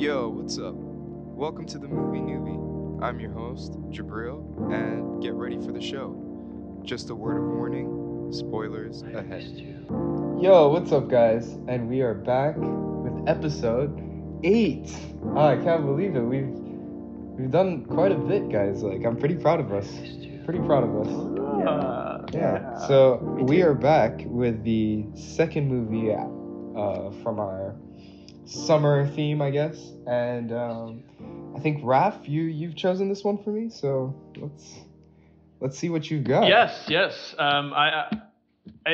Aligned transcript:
Yo, 0.00 0.30
what's 0.30 0.56
up? 0.56 0.72
Welcome 0.74 1.66
to 1.66 1.78
the 1.78 1.86
Movie 1.86 2.20
Newbie. 2.20 3.02
I'm 3.04 3.20
your 3.20 3.32
host, 3.32 3.72
Jabriel, 3.90 4.40
and 4.72 5.22
get 5.22 5.34
ready 5.34 5.58
for 5.60 5.72
the 5.72 5.80
show. 5.82 6.80
Just 6.82 7.10
a 7.10 7.14
word 7.14 7.36
of 7.36 7.44
warning 7.44 8.30
spoilers 8.32 9.02
ahead. 9.02 9.44
Yo, 10.40 10.68
what's 10.70 10.90
up, 10.92 11.08
guys? 11.10 11.58
And 11.68 11.86
we 11.86 12.00
are 12.00 12.14
back 12.14 12.54
with 12.56 13.28
episode 13.28 13.92
eight. 14.42 14.90
Oh, 15.36 15.44
I 15.44 15.56
can't 15.56 15.84
believe 15.84 16.16
it. 16.16 16.22
We've 16.22 16.48
we've 16.48 17.50
done 17.50 17.84
quite 17.84 18.12
a 18.12 18.16
bit, 18.18 18.48
guys. 18.48 18.82
Like, 18.82 19.04
I'm 19.04 19.18
pretty 19.18 19.36
proud 19.36 19.60
of 19.60 19.70
us. 19.70 19.86
Pretty 20.46 20.60
proud 20.60 20.84
of 20.84 20.96
us. 21.06 21.12
Uh, 21.68 22.24
Yeah. 22.32 22.86
So 22.88 23.18
we 23.42 23.60
are 23.60 23.74
back 23.74 24.22
with 24.24 24.64
the 24.64 25.04
second 25.14 25.68
movie 25.68 26.10
uh, 26.14 27.10
from 27.22 27.38
our 27.38 27.76
summer 28.44 29.08
theme, 29.14 29.42
I 29.42 29.50
guess. 29.50 29.76
And 30.06 30.52
um, 30.52 31.02
I 31.56 31.60
think 31.60 31.82
Raph, 31.82 32.28
you 32.28 32.42
you've 32.42 32.76
chosen 32.76 33.08
this 33.08 33.24
one 33.24 33.42
for 33.42 33.50
me. 33.50 33.70
So 33.70 34.14
let's 34.36 34.80
let's 35.60 35.78
see 35.78 35.88
what 35.88 36.10
you've 36.10 36.24
got. 36.24 36.46
Yes, 36.46 36.86
yes. 36.88 37.34
Um, 37.38 37.72
I, 37.72 37.88
I, 37.88 38.08
I, 38.86 38.90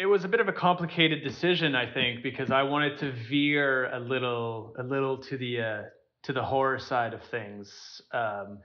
it 0.00 0.06
was 0.06 0.24
a 0.24 0.28
bit 0.28 0.40
of 0.40 0.48
a 0.48 0.52
complicated 0.52 1.22
decision, 1.22 1.74
I 1.74 1.92
think, 1.92 2.22
because 2.22 2.50
I 2.50 2.62
wanted 2.62 2.98
to 2.98 3.12
veer 3.28 3.90
a 3.92 4.00
little, 4.00 4.74
a 4.78 4.82
little 4.82 5.18
to 5.24 5.36
the 5.36 5.60
uh, 5.60 5.82
to 6.24 6.32
the 6.32 6.42
horror 6.42 6.78
side 6.78 7.14
of 7.14 7.22
things. 7.24 8.02
Um, 8.12 8.58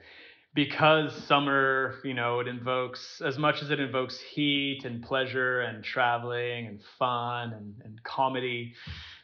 because 0.53 1.13
summer, 1.25 1.95
you 2.05 2.13
know, 2.13 2.39
it 2.39 2.47
invokes 2.47 3.21
as 3.23 3.37
much 3.37 3.61
as 3.61 3.71
it 3.71 3.79
invokes 3.81 4.17
heat 4.21 4.83
and 4.85 5.03
pleasure 5.03 5.59
and 5.59 5.83
traveling 5.83 6.67
and 6.67 6.79
fun 6.97 7.51
and, 7.51 7.75
and 7.83 8.01
comedy. 8.03 8.73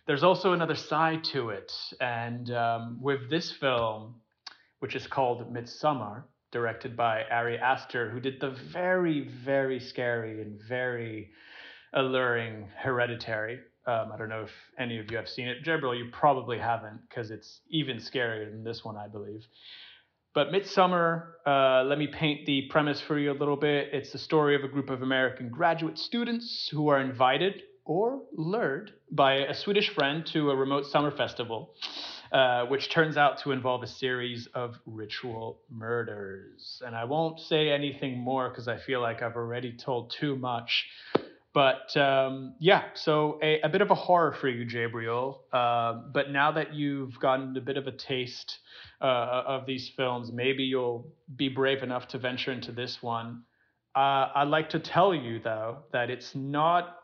There's 0.07 0.23
also 0.23 0.53
another 0.53 0.75
side 0.75 1.23
to 1.25 1.49
it, 1.49 1.71
and 1.99 2.49
um, 2.51 2.97
with 3.01 3.29
this 3.29 3.51
film, 3.51 4.15
which 4.79 4.95
is 4.95 5.05
called 5.05 5.53
Midsommar, 5.53 6.23
directed 6.51 6.97
by 6.97 7.23
Ari 7.31 7.59
Aster, 7.59 8.09
who 8.09 8.19
did 8.19 8.41
the 8.41 8.49
very, 8.49 9.29
very 9.45 9.79
scary 9.79 10.41
and 10.41 10.59
very 10.67 11.29
alluring 11.93 12.67
Hereditary. 12.77 13.59
Um, 13.85 14.11
I 14.11 14.17
don't 14.17 14.29
know 14.29 14.41
if 14.41 14.51
any 14.79 14.97
of 14.97 15.11
you 15.11 15.17
have 15.17 15.29
seen 15.29 15.47
it. 15.47 15.63
Gabriel, 15.63 15.95
you 15.95 16.09
probably 16.11 16.57
haven't, 16.57 17.01
because 17.07 17.29
it's 17.29 17.61
even 17.69 17.97
scarier 17.97 18.49
than 18.49 18.63
this 18.63 18.83
one, 18.83 18.97
I 18.97 19.07
believe. 19.07 19.45
But 20.33 20.51
Midsommar, 20.51 21.25
uh, 21.45 21.83
let 21.83 21.99
me 21.99 22.07
paint 22.07 22.45
the 22.45 22.63
premise 22.69 23.01
for 23.01 23.19
you 23.19 23.31
a 23.31 23.37
little 23.37 23.57
bit. 23.57 23.89
It's 23.93 24.11
the 24.11 24.17
story 24.17 24.55
of 24.55 24.63
a 24.63 24.67
group 24.67 24.89
of 24.89 25.03
American 25.03 25.49
graduate 25.49 25.97
students 25.97 26.69
who 26.71 26.87
are 26.87 26.99
invited 26.99 27.61
or 27.85 28.21
lured 28.33 28.91
by 29.11 29.33
a 29.35 29.53
Swedish 29.53 29.89
friend 29.89 30.25
to 30.27 30.51
a 30.51 30.55
remote 30.55 30.85
summer 30.85 31.11
festival, 31.11 31.73
uh, 32.31 32.65
which 32.65 32.89
turns 32.89 33.17
out 33.17 33.39
to 33.39 33.51
involve 33.51 33.83
a 33.83 33.87
series 33.87 34.47
of 34.53 34.75
ritual 34.85 35.59
murders. 35.69 36.81
And 36.85 36.95
I 36.95 37.05
won't 37.05 37.39
say 37.39 37.69
anything 37.69 38.17
more 38.17 38.49
because 38.49 38.67
I 38.67 38.77
feel 38.77 39.01
like 39.01 39.21
I've 39.21 39.35
already 39.35 39.73
told 39.73 40.13
too 40.19 40.35
much. 40.35 40.87
But 41.53 41.95
um, 41.97 42.55
yeah, 42.59 42.83
so 42.93 43.37
a, 43.43 43.59
a 43.61 43.69
bit 43.69 43.81
of 43.81 43.91
a 43.91 43.95
horror 43.95 44.31
for 44.31 44.47
you, 44.47 44.65
Jabriel. 44.65 45.39
Uh, 45.51 46.01
but 46.13 46.31
now 46.31 46.53
that 46.53 46.73
you've 46.73 47.19
gotten 47.19 47.57
a 47.57 47.61
bit 47.61 47.75
of 47.75 47.87
a 47.87 47.91
taste 47.91 48.59
uh, 49.01 49.43
of 49.45 49.65
these 49.65 49.91
films, 49.97 50.31
maybe 50.31 50.63
you'll 50.63 51.11
be 51.35 51.49
brave 51.49 51.83
enough 51.83 52.07
to 52.09 52.17
venture 52.17 52.53
into 52.53 52.71
this 52.71 53.03
one. 53.03 53.43
Uh, 53.93 54.29
I'd 54.33 54.47
like 54.47 54.69
to 54.69 54.79
tell 54.79 55.13
you, 55.13 55.39
though, 55.43 55.79
that 55.91 56.09
it's 56.09 56.33
not, 56.33 57.00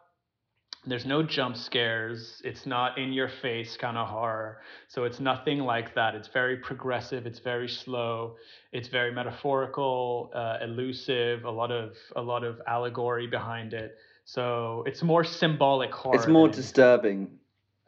there's 0.88 1.06
no 1.06 1.22
jump 1.22 1.58
scares. 1.58 2.42
It's 2.46 2.66
not 2.66 2.98
in 2.98 3.12
your 3.12 3.30
face 3.42 3.76
kind 3.78 3.98
of 3.98 4.08
horror. 4.08 4.62
So 4.88 5.04
it's 5.04 5.20
nothing 5.20 5.60
like 5.60 5.94
that. 5.96 6.16
It's 6.16 6.30
very 6.30 6.58
progressive. 6.58 7.26
It's 7.26 7.40
very 7.40 7.68
slow. 7.68 8.38
It's 8.72 8.88
very 8.88 9.12
metaphorical, 9.14 10.32
uh, 10.34 10.58
elusive, 10.62 11.44
a 11.44 11.52
lot 11.52 11.72
of, 11.72 11.96
a 12.16 12.22
lot 12.22 12.44
of 12.44 12.62
allegory 12.68 13.28
behind 13.28 13.74
it. 13.74 13.98
So 14.26 14.84
it's 14.88 15.04
more 15.04 15.24
symbolic 15.24 15.94
horror. 15.94 16.16
It's 16.16 16.28
more 16.28 16.48
disturbing 16.48 17.40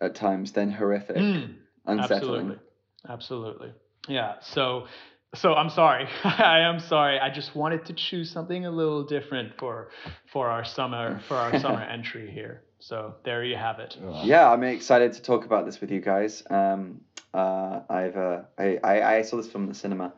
at 0.02 0.16
times 0.16 0.52
than 0.52 0.72
horrific, 0.72 1.18
Mm, 1.18 1.56
unsettling. 1.86 2.00
Absolutely. 2.02 2.60
Absolutely. 3.08 3.72
Yeah. 4.08 4.36
So 4.42 4.88
so 5.36 5.54
I'm 5.54 5.70
sorry. 5.70 6.08
I 6.24 6.60
am 6.62 6.80
sorry. 6.80 7.20
I 7.20 7.30
just 7.30 7.56
wanted 7.56 7.86
to 7.86 7.94
choose 7.94 8.32
something 8.32 8.66
a 8.66 8.72
little 8.72 9.04
different 9.04 9.58
for 9.58 9.90
for 10.32 10.50
our 10.50 10.66
summer 10.66 11.22
for 11.28 11.36
our 11.36 11.60
summer 11.60 11.82
entry 11.98 12.30
here. 12.32 12.64
So 12.80 13.16
there 13.24 13.44
you 13.44 13.56
have 13.56 13.80
it. 13.80 13.98
Yeah, 14.24 14.50
I'm 14.50 14.64
excited 14.64 15.14
to 15.14 15.22
talk 15.22 15.46
about 15.46 15.66
this 15.66 15.82
with 15.82 15.92
you 15.92 16.00
guys. 16.00 16.44
Um, 16.50 17.02
uh, 17.34 17.82
I've 17.90 18.16
uh, 18.16 18.42
I, 18.58 18.80
I 18.84 19.16
I 19.18 19.22
saw 19.22 19.38
this 19.38 19.48
film 19.48 19.64
in 19.64 19.70
the 19.70 19.76
cinema 19.76 20.14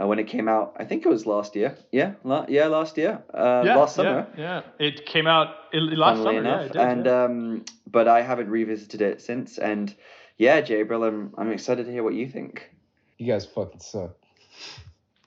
uh, 0.00 0.06
when 0.06 0.18
it 0.18 0.26
came 0.26 0.48
out. 0.48 0.76
I 0.78 0.84
think 0.84 1.06
it 1.06 1.08
was 1.08 1.24
last 1.24 1.54
year. 1.54 1.76
Yeah, 1.92 2.14
la- 2.24 2.46
yeah, 2.48 2.66
last 2.66 2.96
year. 2.98 3.22
Uh, 3.32 3.62
yeah, 3.64 3.76
last 3.76 3.94
summer. 3.94 4.26
Yeah, 4.36 4.62
yeah. 4.78 4.86
It 4.86 5.06
came 5.06 5.26
out 5.26 5.54
last 5.72 6.18
funnily 6.18 6.36
summer. 6.36 6.48
Yeah, 6.48 6.54
enough. 6.54 6.66
it 6.66 6.72
did, 6.72 6.82
and 6.82 7.06
yeah. 7.06 7.24
um, 7.24 7.64
but 7.86 8.08
I 8.08 8.22
haven't 8.22 8.50
revisited 8.50 9.00
it 9.02 9.22
since. 9.22 9.58
And 9.58 9.94
yeah, 10.36 10.60
Jabriel, 10.60 11.06
I'm 11.06 11.34
I'm 11.38 11.52
excited 11.52 11.86
to 11.86 11.92
hear 11.92 12.02
what 12.02 12.14
you 12.14 12.28
think. 12.28 12.70
You 13.18 13.32
guys 13.32 13.46
fucking 13.46 13.80
suck. 13.80 14.16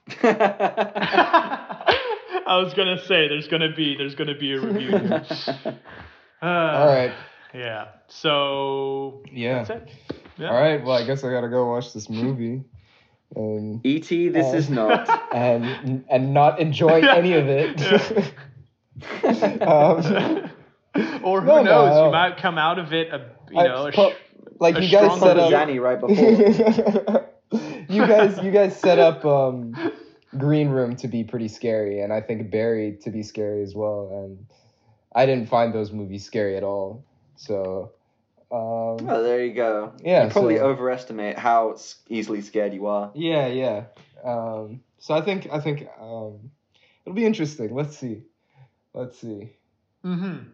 I 2.46 2.58
was 2.58 2.74
gonna 2.74 2.98
say 2.98 3.28
there's 3.28 3.48
gonna 3.48 3.72
be 3.74 3.96
there's 3.96 4.14
gonna 4.14 4.36
be 4.36 4.52
a 4.52 4.60
review. 4.60 4.90
here. 6.44 6.52
Uh, 6.52 6.78
All 6.78 6.86
right. 6.86 7.12
Yeah. 7.54 7.88
So 8.08 9.22
Yeah. 9.32 9.62
that's 9.64 9.70
it. 9.70 9.88
Yeah. 10.38 10.48
All 10.50 10.60
right. 10.60 10.82
Well, 10.84 10.96
I 10.96 11.04
guess 11.06 11.22
I 11.24 11.30
gotta 11.30 11.48
go 11.48 11.66
watch 11.70 11.92
this 11.92 12.08
movie, 12.10 12.62
and 13.36 13.84
E.T. 13.86 14.28
This 14.30 14.46
Uh, 14.52 14.56
is 14.56 14.70
not. 14.70 15.08
and 15.34 16.04
and 16.10 16.34
not 16.34 16.58
enjoy 16.60 17.00
any 17.08 17.34
of 17.34 17.46
it. 17.48 17.80
um, 19.62 20.50
or 21.22 21.40
who 21.40 21.46
No, 21.46 21.62
knows? 21.62 21.90
no. 21.90 22.06
You 22.06 22.12
might 22.12 22.36
come 22.38 22.58
out 22.58 22.78
of 22.78 22.92
it, 22.92 23.12
a, 23.12 23.30
you 23.50 23.58
I- 23.60 23.66
know, 23.68 23.86
a 23.86 23.92
po- 23.92 24.10
sh- 24.10 24.14
like 24.60 24.76
a 24.76 24.84
you 24.84 24.90
guys 24.90 25.18
set 25.20 25.38
up. 25.38 25.52
Zanny 25.52 25.80
right 25.80 26.00
before. 26.00 27.28
you 27.88 28.06
guys, 28.06 28.38
you 28.42 28.50
guys 28.50 28.78
set 28.78 28.98
up 28.98 29.24
um, 29.24 29.74
Green 30.38 30.68
Room 30.68 30.96
to 30.96 31.08
be 31.08 31.24
pretty 31.24 31.48
scary, 31.48 32.00
and 32.00 32.12
I 32.12 32.20
think 32.20 32.50
Barry 32.50 32.96
to 33.02 33.10
be 33.10 33.22
scary 33.22 33.62
as 33.62 33.74
well. 33.74 34.10
And 34.12 34.46
I 35.14 35.26
didn't 35.26 35.48
find 35.48 35.72
those 35.72 35.92
movies 35.92 36.24
scary 36.24 36.56
at 36.56 36.62
all. 36.64 37.04
So, 37.36 37.92
um, 38.50 39.08
Oh, 39.08 39.22
there 39.22 39.44
you 39.44 39.52
go. 39.54 39.92
Yeah, 40.02 40.24
You 40.24 40.30
probably 40.30 40.56
so- 40.58 40.66
overestimate 40.66 41.38
how 41.38 41.76
easily 42.08 42.40
scared 42.42 42.74
you 42.74 42.86
are. 42.86 43.10
yeah, 43.14 43.46
yeah. 43.46 43.84
Um, 44.24 44.80
so 44.98 45.14
I 45.14 45.20
think 45.20 45.48
I 45.52 45.60
think 45.60 45.86
um, 46.00 46.50
it'll 47.04 47.14
be 47.14 47.26
interesting. 47.26 47.74
Let's 47.74 47.96
see. 47.98 48.22
Let's 48.94 49.18
see. 49.18 49.52
Mhm. 50.04 50.46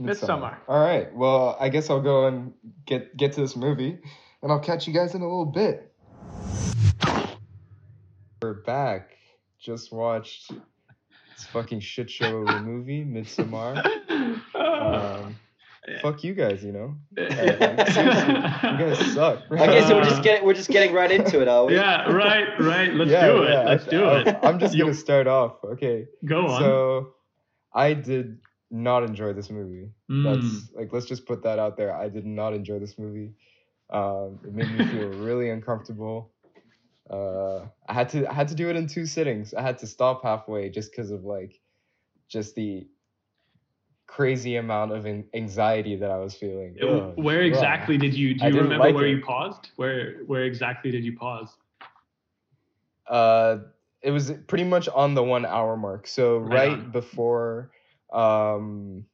Midsommar. 0.00 0.56
All 0.68 0.80
right. 0.80 1.14
Well, 1.14 1.56
I 1.60 1.68
guess 1.68 1.88
I'll 1.90 2.00
go 2.00 2.26
and 2.26 2.52
get 2.86 3.16
get 3.16 3.34
to 3.34 3.40
this 3.40 3.54
movie, 3.56 3.98
and 4.42 4.50
I'll 4.50 4.58
catch 4.60 4.86
you 4.88 4.92
guys 4.94 5.14
in 5.14 5.20
a 5.20 5.24
little 5.24 5.46
bit. 5.46 5.92
We're 8.40 8.54
back. 8.54 9.10
Just 9.60 9.92
watched 9.92 10.50
this 10.50 10.58
fucking 11.46 11.80
shit 11.80 12.10
show 12.10 12.38
of 12.38 12.48
a 12.48 12.60
movie, 12.60 13.04
Midsommar. 13.04 13.84
Um, 14.54 15.36
fuck 16.00 16.22
you 16.24 16.34
guys, 16.34 16.62
you 16.64 16.72
know. 16.72 16.96
Like, 17.16 17.88
seriously, 17.90 18.34
you 18.34 18.78
guys 18.78 19.12
suck. 19.14 19.42
Okay, 19.50 19.82
so 19.86 19.96
we're 19.96 20.04
just 20.04 20.22
getting 20.22 20.44
we're 20.46 20.54
just 20.54 20.68
getting 20.70 20.94
right 20.94 21.10
into 21.10 21.40
it, 21.40 21.48
are 21.48 21.64
we? 21.66 21.74
yeah, 21.74 22.10
right, 22.10 22.48
right. 22.60 22.92
Let's 22.94 23.10
Yeah, 23.10 23.26
do 23.26 23.42
it. 23.42 23.50
yeah, 23.50 23.62
Let's 23.64 23.86
I- 23.86 23.90
do 23.90 24.04
I- 24.04 24.20
it. 24.22 24.38
I'm 24.42 24.58
just 24.58 24.76
gonna 24.78 24.94
start 24.94 25.26
off. 25.26 25.56
Okay. 25.64 26.06
go 26.24 26.46
on. 26.46 26.60
So, 26.60 27.14
I 27.74 27.94
did 27.94 28.38
not 28.70 29.02
enjoy 29.02 29.32
this 29.32 29.50
movie. 29.50 29.90
Mm. 30.10 30.24
That's 30.24 30.72
like 30.74 30.92
let's 30.92 31.06
just 31.06 31.26
put 31.26 31.42
that 31.44 31.58
out 31.58 31.76
there. 31.76 31.94
I 31.94 32.08
did 32.08 32.26
not 32.26 32.54
enjoy 32.54 32.78
this 32.78 32.98
movie. 32.98 33.32
Um, 33.90 34.38
it 34.44 34.54
made 34.54 34.70
me 34.78 34.86
feel 34.86 35.08
really 35.08 35.50
uncomfortable. 35.50 36.31
Uh, 37.10 37.66
I 37.88 37.92
had 37.92 38.08
to 38.10 38.26
I 38.30 38.32
had 38.32 38.48
to 38.48 38.54
do 38.54 38.70
it 38.70 38.76
in 38.76 38.86
two 38.86 39.06
sittings. 39.06 39.54
I 39.54 39.62
had 39.62 39.78
to 39.78 39.86
stop 39.86 40.22
halfway 40.22 40.70
just 40.70 40.90
because 40.92 41.10
of 41.10 41.24
like 41.24 41.60
just 42.28 42.54
the 42.54 42.86
crazy 44.06 44.56
amount 44.56 44.92
of 44.92 45.06
an- 45.06 45.28
anxiety 45.34 45.96
that 45.96 46.10
I 46.10 46.18
was 46.18 46.34
feeling. 46.34 46.76
Ugh, 46.82 47.12
Where 47.16 47.40
ugh. 47.40 47.46
exactly 47.46 47.96
did 47.98 48.14
you 48.14 48.34
do 48.34 48.46
you 48.46 48.54
remember 48.54 48.78
like 48.86 48.94
where 48.94 49.06
it. 49.06 49.10
you 49.10 49.20
paused? 49.22 49.70
Where 49.76 50.18
where 50.26 50.44
exactly 50.44 50.90
did 50.90 51.04
you 51.04 51.16
pause? 51.16 51.56
Uh, 53.06 53.58
it 54.00 54.10
was 54.10 54.32
pretty 54.46 54.64
much 54.64 54.88
on 54.88 55.14
the 55.14 55.22
one 55.22 55.44
hour 55.44 55.76
mark. 55.76 56.06
So 56.06 56.38
Right 56.38 56.70
right, 56.70 56.92
before, 56.92 57.70
um, 58.12 59.04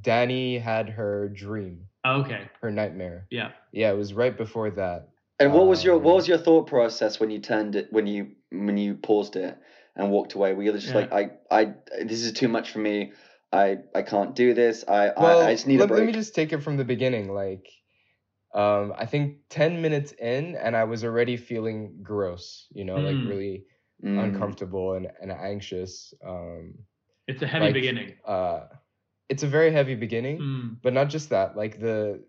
Danny 0.00 0.58
had 0.58 0.88
her 0.90 1.28
dream, 1.28 1.86
Okay. 2.06 2.48
her 2.60 2.70
nightmare. 2.70 3.26
Yeah. 3.30 3.52
Yeah, 3.72 3.90
it 3.90 3.96
was 3.96 4.14
right 4.14 4.36
before 4.36 4.70
that. 4.72 5.08
And 5.40 5.52
what 5.52 5.66
was 5.68 5.84
your 5.84 5.98
Um, 5.98 6.02
what 6.02 6.16
was 6.16 6.28
your 6.28 6.38
thought 6.38 6.66
process 6.66 7.20
when 7.20 7.30
you 7.30 7.38
turned 7.40 7.76
it 7.76 7.92
when 7.92 8.06
you 8.06 8.32
when 8.50 8.76
you 8.76 8.96
paused 8.96 9.36
it 9.36 9.56
and 9.96 10.10
walked 10.10 10.34
away? 10.34 10.54
Were 10.54 10.62
you 10.62 10.72
just 10.72 10.94
Yeah. 10.94 10.94
like 10.94 11.12
I 11.12 11.30
I 11.50 11.74
this 12.04 12.22
is 12.22 12.32
too 12.32 12.48
much 12.48 12.70
for 12.72 12.80
me. 12.80 13.12
I 13.52 13.78
I 13.94 14.02
can't 14.02 14.34
do 14.34 14.54
this. 14.54 14.84
I 14.88 15.08
Well, 15.16 15.42
I, 15.42 15.48
I 15.48 15.50
just 15.52 15.66
need 15.66 15.80
let, 15.80 15.80
a 15.80 15.86
break. 15.86 15.98
let 15.98 16.06
me 16.06 16.12
just 16.12 16.34
take 16.34 16.52
it 16.52 16.62
from 16.62 16.76
the 16.76 16.84
beginning. 16.84 17.32
Like, 17.32 17.66
um, 18.54 18.94
I 18.96 19.06
think 19.06 19.38
ten 19.50 19.82
minutes 19.82 20.12
in, 20.12 20.56
and 20.56 20.76
I 20.76 20.84
was 20.84 21.04
already 21.04 21.36
feeling 21.36 22.00
gross. 22.02 22.66
You 22.70 22.84
know, 22.84 23.00
like 23.00 23.16
Mm. 23.16 23.24
really 23.24 23.64
Mm. 24.04 24.22
uncomfortable 24.22 24.94
and, 24.94 25.08
and 25.20 25.32
anxious. 25.32 26.14
Um, 26.26 26.74
It's 27.28 27.42
a 27.42 27.46
heavy 27.46 27.70
like, 27.70 27.74
beginning. 27.74 28.14
uh, 28.26 28.66
it's 29.28 29.42
a 29.42 29.48
very 29.48 29.70
heavy 29.70 29.94
beginning, 29.94 30.38
Mm. 30.40 30.76
but 30.82 30.92
not 30.92 31.08
just 31.08 31.30
that. 31.30 31.56
Like 31.56 31.80
the 31.80 32.24
that 32.24 32.27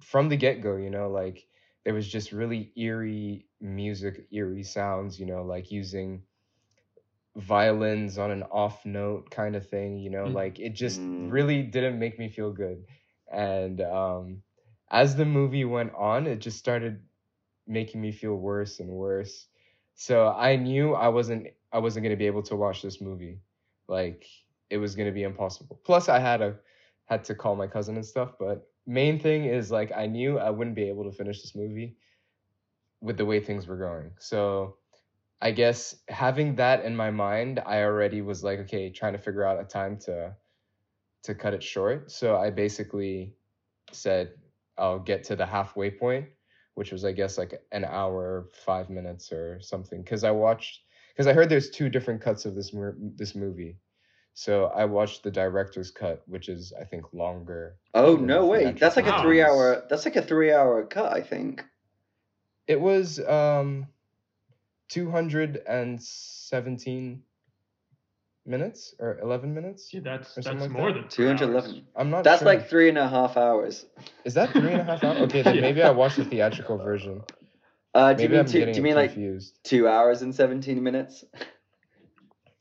from 0.00 0.28
the 0.28 0.36
get 0.36 0.62
go, 0.62 0.76
you 0.76 0.90
know, 0.90 1.10
like 1.10 1.46
there 1.84 1.94
was 1.94 2.08
just 2.08 2.32
really 2.32 2.72
eerie 2.76 3.46
music, 3.60 4.26
eerie 4.32 4.62
sounds. 4.62 5.18
You 5.20 5.26
know, 5.26 5.42
like 5.42 5.70
using 5.70 6.22
violins 7.36 8.18
on 8.18 8.30
an 8.30 8.42
off 8.44 8.84
note 8.84 9.30
kind 9.30 9.56
of 9.56 9.68
thing. 9.68 9.98
You 9.98 10.10
know, 10.10 10.26
Mm. 10.26 10.34
like 10.34 10.58
it 10.58 10.74
just 10.74 11.08
Mm. 11.18 11.30
really 11.30 11.62
didn't 11.62 11.98
make 11.98 12.18
me 12.18 12.28
feel 12.28 12.52
good. 12.52 12.84
And 13.32 13.80
um, 13.80 14.42
as 14.90 15.16
the 15.16 15.24
movie 15.24 15.64
went 15.64 15.92
on, 15.94 16.26
it 16.26 16.38
just 16.38 16.58
started 16.58 17.02
making 17.66 18.00
me 18.00 18.12
feel 18.12 18.34
worse 18.34 18.80
and 18.80 18.90
worse. 18.90 19.48
So 19.94 20.28
I 20.28 20.56
knew 20.56 20.94
I 20.94 21.08
wasn't 21.08 21.48
I 21.72 21.78
wasn't 21.78 22.04
gonna 22.04 22.16
be 22.16 22.26
able 22.26 22.42
to 22.44 22.56
watch 22.56 22.82
this 22.82 23.00
movie. 23.00 23.40
Like 23.88 24.26
it 24.70 24.78
was 24.78 24.94
gonna 24.94 25.12
be 25.12 25.22
impossible. 25.22 25.80
Plus 25.84 26.08
I 26.08 26.18
had 26.18 26.40
a 26.42 26.56
had 27.06 27.24
to 27.24 27.34
call 27.34 27.56
my 27.56 27.66
cousin 27.66 27.96
and 27.96 28.04
stuff, 28.06 28.34
but 28.38 28.68
main 28.88 29.20
thing 29.20 29.44
is 29.44 29.70
like 29.70 29.92
I 29.94 30.06
knew 30.06 30.38
I 30.38 30.50
wouldn't 30.50 30.74
be 30.74 30.88
able 30.88 31.04
to 31.04 31.12
finish 31.12 31.42
this 31.42 31.54
movie 31.54 31.96
with 33.02 33.18
the 33.18 33.26
way 33.26 33.38
things 33.38 33.66
were 33.68 33.76
going. 33.76 34.12
So 34.18 34.76
I 35.40 35.52
guess 35.52 35.94
having 36.08 36.56
that 36.56 36.84
in 36.84 36.96
my 36.96 37.10
mind, 37.10 37.60
I 37.64 37.82
already 37.82 38.22
was 38.22 38.42
like, 38.42 38.58
okay, 38.60 38.90
trying 38.90 39.12
to 39.12 39.18
figure 39.18 39.44
out 39.44 39.60
a 39.60 39.64
time 39.64 39.98
to 40.06 40.34
to 41.24 41.34
cut 41.34 41.54
it 41.54 41.62
short. 41.62 42.10
So 42.10 42.36
I 42.36 42.50
basically 42.50 43.34
said 43.92 44.32
I'll 44.78 44.98
get 44.98 45.22
to 45.24 45.36
the 45.36 45.46
halfway 45.46 45.90
point, 45.90 46.26
which 46.74 46.90
was 46.90 47.04
I 47.04 47.12
guess 47.12 47.36
like 47.36 47.60
an 47.72 47.84
hour, 47.84 48.48
five 48.64 48.88
minutes 48.88 49.30
or 49.32 49.60
something. 49.60 50.02
Because 50.02 50.24
I 50.24 50.30
watched, 50.30 50.80
because 51.12 51.26
I 51.26 51.34
heard 51.34 51.50
there's 51.50 51.70
two 51.70 51.90
different 51.90 52.22
cuts 52.22 52.46
of 52.46 52.54
this 52.54 52.74
this 53.16 53.34
movie. 53.34 53.76
So 54.38 54.66
I 54.66 54.84
watched 54.84 55.24
the 55.24 55.32
director's 55.32 55.90
cut, 55.90 56.22
which 56.28 56.48
is 56.48 56.72
I 56.80 56.84
think 56.84 57.12
longer. 57.12 57.74
Oh 57.92 58.14
no 58.14 58.42
the 58.42 58.46
way! 58.46 58.70
That's 58.70 58.94
like 58.94 59.08
a 59.08 59.20
three 59.20 59.42
hour. 59.42 59.82
That's 59.90 60.04
like 60.04 60.14
a 60.14 60.22
three 60.22 60.52
hour 60.52 60.86
cut, 60.86 61.12
I 61.12 61.22
think. 61.22 61.64
It 62.68 62.80
was 62.80 63.18
um, 63.18 63.88
two 64.88 65.10
hundred 65.10 65.60
and 65.66 66.00
seventeen 66.00 67.24
minutes 68.46 68.94
or 69.00 69.18
eleven 69.18 69.54
minutes. 69.54 69.92
Yeah, 69.92 70.02
that's 70.04 70.36
that's 70.36 70.46
like 70.46 70.70
more 70.70 70.92
that. 70.92 71.00
than 71.00 71.08
Two 71.08 71.26
hundred 71.26 71.48
eleven. 71.48 71.88
I'm 71.96 72.10
not. 72.10 72.22
That's 72.22 72.38
sure. 72.38 72.46
like 72.46 72.68
three 72.68 72.88
and 72.88 72.96
a 72.96 73.08
half 73.08 73.36
hours. 73.36 73.86
Is 74.24 74.34
that 74.34 74.52
three 74.52 74.70
and 74.70 74.82
a 74.82 74.84
half 74.84 75.02
hours? 75.02 75.18
Okay, 75.22 75.42
then 75.42 75.54
Yeah. 75.56 75.62
maybe 75.62 75.82
I 75.82 75.90
watched 75.90 76.16
the 76.16 76.24
theatrical 76.24 76.78
version. 76.78 77.22
Uh, 77.92 78.12
do 78.12 78.22
you 78.22 78.28
mean 78.28 78.44
two, 78.44 78.64
do 78.66 78.70
you 78.70 78.82
mean 78.82 78.94
like 78.94 79.14
confused. 79.14 79.58
two 79.64 79.88
hours 79.88 80.22
and 80.22 80.32
seventeen 80.32 80.80
minutes? 80.84 81.24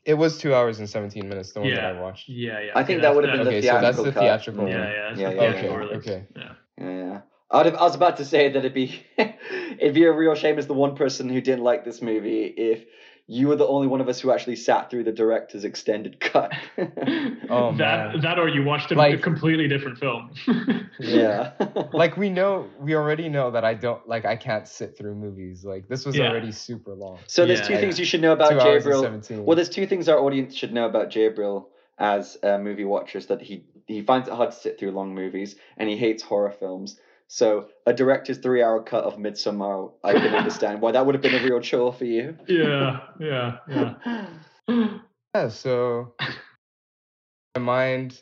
It 0.07 0.13
was 0.13 0.37
two 0.37 0.55
hours 0.55 0.79
and 0.79 0.89
seventeen 0.89 1.27
minutes. 1.27 1.51
The 1.51 1.59
one 1.59 1.73
that 1.73 1.83
I 1.83 1.91
watched. 2.01 2.29
Yeah, 2.29 2.61
yeah. 2.61 2.71
I 2.73 2.83
think 2.85 2.99
okay, 2.99 3.01
that 3.01 3.13
would 3.13 3.25
have 3.25 3.37
been 3.37 3.43
the 3.45 3.57
Okay, 3.57 3.61
so 3.67 3.81
that's 3.81 3.97
the 4.01 4.13
theatrical 4.13 4.69
Yeah, 4.69 4.79
one. 4.79 4.87
yeah, 4.89 5.01
that's 5.09 5.19
Yeah, 5.19 5.29
the 5.29 5.35
yeah, 5.35 5.61
yeah. 5.63 5.75
release. 5.75 5.97
Okay. 5.97 6.25
Yeah. 6.35 6.51
Yeah. 6.79 7.21
I'd 7.49 7.65
have, 7.67 7.75
I 7.75 7.83
was 7.83 7.95
about 7.95 8.17
to 8.17 8.25
say 8.25 8.49
that 8.49 8.57
it'd 8.59 8.73
be 8.73 9.01
it'd 9.17 9.93
be 9.95 10.03
a 10.03 10.11
real 10.11 10.35
shame 10.35 10.57
as 10.59 10.67
the 10.67 10.73
one 10.73 10.95
person 10.95 11.29
who 11.29 11.39
didn't 11.41 11.63
like 11.63 11.85
this 11.85 12.01
movie 12.01 12.43
if 12.45 12.83
you 13.29 13.49
were 13.49 13.57
the 13.57 13.67
only 13.67 13.87
one 13.87 13.99
of 13.99 14.07
us 14.07 14.21
who 14.21 14.31
actually 14.31 14.55
sat 14.55 14.89
through 14.89 15.03
the 15.03 15.11
director's 15.11 15.65
extended 15.65 16.19
cut. 16.31 16.53
Oh, 17.49 17.71
that 17.77 18.11
man. 18.13 18.21
that 18.21 18.39
or 18.39 18.49
you 18.49 18.63
watched 18.63 18.91
it 18.91 18.97
a, 18.97 18.99
a 18.99 19.03
Like- 19.15 19.21
completely 19.21 19.69
different 19.69 19.97
film. 19.99 20.31
yeah. 20.99 21.51
Like 21.93 22.17
we 22.17 22.29
know, 22.29 22.67
we 22.79 22.93
already 22.95 23.29
know 23.29 23.51
that 23.51 23.63
I 23.63 23.73
don't 23.73 24.05
like. 24.07 24.25
I 24.25 24.35
can't 24.35 24.67
sit 24.67 24.97
through 24.97 25.15
movies. 25.15 25.63
Like 25.63 25.87
this 25.87 26.05
was 26.05 26.15
Yeah. 26.17 26.29
already 26.29 26.51
super 26.51 26.93
long. 26.93 27.19
so 27.27 27.45
there's 27.45 27.59
Yeah. 27.61 27.67
two 27.67 27.73
Like, 27.75 27.81
things 27.81 27.99
you 27.99 28.05
should 28.05 28.21
know 28.21 28.33
about 28.33 28.49
two 28.51 28.59
hours 28.59 28.65
and 28.65 28.79
Gabriel. 28.83 29.01
seventeen. 29.03 29.45
Well, 29.45 29.55
there's 29.55 29.69
two 29.69 29.87
things 29.87 30.09
our 30.09 30.19
audience 30.19 30.55
should 30.55 30.73
know 30.73 30.85
about 30.87 31.09
Gabriel 31.11 31.69
as 31.97 32.37
a 32.43 32.57
movie 32.57 32.83
watcher: 32.85 33.17
is 33.19 33.27
that 33.27 33.41
he 33.41 33.63
he 33.87 34.01
finds 34.01 34.27
it 34.27 34.33
hard 34.33 34.51
to 34.51 34.57
sit 34.57 34.77
through 34.77 34.91
long 34.91 35.15
movies 35.15 35.55
and 35.77 35.87
he 35.89 35.95
hates 35.95 36.21
horror 36.23 36.51
films. 36.51 36.99
So 37.29 37.67
a 37.85 37.93
director's 37.93 38.37
three-hour 38.37 38.83
cut 38.83 39.03
of 39.03 39.17
Midsommar, 39.17 39.91
I 40.03 40.13
can 40.13 40.33
understand 40.41 40.81
why 40.81 40.91
that 40.93 41.05
would 41.05 41.15
have 41.15 41.21
been 41.21 41.35
a 41.35 41.43
real 41.43 41.59
chore 41.59 41.91
for 41.93 42.05
you. 42.05 42.37
yeah, 42.47 43.01
yeah, 43.19 43.57
yeah. 43.69 44.27
yeah. 45.35 45.47
So 45.49 46.13
my 47.55 47.61
mind, 47.61 48.21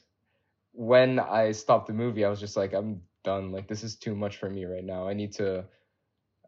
when 0.73 1.19
I 1.19 1.51
stopped 1.51 1.87
the 1.87 1.93
movie, 1.93 2.25
I 2.25 2.29
was 2.29 2.39
just 2.39 2.57
like, 2.57 2.73
I'm 2.73 3.01
done. 3.23 3.51
Like 3.51 3.67
this 3.67 3.83
is 3.83 3.95
too 3.95 4.15
much 4.15 4.37
for 4.37 4.49
me 4.49 4.65
right 4.65 4.83
now. 4.83 5.07
I 5.07 5.13
need 5.13 5.33
to, 5.33 5.65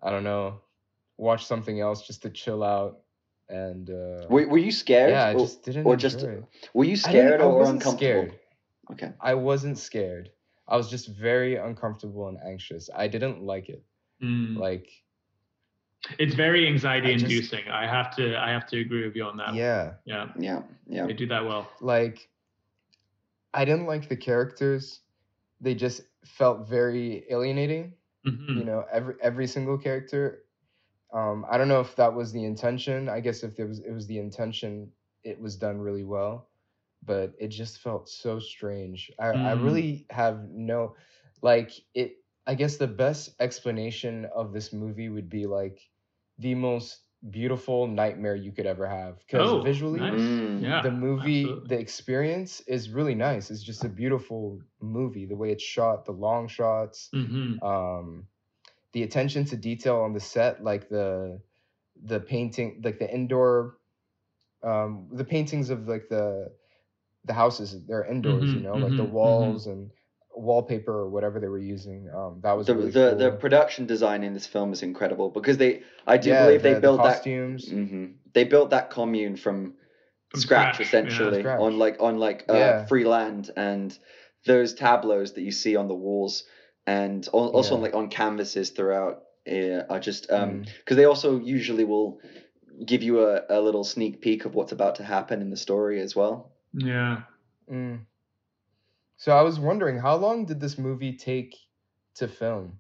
I 0.02 0.10
don't 0.10 0.24
know, 0.24 0.62
watch 1.18 1.46
something 1.46 1.80
else 1.80 2.06
just 2.08 2.24
to 2.24 2.30
chill 2.30 2.64
out. 2.64 3.00
And 3.50 3.90
uh, 3.90 4.26
Were, 4.30 4.48
were 4.48 4.58
you 4.58 4.72
scared? 4.72 5.12
yeah, 5.12 5.26
I 5.28 5.34
or, 5.34 5.40
just 5.40 5.64
didn't 5.64 5.86
or 5.86 5.94
enjoy 5.94 6.02
just- 6.10 6.24
it. 6.24 6.44
were 6.74 6.84
you 6.84 6.94
I 6.94 6.96
scared 6.96 7.40
I 7.40 7.46
or 7.46 7.56
wasn't 7.58 7.78
uncomfortable? 7.78 7.98
scared. 8.28 8.40
Okay. 8.92 9.12
I 9.22 9.36
wasn't 9.36 9.78
scared. 9.78 10.32
I 10.68 10.76
was 10.78 10.90
just 10.90 11.08
very 11.10 11.56
uncomfortable 11.56 12.28
and 12.28 12.38
anxious. 12.46 12.90
I 12.96 13.08
didn't 13.08 13.42
like 13.42 13.70
it. 13.70 13.84
Mm. 14.22 14.58
Like, 14.58 14.90
It's 16.20 16.36
very 16.36 16.68
anxiety 16.68 17.10
I 17.10 17.14
just- 17.14 17.26
inducing. 17.26 17.68
I 17.70 17.86
have 17.88 18.16
to 18.18 18.38
I 18.38 18.50
have 18.52 18.66
to 18.68 18.80
agree 18.80 19.06
with 19.06 19.16
you 19.16 19.24
on 19.24 19.38
that. 19.38 19.54
yeah, 19.56 19.94
Yeah. 20.06 20.30
Yeah. 20.38 20.62
Yeah. 20.88 21.06
They 21.08 21.14
do 21.14 21.28
that 21.28 21.44
well. 21.46 21.70
like 21.82 22.30
I 23.54 23.66
didn't 23.66 23.86
like 23.88 24.08
the 24.10 24.16
characters. 24.18 25.02
They 25.62 25.74
just 25.74 26.02
felt 26.26 26.68
very 26.68 27.26
alienating. 27.32 27.94
Mhm. 28.26 28.58
You 28.60 28.64
know, 28.66 28.86
every 28.92 29.16
every 29.22 29.48
single 29.48 29.78
character. 29.78 30.44
Um, 31.14 31.46
I 31.50 31.58
don't 31.58 31.70
know 31.70 31.80
if 31.80 31.96
that 31.96 32.14
was 32.14 32.32
the 32.34 32.44
intention. 32.44 33.08
I 33.10 33.22
guess 33.22 33.44
if 33.44 33.58
it 33.60 33.66
was 33.66 33.80
it 33.80 33.92
was 33.92 34.06
the 34.08 34.20
intention, 34.20 34.92
it 35.24 35.40
was 35.40 35.56
done 35.56 35.80
really 35.80 36.04
well. 36.04 36.50
But 37.08 37.36
it 37.40 37.50
just 37.50 37.80
felt 37.80 38.10
so 38.10 38.40
strange. 38.40 39.12
I, 39.20 39.30
I 39.30 39.54
Mm. 39.54 39.64
really 39.66 40.08
have 40.12 40.50
no 40.52 40.96
like 41.42 41.72
it 41.96 42.18
I 42.48 42.56
guess 42.56 42.78
the 42.78 42.88
best 42.88 43.36
explanation 43.42 44.26
of 44.36 44.54
this 44.54 44.74
movie 44.74 45.10
would 45.10 45.30
be 45.30 45.48
like 45.48 45.80
the 46.40 46.56
most 46.56 47.04
beautiful 47.32 47.88
nightmare 47.88 48.36
you 48.36 48.52
could 48.54 48.68
ever 48.68 48.88
have. 48.88 49.20
Because 49.20 49.54
Oh, 49.54 49.64
visually 49.64 50.10
nice. 50.10 50.42
Mm. 50.42 50.64
Yeah. 50.64 50.82
the 50.82 50.92
movie 50.92 51.62
absolutely. 51.62 51.68
the 51.68 51.80
experience 51.80 52.62
is 52.68 52.90
really 52.92 53.16
nice 53.16 53.52
it's 53.52 53.64
just 53.64 53.84
a 53.86 53.90
beautiful 53.90 54.62
movie 54.82 55.26
the 55.26 55.36
way 55.36 55.52
it's 55.52 55.64
shot 55.64 56.06
the 56.06 56.12
long 56.12 56.48
shots 56.48 57.12
Mhm. 57.14 57.62
um 57.62 58.28
the 58.94 59.04
attention 59.04 59.46
to 59.46 59.58
detail 59.58 59.98
on 59.98 60.14
the 60.14 60.20
set 60.20 60.64
like 60.64 60.90
the 60.90 61.42
the 62.04 62.20
painting 62.20 62.82
like 62.84 63.00
the 63.00 63.12
indoor 63.14 63.78
um 64.64 65.08
the 65.12 65.26
paintings 65.26 65.70
of 65.70 65.88
like 65.88 66.08
the 66.10 66.52
the 67.28 67.34
houses 67.34 67.76
they're 67.88 68.06
indoors 68.06 68.54
you 68.54 68.60
Mhm, 68.60 68.64
know 68.64 68.78
like 68.78 68.96
the 68.98 69.04
mhm, 69.04 69.10
mhm. 69.10 69.12
walls 69.14 69.68
and 69.68 69.90
wallpaper 70.36 70.94
or 70.94 71.10
whatever 71.10 71.40
they 71.40 71.48
were 71.48 71.58
using 71.60 72.10
um 72.16 72.40
that 72.44 72.54
was 72.54 72.68
The, 72.68 72.74
really 72.76 72.92
the, 72.92 73.10
cool. 73.10 73.18
the 73.18 73.32
production 73.32 73.86
design 73.88 74.24
in 74.24 74.34
this 74.34 74.48
film 74.48 74.72
is 74.74 74.84
incredible 74.84 75.30
because 75.30 75.58
they 75.58 75.82
I 76.06 76.18
do 76.18 76.30
yeah, 76.30 76.46
believe 76.46 76.62
the, 76.62 76.70
they 76.70 76.74
the 76.76 76.82
built 76.82 77.04
that 77.04 77.22
costumes 77.24 77.70
hmm 77.70 78.06
They 78.34 78.44
built 78.44 78.70
that 78.72 78.90
commune 78.90 79.36
from, 79.36 79.74
From 80.32 80.42
scratch, 80.42 80.76
scratch, 80.76 80.80
yeah. 80.80 80.88
essentially 80.88 81.40
Scratch. 81.42 81.60
on 81.60 81.80
like 81.80 81.98
on 82.00 82.20
like 82.20 82.46
uh, 82.50 82.54
Yeah. 82.54 82.86
free 82.88 83.06
land 83.06 83.50
and 83.56 83.98
those 84.46 84.74
tableaus 84.74 85.34
that 85.34 85.42
you 85.42 85.52
see 85.52 85.76
on 85.76 85.88
the 85.88 85.96
walls 85.96 86.44
and 86.86 87.28
al- 87.34 87.50
also 87.50 87.76
on 87.76 87.82
like 87.82 87.96
on 87.96 88.10
canvases 88.10 88.70
throughout 88.72 89.24
uh, 89.52 89.82
are 89.90 90.00
just 90.00 90.32
um 90.32 90.62
Mm. 90.62 90.66
because 90.80 90.98
they 90.98 91.06
also 91.06 91.40
usually 91.40 91.84
will 91.84 92.20
give 92.86 93.04
you 93.04 93.22
a, 93.22 93.42
a 93.50 93.62
little 93.62 93.84
sneak 93.84 94.22
peek 94.22 94.46
of 94.46 94.56
what's 94.56 94.72
about 94.72 94.96
to 94.96 95.04
happen 95.04 95.42
in 95.42 95.50
the 95.50 95.58
story 95.58 96.00
as 96.02 96.16
well. 96.16 96.57
Yeah. 96.74 97.22
Mm. 97.72 98.00
So 99.18 99.32
I 99.36 99.42
was 99.42 99.60
wondering, 99.60 99.98
how 99.98 100.16
long 100.16 100.46
did 100.46 100.60
this 100.60 100.78
movie 100.78 101.14
take 101.14 101.56
to 102.16 102.28
film? 102.28 102.80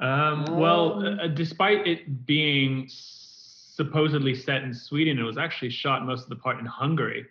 Um, 0.00 0.44
well, 0.50 1.04
Um, 1.06 1.18
uh, 1.20 1.26
despite 1.28 1.86
it 1.86 2.26
being 2.26 2.86
supposedly 2.88 4.34
set 4.34 4.62
in 4.62 4.74
Sweden, 4.74 5.18
it 5.18 5.22
was 5.22 5.38
actually 5.38 5.70
shot 5.70 6.04
most 6.04 6.24
of 6.24 6.28
the 6.28 6.36
part 6.36 6.58
in 6.58 6.66
Hungary. 6.66 7.26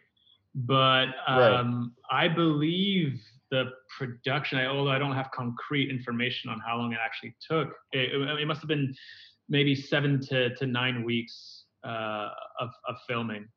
But 0.56 1.08
Right. 1.28 1.54
um, 1.54 1.96
I 2.10 2.28
believe 2.28 3.22
the 3.52 3.72
production, 3.98 4.58
I- 4.58 4.66
although 4.68 4.92
I 4.92 4.98
don't 5.00 5.14
have 5.16 5.30
concrete 5.32 5.90
information 5.90 6.50
on 6.50 6.60
how 6.60 6.78
long 6.78 6.92
it 6.94 7.00
actually 7.04 7.36
took, 7.40 7.74
it, 7.94 8.14
it- 8.14 8.40
it 8.42 8.46
must 8.48 8.62
have 8.62 8.68
been 8.68 8.94
maybe 9.50 9.76
seven 9.76 10.20
to, 10.28 10.54
to 10.56 10.66
nine 10.66 11.04
weeks 11.04 11.66
uh, 11.84 12.30
of, 12.60 12.70
of 12.88 12.96
filming. 13.08 13.48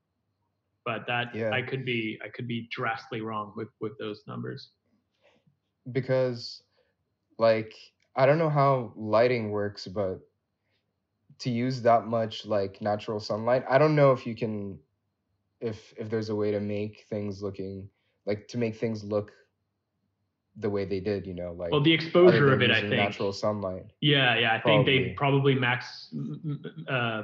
But 0.84 1.06
that 1.06 1.34
Yeah. 1.34 1.50
I 1.52 1.62
could 1.62 1.84
be 1.84 2.18
I 2.24 2.28
could 2.28 2.48
be 2.48 2.68
drastically 2.70 3.20
wrong 3.20 3.52
with 3.56 3.68
with 3.80 3.96
those 3.98 4.22
numbers. 4.26 4.72
because 5.92 6.62
like 7.38 7.74
I 8.16 8.26
don't 8.26 8.38
know 8.38 8.50
how 8.50 8.92
lighting 8.96 9.50
works, 9.50 9.86
but 9.86 10.20
to 11.38 11.50
use 11.50 11.80
that 11.82 12.06
much 12.06 12.44
like 12.44 12.80
natural 12.82 13.18
sunlight, 13.18 13.64
I 13.68 13.78
don't 13.78 13.96
know 13.96 14.12
if 14.12 14.26
you 14.26 14.34
can 14.34 14.78
if 15.60 15.94
if 15.98 16.10
there's 16.10 16.28
a 16.28 16.34
way 16.34 16.50
to 16.50 16.60
make 16.60 17.06
things 17.08 17.42
looking 17.42 17.88
like 18.26 18.48
to 18.48 18.58
make 18.58 18.76
things 18.76 19.04
look 19.04 19.32
the 20.56 20.68
way 20.68 20.84
they 20.84 21.00
did. 21.00 21.26
You 21.26 21.34
know, 21.34 21.52
like 21.52 21.70
well, 21.72 21.82
the 21.82 21.92
exposure 21.92 22.52
of 22.52 22.62
it, 22.62 22.70
I 22.70 22.80
think. 22.80 22.92
natural 22.92 23.32
sunlight. 23.32 23.86
Yeah, 24.00 24.38
yeah. 24.38 24.54
I 24.54 24.60
think 24.60 24.86
they 24.86 25.14
probably 25.16 25.54
max 25.54 26.14
uh, 26.88 27.22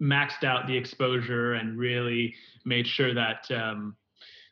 maxed 0.00 0.44
out 0.44 0.66
the 0.66 0.76
exposure 0.76 1.54
and 1.54 1.78
really 1.78 2.34
made 2.64 2.86
sure 2.86 3.14
that 3.14 3.50
um, 3.50 3.96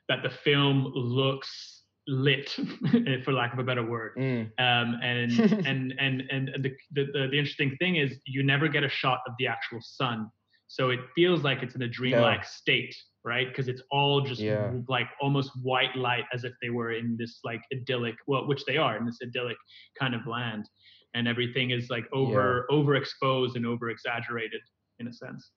that 0.08 0.22
the 0.22 0.30
film 0.30 0.92
looks 0.94 1.82
lit, 2.06 2.50
for 3.24 3.32
lack 3.32 3.52
of 3.52 3.58
a 3.58 3.62
better 3.62 3.84
word. 3.84 4.12
Mm. 4.16 4.42
Um, 4.58 4.98
and 5.02 5.38
and 5.66 5.94
and 5.98 6.22
and 6.30 6.50
the, 6.62 6.70
the 6.92 7.06
the 7.12 7.28
the 7.30 7.38
interesting 7.38 7.76
thing 7.78 7.96
is 7.96 8.18
you 8.26 8.42
never 8.42 8.68
get 8.68 8.84
a 8.84 8.88
shot 8.88 9.20
of 9.26 9.34
the 9.38 9.46
actual 9.46 9.80
sun, 9.82 10.30
so 10.66 10.90
it 10.90 11.00
feels 11.14 11.42
like 11.42 11.62
it's 11.62 11.74
in 11.74 11.82
a 11.82 11.88
dreamlike 11.88 12.44
state, 12.44 12.94
right? 13.24 13.48
Because 13.48 13.68
it's 13.68 13.82
all 13.90 14.20
just 14.20 14.40
Yeah. 14.40 14.72
like 14.88 15.08
almost 15.20 15.50
white 15.62 15.94
light, 15.96 16.24
as 16.32 16.44
if 16.44 16.52
they 16.62 16.70
were 16.70 16.92
in 16.92 17.16
this 17.18 17.40
like 17.44 17.60
idyllic, 17.72 18.16
well, 18.26 18.46
which 18.46 18.64
they 18.64 18.76
are 18.76 18.96
in 18.96 19.04
this 19.04 19.18
idyllic 19.22 19.56
kind 19.98 20.14
of 20.14 20.26
land, 20.26 20.68
and 21.14 21.28
everything 21.28 21.70
is 21.70 21.90
like 21.90 22.06
over 22.12 22.66
overexposed 22.70 23.56
and 23.56 23.66
over 23.66 23.90
exaggerated 23.90 24.60
in 24.98 25.08
a 25.08 25.12
sense. 25.12 25.50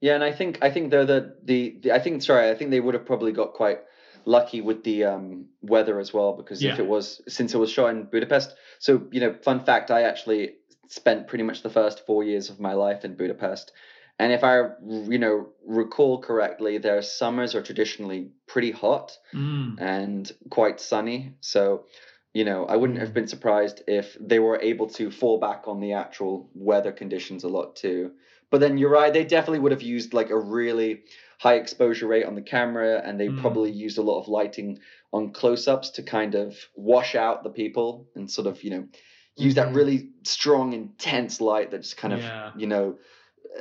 Yeah, 0.00 0.14
and 0.14 0.24
I 0.24 0.32
think 0.32 0.58
I 0.62 0.70
think 0.70 0.90
though 0.90 1.06
the, 1.06 1.36
the 1.42 1.78
the 1.82 1.92
I 1.92 1.98
think 1.98 2.22
sorry 2.22 2.50
I 2.50 2.54
think 2.54 2.70
they 2.70 2.80
would 2.80 2.94
have 2.94 3.06
probably 3.06 3.32
got 3.32 3.54
quite 3.54 3.80
lucky 4.24 4.60
with 4.60 4.84
the 4.84 5.04
um, 5.04 5.46
weather 5.62 5.98
as 6.00 6.12
well 6.12 6.34
because 6.34 6.62
if 6.62 6.78
it 6.78 6.86
was 6.86 7.22
since 7.28 7.54
it 7.54 7.58
was 7.58 7.70
shot 7.70 7.90
in 7.90 8.04
Budapest. 8.04 8.54
So 8.78 9.06
you 9.10 9.20
know, 9.20 9.34
fun 9.42 9.64
fact: 9.64 9.90
I 9.90 10.02
actually 10.02 10.56
spent 10.88 11.28
pretty 11.28 11.44
much 11.44 11.62
the 11.62 11.70
first 11.70 12.04
four 12.06 12.24
years 12.24 12.50
of 12.50 12.60
my 12.60 12.74
life 12.74 13.04
in 13.04 13.16
Budapest, 13.16 13.72
and 14.18 14.32
if 14.32 14.44
I 14.44 14.58
you 14.80 15.18
know 15.18 15.48
recall 15.66 16.20
correctly, 16.20 16.78
their 16.78 17.02
summers 17.02 17.54
are 17.54 17.62
traditionally 17.62 18.30
pretty 18.46 18.72
hot 18.72 19.16
Mm. 19.34 19.80
and 19.80 20.32
quite 20.50 20.80
sunny. 20.80 21.34
So, 21.40 21.86
you 22.32 22.44
know, 22.44 22.64
I 22.66 22.76
wouldn't 22.76 23.00
have 23.00 23.12
been 23.12 23.26
surprised 23.26 23.82
if 23.86 24.16
they 24.20 24.38
were 24.38 24.60
able 24.62 24.88
to 24.90 25.10
fall 25.10 25.38
back 25.40 25.64
on 25.66 25.80
the 25.80 25.94
actual 25.94 26.48
weather 26.54 26.92
conditions 26.92 27.44
a 27.44 27.48
lot 27.48 27.76
too. 27.76 28.12
But 28.50 28.60
then 28.60 28.78
you're 28.78 28.90
right, 28.90 29.12
they 29.12 29.24
definitely 29.24 29.58
would 29.60 29.72
have 29.72 29.82
used 29.82 30.14
like 30.14 30.30
a 30.30 30.38
really 30.38 31.02
high 31.40 31.54
exposure 31.54 32.06
rate 32.06 32.24
on 32.24 32.34
the 32.34 32.42
camera 32.42 33.02
and 33.04 33.20
they 33.20 33.28
Mm. 33.28 33.30
probably 33.30 33.70
used 33.70 33.98
a 33.98 34.02
lot 34.02 34.20
of 34.20 34.28
lighting 34.28 34.78
on 35.12 35.32
close 35.32 35.68
ups 35.68 35.90
to 35.90 36.02
kind 36.02 36.34
of 36.34 36.56
wash 36.74 37.14
out 37.14 37.42
the 37.42 37.50
people 37.50 38.08
and 38.14 38.30
sort 38.30 38.46
of, 38.46 38.62
you 38.62 38.70
know, 38.70 38.88
use 39.36 39.54
that 39.56 39.72
Mhm. 39.72 39.74
really 39.74 40.10
strong, 40.24 40.72
intense 40.72 41.40
light 41.40 41.70
that 41.70 41.82
just 41.82 41.96
kind 41.96 42.14
of, 42.14 42.24
Yeah. 42.24 42.52
you 42.52 42.66
know, 42.66 42.98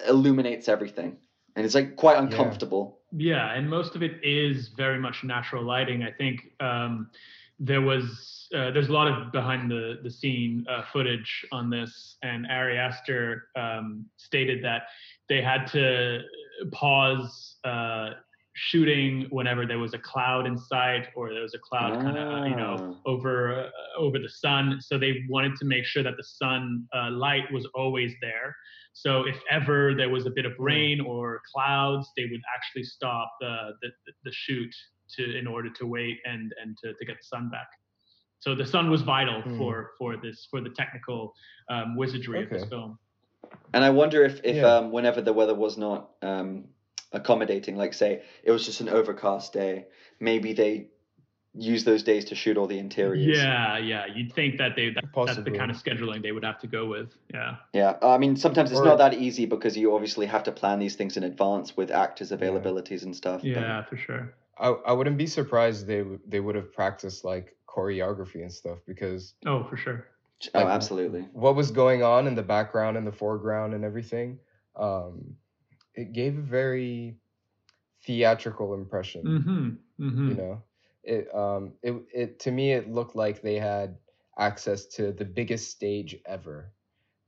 illuminates 0.08 0.70
everything. 0.70 1.20
And 1.56 1.66
it's 1.66 1.76
like 1.76 1.96
quite 1.96 2.18
uncomfortable. 2.18 3.02
Yeah, 3.12 3.54
and 3.54 3.70
most 3.70 3.96
of 3.96 4.04
it 4.04 4.24
is 4.24 4.70
very 4.70 5.00
much 5.00 5.24
natural 5.24 5.64
lighting. 5.64 6.04
I 6.04 6.12
think 6.12 6.52
um, 6.60 7.12
there 7.60 7.82
was 7.82 8.48
uh, 8.56 8.72
there's 8.72 8.90
a 8.90 8.94
lot 8.94 9.08
of 9.08 9.32
behind 9.32 9.72
the 9.72 10.00
the 10.04 10.12
scene 10.12 10.66
uh, 10.70 10.84
footage 10.92 11.46
on 11.52 11.70
this, 11.70 12.18
and 12.22 12.46
Ari 12.48 12.78
Aster 12.78 13.48
um, 13.56 14.06
stated 14.18 14.64
that 14.64 14.84
they 15.30 15.42
had 15.42 15.66
to 15.68 16.22
pause 16.72 17.58
uh, 17.64 18.12
shooting 18.54 19.28
whenever 19.32 19.66
there 19.66 19.80
was 19.80 19.94
a 19.94 20.00
cloud 20.00 20.48
in 20.48 20.58
sight 20.58 21.08
or 21.16 21.34
there 21.34 21.42
was 21.42 21.54
a 21.54 21.60
cloud 21.60 21.94
kind 22.02 22.18
of 22.18 22.48
you 22.48 22.56
know 22.56 22.98
over 23.06 23.66
uh, 23.66 23.70
over 24.00 24.20
the 24.20 24.30
sun. 24.30 24.80
So 24.82 24.98
they 24.98 25.24
wanted 25.30 25.56
to 25.58 25.66
make 25.66 25.86
sure 25.86 26.04
that 26.04 26.18
the 26.18 26.24
sun 26.24 26.88
uh, 26.96 27.12
light 27.12 27.52
was 27.52 27.68
always 27.74 28.14
there. 28.22 28.56
So 28.94 29.24
if 29.24 29.36
ever 29.50 29.94
there 29.94 30.10
was 30.10 30.26
a 30.26 30.30
bit 30.30 30.46
of 30.46 30.54
rain 30.58 31.02
or 31.02 31.42
clouds, 31.54 32.10
they 32.16 32.24
would 32.32 32.42
actually 32.56 32.84
stop 32.84 33.32
the 33.40 33.72
the, 33.82 33.90
the 34.24 34.32
shoot 34.32 34.74
to 35.18 35.38
in 35.38 35.48
order 35.48 35.70
to 35.70 35.86
wait 35.86 36.20
and 36.26 36.54
and 36.62 36.78
to, 36.80 36.94
to 36.94 37.06
get 37.06 37.18
the 37.18 37.24
sun 37.26 37.50
back. 37.50 37.68
So 38.40 38.54
the 38.56 38.66
sun 38.66 38.90
was 38.90 39.02
vital 39.02 39.42
Hmm. 39.42 39.58
for 39.58 39.92
for 39.98 40.18
this 40.18 40.48
for 40.52 40.62
the 40.62 40.70
technical 40.70 41.34
um, 41.70 41.96
wizardry 41.96 42.44
of 42.44 42.50
this 42.50 42.66
film. 42.66 42.98
And 43.74 43.84
I 43.84 43.90
wonder 43.92 44.24
if, 44.26 44.42
if 44.44 44.56
Yeah. 44.58 44.66
um, 44.78 44.92
whenever 44.92 45.22
the 45.22 45.34
weather 45.34 45.54
was 45.56 45.78
not 45.78 46.10
um, 46.22 46.66
accommodating, 47.12 47.76
like 47.78 47.94
say 47.94 48.24
it 48.44 48.52
was 48.52 48.66
just 48.66 48.82
an 48.82 48.90
overcast 48.90 49.54
day, 49.54 49.86
maybe 50.20 50.54
they 50.54 50.88
use 51.58 51.86
those 51.86 52.04
days 52.04 52.26
to 52.26 52.36
shoot 52.36 52.58
all 52.58 52.68
the 52.68 52.78
interiors. 52.78 53.38
Yeah, 53.38 53.78
yeah. 53.78 54.06
You'd 54.14 54.34
think 54.34 54.58
that 54.58 54.76
they 54.76 54.90
that, 54.90 55.06
that's 55.16 55.38
the 55.38 55.52
kind 55.52 55.72
of 55.72 55.78
scheduling 55.78 56.22
they 56.22 56.34
would 56.34 56.44
have 56.44 56.60
to 56.60 56.68
go 56.68 56.86
with. 56.88 57.10
Yeah. 57.34 57.56
Yeah. 57.74 57.98
I 58.02 58.18
mean, 58.18 58.36
sometimes 58.36 58.72
it's 58.72 58.82
Or- 58.82 58.86
not 58.86 58.98
that 58.98 59.14
easy 59.14 59.46
because 59.46 59.78
you 59.78 59.96
obviously 59.96 60.26
have 60.26 60.44
to 60.44 60.52
plan 60.52 60.80
these 60.80 60.96
things 60.98 61.16
in 61.16 61.24
advance 61.24 61.78
with 61.78 61.92
actors' 61.92 62.32
availabilities 62.32 63.04
and 63.04 63.16
stuff. 63.16 63.42
but- 63.42 63.48
Yeah, 63.50 63.84
for 63.84 63.96
sure. 63.96 64.34
I, 64.58 64.70
I 64.70 64.94
wouldn't 64.94 65.18
be 65.18 65.28
surprised 65.28 65.88
they 65.88 66.04
they 66.28 66.40
would 66.40 66.56
have 66.56 66.74
practiced 66.74 67.24
like 67.24 67.56
choreography 67.68 68.42
and 68.42 68.52
stuff 68.52 68.80
because 68.86 69.36
Oh, 69.46 69.64
for 69.64 69.78
sure. 69.78 70.06
Oh, 70.54 70.68
absolutely. 70.68 71.28
what 71.32 71.56
was 71.56 71.72
going 71.72 72.04
on 72.04 72.28
in 72.28 72.36
the 72.36 72.44
background 72.44 72.98
and 72.98 73.06
the 73.06 73.12
foreground 73.12 73.74
and 73.74 73.84
everything 73.84 74.40
um 74.76 75.36
it 75.96 76.14
gave 76.14 76.38
a 76.38 76.42
very 76.42 77.18
theatrical 78.04 78.74
impression 78.74 79.36
Mm-hmm. 79.36 79.70
Mm-hmm. 80.00 80.30
you 80.30 80.36
know 80.36 80.62
it 81.04 81.34
um 81.34 81.74
it, 81.84 81.94
it 82.14 82.40
to 82.40 82.52
me 82.52 82.72
it 82.74 82.90
looked 82.90 83.16
like 83.16 83.42
they 83.42 83.56
had 83.60 83.98
access 84.38 84.86
to 84.86 85.12
the 85.12 85.26
biggest 85.26 85.72
stage 85.72 86.16
ever 86.26 86.74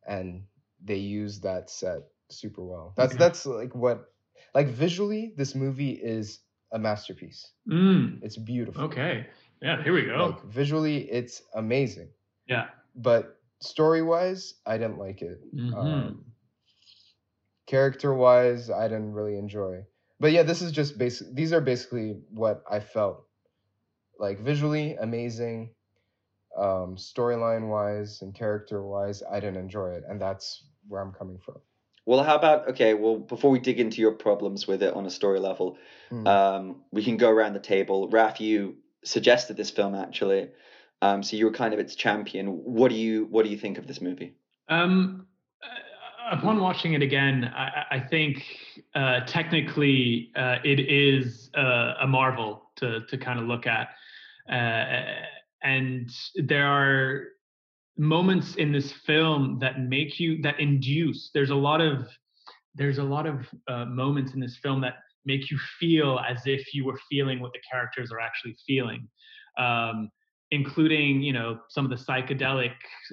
and 0.08 0.44
they 0.84 0.96
used 0.98 1.44
that 1.44 1.70
set 1.70 2.00
super 2.30 2.64
well 2.64 2.94
that's 2.98 3.16
Okay. 3.16 3.18
that's 3.18 3.46
like 3.46 3.74
what 3.76 4.06
like 4.54 4.68
visually 4.68 5.34
this 5.38 5.56
movie 5.56 5.92
is 5.92 6.40
a 6.72 6.80
masterpiece. 6.80 7.52
Mm, 7.70 8.20
it's 8.24 8.38
beautiful. 8.38 8.84
Okay. 8.86 9.28
Yeah, 9.62 9.82
here 9.84 9.94
we 9.94 10.06
go. 10.06 10.28
like 10.28 10.44
visually 10.44 11.10
it's 11.10 11.42
amazing. 11.56 12.10
Yeah. 12.48 12.68
but 12.96 13.40
story 13.60 14.02
wise 14.04 14.54
i 14.66 14.78
didn't 14.78 15.00
like 15.00 15.22
it. 15.22 15.40
Mhm. 15.56 15.74
um, 15.76 16.26
character 17.66 18.14
wise 18.14 18.70
i 18.70 18.88
didn't 18.88 19.14
really 19.14 19.38
enjoy. 19.38 19.84
But 20.20 20.32
yeah 20.32 20.44
this 20.44 20.62
is 20.62 20.72
just 20.72 20.98
basic 20.98 21.34
these 21.36 21.54
are 21.54 21.62
basically 21.62 22.20
what 22.30 22.64
i 22.70 22.80
felt. 22.80 23.26
Like 24.20 24.40
visually 24.40 24.96
amazing. 24.96 25.74
Um 26.58 26.96
storyline 26.98 27.70
wise 27.70 28.22
and 28.22 28.34
character 28.34 28.84
wise 28.86 29.22
i 29.32 29.40
didn't 29.40 29.58
enjoy 29.58 29.90
it 29.98 30.04
and 30.08 30.20
that's 30.22 30.64
where 30.88 31.02
i'm 31.02 31.12
coming 31.14 31.38
from 31.40 31.60
Well, 32.08 32.24
how 32.24 32.38
about 32.38 32.70
okay? 32.70 32.94
Well, 32.94 33.18
before 33.18 33.52
we 33.52 33.60
dig 33.60 33.82
into 33.82 34.00
your 34.00 34.14
problems 34.14 34.66
with 34.66 34.82
it 34.82 34.94
on 34.94 35.06
a 35.06 35.10
story 35.10 35.42
level, 35.42 35.78
Hmm. 36.10 36.26
um, 36.26 36.76
we 36.90 37.04
can 37.04 37.18
go 37.18 37.30
around 37.30 37.52
the 37.52 37.60
table. 37.60 38.08
Raf, 38.08 38.40
you 38.40 38.78
suggested 39.04 39.58
this 39.58 39.70
film 39.72 39.94
actually, 39.94 40.48
um, 41.02 41.22
so 41.22 41.36
you 41.36 41.46
were 41.46 41.52
kind 41.52 41.74
of 41.74 41.82
its 41.82 41.96
champion. 41.96 42.48
What 42.48 42.90
do 42.92 42.96
you 42.96 43.26
What 43.26 43.44
do 43.44 43.52
you 43.52 43.58
think 43.58 43.78
of 43.78 43.88
this 43.88 44.00
movie? 44.00 44.36
Um, 44.70 45.28
uh, 45.62 46.38
upon 46.38 46.62
watching 46.62 46.94
it 46.94 47.02
again, 47.02 47.52
I, 47.54 47.66
I- 47.68 47.96
I 47.98 48.00
think 48.00 48.42
uh, 48.96 49.20
technically 49.26 50.32
uh, 50.38 50.60
it 50.64 50.80
is 50.80 51.50
uh, 51.58 51.96
a 52.00 52.08
marvel 52.08 52.72
to 52.78 53.02
to 53.02 53.18
kind 53.18 53.38
of 53.38 53.48
look 53.48 53.68
at, 53.68 53.90
uh, 54.50 55.26
and 55.62 56.10
there 56.36 56.68
are 56.68 57.24
moments 57.98 58.56
in 58.56 58.72
this 58.72 58.92
film 58.92 59.58
that 59.60 59.80
make 59.82 60.20
you 60.20 60.42
that 60.42 60.60
induce. 60.60 61.32
There's 61.34 61.50
a 61.50 61.56
lot 61.56 61.82
of 61.82 62.08
there's 62.76 63.00
a 63.00 63.04
lot 63.04 63.26
of 63.26 63.48
uh, 63.68 63.86
moments 63.86 64.34
in 64.34 64.40
this 64.40 64.58
film 64.58 64.82
that 64.82 64.96
make 65.26 65.50
you 65.50 65.58
feel 65.80 66.20
as 66.20 66.42
if 66.46 66.74
you 66.74 66.86
were 66.86 67.00
feeling 67.10 67.40
what 67.40 67.52
the 67.54 67.60
characters 67.70 68.12
are 68.12 68.20
actually 68.20 68.56
feeling. 68.66 69.08
Um, 69.58 70.12
including 70.52 71.22
you 71.22 71.34
know 71.34 71.60
some 71.68 71.84
of 71.84 71.92
the 71.92 72.04
psychedelic 72.06 72.72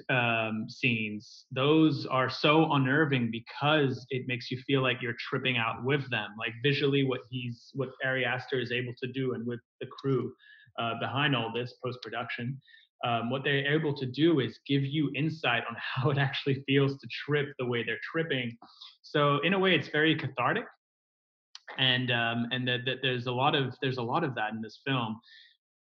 um, 0.09 0.67
scenes 0.69 1.45
those 1.51 2.05
are 2.05 2.29
so 2.29 2.71
unnerving 2.73 3.29
because 3.29 4.05
it 4.09 4.23
makes 4.25 4.49
you 4.49 4.57
feel 4.65 4.81
like 4.81 5.01
you're 5.01 5.15
tripping 5.19 5.57
out 5.57 5.83
with 5.83 6.09
them 6.09 6.29
like 6.39 6.53
visually 6.63 7.03
what 7.03 7.19
he's 7.29 7.71
what 7.73 7.89
ari 8.05 8.23
aster 8.23 8.59
is 8.59 8.71
able 8.71 8.93
to 9.01 9.11
do 9.11 9.33
and 9.33 9.45
with 9.45 9.59
the 9.81 9.87
crew 9.87 10.31
uh, 10.79 10.93
behind 11.01 11.35
all 11.35 11.51
this 11.53 11.73
post-production 11.83 12.59
um, 13.05 13.29
what 13.29 13.43
they're 13.43 13.71
able 13.73 13.95
to 13.95 14.05
do 14.05 14.39
is 14.39 14.59
give 14.67 14.83
you 14.83 15.11
insight 15.15 15.63
on 15.69 15.75
how 15.95 16.09
it 16.09 16.17
actually 16.17 16.63
feels 16.67 16.97
to 16.97 17.07
trip 17.25 17.49
the 17.59 17.65
way 17.65 17.83
they're 17.83 17.99
tripping. 18.11 18.57
So 19.03 19.39
in 19.43 19.53
a 19.53 19.59
way 19.59 19.75
it's 19.75 19.89
very 19.89 20.15
cathartic. 20.15 20.65
And 21.77 22.11
um, 22.11 22.47
and 22.51 22.67
that, 22.67 22.81
that 22.85 22.97
there's 23.01 23.25
a 23.25 23.31
lot 23.31 23.55
of 23.55 23.73
there's 23.81 23.97
a 23.97 24.03
lot 24.03 24.23
of 24.23 24.35
that 24.35 24.51
in 24.53 24.61
this 24.61 24.79
film. 24.85 25.19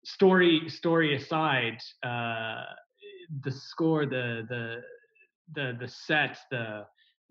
Story 0.06 0.70
story 0.70 1.16
aside, 1.16 1.78
uh, 2.02 2.64
the 3.44 3.52
score, 3.52 4.06
the 4.06 4.46
the 4.48 4.82
the 5.54 5.78
the 5.80 5.88
set, 5.88 6.38
the 6.50 6.86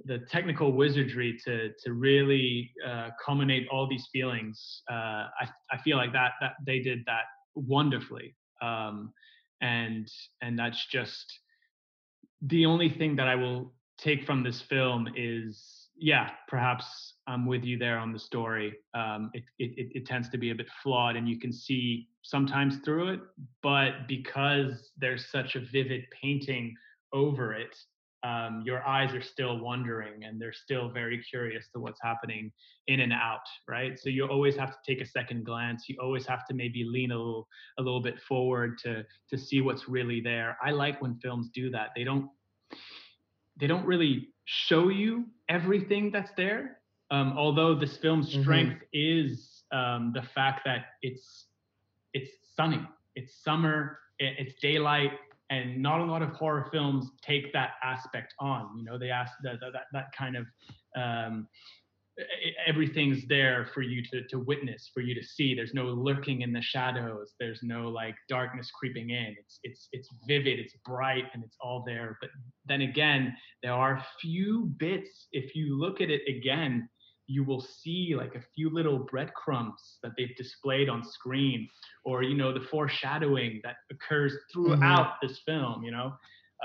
the 0.04 0.18
technical 0.30 0.72
wizardry 0.72 1.38
to 1.46 1.70
to 1.84 1.94
really 1.94 2.70
uh, 2.86 3.08
culminate 3.24 3.66
all 3.72 3.88
these 3.88 4.08
feelings. 4.12 4.82
Uh, 4.90 5.24
I 5.40 5.48
I 5.72 5.78
feel 5.82 5.96
like 5.96 6.12
that 6.12 6.32
that 6.42 6.52
they 6.66 6.80
did 6.80 7.02
that 7.06 7.24
wonderfully, 7.54 8.36
um, 8.60 9.12
and 9.61 10.11
and 10.42 10.58
that's 10.58 10.87
just 10.87 11.40
the 12.42 12.66
only 12.66 12.88
thing 12.88 13.16
that 13.16 13.28
I 13.28 13.34
will 13.34 13.73
take 13.99 14.25
from 14.25 14.42
this 14.42 14.61
film 14.61 15.08
is 15.16 15.84
yeah, 15.96 16.30
perhaps 16.49 17.14
I'm 17.26 17.46
with 17.46 17.64
you 17.64 17.78
there 17.78 17.99
on 17.99 18.12
the 18.12 18.18
story. 18.18 18.75
Um, 18.94 19.30
it, 19.32 19.44
it 19.58 19.92
it 19.94 20.06
tends 20.06 20.28
to 20.30 20.38
be 20.38 20.50
a 20.50 20.54
bit 20.54 20.68
flawed, 20.82 21.16
and 21.16 21.28
you 21.28 21.38
can 21.38 21.52
see 21.52 22.08
sometimes 22.23 22.78
through 22.78 23.14
it. 23.14 23.20
But 23.62 24.08
because 24.08 24.90
there's 24.99 25.26
such 25.30 25.54
a 25.54 25.61
vivid 25.61 26.04
painting 26.11 26.75
over 27.12 27.54
it, 27.54 27.76
um, 28.25 28.62
your 28.64 28.87
eyes 28.87 29.14
are 29.14 29.23
still 29.23 29.59
wondering 29.61 30.25
and 30.25 30.40
they're 30.40 30.52
still 30.52 30.88
very 30.90 31.23
curious 31.23 31.69
to 31.73 31.81
what's 31.81 32.00
happening 32.02 32.50
in 32.88 33.00
and 33.00 33.12
out 33.12 33.47
right? 33.69 33.99
So 33.99 34.09
you 34.11 34.26
always 34.26 34.57
have 34.57 34.71
to 34.71 34.78
take 34.87 35.00
a 35.02 35.07
second 35.07 35.45
glance. 35.45 35.85
You 35.88 35.97
always 36.02 36.26
have 36.26 36.47
to 36.49 36.54
maybe 36.54 36.85
lean 36.85 37.11
a 37.12 37.16
little 37.16 37.49
a 37.78 37.83
little 37.83 38.02
bit 38.02 38.21
forward 38.21 38.78
to 38.85 39.04
to 39.31 39.38
see 39.38 39.61
what's 39.61 39.88
really 39.88 40.21
there. 40.21 40.57
I 40.64 40.71
like 40.71 41.00
when 41.02 41.16
films 41.16 41.50
do 41.54 41.71
that. 41.71 41.90
They 41.97 42.04
don't 42.04 42.28
they 43.59 43.66
don't 43.66 43.87
really 43.87 44.28
show 44.45 44.88
you 44.88 45.26
everything 45.49 46.11
that's 46.11 46.33
there 46.37 46.78
um, 47.11 47.35
although 47.37 47.75
this 47.75 47.97
film's 47.99 48.31
Mhm. 48.35 48.40
strength 48.40 48.83
is 48.93 49.64
um, 49.73 50.12
the 50.14 50.23
fact 50.23 50.62
that 50.64 50.87
it's 51.02 51.49
it's 52.14 52.31
sunny. 52.57 52.81
It's 53.14 53.43
summer. 53.43 53.99
It's 54.19 54.54
daylight 54.61 55.12
and 55.50 55.80
not 55.80 56.00
a 56.00 56.04
lot 56.04 56.22
of 56.22 56.30
horror 56.30 56.68
films 56.72 57.10
take 57.22 57.52
that 57.52 57.72
aspect 57.82 58.32
on 58.40 58.70
you 58.76 58.84
know 58.84 58.98
they 58.98 59.10
ask 59.10 59.32
that 59.42 59.56
that, 59.60 59.82
that, 59.92 60.06
kind 60.16 60.36
of 60.36 60.46
um, 60.96 61.46
everything's 62.66 63.26
there 63.26 63.68
for 63.74 63.82
you 63.82 64.02
to, 64.10 64.22
to 64.28 64.38
witness 64.38 64.90
for 64.94 65.00
you 65.00 65.14
to 65.14 65.26
see. 65.26 65.54
There's 65.54 65.74
no 65.74 65.86
lurking 65.86 66.42
in 66.42 66.52
the 66.52 66.62
shadows. 66.62 67.34
There's 67.40 67.60
no 67.62 67.88
like 67.88 68.14
darkness 68.28 68.70
creeping 68.70 69.10
in. 69.10 69.34
It's 69.38 69.58
it's 69.62 69.88
it's 69.92 70.08
vivid 70.28 70.58
it's 70.58 70.74
bright 70.84 71.24
and 71.32 71.42
it's 71.42 71.56
all 71.60 71.82
there. 71.86 72.16
But 72.20 72.30
then 72.66 72.82
again 72.82 73.34
there 73.62 73.72
are 73.72 74.04
few 74.20 74.66
bits 74.78 75.28
if 75.32 75.54
you 75.54 75.78
look 75.78 76.00
at 76.00 76.10
it 76.10 76.22
again 76.28 76.88
you 77.26 77.43
will 77.45 77.61
see 77.61 78.14
like 78.16 78.35
a 78.35 78.40
few 78.54 78.69
little 78.71 78.99
breadcrumbs 78.99 79.99
that 80.02 80.12
they've 80.16 80.37
displayed 80.37 80.88
on 80.88 81.02
screen 81.02 81.69
or 82.04 82.23
you 82.23 82.37
know 82.37 82.52
the 82.52 82.61
foreshadowing 82.61 83.61
that 83.64 83.76
occurs 83.90 84.35
throughout 84.52 85.14
this 85.23 85.38
film 85.47 85.83
you 85.83 85.90
know 85.90 86.12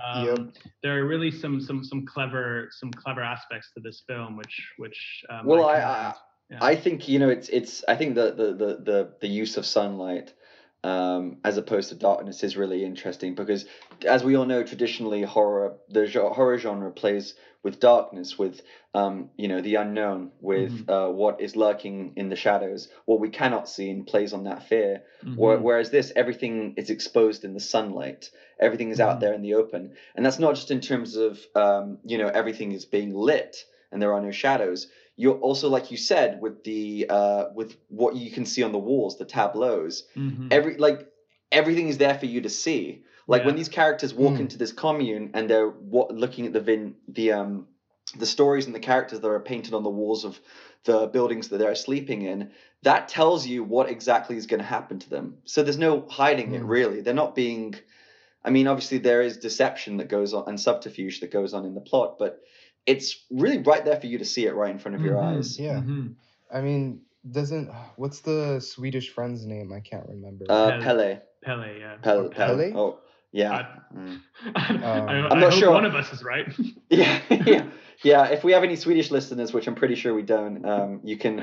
um, 0.06 0.26
Yep. 0.26 0.40
there 0.84 1.00
are 1.00 1.06
really 1.08 1.32
some 1.32 1.60
some 1.62 1.84
some 1.84 2.06
clever 2.06 2.70
some 2.72 2.92
clever 2.92 3.22
aspects 3.22 3.72
to 3.76 3.82
this 3.82 4.04
film 4.08 4.38
which 4.38 4.62
which 4.78 5.24
um, 5.30 5.46
Well, 5.46 5.68
I- 5.68 5.80
commend. 5.80 6.16
Yeah. 6.52 6.58
I 6.62 6.76
think 6.76 7.08
you 7.08 7.20
know 7.20 7.30
it's 7.30 7.48
it's 7.50 7.84
I 7.88 7.96
think 7.96 8.16
the 8.16 8.32
the 8.32 8.48
the 8.54 8.78
the, 8.84 9.14
the 9.22 9.28
use 9.28 9.56
of 9.56 9.66
sunlight 9.68 10.34
um, 10.84 11.38
as 11.44 11.58
opposed 11.58 11.90
to 11.90 11.96
darkness 11.96 12.44
is 12.44 12.56
really 12.56 12.86
interesting 12.86 13.36
because 13.36 13.66
as 14.06 14.24
we 14.24 14.36
all 14.36 14.46
know 14.46 14.64
traditionally 14.64 15.24
horror 15.24 15.76
the 15.90 16.08
horror 16.34 16.58
genre 16.58 16.92
plays 16.92 17.34
with 17.64 17.80
darkness 17.82 18.38
with 18.40 18.62
um, 18.94 19.30
you 19.38 19.50
know 19.50 19.60
the 19.62 19.76
unknown 19.76 20.32
with 20.40 20.72
uh, 20.88 21.08
what 21.08 21.42
is 21.42 21.56
lurking 21.58 22.14
in 22.16 22.30
the 22.30 22.36
shadows 22.36 22.88
what 23.06 23.20
we 23.20 23.30
cannot 23.30 23.68
see 23.68 23.90
and 23.90 24.08
plays 24.08 24.32
on 24.34 24.44
that 24.46 24.64
fear 24.64 25.02
Where- 25.36 25.58
Mhm. 25.58 25.62
Whereas 25.62 25.90
this, 25.90 26.14
everything 26.16 26.74
is 26.78 26.90
exposed 26.90 27.44
in 27.44 27.54
the 27.54 27.60
sunlight. 27.60 28.30
Everything 28.60 28.90
is 28.92 29.00
out 29.02 29.18
Mhm. 29.18 29.20
there 29.20 29.34
in 29.34 29.42
the 29.42 29.56
open, 29.56 29.92
and 30.16 30.26
that's 30.26 30.40
not 30.40 30.56
just 30.56 30.72
in 30.72 30.80
terms 30.80 31.18
of 31.18 31.46
um, 31.56 31.98
you 32.06 32.18
know 32.18 32.28
everything 32.34 32.72
is 32.72 32.86
being 32.86 33.14
lit 33.14 33.66
and 33.92 34.02
there 34.02 34.14
are 34.14 34.22
no 34.22 34.32
shadows. 34.32 34.88
You're 35.22 35.42
also, 35.48 35.68
like 35.70 35.92
you 35.92 35.98
said, 35.98 36.40
with 36.44 36.64
the 36.64 37.06
uh, 37.10 37.44
with 37.54 37.76
what 37.90 38.16
you 38.16 38.32
can 38.32 38.46
see 38.46 38.64
on 38.64 38.72
the 38.72 38.84
walls, 38.90 39.18
the 39.18 39.26
tableaus. 39.26 40.04
Mhm. 40.16 40.48
Every 40.58 40.74
like 40.78 41.00
everything 41.52 41.90
is 41.90 41.98
there 41.98 42.14
for 42.22 42.26
you 42.34 42.42
to 42.42 42.50
see. 42.64 43.04
Like 43.28 43.44
when 43.46 43.56
these 43.56 43.70
characters 43.80 44.14
walk 44.14 44.36
Mm. 44.36 44.40
into 44.46 44.58
this 44.58 44.72
commune 44.72 45.30
and 45.36 45.50
they're 45.50 45.70
what, 45.96 46.08
looking 46.24 46.46
at 46.48 46.54
the 46.54 46.62
vin 46.62 46.96
the 47.18 47.32
um 47.34 47.52
the 48.18 48.26
stories 48.26 48.66
and 48.66 48.74
the 48.74 48.80
characters 48.92 49.20
that 49.20 49.28
are 49.30 49.40
painted 49.40 49.74
on 49.74 49.84
the 49.84 49.90
walls 50.02 50.24
of 50.24 50.40
the 50.86 51.08
buildings 51.08 51.50
that 51.50 51.58
they're 51.60 51.76
sleeping 51.76 52.22
in 52.24 52.50
that 52.82 53.08
tells 53.08 53.46
you 53.46 53.64
what 53.64 53.88
exactly 53.96 54.36
is 54.38 54.48
going 54.48 54.64
to 54.66 54.66
happen 54.78 54.98
to 55.00 55.10
them 55.16 55.38
so 55.46 55.62
there's 55.62 55.78
no 55.90 55.94
hiding 56.10 56.54
it 56.56 56.64
Mm. 56.64 56.70
really 56.78 57.02
they're 57.02 57.22
not 57.24 57.36
being 57.36 57.76
i 58.44 58.50
mean 58.50 58.66
obviously 58.68 58.98
there 58.98 59.22
is 59.22 59.38
deception 59.38 59.98
that 59.98 60.08
goes 60.18 60.34
on 60.34 60.44
and 60.48 60.60
subterfuge 60.60 61.20
that 61.20 61.30
goes 61.40 61.54
on 61.54 61.66
in 61.66 61.76
the 61.76 61.82
plot 61.92 62.10
but 62.18 62.34
it's 62.94 63.08
really 63.44 63.60
right 63.72 63.84
there 63.86 64.00
for 64.02 64.08
you 64.12 64.18
to 64.24 64.26
see 64.34 64.46
it 64.50 64.54
right 64.62 64.72
in 64.76 64.80
front 64.80 64.96
of 64.98 65.02
your 65.08 65.16
Mhm. 65.18 65.28
eyes 65.38 65.60
Yeah. 65.60 65.80
Mhm. 65.82 66.16
I 66.58 66.60
mean, 66.62 67.02
doesn't 67.40 67.70
what's 68.02 68.20
the 68.22 68.60
Swedish 68.60 69.08
friend's 69.16 69.46
name? 69.46 69.72
I 69.80 69.82
can't 69.90 70.08
remember. 70.16 70.46
uh 70.50 70.80
Pelle. 70.80 70.82
pelle 70.82 71.22
Pelle, 71.46 71.68
yeah. 71.84 71.96
pelle, 72.02 72.30
pelle. 72.30 72.58
Pelle? 72.58 72.78
oh 72.82 72.92
yeah 73.32 73.68
Mm. 73.96 74.18
I, 74.56 74.76
I 75.12 75.16
I'm 75.32 75.40
not 75.40 75.52
hope 75.54 75.60
sure. 75.62 75.72
one 75.72 75.86
of 75.86 75.96
us 76.02 76.12
is 76.16 76.22
right. 76.24 76.48
yeah 76.90 77.20
yeah 77.54 77.66
yeah 78.04 78.24
if 78.36 78.44
we 78.44 78.52
have 78.56 78.64
any 78.70 78.76
swedish 78.76 79.10
listeners 79.12 79.50
which 79.54 79.68
i'm 79.68 79.76
pretty 79.76 79.96
sure 80.02 80.12
we 80.22 80.26
don't 80.36 80.66
um 80.74 80.92
you 81.04 81.18
can 81.24 81.34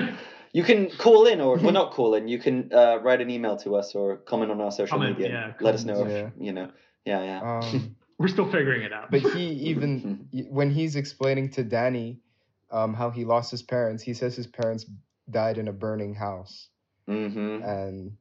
you 0.57 0.63
can 0.69 0.89
call 1.05 1.21
in 1.31 1.39
or 1.39 1.55
well 1.63 1.71
not 1.81 1.89
call 1.97 2.15
in 2.17 2.27
you 2.27 2.39
can 2.45 2.55
uh, 2.73 2.95
write 3.05 3.21
an 3.25 3.29
email 3.29 3.55
to 3.65 3.69
us 3.79 3.95
or 3.95 4.17
comment 4.31 4.49
on 4.51 4.59
our 4.65 4.71
social 4.71 4.97
Comment, 4.97 5.17
media 5.17 5.31
yeah, 5.31 5.53
let 5.65 5.73
us 5.75 5.83
know 5.85 5.99
comment, 6.03 6.33
if 6.37 6.45
you 6.47 6.51
know 6.57 6.67
yeah 7.05 7.21
yeah 7.29 7.39
Um, 7.59 7.95
We're 8.19 8.27
still 8.27 8.49
figuring 8.49 8.81
it 8.81 8.93
out. 8.93 9.11
but 9.11 9.21
he 9.21 9.45
even 9.53 10.27
when 10.49 10.71
he's 10.71 10.95
explaining 10.95 11.49
to 11.51 11.63
Danny 11.63 12.19
um, 12.71 12.93
how 12.93 13.09
he 13.09 13.25
lost 13.25 13.51
his 13.51 13.61
parents, 13.61 14.03
he 14.03 14.13
says 14.13 14.35
his 14.35 14.47
parents 14.47 14.85
died 15.29 15.57
in 15.57 15.67
a 15.67 15.73
burning 15.73 16.15
house, 16.15 16.69
hmm 17.07 17.61
and 17.61 18.17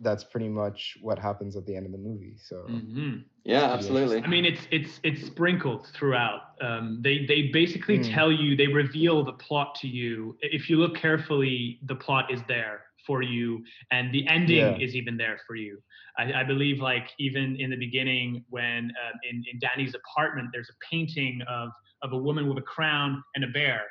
that's 0.00 0.22
pretty 0.24 0.48
much 0.48 0.96
what 1.02 1.18
happens 1.18 1.56
at 1.56 1.66
the 1.66 1.74
end 1.76 1.86
of 1.86 1.92
the 1.92 1.98
movie. 1.98 2.36
So 2.38 2.56
Mhm. 2.68 3.24
yeah 3.44 3.72
absolutely 3.72 4.22
I 4.22 4.26
mean, 4.28 4.44
it's 4.44 4.66
it's 4.70 5.00
it's 5.02 5.26
sprinkled 5.26 5.86
throughout. 5.88 6.42
Um, 6.60 7.00
they 7.02 7.24
they 7.26 7.48
basically 7.52 7.98
Mm. 7.98 8.14
tell 8.14 8.30
you, 8.32 8.56
they 8.56 8.66
reveal 8.68 9.24
the 9.24 9.32
plot 9.32 9.74
to 9.76 9.88
you. 9.88 10.36
If 10.42 10.68
you 10.68 10.76
look 10.78 10.94
carefully, 10.96 11.80
the 11.84 11.94
plot 11.94 12.30
is 12.30 12.42
there 12.48 12.82
for 13.08 13.22
you, 13.22 13.46
and 13.90 14.04
the 14.14 14.24
ending 14.28 14.66
Yeah. 14.76 14.86
is 14.86 14.94
even 14.94 15.16
there 15.16 15.38
for 15.46 15.56
you. 15.56 15.74
I, 16.20 16.24
I 16.40 16.44
believe, 16.44 16.78
like 16.80 17.08
even 17.18 17.56
in 17.58 17.70
the 17.70 17.80
beginning, 17.88 18.44
when 18.56 18.82
um, 19.02 19.14
in 19.28 19.36
in 19.52 19.58
Danny's 19.58 19.94
apartment, 20.02 20.50
there's 20.52 20.70
a 20.70 20.78
painting 20.90 21.40
of 21.48 21.70
of 22.04 22.12
a 22.12 22.20
woman 22.28 22.44
with 22.48 22.58
a 22.58 22.66
crown 22.74 23.10
and 23.34 23.42
a 23.44 23.48
bear. 23.48 23.82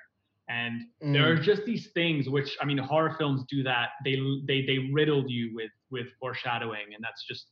And 0.49 0.83
there 1.13 1.25
Mm. 1.25 1.31
are 1.31 1.41
just 1.51 1.65
these 1.65 1.87
things 1.99 2.29
which 2.29 2.49
I 2.61 2.65
mean 2.65 2.77
horror 2.77 3.15
films 3.19 3.43
do 3.49 3.63
that. 3.63 3.87
They 4.05 4.15
they 4.49 4.59
they 4.69 4.79
riddled 4.99 5.29
you 5.37 5.45
with 5.57 5.71
with 5.91 6.07
foreshadowing, 6.21 6.87
and 6.93 7.01
that's 7.03 7.23
just 7.31 7.43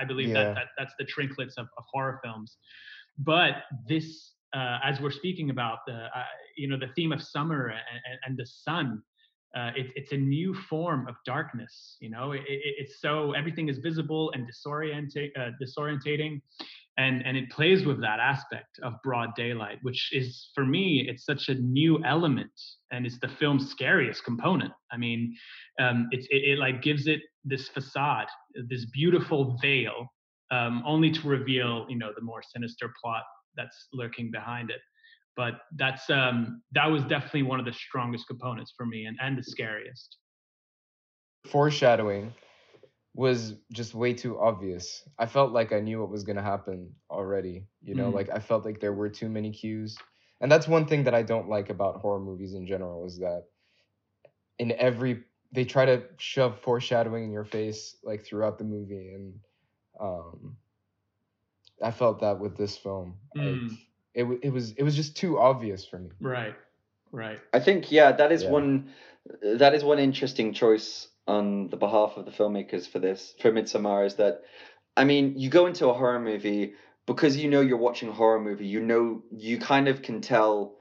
I 0.00 0.04
believe 0.04 0.30
Yeah. 0.30 0.44
that, 0.44 0.54
that 0.56 0.66
that's 0.78 0.94
the 0.98 1.04
trinkets 1.04 1.56
of, 1.58 1.66
of 1.78 1.84
horror 1.92 2.16
films. 2.24 2.56
But 3.18 3.52
this, 3.88 4.06
uh, 4.58 4.78
as 4.82 5.00
we're 5.00 5.10
speaking 5.22 5.50
about 5.50 5.78
the 5.86 5.98
uh, 6.20 6.24
you 6.56 6.68
know 6.68 6.78
the 6.78 6.92
theme 6.96 7.12
of 7.12 7.20
summer 7.22 7.68
and, 7.68 8.18
and 8.26 8.36
the 8.36 8.46
sun, 8.46 9.02
uh, 9.56 9.70
it, 9.76 9.92
it's 9.96 10.12
a 10.12 10.16
new 10.16 10.54
form 10.54 11.08
of 11.08 11.16
darkness. 11.26 11.96
You 12.00 12.10
know, 12.10 12.32
it, 12.32 12.42
it, 12.46 12.60
it's 12.78 13.00
so 13.00 13.32
everything 13.32 13.68
is 13.68 13.78
visible 13.78 14.32
and 14.34 14.46
disorientate, 14.48 15.30
uh, 15.36 15.50
disorientating, 15.62 16.40
and 16.98 17.24
and 17.26 17.36
it 17.36 17.50
plays 17.50 17.84
with 17.84 18.00
that 18.00 18.20
aspect 18.20 18.78
of 18.82 18.94
broad 19.02 19.34
daylight, 19.34 19.78
which 19.82 20.10
is 20.12 20.50
for 20.54 20.64
me 20.64 21.06
it's 21.08 21.24
such 21.24 21.48
a 21.48 21.54
new 21.54 22.02
element, 22.04 22.52
and 22.92 23.06
it's 23.06 23.18
the 23.20 23.28
film's 23.28 23.70
scariest 23.70 24.24
component. 24.24 24.72
I 24.92 24.96
mean, 24.96 25.34
um, 25.80 26.08
it, 26.12 26.26
it 26.30 26.58
like 26.58 26.82
gives 26.82 27.06
it 27.06 27.20
this 27.44 27.68
facade, 27.68 28.26
this 28.68 28.86
beautiful 28.92 29.58
veil, 29.60 30.06
um, 30.50 30.82
only 30.86 31.10
to 31.10 31.28
reveal 31.28 31.86
you 31.88 31.98
know 31.98 32.12
the 32.14 32.22
more 32.22 32.42
sinister 32.42 32.92
plot 33.02 33.24
that's 33.56 33.88
lurking 33.92 34.30
behind 34.30 34.70
it. 34.70 34.80
But 35.36 35.54
that's 35.76 36.08
um, 36.10 36.62
that 36.72 36.86
was 36.86 37.02
definitely 37.04 37.42
one 37.42 37.58
of 37.60 37.66
the 37.66 37.72
strongest 37.72 38.26
components 38.26 38.72
for 38.76 38.86
me, 38.86 39.06
and 39.06 39.16
and 39.20 39.38
the 39.38 39.42
scariest. 39.42 40.16
foreshadowing 41.46 42.34
was 43.14 43.54
just 43.72 43.94
way 43.94 44.12
too 44.14 44.38
obvious. 44.38 45.08
I 45.18 45.26
felt 45.26 45.52
like 45.52 45.72
I 45.72 45.80
knew 45.80 46.00
what 46.00 46.10
was 46.10 46.24
gonna 46.24 46.42
happen 46.42 46.94
already. 47.10 47.66
You 47.82 47.94
know, 47.94 48.10
Mm. 48.10 48.14
like 48.14 48.30
I 48.30 48.38
felt 48.38 48.64
like 48.64 48.80
there 48.80 48.92
were 48.92 49.08
too 49.08 49.28
many 49.28 49.50
cues, 49.50 49.96
and 50.40 50.50
that's 50.50 50.68
one 50.68 50.86
thing 50.86 51.04
that 51.04 51.14
I 51.14 51.22
don't 51.22 51.48
like 51.48 51.70
about 51.70 52.00
horror 52.00 52.20
movies 52.20 52.54
in 52.54 52.66
general 52.66 53.04
is 53.06 53.18
that 53.18 53.44
in 54.58 54.72
every 54.72 55.24
they 55.52 55.64
try 55.64 55.84
to 55.84 56.02
shove 56.18 56.60
foreshadowing 56.60 57.24
in 57.24 57.30
your 57.32 57.44
face 57.44 57.96
like 58.02 58.24
throughout 58.24 58.58
the 58.58 58.64
movie, 58.64 59.12
and 59.14 59.34
um, 60.00 60.56
I 61.82 61.90
felt 61.90 62.20
that 62.20 62.38
with 62.40 62.56
this 62.56 62.76
film. 62.76 63.18
Mm. 63.36 63.68
Like, 63.68 63.89
it 64.14 64.24
wa- 64.24 64.38
it 64.42 64.50
was 64.50 64.72
it 64.72 64.82
was 64.82 64.96
just 64.96 65.16
too 65.16 65.38
obvious 65.38 65.84
for 65.84 65.98
me. 65.98 66.10
Right, 66.20 66.54
right. 67.12 67.38
I 67.52 67.60
think 67.60 67.90
yeah, 67.92 68.12
that 68.12 68.32
is 68.32 68.44
Yeah. 68.44 68.50
one 68.50 68.90
that 69.42 69.74
is 69.74 69.84
one 69.84 69.98
interesting 69.98 70.52
choice 70.52 71.08
on 71.26 71.68
the 71.68 71.76
behalf 71.76 72.16
of 72.16 72.24
the 72.24 72.30
filmmakers 72.30 72.88
for 72.88 72.98
this 72.98 73.34
for 73.40 73.52
Midsommar 73.52 74.06
is 74.06 74.14
that 74.16 74.42
I 74.96 75.04
mean, 75.04 75.38
you 75.38 75.50
go 75.50 75.66
into 75.66 75.88
a 75.88 75.92
horror 75.94 76.18
movie 76.18 76.74
because 77.06 77.36
you 77.36 77.48
know 77.48 77.60
you're 77.60 77.76
watching 77.78 78.08
a 78.08 78.12
horror 78.12 78.40
movie, 78.40 78.66
you 78.66 78.80
know 78.80 79.22
you 79.30 79.58
kind 79.58 79.88
of 79.88 80.02
can 80.02 80.20
tell 80.20 80.76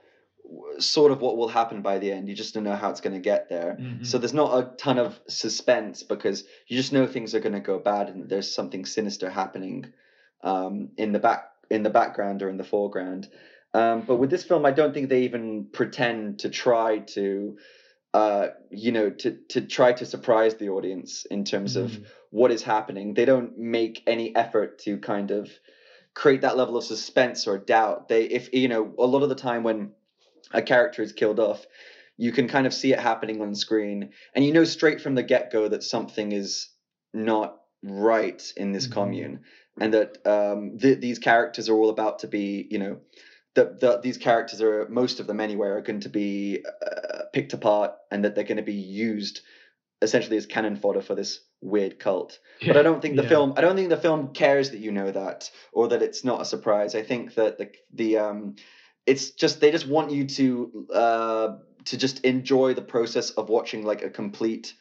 sort 0.80 1.12
of 1.12 1.22
what 1.22 1.38
will 1.38 1.48
happen 1.48 1.82
by 1.82 2.00
the 2.00 2.12
end. 2.12 2.28
You 2.28 2.36
just 2.36 2.54
don't 2.54 2.64
know 2.64 2.76
how 2.76 2.90
it's 2.90 3.02
going 3.02 3.14
to 3.14 3.20
get 3.20 3.50
there. 3.50 3.78
Mhm. 3.80 4.06
So 4.06 4.18
there's 4.18 4.34
not 4.34 4.58
a 4.58 4.76
ton 4.78 4.98
of 4.98 5.20
suspense 5.28 6.02
because 6.02 6.44
you 6.68 6.76
just 6.76 6.92
know 6.92 7.06
things 7.06 7.36
are 7.36 7.40
going 7.40 7.54
to 7.54 7.60
go 7.60 7.78
bad 7.78 8.10
and 8.10 8.28
there's 8.28 8.54
something 8.54 8.86
sinister 8.86 9.30
happening 9.30 9.94
um, 10.44 10.90
in 10.98 11.12
the 11.12 11.20
back 11.20 11.49
in 11.70 11.84
the 11.84 11.90
background 11.90 12.42
or 12.42 12.50
in 12.50 12.58
the 12.58 12.64
foreground. 12.64 13.28
Um, 13.74 14.02
but 14.02 14.16
with 14.16 14.30
this 14.30 14.44
film, 14.44 14.66
I 14.66 14.72
don't 14.72 14.94
think 14.94 15.10
they 15.10 15.24
even 15.24 15.68
pretend 15.72 16.40
to 16.40 16.50
try 16.50 17.00
to, 17.00 17.58
uh, 18.14 18.48
you 18.72 18.92
know, 18.92 19.12
to 19.12 19.38
to 19.50 19.62
try 19.62 19.94
to 19.94 20.06
surprise 20.06 20.56
the 20.56 20.70
audience 20.70 21.26
in 21.30 21.44
terms 21.44 21.76
of 21.76 21.92
Mhm. 21.92 22.06
what 22.32 22.52
is 22.52 22.64
happening. 22.64 23.14
They 23.14 23.26
don't 23.26 23.58
make 23.58 24.02
any 24.08 24.36
effort 24.36 24.80
to 24.80 24.98
kind 24.98 25.30
of 25.32 25.52
create 26.16 26.42
that 26.42 26.58
level 26.58 26.76
of 26.78 26.84
suspense 26.84 27.48
or 27.48 27.60
doubt. 27.60 28.08
They, 28.08 28.24
if 28.24 28.52
you 28.54 28.68
know, 28.68 28.94
a 28.98 29.06
lot 29.06 29.22
of 29.22 29.30
the 29.30 29.36
time 29.36 29.64
when 29.64 29.92
a 30.52 30.62
character 30.64 31.04
is 31.04 31.14
killed 31.14 31.40
off, 31.40 31.68
you 32.18 32.32
can 32.32 32.48
kind 32.48 32.66
of 32.66 32.74
see 32.74 32.92
it 32.92 33.00
happening 33.00 33.40
on 33.42 33.54
screen, 33.54 34.10
and 34.34 34.44
you 34.44 34.52
know 34.52 34.64
straight 34.64 35.00
from 35.00 35.14
the 35.14 35.24
get 35.24 35.52
go 35.52 35.68
that 35.68 35.84
something 35.84 36.32
is 36.32 36.70
not 37.14 37.62
right 37.84 38.52
in 38.58 38.72
this 38.72 38.88
Mhm. 38.88 38.92
commune, 38.92 39.40
and 39.82 39.94
that 39.94 40.18
um, 40.26 40.78
th- 40.80 41.00
these 41.00 41.20
characters 41.20 41.70
are 41.70 41.76
all 41.76 41.90
about 41.90 42.20
to 42.20 42.28
be, 42.28 42.68
you 42.70 42.80
know, 42.80 42.98
that 43.56 43.80
the, 43.80 44.00
these 44.00 44.18
characters 44.18 44.62
are 44.62 44.88
most 44.90 45.20
of 45.20 45.28
them 45.28 45.40
anyway 45.40 45.68
are 45.68 45.82
going 45.82 46.02
to 46.02 46.10
be 46.10 46.64
uh, 46.86 47.24
picked 47.34 47.54
apart, 47.54 47.92
and 48.12 48.24
that 48.24 48.36
they're 48.36 48.44
going 48.44 48.58
to 48.58 48.64
be 48.64 48.74
used 48.74 49.42
essentially 50.02 50.38
as 50.38 50.46
cannon 50.46 50.76
fodder 50.76 51.02
for 51.02 51.16
this 51.16 51.42
weird 51.62 52.00
cult. 52.00 52.40
But 52.66 52.78
I 52.78 52.84
don't 52.84 53.02
think 53.02 53.18
the 53.18 53.24
Yeah. 53.24 53.30
film 53.30 53.54
I 53.58 53.62
don't 53.62 53.76
think 53.76 53.90
the 53.90 53.98
film 53.98 54.34
cares 54.34 54.70
that 54.72 54.80
you 54.80 54.92
know 54.92 55.12
that 55.12 55.50
or 55.74 55.90
that 55.90 56.02
it's 56.02 56.24
not 56.24 56.42
a 56.42 56.46
surprise. 56.46 56.96
I 56.96 57.02
think 57.04 57.36
that 57.36 57.58
the 57.58 57.72
the 57.94 58.18
um 58.18 58.56
it's 59.06 59.32
just 59.32 59.60
they 59.60 59.72
just 59.72 59.88
want 59.88 60.12
you 60.12 60.26
to 60.28 60.88
uh 60.94 61.48
to 61.86 61.98
just 61.98 62.24
enjoy 62.24 62.74
the 62.74 62.82
process 62.82 63.32
of 63.32 63.50
watching 63.50 63.84
like 63.84 64.04
a 64.04 64.10
complete 64.10 64.74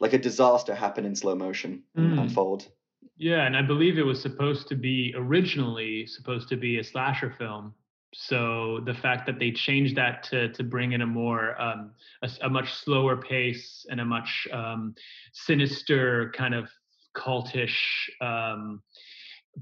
like 0.00 0.12
a 0.12 0.18
disaster 0.18 0.74
happen 0.74 1.04
in 1.04 1.14
slow 1.16 1.34
motion 1.34 1.84
Mm. 1.96 2.18
unfold. 2.18 2.68
Yeah, 3.16 3.46
and 3.46 3.56
I 3.56 3.62
believe 3.62 3.98
it 3.98 4.02
was 4.02 4.20
supposed 4.20 4.68
to 4.68 4.76
be 4.76 5.14
originally 5.16 6.06
supposed 6.06 6.48
to 6.48 6.56
be 6.56 6.78
a 6.78 6.84
slasher 6.84 7.34
film. 7.38 7.74
So 8.14 8.80
the 8.86 8.94
fact 8.94 9.26
that 9.26 9.38
they 9.38 9.50
changed 9.50 9.96
that 9.96 10.22
to 10.24 10.48
to 10.52 10.64
bring 10.64 10.92
in 10.92 11.02
a 11.02 11.06
more 11.06 11.60
um, 11.60 11.92
a, 12.22 12.30
a 12.42 12.48
much 12.48 12.72
slower 12.72 13.16
pace 13.16 13.84
and 13.90 14.00
a 14.00 14.04
much 14.04 14.48
um, 14.52 14.94
sinister 15.32 16.32
kind 16.36 16.54
of 16.54 16.68
cultish 17.16 17.76
um, 18.20 18.82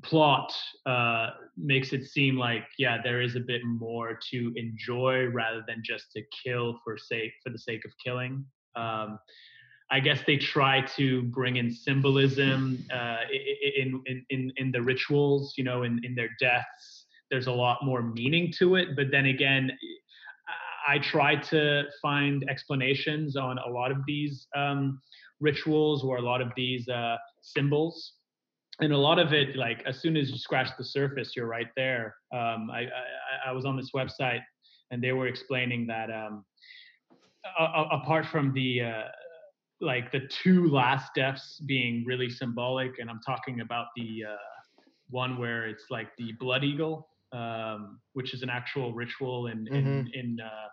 plot 0.02 0.52
uh, 0.86 1.30
makes 1.56 1.92
it 1.92 2.04
seem 2.04 2.36
like 2.36 2.64
yeah 2.78 2.98
there 3.02 3.22
is 3.22 3.34
a 3.36 3.40
bit 3.40 3.62
more 3.64 4.18
to 4.30 4.52
enjoy 4.56 5.26
rather 5.26 5.64
than 5.66 5.82
just 5.84 6.12
to 6.12 6.22
kill 6.44 6.78
for 6.84 6.96
sake 6.96 7.32
for 7.42 7.50
the 7.50 7.58
sake 7.58 7.84
of 7.84 7.92
killing. 8.04 8.44
Um, 8.76 9.18
I 9.96 10.00
guess 10.00 10.20
they 10.26 10.38
try 10.54 10.80
to 10.96 11.22
bring 11.38 11.54
in 11.62 11.70
symbolism 11.70 12.84
uh, 12.92 13.18
in, 13.82 14.02
in 14.10 14.26
in 14.34 14.52
in 14.56 14.72
the 14.72 14.82
rituals, 14.82 15.54
you 15.56 15.62
know, 15.68 15.84
in 15.88 15.94
in 16.06 16.12
their 16.16 16.30
deaths. 16.40 17.06
There's 17.30 17.46
a 17.46 17.52
lot 17.52 17.76
more 17.84 18.02
meaning 18.02 18.52
to 18.58 18.74
it, 18.74 18.88
but 18.98 19.06
then 19.14 19.26
again, 19.26 19.64
I 20.88 20.94
I 20.94 20.98
try 20.98 21.32
to 21.52 21.84
find 22.02 22.44
explanations 22.54 23.36
on 23.36 23.54
a 23.58 23.70
lot 23.78 23.90
of 23.96 23.98
these 24.10 24.36
um, 24.62 25.00
rituals 25.48 25.98
or 26.02 26.14
a 26.16 26.22
lot 26.32 26.40
of 26.46 26.50
these 26.56 26.84
uh, 26.88 27.16
symbols, 27.54 27.96
and 28.80 28.92
a 28.92 29.02
lot 29.08 29.18
of 29.24 29.28
it, 29.32 29.48
like 29.66 29.80
as 29.90 29.94
soon 30.02 30.14
as 30.16 30.24
you 30.32 30.38
scratch 30.38 30.70
the 30.76 30.84
surface, 30.98 31.28
you're 31.36 31.52
right 31.58 31.70
there. 31.76 32.06
Um, 32.32 32.60
I, 32.78 32.82
I 33.00 33.50
I 33.50 33.52
was 33.52 33.64
on 33.64 33.76
this 33.76 33.90
website, 34.00 34.42
and 34.90 34.98
they 35.04 35.12
were 35.12 35.28
explaining 35.34 35.86
that 35.86 36.08
um, 36.10 36.44
a- 37.62 37.72
a- 37.80 37.88
apart 37.98 38.26
from 38.32 38.52
the 38.58 38.70
uh, 38.82 39.04
like 39.80 40.12
the 40.12 40.20
two 40.28 40.68
last 40.68 41.14
deaths 41.14 41.60
being 41.66 42.04
really 42.06 42.30
symbolic 42.30 42.98
and 42.98 43.10
i'm 43.10 43.20
talking 43.26 43.60
about 43.60 43.86
the 43.96 44.24
uh, 44.28 44.36
one 45.10 45.38
where 45.38 45.66
it's 45.66 45.84
like 45.90 46.08
the 46.16 46.32
blood 46.38 46.64
eagle 46.64 47.08
um, 47.32 47.98
which 48.12 48.32
is 48.32 48.42
an 48.42 48.50
actual 48.50 48.92
ritual 48.92 49.48
in 49.48 49.66
in, 49.68 50.10
in 50.14 50.38
uh, 50.40 50.68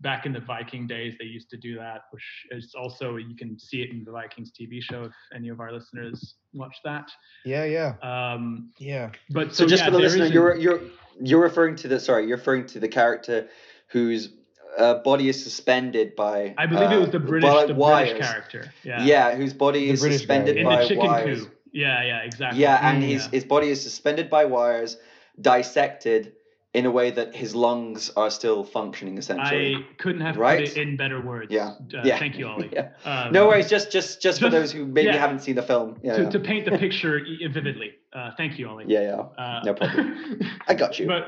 back 0.00 0.26
in 0.26 0.32
the 0.32 0.40
viking 0.40 0.86
days 0.86 1.14
they 1.18 1.26
used 1.26 1.50
to 1.50 1.56
do 1.56 1.74
that 1.76 2.02
which 2.10 2.22
is 2.52 2.74
also 2.78 3.16
you 3.16 3.34
can 3.36 3.58
see 3.58 3.82
it 3.82 3.90
in 3.90 4.04
the 4.04 4.12
vikings 4.12 4.52
tv 4.58 4.80
show 4.80 5.04
if 5.04 5.12
any 5.34 5.48
of 5.48 5.58
our 5.58 5.72
listeners 5.72 6.36
watch 6.58 6.76
that. 6.84 7.10
Yeah, 7.44 7.64
yeah, 7.64 7.94
um, 8.02 8.70
yeah. 8.78 9.10
but 9.30 9.54
So, 9.54 9.64
so, 9.64 9.68
just 9.68 9.82
yeah, 9.82 9.86
for 9.86 9.92
the 9.92 9.98
listener, 9.98 10.26
you're 10.26 10.56
you're 10.56 10.80
you're 11.20 11.40
referring 11.40 11.76
to 11.76 11.88
the 11.88 11.98
sorry, 11.98 12.26
you're 12.26 12.36
referring 12.36 12.66
to 12.66 12.80
the 12.80 12.88
character 12.88 13.48
whose 13.88 14.30
uh, 14.76 14.94
body 15.02 15.28
is 15.28 15.42
suspended 15.42 16.14
by 16.16 16.54
i 16.58 16.66
believe 16.66 16.90
it 16.90 16.96
uh, 16.96 17.00
was 17.00 17.10
the 17.10 17.18
british 17.18 17.50
by 17.50 17.64
the 17.66 17.74
wires. 17.74 18.10
british 18.10 18.26
character 18.30 18.72
yeah 18.84 19.04
Yeah, 19.04 19.34
whose 19.34 19.52
body 19.54 19.88
The 19.88 19.92
is 19.92 20.00
British 20.00 20.26
guy, 20.26 20.34
suspended 20.34 20.54
yeah. 20.54 20.60
in 20.62 20.68
by 20.68 20.82
the 20.82 20.86
chicken 20.88 21.06
wires. 21.08 21.40
coop 21.40 21.54
yeah 21.72 22.02
yeah 22.02 22.20
exactly 22.22 22.60
Yeah, 22.60 22.80
and 22.82 23.02
Mm, 23.02 23.08
his 23.08 23.22
yeah. 23.24 23.30
his 23.30 23.44
body 23.44 23.68
is 23.68 23.80
suspended 23.82 24.28
by 24.30 24.44
wires, 24.44 24.96
dissected 25.40 26.32
in 26.74 26.84
a 26.84 26.90
way 26.90 27.10
that 27.10 27.34
his 27.34 27.54
lungs 27.54 28.10
are 28.14 28.30
still 28.30 28.62
functioning. 28.62 29.16
Essentially, 29.16 29.74
I 29.74 29.86
couldn't 30.02 30.20
have 30.20 30.36
Right? 30.36 30.66
put 30.68 30.76
it 30.76 30.80
in 30.82 30.96
better 30.98 31.20
words. 31.20 31.50
Yeah. 31.50 31.68
Uh, 31.94 32.02
Yeah. 32.04 32.18
Thank 32.18 32.36
you, 32.38 32.46
Ollie. 32.46 32.68
Yeah. 32.72 32.90
Um, 33.04 33.32
no 33.32 33.48
worries. 33.48 33.70
Just 33.70 33.90
just 33.90 34.20
just 34.20 34.38
for 34.40 34.50
those 34.50 34.70
who 34.70 34.84
maybe 34.86 35.06
yeah. 35.06 35.16
haven't 35.16 35.40
seen 35.40 35.54
the 35.56 35.62
film. 35.62 35.98
Yeah, 36.02 36.16
To, 36.16 36.22
yeah. 36.24 36.30
to 36.30 36.38
paint 36.40 36.66
the 36.66 36.76
picture 36.84 37.20
vividly. 37.50 37.92
Uh, 38.12 38.30
thank 38.36 38.58
you, 38.58 38.68
Ollie. 38.68 38.84
yeah, 38.88 39.00
yeah. 39.00 39.42
Uh, 39.44 39.60
no 39.64 39.74
problem. 39.74 40.40
I 40.68 40.74
got 40.74 40.98
you. 40.98 41.06
but 41.06 41.24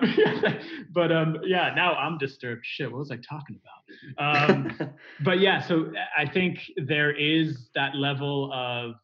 but 0.92 1.10
um 1.12 1.36
yeah 1.44 1.72
now 1.74 1.94
i'm 1.94 2.18
disturbed 2.18 2.64
shit 2.64 2.90
what 2.90 2.98
was 2.98 3.10
i 3.10 3.16
talking 3.16 3.58
about 3.62 3.80
um 4.18 4.90
but 5.24 5.38
yeah 5.40 5.60
so 5.60 5.92
i 6.16 6.26
think 6.26 6.58
there 6.86 7.12
is 7.12 7.68
that 7.74 7.94
level 7.94 8.50
of 8.52 8.94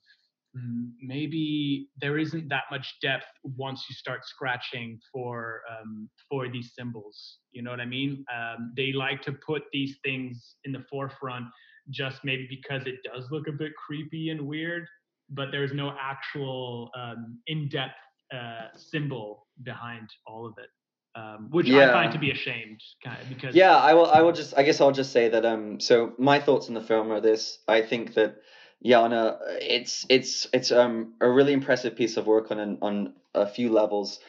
maybe 1.01 1.89
there 2.01 2.19
isn't 2.19 2.49
that 2.49 2.65
much 2.71 2.97
depth 3.03 3.27
once 3.43 3.85
you 3.89 3.95
start 3.95 4.25
scratching 4.25 4.99
for 5.13 5.63
um, 5.71 6.09
for 6.31 6.49
these 6.49 6.73
symbols 6.79 7.39
you 7.53 7.63
know 7.63 7.71
what 7.71 7.81
i 7.81 7.85
mean 7.85 8.25
um, 8.35 8.73
they 8.77 8.93
like 8.93 9.23
to 9.23 9.33
put 9.33 9.63
these 9.73 9.97
things 10.05 10.57
in 10.65 10.73
the 10.73 10.85
forefront 10.91 11.47
just 11.91 12.25
maybe 12.25 12.47
because 12.49 12.87
it 12.87 12.97
does 13.05 13.31
look 13.31 13.49
a 13.49 13.53
bit 13.53 13.73
creepy 13.77 14.31
and 14.31 14.41
weird 14.41 14.87
but 15.31 15.51
there's 15.51 15.73
no 15.73 15.95
actual 16.01 16.91
um, 16.97 17.39
in-depth 17.49 17.95
uh, 18.35 18.69
symbol 18.77 19.47
behind 19.63 20.09
all 20.27 20.47
of 20.47 20.55
it 20.59 20.71
um, 21.17 21.49
which 21.51 21.71
i 21.71 21.93
find 21.93 22.13
to 22.13 22.19
be 22.19 22.31
ashamed 22.31 22.81
kind 23.03 23.21
of 23.21 23.29
because 23.29 23.55
yeah, 23.55 23.75
I 23.75 23.95
will. 23.95 24.07
I 24.07 24.21
will 24.21 24.33
just. 24.33 24.53
I 24.57 24.63
guess 24.63 24.83
I'll 24.83 24.93
just 24.93 25.13
say 25.13 25.31
that. 25.31 25.47
Um. 25.47 25.81
So 25.81 26.13
my 26.19 26.41
thoughts 26.41 26.69
on 26.69 26.75
the 26.75 26.83
film 26.83 27.11
are 27.11 27.21
this. 27.21 27.59
I 27.67 27.81
think 27.81 28.15
that. 28.15 28.37
Yeah, 28.81 29.01
a, 29.13 29.39
it's 29.61 30.07
it's 30.09 30.47
it's 30.53 30.71
um 30.71 31.15
a 31.21 31.29
really 31.29 31.53
impressive 31.53 31.97
piece 31.97 32.17
of 32.17 32.27
work 32.27 32.51
on 32.51 32.59
an, 32.61 32.79
on 32.83 33.15
a 33.35 33.47
few 33.47 33.71
levels. 33.73 34.21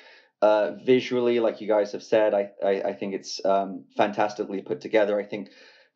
Uh, 0.42 0.74
visually, 0.86 1.40
like 1.40 1.62
you 1.62 1.68
guys 1.68 1.92
have 1.94 2.04
said, 2.04 2.34
I, 2.34 2.52
I 2.64 2.82
I 2.90 2.94
think 2.94 3.14
it's 3.14 3.44
um 3.46 3.86
fantastically 3.96 4.62
put 4.62 4.82
together. 4.82 5.20
I 5.20 5.26
think 5.26 5.50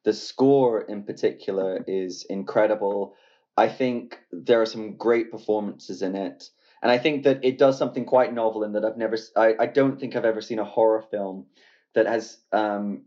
the 0.03 0.13
score 0.13 0.81
in 0.81 1.03
particular 1.03 1.83
is 1.87 2.25
incredible. 2.29 3.15
I 3.57 3.67
think 3.69 4.19
there 4.31 4.61
are 4.61 4.65
some 4.65 4.97
great 4.97 5.31
performances 5.31 6.01
in 6.01 6.15
it. 6.15 6.49
And 6.81 6.91
I 6.91 6.97
think 6.97 7.23
that 7.25 7.45
it 7.45 7.59
does 7.59 7.77
something 7.77 8.05
quite 8.05 8.33
novel 8.33 8.63
in 8.63 8.71
that 8.73 8.83
I've 8.83 8.97
never, 8.97 9.17
I, 9.35 9.53
I 9.59 9.65
don't 9.67 9.99
think 9.99 10.15
I've 10.15 10.25
ever 10.25 10.41
seen 10.41 10.57
a 10.57 10.65
horror 10.65 11.03
film 11.11 11.45
that 11.93 12.07
has 12.07 12.39
um, 12.51 13.03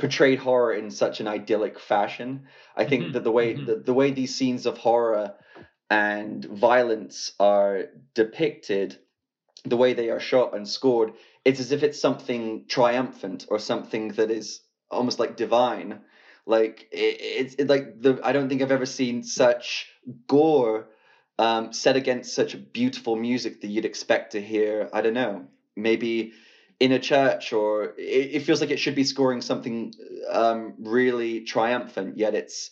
portrayed 0.00 0.40
horror 0.40 0.74
in 0.74 0.90
such 0.90 1.20
an 1.20 1.28
idyllic 1.28 1.78
fashion. 1.78 2.46
I 2.76 2.84
think 2.84 3.06
Mhm, 3.08 3.12
that 3.14 3.24
the 3.24 3.32
way 3.32 3.54
mhm. 3.54 3.66
the, 3.66 3.76
the 3.76 3.94
way 3.94 4.10
these 4.12 4.34
scenes 4.34 4.66
of 4.66 4.78
horror 4.78 5.34
and 5.90 6.44
violence 6.44 7.32
are 7.40 7.86
depicted, 8.14 8.98
the 9.64 9.76
way 9.76 9.92
they 9.92 10.10
are 10.10 10.20
shot 10.20 10.54
and 10.56 10.66
scored, 10.68 11.12
it's 11.44 11.60
as 11.60 11.72
if 11.72 11.82
it's 11.82 12.00
something 12.00 12.66
triumphant 12.68 13.46
or 13.50 13.58
something 13.58 14.08
that 14.10 14.30
is 14.30 14.62
almost 14.90 15.18
like 15.18 15.36
divine. 15.36 16.00
Like 16.46 16.88
it, 16.92 17.16
it's 17.20 17.54
it, 17.56 17.68
like 17.68 18.00
the 18.00 18.20
I 18.22 18.32
don't 18.32 18.48
think 18.48 18.62
I've 18.62 18.72
ever 18.72 18.86
seen 18.86 19.22
such 19.22 19.92
gore 20.26 20.90
um, 21.38 21.72
set 21.72 21.96
against 21.96 22.34
such 22.34 22.72
beautiful 22.72 23.16
music 23.16 23.60
that 23.60 23.68
you'd 23.68 23.84
expect 23.84 24.32
to 24.32 24.40
hear. 24.40 24.88
I 24.92 25.00
don't 25.02 25.14
know, 25.14 25.46
maybe 25.76 26.32
in 26.80 26.92
a 26.92 26.98
church, 26.98 27.52
or 27.52 27.94
it, 27.98 28.30
it 28.36 28.42
feels 28.42 28.60
like 28.60 28.70
it 28.70 28.78
should 28.78 28.94
be 28.94 29.04
scoring 29.04 29.42
something 29.42 29.94
um, 30.30 30.74
really 30.80 31.42
triumphant, 31.42 32.16
yet 32.16 32.34
it's 32.34 32.70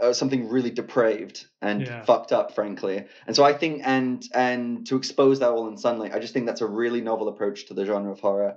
uh, 0.00 0.12
something 0.12 0.48
really 0.48 0.70
depraved 0.70 1.46
and 1.62 1.86
Yeah. 1.86 2.04
fucked 2.04 2.32
up, 2.32 2.54
frankly. 2.54 3.04
And 3.26 3.36
so 3.36 3.44
I 3.44 3.52
think, 3.52 3.82
and 3.84 4.24
and 4.34 4.86
to 4.88 4.96
expose 4.96 5.38
that 5.40 5.50
all 5.50 5.68
in 5.68 5.76
sunlight, 5.76 6.14
I 6.14 6.18
just 6.18 6.32
think 6.32 6.46
that's 6.46 6.62
a 6.62 6.66
really 6.66 7.00
novel 7.00 7.28
approach 7.28 7.66
to 7.66 7.74
the 7.74 7.84
genre 7.84 8.10
of 8.12 8.20
horror. 8.20 8.56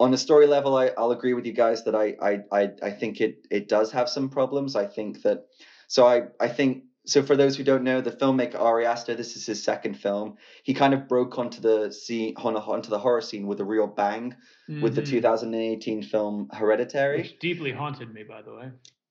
On 0.00 0.12
a 0.12 0.18
story 0.18 0.46
level, 0.48 0.76
I, 0.76 0.90
I'll 0.98 1.12
agree 1.12 1.34
with 1.34 1.46
you 1.46 1.52
guys 1.52 1.84
that 1.84 1.94
I, 1.94 2.16
I 2.20 2.40
I 2.50 2.70
I 2.82 2.90
think 2.90 3.20
it 3.20 3.46
it 3.50 3.68
does 3.68 3.92
have 3.92 4.08
some 4.08 4.28
problems. 4.28 4.74
I 4.74 4.86
think 4.86 5.22
that 5.22 5.46
so 5.86 6.06
I 6.06 6.24
I 6.40 6.48
think 6.48 6.84
so 7.06 7.22
for 7.22 7.36
those 7.36 7.56
who 7.56 7.64
don't 7.64 7.84
know, 7.84 8.00
the 8.00 8.10
filmmaker 8.10 8.60
Ari 8.60 8.86
Aster, 8.86 9.14
this 9.14 9.36
is 9.36 9.46
his 9.46 9.62
second 9.62 9.94
film. 9.94 10.36
He 10.62 10.74
kind 10.74 10.94
of 10.94 11.06
broke 11.08 11.38
onto 11.38 11.60
the 11.60 11.92
scene 11.92 12.34
onto 12.36 12.90
the 12.90 12.98
horror 12.98 13.20
scene 13.20 13.46
with 13.46 13.60
a 13.60 13.64
real 13.64 13.86
bang 13.86 14.34
with 14.80 14.94
the 14.94 15.02
Mhm. 15.02 15.06
2018 15.06 16.02
film 16.02 16.48
Hereditary. 16.52 17.18
which 17.22 17.38
deeply 17.38 17.72
haunted 17.72 18.12
me 18.12 18.22
by 18.22 18.42
the 18.42 18.54
way 18.54 18.70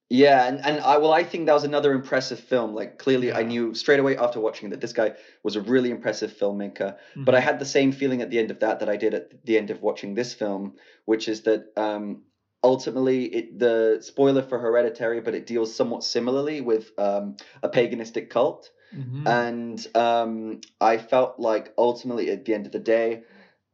Yeah, 0.09 0.45
and, 0.47 0.63
and 0.63 0.79
I 0.81 0.97
well, 0.97 1.13
I 1.13 1.23
think 1.23 1.45
that 1.47 1.53
was 1.53 1.63
another 1.63 1.91
impressive 1.93 2.39
film. 2.39 2.75
Like 2.75 2.97
clearly, 2.99 3.31
I 3.31 3.41
knew 3.43 3.73
straight 3.73 3.99
away 3.99 4.15
after 4.17 4.39
watching 4.39 4.69
that 4.71 4.81
this 4.81 4.93
guy 4.93 5.13
was 5.43 5.55
a 5.55 5.61
really 5.61 5.89
impressive 5.89 6.31
filmmaker. 6.33 6.97
But 7.15 7.33
I 7.35 7.39
Mhm. 7.39 7.43
had 7.43 7.59
the 7.59 7.65
same 7.65 7.91
feeling 7.91 8.21
at 8.21 8.29
the 8.29 8.37
end 8.37 8.51
of 8.51 8.59
that 8.59 8.79
that 8.81 8.89
I 8.89 8.97
did 8.97 9.13
at 9.13 9.43
the 9.45 9.57
end 9.57 9.71
of 9.71 9.81
watching 9.81 10.13
this 10.13 10.33
film, 10.33 10.75
which 11.05 11.27
is 11.27 11.41
that 11.43 11.71
um, 11.77 12.23
ultimately 12.63 13.25
it 13.25 13.59
the 13.59 13.99
spoiler 14.01 14.41
for 14.41 14.59
Hereditary, 14.59 15.21
but 15.21 15.35
it 15.35 15.45
deals 15.45 15.73
somewhat 15.73 16.03
similarly 16.03 16.61
with 16.61 16.91
um, 16.97 17.35
a 17.63 17.69
paganistic 17.69 18.29
cult. 18.29 18.69
Mhm. 18.95 19.23
and 19.25 19.87
um, 19.95 20.61
I 20.81 20.97
felt 20.97 21.39
like 21.39 21.73
ultimately 21.77 22.29
at 22.29 22.45
the 22.45 22.53
end 22.53 22.65
of 22.67 22.71
the 22.71 22.79
day, 22.79 23.23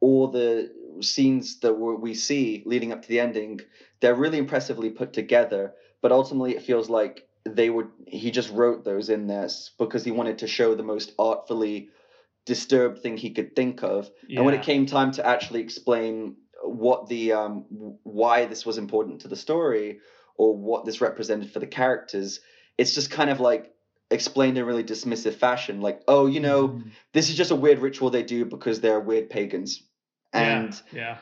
all 0.00 0.28
the 0.28 0.70
scenes 1.02 1.58
that 1.60 1.74
we 1.74 1.94
we 1.94 2.14
see 2.14 2.62
leading 2.66 2.92
up 2.92 3.02
to 3.02 3.08
the 3.08 3.20
ending, 3.20 3.60
they're 4.00 4.14
really 4.14 4.38
impressively 4.38 4.90
put 4.90 5.12
together. 5.12 5.72
But 6.02 6.12
ultimately, 6.12 6.54
it 6.56 6.62
feels 6.62 6.88
like 6.88 7.24
they 7.48 7.68
would. 7.70 7.88
He 8.06 8.30
just 8.30 8.50
wrote 8.50 8.84
those 8.84 9.08
in 9.10 9.26
there 9.26 9.44
s- 9.44 9.70
because 9.78 10.04
he 10.04 10.10
wanted 10.10 10.38
to 10.38 10.46
show 10.46 10.74
the 10.74 10.82
most 10.82 11.12
artfully 11.18 11.88
disturbed 12.46 12.98
thing 12.98 13.16
he 13.16 13.30
could 13.30 13.54
think 13.54 13.82
of. 13.82 14.10
And 14.36 14.44
when 14.44 14.54
it 14.54 14.62
came 14.62 14.86
time 14.86 15.10
to 15.12 15.26
actually 15.26 15.60
explain 15.60 16.34
what 16.62 17.08
the 17.08 17.32
um, 17.32 17.64
why 18.02 18.46
this 18.46 18.64
was 18.66 18.78
important 18.78 19.22
to 19.22 19.28
the 19.28 19.36
story 19.36 20.00
or 20.36 20.56
what 20.56 20.84
this 20.84 21.00
represented 21.00 21.50
for 21.50 21.58
the 21.58 21.66
characters, 21.66 22.40
it's 22.78 22.94
just 22.94 23.10
kind 23.10 23.30
of 23.30 23.40
like 23.40 23.72
explained 24.10 24.56
in 24.56 24.62
a 24.62 24.66
really 24.66 24.84
dismissive 24.84 25.34
fashion, 25.34 25.80
like, 25.80 26.02
oh, 26.08 26.26
you 26.26 26.40
know, 26.40 26.68
Mhm. 26.68 26.90
this 27.12 27.28
is 27.30 27.36
just 27.36 27.50
a 27.50 27.56
weird 27.56 27.78
ritual 27.78 28.10
they 28.10 28.22
do 28.24 28.44
because 28.44 28.80
they're 28.80 29.00
weird 29.00 29.30
pagans. 29.30 29.82
And 30.32 30.80
yeah, 30.92 31.18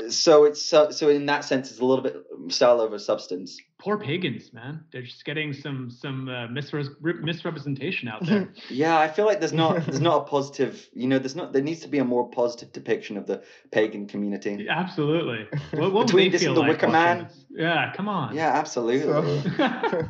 yeah. 0.00 0.08
so 0.08 0.44
it's 0.44 0.62
so, 0.62 0.90
so 0.90 1.10
in 1.10 1.26
that 1.26 1.44
sense, 1.44 1.70
it's 1.70 1.80
a 1.80 1.84
little 1.84 2.02
bit 2.02 2.16
style 2.48 2.80
over 2.80 2.98
substance. 2.98 3.58
poor 3.78 3.98
pagans, 3.98 4.50
man. 4.50 4.82
They're 4.90 5.02
just 5.02 5.26
getting 5.26 5.52
some 5.52 5.90
some 5.90 6.28
uh, 6.30 6.46
misre- 6.48 7.20
misrepresentation 7.22 8.08
out 8.08 8.24
there. 8.24 8.48
Yeah, 8.70 8.98
I 8.98 9.08
feel 9.08 9.26
like 9.26 9.40
there's 9.40 9.52
not 9.52 9.84
there's 9.84 10.00
not 10.00 10.22
a 10.22 10.24
positive, 10.24 10.88
you 10.94 11.06
know, 11.06 11.18
there's 11.18 11.36
not 11.36 11.52
there 11.52 11.62
needs 11.62 11.80
to 11.80 11.88
be 11.88 11.98
a 11.98 12.04
more 12.04 12.30
positive 12.30 12.72
depiction 12.72 13.18
of 13.18 13.26
the 13.26 13.42
pagan 13.72 14.06
community. 14.06 14.64
Yeah, 14.64 14.78
Absolutely. 14.78 15.46
What, 15.72 15.80
what 15.80 15.92
would 15.92 16.06
Between 16.06 16.32
this 16.32 16.40
feel 16.42 16.52
and 16.52 16.56
The 16.56 16.60
like 16.62 16.70
Wicker 16.80 16.88
Man? 16.88 17.24
this? 17.24 17.44
Yeah, 17.50 17.92
come 17.94 18.08
on. 18.08 18.34
Yeah, 18.34 18.48
absolutely. 18.54 19.02
So- 19.02 19.52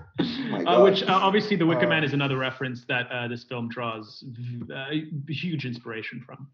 my 0.50 0.62
uh, 0.64 0.84
which 0.84 1.02
uh, 1.02 1.06
obviously 1.08 1.56
the 1.56 1.66
Wicker 1.66 1.86
Uh, 1.86 1.88
Man 1.88 2.04
is 2.04 2.12
another 2.12 2.36
reference 2.38 2.84
that 2.84 3.10
uh, 3.10 3.26
this 3.26 3.42
film 3.42 3.68
draws 3.68 4.24
uh, 4.72 4.86
huge 5.28 5.66
inspiration 5.66 6.22
from 6.24 6.46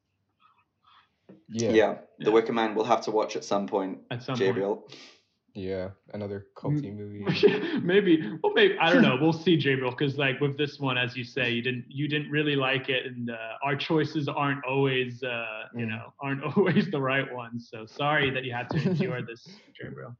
yeah. 1.48 1.70
Yeah. 1.70 1.94
The 2.18 2.26
Yeah. 2.26 2.30
Wicker 2.30 2.52
Man 2.52 2.74
we'll 2.74 2.84
have 2.84 3.02
to 3.02 3.10
watch 3.10 3.36
at 3.36 3.44
some 3.44 3.66
point. 3.66 3.98
at 4.10 4.22
some 4.22 4.34
point. 4.36 4.40
Gabriel. 4.48 4.88
Yeah. 5.54 5.90
Another 6.14 6.46
culty 6.56 6.94
movie. 6.96 7.24
maybe 7.82 8.22
well 8.42 8.52
maybe 8.54 8.74
i 8.78 8.90
don't 8.90 9.02
know 9.02 9.18
we'll 9.20 9.34
see 9.34 9.56
Gabriel 9.58 9.90
because 9.90 10.16
like 10.16 10.40
with 10.40 10.56
this 10.56 10.78
one 10.80 10.96
as 10.96 11.14
you 11.16 11.24
say 11.24 11.50
you 11.50 11.60
didn't 11.62 11.84
you 11.88 12.08
didn't 12.08 12.30
really 12.30 12.56
like 12.56 12.88
it 12.88 13.04
and 13.06 13.30
uh, 13.30 13.36
our 13.62 13.76
choices 13.76 14.28
aren't 14.28 14.64
always 14.64 15.22
uh 15.22 15.64
you 15.74 15.84
Mm. 15.86 15.90
know 15.90 16.12
aren't 16.20 16.42
always 16.56 16.90
the 16.90 17.00
right 17.00 17.30
ones 17.32 17.68
so 17.70 17.84
sorry 17.84 18.30
that 18.30 18.44
you 18.44 18.52
had 18.54 18.68
to 18.70 18.78
endure 18.90 19.20
this 19.30 19.46
Gabriel 19.78 20.16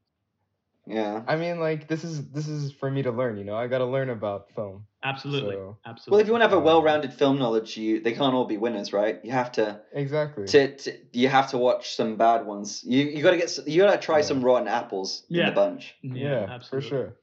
Yeah. 0.85 1.23
I 1.27 1.37
mean, 1.37 1.59
like 1.61 1.87
this 1.87 2.03
is 2.03 2.27
this 2.31 2.47
is 2.47 2.71
for 2.73 2.91
me 2.91 3.03
to 3.03 3.11
learn. 3.11 3.37
You 3.37 3.45
know, 3.45 3.55
I 3.55 3.67
got 3.67 3.77
to 3.77 3.85
learn 3.85 4.09
about 4.09 4.49
film. 4.51 4.85
absolutely 5.03 5.55
So- 5.55 5.77
absolutely 5.85 6.11
Well, 6.11 6.21
if 6.21 6.27
you 6.27 6.33
want 6.33 6.41
to 6.43 6.49
have 6.49 6.57
a 6.57 6.59
well-rounded 6.59 7.13
film 7.13 7.39
knowledge, 7.39 7.77
you 7.77 8.01
they 8.01 8.11
can't 8.11 8.33
all 8.33 8.45
be 8.45 8.57
winners, 8.57 8.91
right? 8.91 9.19
You 9.23 9.31
have 9.31 9.51
to 9.53 9.81
Exactly. 9.93 10.45
to, 10.47 10.75
to 10.75 10.97
you 11.13 11.29
have 11.29 11.49
to 11.51 11.57
watch 11.57 11.95
some 11.95 12.17
bad 12.17 12.45
ones. 12.45 12.83
You 12.85 13.03
you 13.05 13.23
gotta 13.23 13.37
get 13.37 13.57
you 13.65 13.81
gotta 13.83 13.97
try 13.97 14.17
Yeah. 14.17 14.23
some 14.25 14.43
rotten 14.43 14.67
apples 14.67 15.23
in 15.29 15.45
the 15.45 15.51
bunch. 15.51 15.95
yeah, 16.01 16.47
absolutely 16.49 16.89
for 16.89 16.95
sure. 16.95 17.17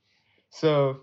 So, 0.50 1.00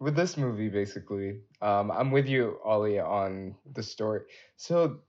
with 0.00 0.16
this 0.16 0.36
movie, 0.36 0.68
basically, 0.70 1.40
um, 1.62 1.90
I'm 1.90 2.10
with 2.10 2.26
you, 2.28 2.58
Ollie, 2.64 2.98
on 2.98 3.54
the 3.72 3.82
story. 3.82 4.22
So, 4.56 5.00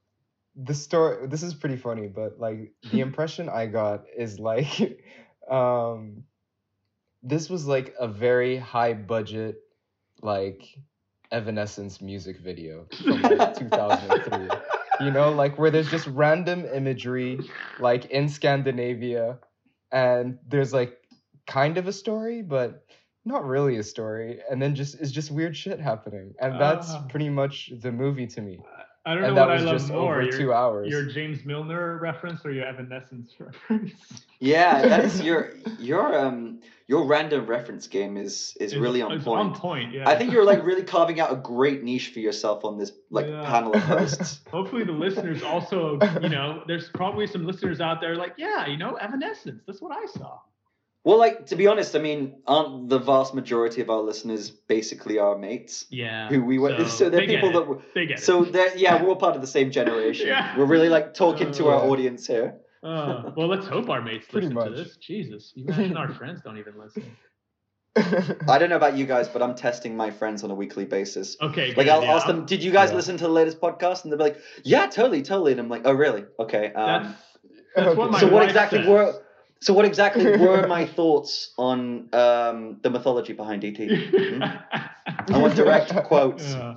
the 0.56 0.74
story. 0.74 1.26
This 1.28 1.42
is 1.42 1.54
pretty 1.54 1.78
funny, 1.78 2.08
but 2.08 2.38
like 2.40 2.74
the 2.92 3.00
impression 3.08 3.50
I 3.50 3.66
got 3.68 4.04
is 4.16 4.40
like, 4.40 5.02
um, 5.50 6.24
this 7.26 7.50
was 7.50 7.66
like 7.66 7.94
a 8.00 8.08
very 8.08 8.56
high 8.58 8.94
budget, 8.94 9.58
like 10.22 10.64
Evanescence 11.32 12.02
music 12.02 12.40
video 12.40 12.86
from 13.04 13.22
like 13.24 13.58
2003. 13.60 14.48
You 15.06 15.12
know, 15.12 15.32
like 15.34 15.58
where 15.58 15.72
there's 15.72 15.90
just 15.90 16.08
random 16.08 16.66
imagery, 16.66 17.40
like 17.80 18.06
in 18.06 18.30
Scandinavia, 18.30 19.40
and 19.92 20.38
there's 20.48 20.72
like 20.72 20.98
kind 21.48 21.78
of 21.78 21.88
a 21.88 21.92
story, 21.94 22.42
but 22.42 22.86
not 23.26 23.44
really 23.44 23.78
a 23.78 23.84
story, 23.84 24.40
and 24.50 24.62
then 24.62 24.76
just 24.76 25.02
it's 25.02 25.12
just 25.12 25.32
weird 25.32 25.58
shit 25.58 25.80
happening, 25.80 26.34
and 26.40 26.62
that's 26.62 26.92
Ah. 26.92 27.06
pretty 27.10 27.28
much 27.30 27.72
the 27.82 27.92
movie 27.92 28.28
to 28.28 28.42
me. 28.42 28.60
I 29.06 29.14
don't 29.14 29.24
And 29.24 29.36
know 29.36 29.42
that 29.42 29.48
what 29.48 29.54
was 29.56 29.62
i 29.62 29.66
love 29.66 29.76
just 29.78 29.92
more 29.92 30.14
over 30.16 30.22
your, 30.24 30.32
two 30.38 30.54
hours. 30.54 30.90
your 30.90 31.06
james 31.06 31.46
milner 31.46 31.98
reference 32.00 32.46
or 32.46 32.52
your 32.52 32.66
evanescence 32.66 33.32
reference 33.40 33.94
Yeah, 34.40 34.82
that's 34.88 35.22
your 35.22 35.54
your 35.80 36.18
um 36.20 36.60
your 36.88 37.06
random 37.06 37.46
reference 37.46 37.88
game 37.88 38.18
is 38.18 38.56
is 38.60 38.74
It's- 38.74 38.82
really 38.82 39.02
on 39.02 39.14
it's 39.14 39.24
point. 39.24 39.40
on 39.40 39.56
point 39.56 39.94
yeah 39.94 40.08
I 40.10 40.16
think 40.16 40.32
you're 40.34 40.44
like 40.44 40.64
really 40.66 40.84
carving 40.96 41.20
out 41.22 41.32
a 41.32 41.38
great 41.38 41.84
niche 41.84 42.10
for 42.14 42.20
yourself 42.20 42.66
on 42.66 42.78
this 42.78 42.92
like 43.10 43.28
Yeah. 43.28 43.44
panel 43.46 43.74
of 43.76 43.82
hosts. 43.84 44.42
Hopefully, 44.52 44.84
the 44.84 44.92
listeners 44.92 45.42
also, 45.42 45.98
you 46.22 46.30
know, 46.30 46.64
there's 46.68 46.90
probably 46.90 47.28
some 47.28 47.46
listeners 47.48 47.80
out 47.80 48.02
there 48.02 48.16
like, 48.16 48.34
yeah, 48.38 48.68
you 48.68 48.78
know, 48.78 48.96
Evanescence. 48.96 49.64
That's 49.66 49.82
what 49.82 49.96
I 49.98 50.06
saw. 50.06 50.40
Well, 51.06 51.20
like 51.20 51.46
to 51.48 51.56
be 51.56 51.68
honest, 51.68 51.96
I 51.96 52.00
mean, 52.00 52.42
aren't 52.48 52.90
the 52.90 52.98
vast 53.00 53.34
majority 53.36 53.80
of 53.82 53.90
our 53.92 54.02
listeners 54.02 54.50
basically 54.50 55.20
our 55.20 55.38
mates 55.38 55.86
Yeah. 55.92 56.28
who 56.30 56.44
we 56.44 56.58
were, 56.58 56.84
So, 56.86 57.10
they're 57.10 57.22
they 57.22 57.28
get 57.28 57.36
people 57.36 57.50
it. 57.50 57.54
that. 57.54 57.68
were- 57.68 57.82
they 57.94 58.06
get 58.08 58.20
So 58.20 58.44
it. 58.44 58.52
they're 58.54 58.76
yeah, 58.76 59.02
we're 59.02 59.10
all 59.10 59.16
part 59.16 59.36
of 59.36 59.42
the 59.42 59.48
same 59.48 59.70
generation. 59.72 60.28
Yeah. 60.28 60.58
We're 60.58 60.66
really 60.66 60.90
like 60.90 61.14
talking 61.14 61.52
to 61.54 61.68
our 61.68 61.80
audience 61.92 62.26
here. 62.28 62.56
Uh, 62.84 63.32
well, 63.38 63.48
let's 63.48 63.68
hope 63.68 63.90
our 63.90 64.02
mates 64.02 64.28
Pretty 64.30 64.48
listen 64.48 64.72
to 64.74 64.78
this. 64.84 64.98
Jesus, 64.98 65.54
you 65.56 65.66
imagine 65.70 65.96
our 65.98 66.12
friends 66.14 66.42
don't 66.44 66.58
even 66.58 66.74
listen. 66.78 67.04
I 68.50 68.58
don't 68.58 68.70
know 68.70 68.76
about 68.76 68.98
you 68.98 69.06
guys, 69.06 69.28
but 69.30 69.42
I'm 69.42 69.56
testing 69.56 69.96
my 69.96 70.12
friends 70.12 70.44
on 70.44 70.52
a 70.52 70.56
weekly 70.56 70.86
basis. 70.86 71.38
Okay. 71.42 71.68
Like 71.68 71.86
good, 71.86 71.90
I'll 71.90 72.04
yeah. 72.04 72.16
ask 72.16 72.28
them, 72.28 72.46
"Did 72.46 72.62
you 72.64 72.72
guys 72.72 72.90
Yeah. 72.90 72.98
listen 72.98 73.16
to 73.18 73.24
the 73.24 73.30
latest 73.30 73.62
podcast?" 73.62 74.04
And 74.04 74.12
they'll 74.12 74.18
be 74.18 74.26
like, 74.26 74.38
"Yeah, 74.64 74.88
totally, 74.88 75.22
totally." 75.22 75.52
And 75.54 75.62
I'm 75.62 75.70
like, 75.70 75.84
"Oh, 75.86 75.94
really? 75.94 76.26
Okay." 76.40 76.72
That's, 76.76 77.06
Um, 77.08 77.16
that's 77.76 77.96
what 77.96 78.04
Okay. 78.06 78.12
my 78.12 78.20
so 78.20 78.28
what 78.28 78.44
exactly 78.44 78.80
says. 78.80 78.88
were 78.88 79.14
so 79.62 79.74
what 79.74 79.86
exactly 79.86 80.26
were 80.38 80.68
my 80.68 80.86
thoughts 80.86 81.54
on 81.58 82.10
um, 82.14 82.78
the 82.82 82.90
mythology 82.90 83.34
behind 83.34 83.64
ET? 83.64 83.80
I 85.28 85.38
want 85.38 85.56
direct 85.56 85.94
quotes. 86.06 86.54
Yeah. 86.54 86.76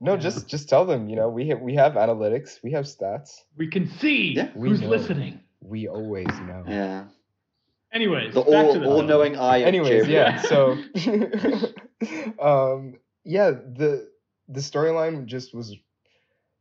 no, 0.00 0.16
just 0.16 0.48
just 0.48 0.68
tell 0.68 0.84
them. 0.86 1.08
You 1.08 1.16
know, 1.16 1.28
we 1.28 1.50
ha- 1.50 1.58
we 1.60 1.74
have 1.74 1.92
analytics, 1.94 2.62
we 2.62 2.72
have 2.72 2.84
stats, 2.84 3.42
We 3.56 3.68
can 3.68 3.88
see 3.98 4.32
Yeah. 4.34 4.50
We 4.54 4.68
who's 4.68 4.80
know. 4.80 4.88
listening. 4.88 5.40
we 5.60 5.88
always 5.88 6.26
know. 6.40 6.64
Yeah, 6.68 7.04
Anyways, 7.92 8.34
the 8.34 8.40
back 8.40 8.48
to 8.50 8.56
all 8.56 8.72
the 8.74 8.84
all 8.86 8.96
film. 8.98 9.06
knowing 9.06 9.36
eye. 9.36 9.58
Of 9.58 9.66
Anyways, 9.68 10.04
Jim. 10.06 10.10
yeah. 10.10 10.40
So, 10.42 10.76
um, 12.40 12.94
yeah, 13.24 13.50
the 13.50 14.08
the 14.48 14.60
storyline 14.60 15.26
just 15.26 15.54
was. 15.54 15.74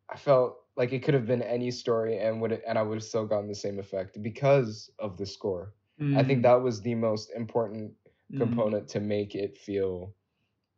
I 0.10 0.18
felt 0.18 0.58
like 0.76 0.94
it 0.94 1.04
could 1.04 1.14
have 1.14 1.26
been 1.28 1.42
any 1.44 1.72
story, 1.72 2.18
and 2.20 2.42
would 2.42 2.62
and 2.68 2.78
I 2.78 2.82
would 2.82 2.96
have 2.96 3.04
still 3.04 3.26
gotten 3.26 3.48
the 3.48 3.56
same 3.56 3.80
effect 3.80 4.22
because 4.22 4.92
of 5.00 5.18
the 5.18 5.26
score. 5.26 5.74
I 6.16 6.24
think 6.24 6.40
Mm, 6.40 6.44
that 6.44 6.62
was 6.62 6.82
the 6.82 6.96
most 6.96 7.32
important 7.32 7.94
mm. 8.32 8.38
component 8.38 8.88
to 8.90 9.00
make 9.00 9.36
it 9.36 9.58
feel 9.58 10.14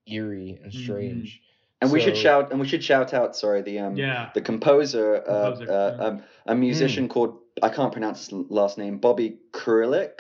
eerie 0.08 0.60
and 0.64 0.72
Mhm. 0.72 0.78
strange. 0.84 1.42
and 1.82 1.92
we 1.92 2.00
should 2.00 2.18
shout 2.18 2.52
and 2.52 2.60
we 2.60 2.68
should 2.68 2.84
shout 2.84 3.14
out. 3.14 3.36
Sorry, 3.36 3.62
the 3.62 3.80
um 3.80 3.96
Yeah. 3.98 4.30
the 4.34 4.42
composer, 4.42 5.18
uh, 5.28 5.52
Composer, 5.56 5.72
uh, 5.72 5.96
yeah. 5.98 6.06
um, 6.08 6.24
a 6.48 6.56
musician 6.56 7.08
called 7.10 7.40
I 7.64 7.70
can't 7.70 7.92
pronounce 7.92 8.28
his 8.28 8.34
last 8.50 8.78
name, 8.78 8.98
Bobby 9.00 9.40
Krlic, 9.52 10.20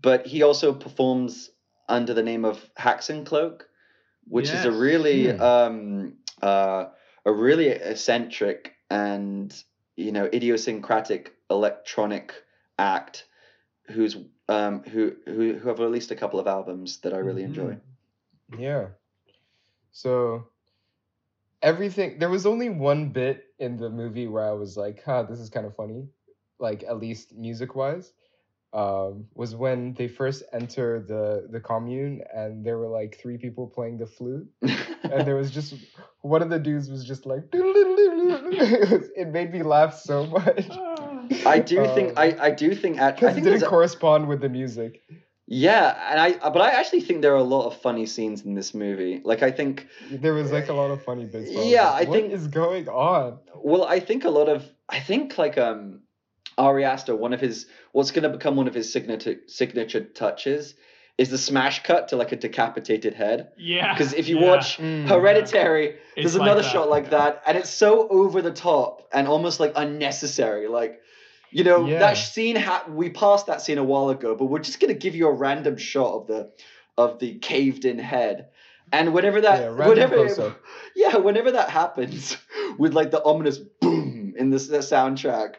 but 0.00 0.26
he 0.26 0.42
also 0.42 0.72
performs 0.72 1.50
under 1.88 2.14
the 2.14 2.22
name 2.22 2.44
of 2.44 2.70
Haxan 2.78 3.24
Cloak, 3.26 3.68
which 4.28 4.52
is 4.54 4.64
a 4.64 4.70
really 4.72 5.30
Hmm. 5.30 5.42
um 5.42 6.16
uh 6.42 6.86
a 7.24 7.32
really 7.32 7.68
eccentric 7.68 8.71
and 8.92 9.64
you 9.96 10.12
know 10.12 10.26
idiosyncratic 10.26 11.34
electronic 11.50 12.34
act 12.78 13.24
who's 13.88 14.16
um 14.48 14.82
who 14.84 15.14
who 15.24 15.54
who 15.54 15.68
have 15.68 15.78
released 15.78 16.10
a 16.10 16.14
couple 16.16 16.38
of 16.38 16.46
albums 16.46 16.98
that 16.98 17.14
I 17.14 17.18
really 17.18 17.42
enjoy. 17.42 17.78
Yeah. 18.58 18.88
So 19.92 20.48
everything 21.62 22.18
there 22.18 22.28
was 22.28 22.44
only 22.44 22.68
one 22.68 23.08
bit 23.08 23.46
in 23.58 23.78
the 23.78 23.88
movie 23.88 24.26
where 24.26 24.46
I 24.46 24.52
was 24.52 24.76
like, 24.76 25.02
huh, 25.02 25.22
this 25.22 25.40
is 25.40 25.48
kind 25.48 25.64
of 25.64 25.74
funny. 25.74 26.06
Like 26.58 26.84
at 26.84 26.98
least 26.98 27.34
music 27.34 27.74
wise. 27.74 28.12
Um, 28.74 29.26
was 29.34 29.54
when 29.54 29.92
they 29.94 30.08
first 30.08 30.42
enter 30.52 31.00
the 31.00 31.46
the 31.50 31.60
commune 31.60 32.22
and 32.34 32.64
there 32.64 32.78
were 32.78 32.88
like 32.88 33.18
three 33.20 33.36
people 33.36 33.66
playing 33.66 33.98
the 33.98 34.06
flute 34.06 34.48
and 35.18 35.26
there 35.26 35.36
was 35.36 35.50
just 35.50 35.74
one 36.20 36.42
of 36.42 36.50
the 36.50 36.58
dudes 36.58 36.88
was 36.90 37.04
just 37.04 37.26
like 37.26 37.44
it 37.52 39.28
made 39.28 39.52
me 39.52 39.62
laugh 39.62 39.94
so 39.94 40.26
much. 40.26 40.68
I 41.46 41.58
do 41.60 41.84
think 41.94 42.10
Um, 42.10 42.14
I 42.18 42.36
I 42.40 42.50
do 42.50 42.74
think 42.74 42.98
actually 42.98 43.28
I 43.28 43.30
because 43.30 43.30
it 43.30 43.34
think 43.34 43.44
didn't 43.44 43.44
there's 43.60 43.62
a- 43.62 43.66
correspond 43.68 44.28
with 44.28 44.40
the 44.40 44.48
music 44.48 45.00
Yeah, 45.46 45.96
and 46.10 46.20
I 46.20 46.50
but 46.50 46.60
I 46.60 46.70
actually 46.72 47.00
think 47.02 47.22
there 47.22 47.32
are 47.32 47.44
a 47.48 47.50
lot 47.56 47.66
of 47.66 47.80
funny 47.80 48.06
scenes 48.06 48.42
in 48.44 48.54
this 48.54 48.74
movie. 48.74 49.20
Like 49.24 49.42
I 49.42 49.50
think 49.50 49.86
There 50.10 50.34
was 50.34 50.52
like 50.52 50.68
a 50.68 50.72
lot 50.72 50.90
of 50.90 51.02
funny 51.02 51.24
bits. 51.26 51.50
Yeah, 51.50 51.90
like, 51.90 52.06
I 52.06 52.08
what 52.08 52.16
think- 52.20 52.32
is 52.32 52.46
going 52.48 52.88
on? 52.88 53.38
well, 53.56 53.84
I 53.84 54.00
think 54.00 54.24
a 54.24 54.30
lot 54.30 54.48
of 54.48 54.64
I 54.88 55.00
think 55.00 55.38
like 55.38 55.58
um 55.58 56.00
Ari 56.58 56.84
Aster, 56.84 57.16
one 57.16 57.32
of 57.32 57.40
his 57.40 57.66
what's 57.92 58.10
gonna 58.10 58.28
become 58.28 58.56
one 58.56 58.68
of 58.68 58.74
his 58.74 58.92
signature 58.92 59.36
signature 59.46 60.04
touches 60.04 60.74
is 61.18 61.28
the 61.28 61.38
smash 61.38 61.82
cut 61.82 62.08
to 62.08 62.16
like 62.16 62.32
a 62.32 62.36
decapitated 62.36 63.14
head. 63.14 63.48
Yeah. 63.58 63.92
Because 63.92 64.12
if 64.14 64.28
you 64.28 64.40
yeah. 64.40 64.50
watch 64.50 64.78
Mm. 64.78 65.06
Hereditary, 65.06 65.88
It's 65.88 65.98
there's 66.16 66.34
like 66.36 66.42
another 66.42 66.62
that. 66.62 66.72
shot 66.72 66.88
like 66.88 67.10
that, 67.10 67.42
and 67.46 67.56
it's 67.58 67.70
so 67.70 68.08
over 68.08 68.40
the 68.42 68.50
top 68.52 69.08
and 69.12 69.28
almost 69.28 69.60
like 69.60 69.72
unnecessary. 69.76 70.68
Like, 70.68 71.00
you 71.50 71.64
know, 71.64 71.86
Yeah. 71.86 71.98
that 72.00 72.14
scene 72.16 72.56
ha- 72.56 72.84
we 72.88 73.10
passed 73.10 73.46
that 73.46 73.60
scene 73.60 73.78
a 73.78 73.84
while 73.84 74.08
ago, 74.08 74.34
but 74.34 74.46
we're 74.46 74.60
just 74.60 74.80
gonna 74.80 74.94
give 74.94 75.14
you 75.14 75.28
a 75.28 75.32
random 75.32 75.76
shot 75.76 76.14
of 76.14 76.26
the 76.26 76.50
of 76.98 77.18
the 77.18 77.38
caved 77.38 77.84
in 77.84 77.98
head. 77.98 78.48
And 78.92 79.14
whenever 79.14 79.40
that 79.42 79.60
Yeah, 79.60 79.66
random 79.68 79.88
whenever 79.88 80.56
yeah, 80.96 81.16
whenever 81.16 81.52
that 81.52 81.68
happens 81.70 82.36
with 82.78 82.94
like 82.94 83.10
the 83.10 83.22
ominous 83.24 83.58
boom 83.58 84.34
in 84.36 84.50
this 84.50 84.66
the 84.68 84.78
soundtrack, 84.78 85.54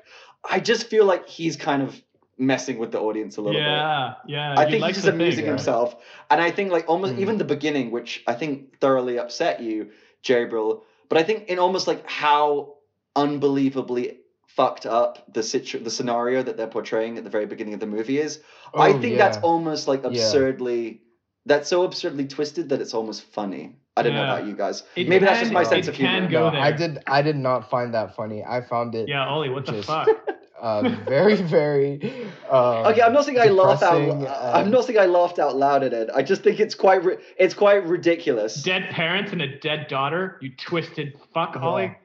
I 0.47 0.59
just 0.59 0.87
feel 0.87 1.05
like 1.05 1.27
he's 1.29 1.55
kind 1.57 1.81
of 1.83 1.99
messing 2.45 2.77
with 2.77 2.91
the 2.91 2.99
audience 2.99 3.37
a 3.37 3.41
little 3.41 3.59
bit. 3.59 3.67
Yeah, 3.67 4.13
yeah. 4.27 4.55
I 4.57 4.65
think 4.69 4.81
like 4.81 4.95
he's 4.95 5.03
just 5.03 5.07
amusing 5.13 5.45
yeah. 5.45 5.51
himself, 5.51 5.95
and 6.29 6.39
I 6.41 6.51
think 6.51 6.71
like 6.71 6.85
almost 6.89 7.13
Mm. 7.15 7.19
even 7.19 7.37
the 7.37 7.45
beginning, 7.45 7.91
which 7.91 8.23
I 8.27 8.33
think 8.33 8.79
thoroughly 8.79 9.17
upset 9.19 9.61
you, 9.61 9.89
Jabriel. 10.23 10.81
But 11.09 11.17
I 11.17 11.23
think 11.23 11.47
in 11.49 11.59
almost 11.59 11.87
like 11.87 12.09
how 12.09 12.75
unbelievably 13.15 14.17
fucked 14.47 14.85
up 14.85 15.25
the 15.33 15.41
situ- 15.43 15.79
the 15.79 15.89
scenario 15.89 16.43
that 16.43 16.57
they're 16.57 16.67
portraying 16.67 17.17
at 17.17 17.23
the 17.23 17.29
very 17.29 17.45
beginning 17.45 17.73
of 17.73 17.79
the 17.79 17.87
movie 17.87 18.19
is. 18.19 18.39
Oh, 18.73 18.81
I 18.81 18.93
think 18.99 19.17
that's 19.17 19.37
almost 19.37 19.87
like 19.87 20.03
absurdly. 20.03 20.83
yeah. 20.87 20.97
That's 21.45 21.67
so 21.69 21.83
absurdly 21.83 22.25
twisted 22.27 22.69
that 22.69 22.79
it's 22.81 22.93
almost 22.93 23.23
funny. 23.23 23.75
I 23.97 24.01
don't 24.01 24.13
know 24.13 24.23
about 24.23 24.47
you 24.47 24.55
guys. 24.55 24.83
It 24.95 25.07
Maybe 25.09 25.25
that's 25.25 25.37
can- 25.39 25.43
just 25.45 25.53
my 25.53 25.61
it 25.63 25.67
sense 25.67 25.87
of 25.87 25.93
can 25.95 26.05
humor. 26.23 26.29
go 26.31 26.45
No, 26.49 26.51
there. 26.51 26.61
I 26.61 26.71
did. 26.71 26.99
I 27.05 27.21
did 27.21 27.35
not 27.35 27.69
find 27.69 27.93
that 27.93 28.15
funny. 28.15 28.43
I 28.43 28.61
found 28.61 28.95
it 28.95 29.07
Yeah, 29.09 29.27
Ollie, 29.27 29.49
what 29.49 29.65
the 29.65 29.73
Just- 29.73 29.87
fuck? 29.87 30.07
uh, 30.63 30.89
very, 31.07 31.35
very. 31.57 32.01
Um, 32.49 32.85
Okay, 32.87 33.01
I'm 33.01 33.13
not 33.13 33.25
saying 33.25 33.39
I 33.39 33.45
laugh 33.47 33.83
out. 33.83 33.99
depressing 33.99 34.27
I'm 34.27 34.71
not 34.71 34.85
saying 34.85 34.97
I 34.99 35.05
laughed 35.05 35.37
out 35.37 35.55
loud 35.55 35.83
at 35.83 35.93
it. 35.93 36.09
I 36.15 36.23
just 36.23 36.41
think 36.43 36.59
it's 36.59 36.73
quite. 36.75 37.03
Ri- 37.03 37.17
it's 37.37 37.53
quite 37.53 37.85
ridiculous. 37.85 38.63
dead 38.63 38.89
parents 38.89 39.31
and 39.31 39.41
a 39.41 39.59
dead 39.59 39.87
daughter. 39.87 40.37
You 40.41 40.51
twisted 40.55 41.19
fuck, 41.33 41.55
Yeah. 41.55 41.95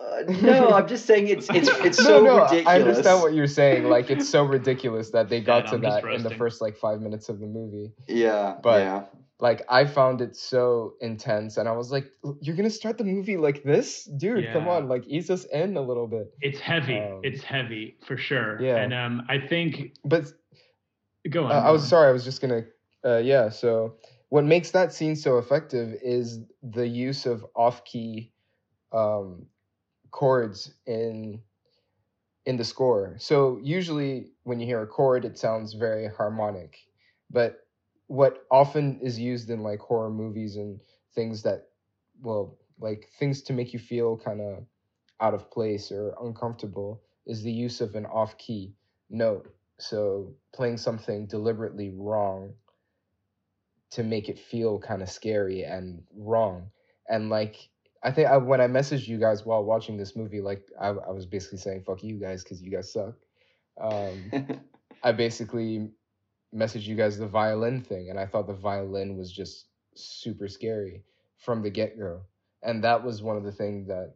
Uh, 0.00 0.22
no, 0.42 0.70
I'm 0.70 0.88
just 0.88 1.06
saying 1.06 1.28
it's 1.28 1.48
it's 1.50 1.68
it's 1.88 1.98
no, 1.98 2.04
so 2.04 2.20
no, 2.22 2.34
ridiculous. 2.42 2.66
I 2.66 2.80
understand 2.80 3.20
what 3.22 3.32
you're 3.34 3.46
saying. 3.46 3.84
Like, 3.84 4.10
it's 4.10 4.28
so 4.28 4.44
ridiculous 4.44 5.10
that 5.10 5.28
they 5.28 5.40
got 5.52 5.60
Dead, 5.64 5.68
to 5.70 5.74
I'm 5.76 5.80
that 5.82 6.04
in 6.04 6.22
the 6.22 6.34
first 6.34 6.60
like 6.60 6.76
five 6.76 7.00
minutes 7.00 7.28
of 7.28 7.38
the 7.38 7.46
movie. 7.46 7.92
Yeah, 8.08 8.56
But- 8.62 8.80
yeah. 8.80 9.02
Like, 9.40 9.62
I 9.68 9.84
found 9.84 10.20
it 10.20 10.36
so 10.36 10.94
intense, 11.00 11.56
and 11.56 11.68
I 11.68 11.72
was 11.72 11.90
like, 11.90 12.06
"You're 12.40 12.54
gonna 12.56 12.70
start 12.70 12.98
the 12.98 13.04
movie 13.04 13.36
like 13.36 13.64
this, 13.64 14.04
dude? 14.04 14.48
Come 14.52 14.68
on, 14.68 14.88
like, 14.88 15.06
ease 15.06 15.28
us 15.28 15.44
in 15.44 15.76
a 15.76 15.80
little 15.80 16.06
bit." 16.06 16.32
It's 16.40 16.60
heavy. 16.60 16.98
Um, 16.98 17.20
it's 17.24 17.42
heavy 17.42 17.96
for 18.06 18.16
sure. 18.16 18.60
yeah. 18.62 18.76
And 18.76 18.94
um, 18.94 19.26
I 19.28 19.38
think 19.38 19.96
But 20.04 20.26
go 21.28 21.44
on. 21.44 21.52
Uh, 21.52 21.54
I 21.54 21.70
was 21.72 21.82
on. 21.82 21.88
sorry. 21.88 22.08
I 22.08 22.12
was 22.12 22.24
just 22.24 22.40
gonna. 22.40 22.62
Uh, 23.04 23.16
yeah. 23.18 23.48
So 23.50 23.96
what 24.28 24.44
makes 24.44 24.70
that 24.70 24.92
scene 24.92 25.16
so 25.16 25.38
effective 25.38 25.96
is 26.02 26.40
the 26.62 26.86
use 26.86 27.26
of 27.26 27.44
off-key 27.54 28.32
um, 28.92 29.46
chords 30.12 30.72
in 30.86 31.40
in 32.46 32.56
the 32.56 32.64
score. 32.64 33.16
So 33.18 33.58
usually 33.62 34.32
when 34.44 34.60
you 34.60 34.66
hear 34.66 34.82
a 34.82 34.86
chord, 34.86 35.24
it 35.24 35.38
sounds 35.38 35.72
very 35.74 36.06
harmonic, 36.08 36.78
but 37.30 37.63
what 38.06 38.44
often 38.50 39.00
is 39.00 39.18
used 39.18 39.50
in 39.50 39.62
like 39.62 39.80
horror 39.80 40.10
movies 40.10 40.56
and 40.56 40.80
things 41.14 41.42
that, 41.42 41.68
well, 42.22 42.58
like 42.78 43.08
things 43.18 43.42
to 43.42 43.52
make 43.52 43.72
you 43.72 43.78
feel 43.78 44.16
kind 44.16 44.40
of 44.40 44.64
out 45.20 45.34
of 45.34 45.50
place 45.50 45.90
or 45.92 46.14
uncomfortable 46.22 47.02
is 47.26 47.42
the 47.42 47.52
use 47.52 47.80
of 47.80 47.94
an 47.94 48.06
off-key 48.06 48.74
note. 49.10 49.54
So 49.78 50.34
playing 50.52 50.76
something 50.76 51.26
deliberately 51.26 51.90
wrong 51.96 52.54
to 53.90 54.02
make 54.02 54.28
it 54.28 54.38
feel 54.38 54.78
kind 54.78 55.02
of 55.02 55.10
scary 55.10 55.62
and 55.62 56.02
wrong. 56.16 56.70
And 57.08 57.30
like 57.30 57.68
I 58.02 58.10
think 58.10 58.28
I, 58.28 58.36
when 58.36 58.60
I 58.60 58.66
messaged 58.68 59.08
you 59.08 59.18
guys 59.18 59.46
while 59.46 59.64
watching 59.64 59.96
this 59.96 60.14
movie, 60.14 60.40
like 60.40 60.68
I, 60.78 60.88
I 60.88 61.10
was 61.10 61.26
basically 61.26 61.58
saying 61.58 61.84
"fuck 61.86 62.02
you 62.02 62.16
guys" 62.20 62.44
because 62.44 62.60
you 62.60 62.70
guys 62.70 62.92
suck. 62.92 63.14
Um, 63.80 64.60
I 65.02 65.12
basically 65.12 65.88
messaged 66.54 66.86
you 66.86 66.94
guys 66.96 67.18
the 67.18 67.26
violin 67.26 67.80
thing, 67.82 68.10
and 68.10 68.18
I 68.18 68.26
thought 68.26 68.46
the 68.46 68.54
violin 68.54 69.16
was 69.16 69.32
just 69.32 69.68
super 69.94 70.48
scary 70.48 71.02
from 71.38 71.62
the 71.62 71.70
get 71.70 71.98
go. 71.98 72.22
And 72.62 72.82
that 72.84 73.04
was 73.04 73.22
one 73.22 73.36
of 73.36 73.44
the 73.44 73.52
things 73.52 73.86
that 73.88 74.14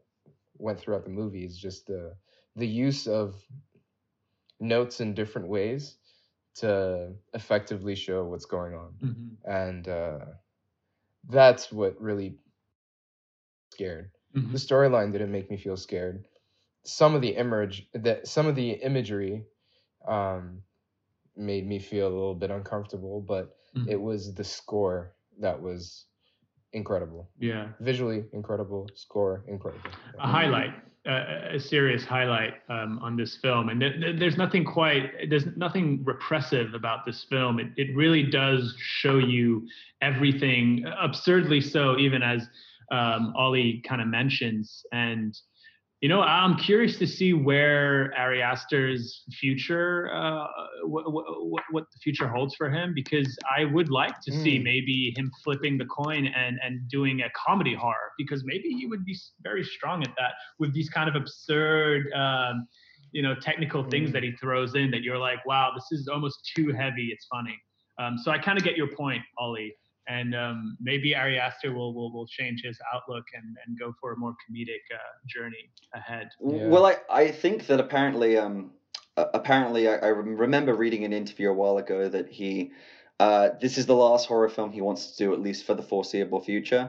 went 0.59 0.79
throughout 0.79 1.05
the 1.05 1.11
movie 1.11 1.44
is 1.44 1.59
just 1.59 1.87
the 1.87 2.16
the 2.57 2.66
use 2.66 3.07
of 3.07 3.37
notes 4.61 5.01
in 5.01 5.14
different 5.14 5.48
ways 5.48 5.96
to 6.57 7.12
effectively 7.35 7.94
show 7.94 8.24
what's 8.24 8.46
going 8.46 8.74
on 8.74 8.94
Mhm. 9.03 9.37
and 9.44 9.88
uh, 9.88 10.18
that's 11.29 11.72
what 11.72 12.01
really 12.01 12.38
scared 13.72 14.11
Mhm. 14.35 14.53
the 14.53 14.59
storyline 14.59 15.12
didn't 15.12 15.33
make 15.33 15.51
me 15.51 15.57
feel 15.57 15.77
scared 15.77 16.27
some 16.85 17.14
of 17.14 17.20
the 17.22 17.37
image 17.37 17.88
that 17.94 18.27
some 18.27 18.46
of 18.46 18.55
the 18.57 18.70
imagery 18.70 19.44
um, 20.07 20.62
made 21.38 21.66
me 21.66 21.79
feel 21.79 22.07
a 22.09 22.14
little 22.18 22.35
bit 22.35 22.51
uncomfortable 22.51 23.20
but 23.20 23.55
Mhm. 23.77 23.88
it 23.88 24.01
was 24.01 24.35
the 24.35 24.44
score 24.44 25.14
that 25.38 25.61
was 25.61 26.07
incredible 26.72 27.31
Yeah. 27.38 27.68
visually 27.81 28.24
incredible 28.33 28.88
score 28.94 29.44
incredible 29.48 29.90
a 30.18 30.27
highlight, 30.27 30.74
uh, 31.07 31.55
a 31.57 31.61
serious 31.61 32.05
highlight 32.05 32.55
um, 32.68 32.98
on 32.98 33.16
this 33.16 33.37
film. 33.37 33.68
And 33.70 33.81
th- 33.81 34.01
th- 34.01 34.18
there's 34.18 34.37
nothing 34.37 34.64
quite, 34.64 35.31
there's 35.31 35.46
nothing 35.57 36.05
repressive 36.05 36.74
about 36.74 37.07
this 37.07 37.24
film. 37.24 37.59
It, 37.61 37.68
it 37.77 37.96
really 37.96 38.22
does 38.24 38.74
show 38.79 39.16
you 39.18 39.66
everything, 40.03 40.85
absurdly 41.01 41.61
so, 41.61 41.96
even 41.98 42.22
as 42.22 42.48
um, 42.90 43.33
Ollie 43.37 43.81
kind 43.87 44.03
of 44.03 44.09
mentions. 44.09 44.85
And, 44.92 45.38
you 46.00 46.08
know, 46.08 46.20
I'm 46.22 46.56
curious 46.56 46.96
to 46.98 47.06
see 47.08 47.32
where 47.32 48.12
Ari 48.16 48.40
Aster's 48.40 49.24
future, 49.32 50.08
uh, 50.14 50.46
what, 50.84 51.12
what, 51.12 51.64
what 51.72 51.84
the 51.92 51.98
future 51.98 52.28
holds 52.28 52.54
for 52.54 52.70
him, 52.70 52.92
because 52.94 53.37
I 53.58 53.64
would 53.64 53.90
like 53.90 54.20
to 54.20 54.30
see 54.32 54.61
Mm. 54.61 54.62
maybe 54.62 55.12
him 55.16 55.32
flipping 55.42 55.76
the 55.76 55.87
coin 55.87 56.28
and, 56.28 56.58
and 56.62 56.88
doing 56.88 57.22
a 57.22 57.30
comedy 57.37 57.74
horror, 57.74 58.12
because 58.16 58.44
maybe 58.44 58.68
he 58.68 58.87
would 58.87 59.04
be 59.04 59.16
very 59.42 59.64
strong 59.64 60.04
at 60.04 60.14
that 60.16 60.34
with 60.61 60.72
these 60.72 60.88
kind 60.88 61.08
of 61.08 61.16
absurd, 61.16 62.12
um, 62.12 62.68
you 63.11 63.22
know, 63.22 63.34
technical 63.34 63.82
things 63.82 64.11
Mm. 64.11 64.12
that 64.12 64.22
he 64.22 64.32
throws 64.32 64.76
in 64.76 64.92
that 64.92 65.02
you're 65.02 65.18
like, 65.18 65.44
wow, 65.46 65.72
this 65.74 65.90
is 65.90 66.06
almost 66.06 66.48
too 66.54 66.72
heavy. 66.72 67.08
It's 67.12 67.26
funny. 67.26 67.58
Um, 67.98 68.16
so 68.22 68.30
I 68.30 68.38
kind 68.38 68.56
of 68.56 68.62
get 68.62 68.76
your 68.76 68.88
point, 68.94 69.22
Ollie. 69.37 69.74
And 70.11 70.35
um, 70.35 70.79
maybe 70.81 71.14
Ari 71.14 71.38
Aster 71.38 71.75
will, 71.75 71.92
will 71.92 72.11
will 72.11 72.27
change 72.27 72.62
his 72.62 72.79
outlook 72.94 73.25
and, 73.35 73.57
and 73.66 73.79
go 73.79 73.94
for 74.01 74.14
a 74.14 74.16
more 74.16 74.33
comedic 74.33 74.81
uh, 74.94 74.99
journey 75.27 75.71
ahead. 75.92 76.31
Yeah. 76.42 76.68
Well, 76.68 76.87
I, 76.87 76.97
I 77.11 77.31
think 77.31 77.66
that 77.66 77.79
apparently, 77.79 78.38
um, 78.38 78.71
uh, 79.18 79.27
apparently, 79.35 79.87
I, 79.87 79.97
I 79.97 80.09
remember 80.09 80.75
reading 80.75 81.05
an 81.05 81.12
interview 81.12 81.51
a 81.51 81.53
while 81.53 81.77
ago 81.77 82.09
that 82.09 82.31
he, 82.31 82.73
uh, 83.21 83.51
this 83.61 83.77
is 83.77 83.85
the 83.85 83.94
last 83.94 84.29
horror 84.29 84.49
film 84.49 84.73
he 84.73 84.81
wants 84.81 85.11
to 85.16 85.25
do 85.25 85.35
at 85.35 85.40
least 85.42 85.66
for 85.66 85.75
the 85.75 85.83
foreseeable 85.83 86.40
future, 86.40 86.88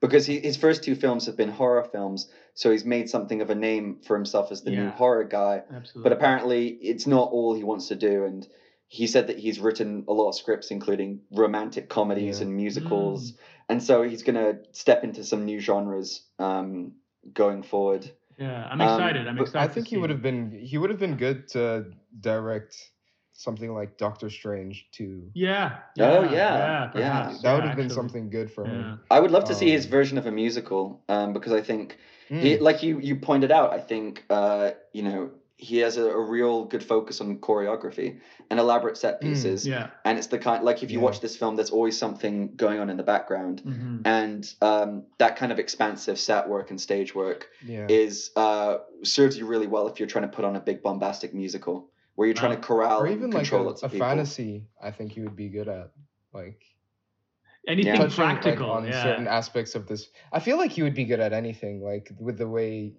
because 0.00 0.24
he, 0.24 0.38
his 0.38 0.56
first 0.56 0.84
two 0.84 0.94
films 0.94 1.26
have 1.26 1.36
been 1.36 1.50
horror 1.50 1.82
films, 1.90 2.28
so 2.54 2.70
he's 2.70 2.84
made 2.84 3.10
something 3.10 3.40
of 3.40 3.50
a 3.50 3.56
name 3.56 3.98
for 4.06 4.14
himself 4.14 4.52
as 4.52 4.62
the 4.62 4.70
new 4.70 4.90
horror 4.90 5.24
guy. 5.24 5.62
Absolutely. 5.74 6.02
But 6.02 6.12
apparently, 6.12 6.68
it's 6.68 7.08
not 7.08 7.30
all 7.32 7.54
he 7.54 7.64
wants 7.64 7.88
to 7.88 7.96
do, 7.96 8.24
and 8.24 8.46
he 8.92 9.06
said 9.06 9.28
that 9.28 9.38
he's 9.38 9.58
written 9.58 10.04
a 10.06 10.12
lot 10.12 10.28
of 10.28 10.34
scripts, 10.34 10.70
including 10.70 11.20
romantic 11.32 11.88
comedies 11.88 12.40
Yeah. 12.40 12.44
and 12.46 12.54
musicals, 12.54 13.32
and 13.66 13.82
so 13.82 14.02
he's 14.02 14.22
gonna 14.22 14.58
step 14.72 15.02
into 15.02 15.24
some 15.24 15.46
new 15.46 15.60
genres 15.60 16.26
um, 16.38 16.92
going 17.32 17.62
forward. 17.62 18.10
yeah, 18.36 18.68
I'm 18.70 18.82
um, 18.82 18.88
excited. 18.88 19.26
I'm 19.26 19.38
excited. 19.38 19.70
i 19.70 19.72
think 19.72 19.86
he 19.86 19.96
would 19.96 20.10
have 20.10 20.20
been 20.20 20.50
he 20.52 20.76
would 20.76 20.90
have 20.90 20.98
been 20.98 21.16
good 21.16 21.48
to 21.54 21.86
direct 22.20 22.76
something 23.32 23.72
like 23.72 23.96
doctor 23.96 24.28
strange 24.28 24.86
too 24.92 25.30
Yeah. 25.32 25.78
Oh, 25.98 26.22
yeah, 26.22 26.30
yeah, 26.30 26.90
perhaps, 26.92 27.40
that 27.42 27.54
would 27.54 27.64
yeah, 27.64 27.68
have 27.70 27.76
been 27.76 27.86
actually. 27.86 27.94
something 28.02 28.28
good 28.28 28.50
for 28.52 28.64
Yeah. 28.66 28.72
him 28.72 29.00
I 29.10 29.20
would 29.20 29.30
love 29.30 29.44
to 29.44 29.54
see 29.54 29.70
his 29.70 29.86
Um, 29.86 29.90
version 29.90 30.18
of 30.18 30.26
a 30.26 30.30
musical 30.30 31.02
um, 31.08 31.32
because 31.32 31.52
I 31.52 31.62
think, 31.62 31.96
Mm. 32.30 32.42
he, 32.42 32.58
like 32.68 32.82
you 32.82 32.98
you 33.08 33.16
pointed 33.16 33.50
out, 33.58 33.72
I 33.72 33.80
think 33.90 34.24
uh, 34.30 34.72
you 34.92 35.02
know 35.02 35.30
he 35.62 35.78
has 35.78 35.96
a, 35.96 36.06
a 36.10 36.20
real 36.20 36.64
good 36.64 36.82
focus 36.82 37.20
on 37.20 37.38
choreography 37.38 38.18
and 38.50 38.58
elaborate 38.58 38.96
set 38.96 39.20
Mm, 39.20 39.26
pieces, 39.28 39.66
Yeah. 39.66 39.90
and 40.04 40.18
it's 40.18 40.26
the 40.26 40.38
kind 40.38 40.64
like 40.64 40.82
if 40.82 40.90
you 40.90 40.98
Yeah. 40.98 41.04
watch 41.04 41.20
this 41.20 41.36
film, 41.36 41.56
there's 41.56 41.70
always 41.70 41.96
something 41.96 42.54
going 42.56 42.80
on 42.80 42.90
in 42.90 42.96
the 42.96 43.02
background, 43.14 43.60
hmm 43.60 44.00
and 44.04 44.42
um, 44.60 45.04
that 45.18 45.36
kind 45.36 45.52
of 45.52 45.58
expansive 45.60 46.18
set 46.18 46.48
work 46.48 46.70
and 46.70 46.80
stage 46.80 47.14
work 47.14 47.48
yeah 47.64 47.86
is 47.88 48.30
uh, 48.36 48.78
serves 49.04 49.38
you 49.38 49.46
really 49.46 49.68
well 49.68 49.86
if 49.86 49.98
you're 50.00 50.08
trying 50.14 50.28
to 50.30 50.34
put 50.36 50.44
on 50.44 50.56
a 50.56 50.60
big 50.60 50.82
bombastic 50.82 51.32
musical. 51.32 51.76
where 52.16 52.26
you're 52.28 52.34
trying 52.34 52.52
Wow. 52.56 52.60
to 52.60 52.66
corral 52.68 53.00
or 53.02 53.06
and 53.06 53.14
even 53.16 53.30
like 53.30 53.46
a, 53.46 53.48
control 53.48 53.64
lots 53.66 53.82
a 53.82 53.86
of 53.86 53.92
people. 53.92 54.06
fantasy. 54.06 54.66
I 54.82 54.90
think 54.90 55.16
you 55.16 55.22
would 55.24 55.36
be 55.36 55.48
good 55.48 55.68
at 55.68 55.92
like 56.34 56.60
Anything 57.68 57.94
Yeah. 57.94 58.08
touching 58.08 58.58
like, 58.58 58.60
on 58.60 58.84
yeah. 58.86 59.02
certain 59.02 59.28
aspects 59.28 59.74
of 59.76 59.86
this. 59.86 60.08
I 60.32 60.40
feel 60.40 60.56
like 60.58 60.76
you 60.76 60.82
would 60.84 60.94
be 60.94 61.04
good 61.04 61.20
at 61.20 61.32
anything, 61.32 61.80
like 61.80 62.10
with 62.18 62.36
the 62.36 62.48
way 62.48 62.94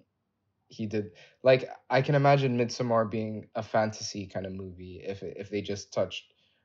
he 0.68 0.86
did. 0.86 1.12
Like 1.42 1.68
I 1.90 2.02
can 2.02 2.14
imagine 2.14 2.56
Midsommar 2.58 3.10
being 3.10 3.48
a 3.54 3.62
fantasy 3.62 4.26
kind 4.26 4.46
of 4.46 4.52
movie 4.52 5.02
if 5.04 5.22
if 5.22 5.50
they 5.50 5.60
just 5.62 5.92
touched 5.92 6.24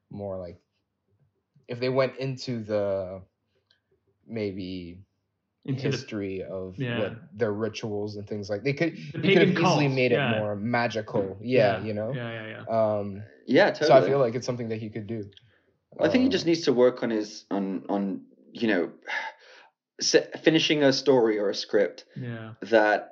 more 0.10 0.38
like 0.40 0.60
if 1.68 1.80
they 1.80 1.90
went 1.90 2.18
into 2.18 2.64
the 2.64 3.22
maybe 4.28 5.00
Into 5.66 5.84
the, 5.84 5.90
history 5.92 6.44
of 6.44 6.76
Yeah. 6.78 6.98
what 7.00 7.14
their 7.38 7.52
rituals 7.54 8.16
and 8.16 8.28
things 8.28 8.50
like 8.50 8.64
they 8.64 8.74
could 8.74 8.94
the 8.96 8.98
you 8.98 9.12
could 9.12 9.22
pagan 9.22 9.48
have 9.50 9.60
easily 9.60 9.88
made 9.88 10.12
it 10.12 10.16
yeah. 10.18 10.32
more 10.32 10.56
magical 10.56 11.38
yeah, 11.42 11.78
you 11.84 11.94
know 11.94 12.14
Yeah, 12.16 12.32
yeah, 12.32 12.48
yeah. 12.70 12.98
um 13.00 13.24
Yeah, 13.46 13.72
totally. 13.72 13.88
so 13.88 13.96
i 13.96 14.02
feel 14.08 14.20
like 14.20 14.36
it's 14.36 14.46
something 14.46 14.70
that 14.70 14.80
he 14.80 14.90
could 14.90 15.08
do 15.08 15.30
I 16.00 16.08
think 16.08 16.22
he 16.22 16.28
Um, 16.28 16.32
just 16.32 16.46
needs 16.46 16.62
to 16.62 16.74
work 16.74 17.04
on 17.04 17.10
his 17.10 17.46
on 17.52 17.86
on 17.90 18.26
you 18.54 18.68
know 18.68 18.92
finishing 20.44 20.84
a 20.84 20.94
story 20.94 21.38
or 21.40 21.50
a 21.50 21.56
script 21.56 22.06
Yeah. 22.16 22.54
that 22.62 23.12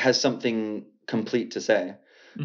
has 0.00 0.20
something 0.20 0.84
complete 1.06 1.52
to 1.52 1.60
say. 1.60 1.94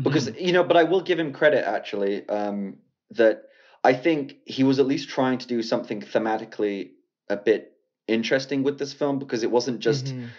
Because 0.03 0.29
Mhm. 0.29 0.41
you 0.41 0.51
know, 0.51 0.63
but 0.63 0.77
I 0.77 0.83
will 0.83 1.01
give 1.01 1.19
him 1.19 1.31
credit 1.31 1.63
actually 1.67 2.27
um, 2.29 2.77
that 3.11 3.43
I 3.83 3.93
think 3.93 4.37
he 4.45 4.63
was 4.63 4.79
at 4.79 4.87
least 4.87 5.09
trying 5.09 5.37
to 5.39 5.47
do 5.47 5.61
something 5.61 6.01
thematically 6.01 6.91
a 7.29 7.37
bit 7.37 7.71
interesting 8.07 8.63
with 8.63 8.77
this 8.79 8.93
film 8.93 9.19
because 9.19 9.43
it 9.43 9.51
wasn't 9.51 9.79
just 9.79 10.05
mhm. 10.07 10.29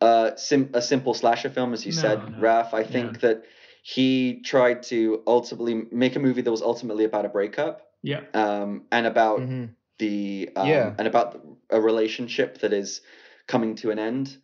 uh, 0.00 0.36
sim- 0.36 0.70
a 0.74 0.80
simple 0.80 1.12
slasher 1.14 1.50
film, 1.50 1.72
as 1.74 1.84
you 1.84 1.92
No, 1.92 2.00
said, 2.00 2.18
no. 2.30 2.38
Raf. 2.38 2.72
I 2.72 2.84
think 2.84 3.20
that 3.20 3.44
he 3.82 4.40
tried 4.42 4.82
to 4.84 5.22
ultimately 5.26 5.74
make 5.90 6.16
a 6.16 6.18
movie 6.20 6.42
that 6.42 6.50
was 6.50 6.62
ultimately 6.62 7.04
about 7.04 7.24
a 7.24 7.28
breakup 7.28 7.82
yeah. 8.02 8.20
um, 8.34 8.84
and 8.92 9.06
about 9.06 9.40
Mhm. 9.40 9.70
the 9.98 10.50
um, 10.56 10.68
Yeah. 10.68 10.94
and 10.98 11.06
about 11.08 11.40
a 11.70 11.80
relationship 11.80 12.58
that 12.60 12.72
is 12.72 13.00
coming 13.46 13.74
to 13.76 13.90
an 13.90 13.98
end, 13.98 14.36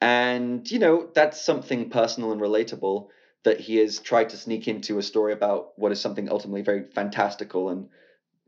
and 0.00 0.70
you 0.70 0.78
know 0.78 1.08
that's 1.14 1.44
something 1.44 1.90
personal 1.90 2.32
and 2.32 2.40
relatable 2.40 3.08
that 3.44 3.60
he 3.60 3.76
has 3.76 3.98
tried 3.98 4.30
to 4.30 4.36
sneak 4.36 4.68
into 4.68 4.98
a 4.98 5.02
story 5.02 5.32
about 5.32 5.78
what 5.78 5.92
is 5.92 6.00
something 6.00 6.30
ultimately 6.30 6.62
very 6.62 6.84
fantastical 6.84 7.68
and 7.68 7.88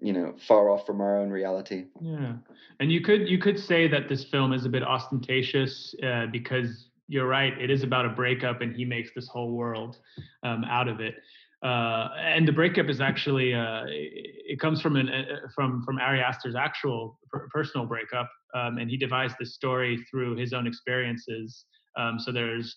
you 0.00 0.12
know 0.12 0.34
far 0.46 0.70
off 0.70 0.86
from 0.86 1.00
our 1.00 1.18
own 1.18 1.30
reality. 1.30 1.86
Yeah, 2.00 2.34
and 2.80 2.92
you 2.92 3.00
could 3.00 3.28
you 3.28 3.38
could 3.38 3.58
say 3.58 3.88
that 3.88 4.08
this 4.08 4.24
film 4.24 4.52
is 4.52 4.64
a 4.64 4.68
bit 4.68 4.82
ostentatious 4.82 5.94
uh, 6.02 6.26
because 6.30 6.88
you're 7.08 7.28
right. 7.28 7.56
It 7.58 7.70
is 7.70 7.82
about 7.82 8.04
a 8.04 8.10
breakup, 8.10 8.60
and 8.60 8.74
he 8.74 8.84
makes 8.84 9.10
this 9.14 9.28
whole 9.28 9.52
world 9.52 9.98
um, 10.42 10.64
out 10.64 10.88
of 10.88 11.00
it. 11.00 11.14
Uh, 11.62 12.10
and 12.18 12.46
the 12.46 12.52
breakup 12.52 12.88
is 12.88 13.00
actually 13.00 13.54
uh, 13.54 13.84
it, 13.88 14.60
comes 14.60 14.80
from 14.80 14.96
an 14.96 15.08
uh, 15.08 15.48
from 15.54 15.82
from 15.82 15.98
Ari 15.98 16.20
Aster's 16.20 16.54
actual 16.54 17.18
per- 17.30 17.48
personal 17.48 17.86
breakup, 17.86 18.30
um, 18.54 18.78
and 18.78 18.90
he 18.90 18.96
devised 18.96 19.36
this 19.38 19.54
story 19.54 20.04
through 20.10 20.36
his 20.36 20.52
own 20.52 20.66
experiences. 20.66 21.64
Um, 21.96 22.18
so 22.18 22.32
there's 22.32 22.76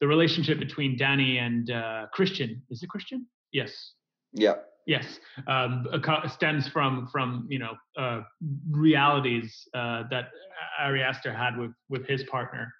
the 0.00 0.06
relationship 0.06 0.58
between 0.58 0.96
Danny 0.96 1.38
and 1.38 1.70
uh, 1.70 2.06
Christian. 2.12 2.62
Is 2.70 2.82
it 2.82 2.88
Christian? 2.88 3.26
Yes, 3.52 3.92
Yeah, 4.32 4.54
yes 4.86 5.18
um, 5.46 5.86
stems 6.28 6.68
from 6.68 7.08
from 7.12 7.46
you 7.48 7.58
know 7.58 7.72
uh, 7.98 8.22
realities 8.70 9.68
uh, 9.74 10.04
that 10.10 10.30
Ari 10.78 11.02
Aster 11.02 11.32
had 11.32 11.56
with 11.56 11.72
with 11.88 12.06
his 12.06 12.24
partner. 12.24 12.72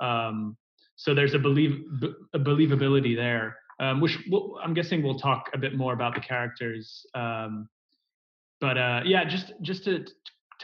Um, 0.00 0.56
so 0.96 1.14
there's 1.14 1.34
a 1.34 1.38
believe 1.38 1.84
b- 2.00 2.14
a 2.34 2.38
believability 2.38 3.16
there, 3.16 3.56
um, 3.80 4.00
which 4.00 4.18
we'll, 4.30 4.58
I'm 4.62 4.74
guessing 4.74 5.02
we'll 5.02 5.18
talk 5.18 5.50
a 5.54 5.58
bit 5.58 5.76
more 5.76 5.92
about 5.92 6.14
the 6.14 6.20
characters. 6.20 7.04
Um, 7.14 7.68
but 8.60 8.78
uh, 8.78 9.00
yeah, 9.04 9.24
just 9.24 9.52
just 9.62 9.84
to 9.84 10.04
to 10.04 10.12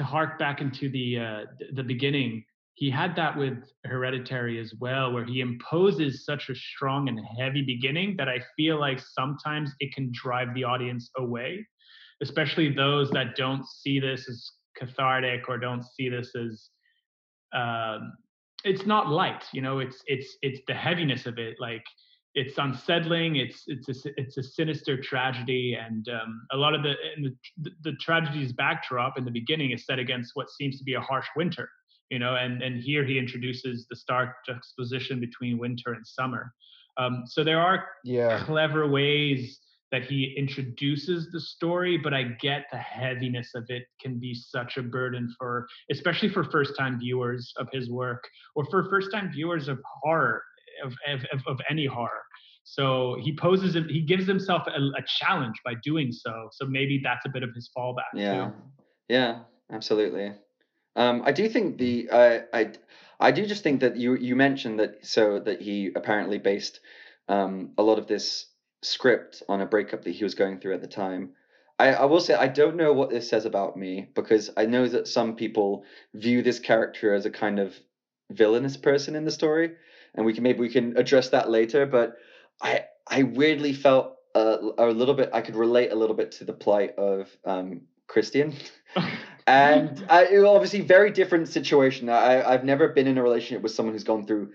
hark 0.05 0.39
back 0.39 0.61
into 0.61 0.89
the 0.91 1.19
uh, 1.19 1.45
the 1.73 1.83
beginning, 1.83 2.45
he 2.75 2.91
had 2.91 3.15
that 3.17 3.37
with 3.37 3.59
Hereditary 3.85 4.59
as 4.59 4.73
well, 4.81 5.13
where 5.13 5.25
he 5.25 5.41
imposes 5.41 6.25
such 6.25 6.49
a 6.49 6.55
strong 6.55 7.09
and 7.09 7.21
heavy 7.39 7.63
beginning 7.63 8.17
that 8.17 8.29
I 8.29 8.41
feel 8.57 8.81
like 8.81 9.01
sometimes 9.01 9.73
it 9.81 9.95
can 9.95 10.11
drive 10.13 10.55
the 10.55 10.65
audience 10.65 11.11
away, 11.19 11.67
especially 12.23 12.73
those 12.73 13.11
that 13.11 13.37
don't 13.37 13.67
see 13.67 14.01
this 14.01 14.29
as 14.29 14.51
cathartic 14.77 15.49
or 15.49 15.59
don't 15.59 15.85
see 15.85 16.09
this 16.09 16.33
as 16.35 16.71
um, 17.53 18.13
it's 18.65 18.87
not 18.87 19.09
light. 19.09 19.45
You 19.53 19.63
know, 19.63 19.79
it's 19.79 20.03
it's 20.07 20.37
it's 20.43 20.61
the 20.67 20.75
heaviness 20.75 21.27
of 21.27 21.39
it, 21.39 21.57
like 21.61 21.85
it's 22.35 22.59
unsettling 22.59 23.37
it's 23.37 23.65
it's 23.67 23.89
a, 23.89 24.11
it's 24.17 24.37
a 24.37 24.43
sinister 24.43 25.01
tragedy 25.01 25.75
and 25.75 26.09
um, 26.09 26.47
a 26.53 26.57
lot 26.57 26.75
of 26.75 26.83
the 26.83 26.95
the 27.23 27.71
the 27.83 27.93
tragedy's 28.01 28.53
backdrop 28.53 29.19
in 29.19 29.25
the 29.25 29.31
beginning 29.31 29.73
is 29.73 29.85
set 29.85 29.99
against 29.99 30.33
what 30.35 30.49
seems 30.49 30.79
to 30.79 30.85
be 30.85 30.95
a 30.95 31.01
harsh 31.01 31.27
winter 31.37 31.69
you 32.11 32.19
know 32.19 32.35
and 32.37 32.63
and 32.63 32.83
here 32.83 33.05
he 33.05 33.19
introduces 33.19 33.87
the 33.89 33.97
stark 33.97 34.45
juxtaposition 34.45 35.21
between 35.21 35.59
winter 35.59 35.95
and 35.95 36.07
summer. 36.07 36.53
Um, 36.99 37.23
so 37.27 37.45
there 37.45 37.61
are 37.61 37.87
yeah. 38.05 38.45
clever 38.45 38.87
ways 38.87 39.61
that 39.93 40.05
he 40.05 40.35
introduces 40.37 41.31
the 41.33 41.41
story 41.41 41.97
but 41.97 42.15
i 42.15 42.23
get 42.23 42.67
the 42.71 42.79
heaviness 42.79 43.51
of 43.57 43.65
it 43.69 43.85
can 44.01 44.21
be 44.21 44.35
such 44.35 44.77
a 44.77 44.83
burden 44.83 45.33
for 45.37 45.67
especially 45.91 46.29
for 46.29 46.45
first 46.45 46.77
time 46.79 46.99
viewers 46.99 47.53
of 47.57 47.67
his 47.73 47.91
work 47.91 48.23
or 48.55 48.65
for 48.67 48.89
first 48.89 49.11
time 49.11 49.33
viewers 49.33 49.67
of 49.67 49.81
horror 49.85 50.43
of, 50.85 50.95
of, 51.33 51.41
of, 51.47 51.61
any 51.71 51.87
horror 51.87 52.23
so 52.65 53.17
he 53.21 53.35
poses 53.35 53.77
it 53.77 53.85
he 53.89 54.01
gives 54.01 54.27
himself 54.27 54.63
a, 54.67 54.81
a 54.81 55.03
challenge 55.07 55.57
by 55.65 55.75
doing 55.83 56.13
so 56.13 56.49
so 56.53 56.67
maybe 56.67 57.01
that's 57.03 57.25
a 57.27 57.29
bit 57.29 57.43
of 57.43 57.51
his 57.55 57.71
fallback 57.77 58.13
yeah, 58.15 58.47
too. 58.47 58.55
yeah, 59.09 59.39
absolutely. 59.73 60.33
Um, 60.97 61.23
I 61.25 61.33
do 61.33 61.49
think 61.49 61.79
the 61.79 62.11
I 62.13 62.43
I 62.53 62.73
I 63.19 63.31
do 63.31 63.47
just 63.47 63.63
think 63.63 63.81
that 63.81 63.97
you 63.97 64.17
you 64.17 64.35
mentioned 64.35 64.81
that 64.81 65.07
so 65.07 65.39
that 65.41 65.61
he 65.61 65.91
apparently 65.95 66.39
based 66.39 66.81
um, 67.29 67.73
a 67.79 67.83
lot 67.83 67.99
of 67.99 68.07
this 68.07 68.47
script 68.83 69.43
on 69.49 69.61
a 69.61 69.67
breakup 69.67 70.05
that 70.05 70.11
he 70.11 70.25
was 70.25 70.35
going 70.35 70.59
through 70.59 70.75
at 70.75 70.81
the 70.81 70.89
time. 70.89 71.31
I, 71.79 71.95
I 71.95 72.05
will 72.07 72.21
say 72.21 72.35
I 72.35 72.49
don't 72.49 72.77
know 72.77 72.93
what 72.93 73.11
this 73.11 73.29
says 73.29 73.45
about 73.45 73.77
me 73.77 74.09
because 74.15 74.51
I 74.57 74.67
know 74.67 74.87
that 74.89 75.09
some 75.09 75.37
people 75.37 75.85
view 76.15 76.43
this 76.43 76.59
character 76.59 77.15
as 77.15 77.25
a 77.25 77.31
kind 77.31 77.59
of 77.59 77.75
villainous 78.31 78.77
person 78.77 79.15
in 79.15 79.25
the 79.25 79.31
story, 79.31 79.73
and 80.15 80.27
we 80.27 80.33
can 80.35 80.43
maybe 80.43 80.61
we 80.61 80.69
can 80.69 80.97
address 80.97 81.31
that 81.31 81.51
later. 81.51 81.87
But 81.87 82.17
I 82.63 82.85
I 83.07 83.25
weirdly 83.25 83.73
felt 83.73 84.17
a, 84.35 84.59
a 84.79 84.87
little 84.87 85.15
bit 85.15 85.31
I 85.33 85.41
could 85.41 85.57
relate 85.57 85.93
a 85.93 85.97
little 85.97 86.17
bit 86.17 86.33
to 86.33 86.45
the 86.45 86.53
plight 86.53 86.97
of 86.97 87.29
um, 87.45 87.83
Christian 88.07 88.55
and 89.47 90.05
I, 90.09 90.37
obviously 90.39 90.81
very 90.81 91.11
different 91.11 91.49
situation. 91.49 92.09
I 92.09 92.43
I've 92.43 92.65
never 92.65 92.89
been 92.89 93.07
in 93.07 93.19
a 93.19 93.23
relationship 93.23 93.63
with 93.63 93.73
someone 93.73 93.95
who's 93.95 94.05
gone 94.05 94.27
through, 94.27 94.53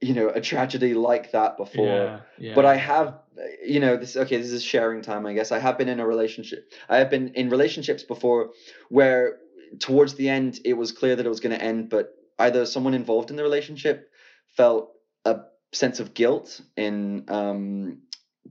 you 0.00 0.14
know, 0.14 0.28
a 0.28 0.40
tragedy 0.40 0.94
like 0.94 1.32
that 1.32 1.56
before. 1.56 1.86
yeah, 1.86 2.20
yeah. 2.38 2.54
But 2.54 2.64
I 2.64 2.76
have, 2.76 3.18
you 3.64 3.80
know, 3.80 3.96
this 3.96 4.16
okay. 4.16 4.36
This 4.36 4.52
is 4.52 4.62
sharing 4.62 5.02
time, 5.02 5.26
I 5.26 5.32
guess. 5.32 5.52
I 5.52 5.58
have 5.58 5.78
been 5.78 5.88
in 5.88 6.00
a 6.00 6.06
relationship. 6.06 6.70
I 6.88 6.98
have 6.98 7.10
been 7.10 7.28
in 7.34 7.50
relationships 7.50 8.02
before 8.02 8.50
where, 8.88 9.38
towards 9.78 10.14
the 10.14 10.28
end, 10.28 10.60
it 10.64 10.74
was 10.74 10.92
clear 10.92 11.16
that 11.16 11.24
it 11.24 11.28
was 11.28 11.40
going 11.40 11.56
to 11.56 11.62
end, 11.62 11.88
but 11.88 12.14
either 12.38 12.66
someone 12.66 12.94
involved 12.94 13.30
in 13.30 13.36
the 13.36 13.42
relationship 13.42 14.10
felt 14.56 14.92
a 15.24 15.40
sense 15.72 16.00
of 16.00 16.14
guilt 16.14 16.60
in 16.76 17.24
um, 17.28 17.98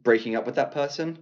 breaking 0.04 0.36
up 0.36 0.46
with 0.46 0.56
that 0.56 0.72
person, 0.72 1.20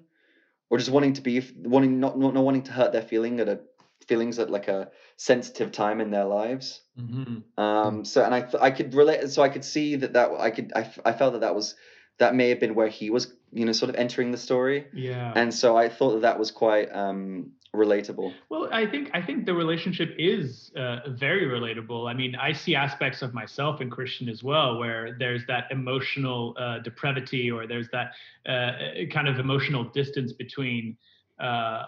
or 0.70 0.78
just 0.78 0.92
wanting 0.92 1.14
to 1.14 1.22
be 1.22 1.42
wanting 1.64 2.00
not 2.00 2.18
not, 2.18 2.34
not 2.34 2.44
wanting 2.44 2.64
to 2.64 2.72
hurt 2.72 2.92
their 2.92 3.02
feeling 3.02 3.40
at 3.40 3.48
a 3.50 3.60
feelings 4.08 4.38
at 4.38 4.50
like 4.52 4.68
a 4.68 4.92
sensitive 5.18 5.72
time 5.72 6.00
in 6.00 6.12
their 6.12 6.26
lives. 6.26 6.82
Mhm. 7.00 7.44
Um, 7.58 8.06
so 8.06 8.24
and 8.24 8.36
I 8.36 8.42
th- 8.42 8.62
I 8.62 8.72
could 8.72 8.94
relate, 8.94 9.30
so 9.30 9.42
I 9.42 9.50
could 9.50 9.66
see 9.66 9.96
that 9.96 10.14
that 10.14 10.32
I 10.38 10.52
could 10.52 10.72
I, 10.76 10.82
f- 10.82 11.00
I 11.06 11.14
felt 11.14 11.34
that 11.34 11.42
that 11.42 11.56
was 11.56 11.76
that 12.18 12.36
may 12.36 12.50
have 12.50 12.60
been 12.60 12.76
where 12.76 12.88
he 12.88 13.10
was 13.10 13.34
you 13.52 13.66
know 13.66 13.72
sort 13.72 13.90
of 13.90 13.96
entering 13.96 14.32
the 14.32 14.38
story, 14.38 14.86
yeah 14.94 15.34
and 15.36 15.54
so 15.54 15.76
I 15.76 15.90
thought 15.90 16.14
that 16.14 16.22
that 16.22 16.40
was 16.40 16.52
quite 16.52 16.94
um 16.94 17.52
relatable. 17.76 18.34
Well, 18.50 18.70
I 18.72 18.86
think 18.86 19.10
I 19.14 19.22
think 19.22 19.46
the 19.46 19.54
relationship 19.54 20.16
is 20.18 20.72
uh, 20.78 21.10
very 21.10 21.46
relatable. 21.46 22.10
I 22.10 22.14
mean, 22.14 22.36
I 22.36 22.52
see 22.52 22.76
aspects 22.76 23.22
of 23.22 23.34
myself 23.34 23.82
in 23.82 23.90
Christian 23.90 24.30
as 24.30 24.44
well, 24.44 24.78
where 24.78 25.16
there's 25.20 25.46
that 25.48 25.66
emotional 25.72 26.56
uh, 26.60 26.80
depravity, 26.80 27.52
or 27.52 27.68
there's 27.68 27.90
that 27.90 28.12
uh, 28.50 29.06
kind 29.14 29.28
of 29.28 29.40
emotional 29.40 29.84
distance 29.84 30.34
between 30.34 30.98
uh, 31.40 31.84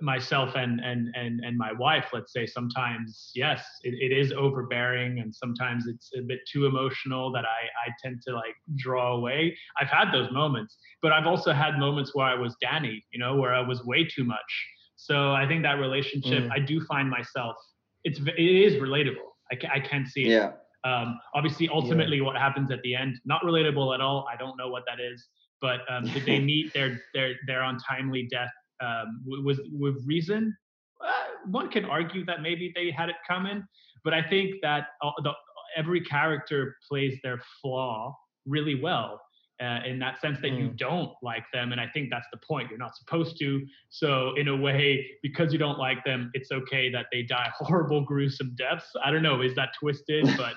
myself 0.00 0.54
and 0.56 0.80
and 0.80 1.14
and 1.14 1.40
and 1.40 1.56
my 1.56 1.72
wife. 1.72 2.06
Let's 2.12 2.32
say 2.32 2.46
sometimes, 2.46 3.30
yes, 3.34 3.64
it, 3.82 3.94
it 3.94 4.16
is 4.16 4.32
overbearing, 4.32 5.20
and 5.20 5.34
sometimes 5.34 5.86
it's 5.86 6.10
a 6.18 6.22
bit 6.22 6.40
too 6.50 6.66
emotional 6.66 7.32
that 7.32 7.44
I 7.44 7.88
I 7.88 7.92
tend 8.02 8.22
to 8.26 8.34
like 8.34 8.54
draw 8.76 9.16
away. 9.16 9.56
I've 9.80 9.88
had 9.88 10.12
those 10.12 10.30
moments, 10.32 10.76
but 11.02 11.12
I've 11.12 11.26
also 11.26 11.52
had 11.52 11.78
moments 11.78 12.14
where 12.14 12.26
I 12.26 12.34
was 12.34 12.56
Danny, 12.60 13.04
you 13.12 13.18
know, 13.18 13.36
where 13.36 13.54
I 13.54 13.60
was 13.60 13.84
way 13.84 14.04
too 14.04 14.24
much. 14.24 14.66
So 14.96 15.32
I 15.32 15.46
think 15.46 15.62
that 15.62 15.78
relationship, 15.78 16.44
Mm. 16.44 16.52
I 16.52 16.58
do 16.58 16.80
find 16.84 17.08
myself, 17.10 17.56
it's 18.04 18.18
it 18.20 18.38
is 18.66 18.74
relatable. 18.82 19.28
I 19.52 19.56
I 19.76 19.80
can 19.80 20.06
see 20.06 20.24
it. 20.26 20.30
Yeah, 20.30 20.52
Um, 20.84 21.18
obviously, 21.34 21.68
ultimately, 21.68 22.20
what 22.20 22.36
happens 22.36 22.70
at 22.70 22.80
the 22.82 22.94
end, 22.94 23.12
not 23.24 23.42
relatable 23.42 23.94
at 23.94 24.00
all. 24.00 24.26
I 24.32 24.36
don't 24.36 24.56
know 24.56 24.68
what 24.68 24.84
that 24.86 25.00
is. 25.00 25.18
but 25.60 25.80
um, 25.92 26.04
did 26.14 26.24
they 26.26 26.38
meet 26.52 26.72
their 26.74 26.90
their 27.14 27.30
their 27.46 27.62
untimely 27.62 28.22
death 28.30 28.54
um, 28.86 29.06
with 29.26 29.60
with 29.72 29.96
reason? 30.06 30.56
Uh, 31.00 31.12
one 31.58 31.68
can 31.70 31.84
argue 31.84 32.24
that 32.24 32.40
maybe 32.42 32.72
they 32.74 32.90
had 32.90 33.08
it 33.08 33.16
coming, 33.26 33.58
but 34.04 34.12
I 34.14 34.22
think 34.22 34.48
that 34.62 34.82
uh, 35.02 35.10
the, 35.22 35.32
every 35.76 36.00
character 36.00 36.76
plays 36.88 37.14
their 37.22 37.38
flaw 37.60 38.16
really 38.46 38.80
well. 38.80 39.20
Uh, 39.58 39.80
in 39.86 39.98
that 39.98 40.20
sense 40.20 40.38
that 40.42 40.50
you 40.50 40.68
Mm. 40.68 40.76
don't 40.76 41.12
like 41.22 41.44
them 41.50 41.72
and 41.72 41.80
i 41.80 41.86
think 41.94 42.10
that's 42.10 42.26
the 42.30 42.36
point 42.46 42.68
you're 42.68 42.78
not 42.78 42.94
supposed 42.94 43.38
to 43.38 43.66
so 43.88 44.34
in 44.34 44.48
a 44.48 44.56
way 44.56 45.06
because 45.22 45.50
you 45.50 45.58
don't 45.58 45.78
like 45.78 46.04
them 46.04 46.30
it's 46.34 46.52
okay 46.52 46.90
that 46.90 47.06
they 47.10 47.22
die 47.22 47.50
horrible 47.60 48.02
gruesome 48.02 48.54
deaths 48.58 48.84
i 49.02 49.10
don't 49.10 49.22
know 49.22 49.40
is 49.40 49.54
that 49.54 49.70
twisted 49.80 50.26
but 50.36 50.52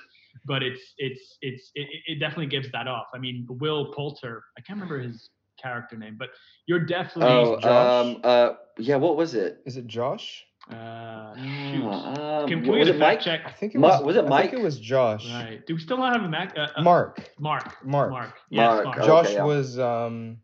but 0.46 0.62
it's 0.62 0.96
it's 0.98 1.38
it's 1.42 1.72
it, 1.76 1.88
it 2.08 2.20
definitely 2.20 2.48
gives 2.48 2.70
that 2.74 2.90
off 2.90 3.08
i 3.14 3.18
mean 3.18 3.48
will 3.50 3.94
poulter 3.94 4.44
i 4.58 4.62
can't 4.62 4.78
remember 4.78 5.00
his 5.00 5.30
character 5.62 5.96
name 5.96 6.18
but 6.20 6.30
you're 6.66 6.86
definitely 6.86 7.24
Oh, 7.26 7.58
Josh? 7.60 7.94
um, 8.06 8.22
uh, 8.24 8.50
yeah. 8.78 8.96
What 8.98 9.18
was 9.18 9.34
it? 9.34 9.62
Is 9.66 9.78
it 9.78 9.88
Josh? 9.88 10.46
Uh 10.70 11.36
shoot 11.72 11.84
um, 11.86 12.48
can, 12.48 12.64
can 12.64 12.72
we 12.72 12.80
was 12.80 12.88
it 12.90 12.94
fact 12.94 13.00
Mike? 13.00 13.22
check 13.22 13.42
I 13.46 13.52
think 13.52 13.76
it 13.76 13.80
Ma- 13.80 13.98
was. 13.98 14.04
was 14.04 14.16
it 14.16 14.26
I 14.26 14.28
Mike? 14.30 14.50
think 14.52 14.62
it 14.62 14.64
was 14.64 14.80
Josh. 14.80 15.28
right 15.32 15.66
do 15.66 15.74
we 15.76 15.82
still 15.82 15.98
not 15.98 16.14
have 16.16 16.24
a 16.26 16.30
mac 16.30 16.54
uh, 16.58 16.68
uh, 16.76 16.82
Mark. 16.82 17.30
mark 17.40 17.84
Mark. 17.84 18.12
mark 18.12 18.34
yes 18.50 18.60
Mark, 18.60 18.86
mark 18.86 18.98
Josh 19.06 19.26
okay, 19.28 19.36
yeah. 19.36 19.44
was 19.46 19.80
um 19.80 20.38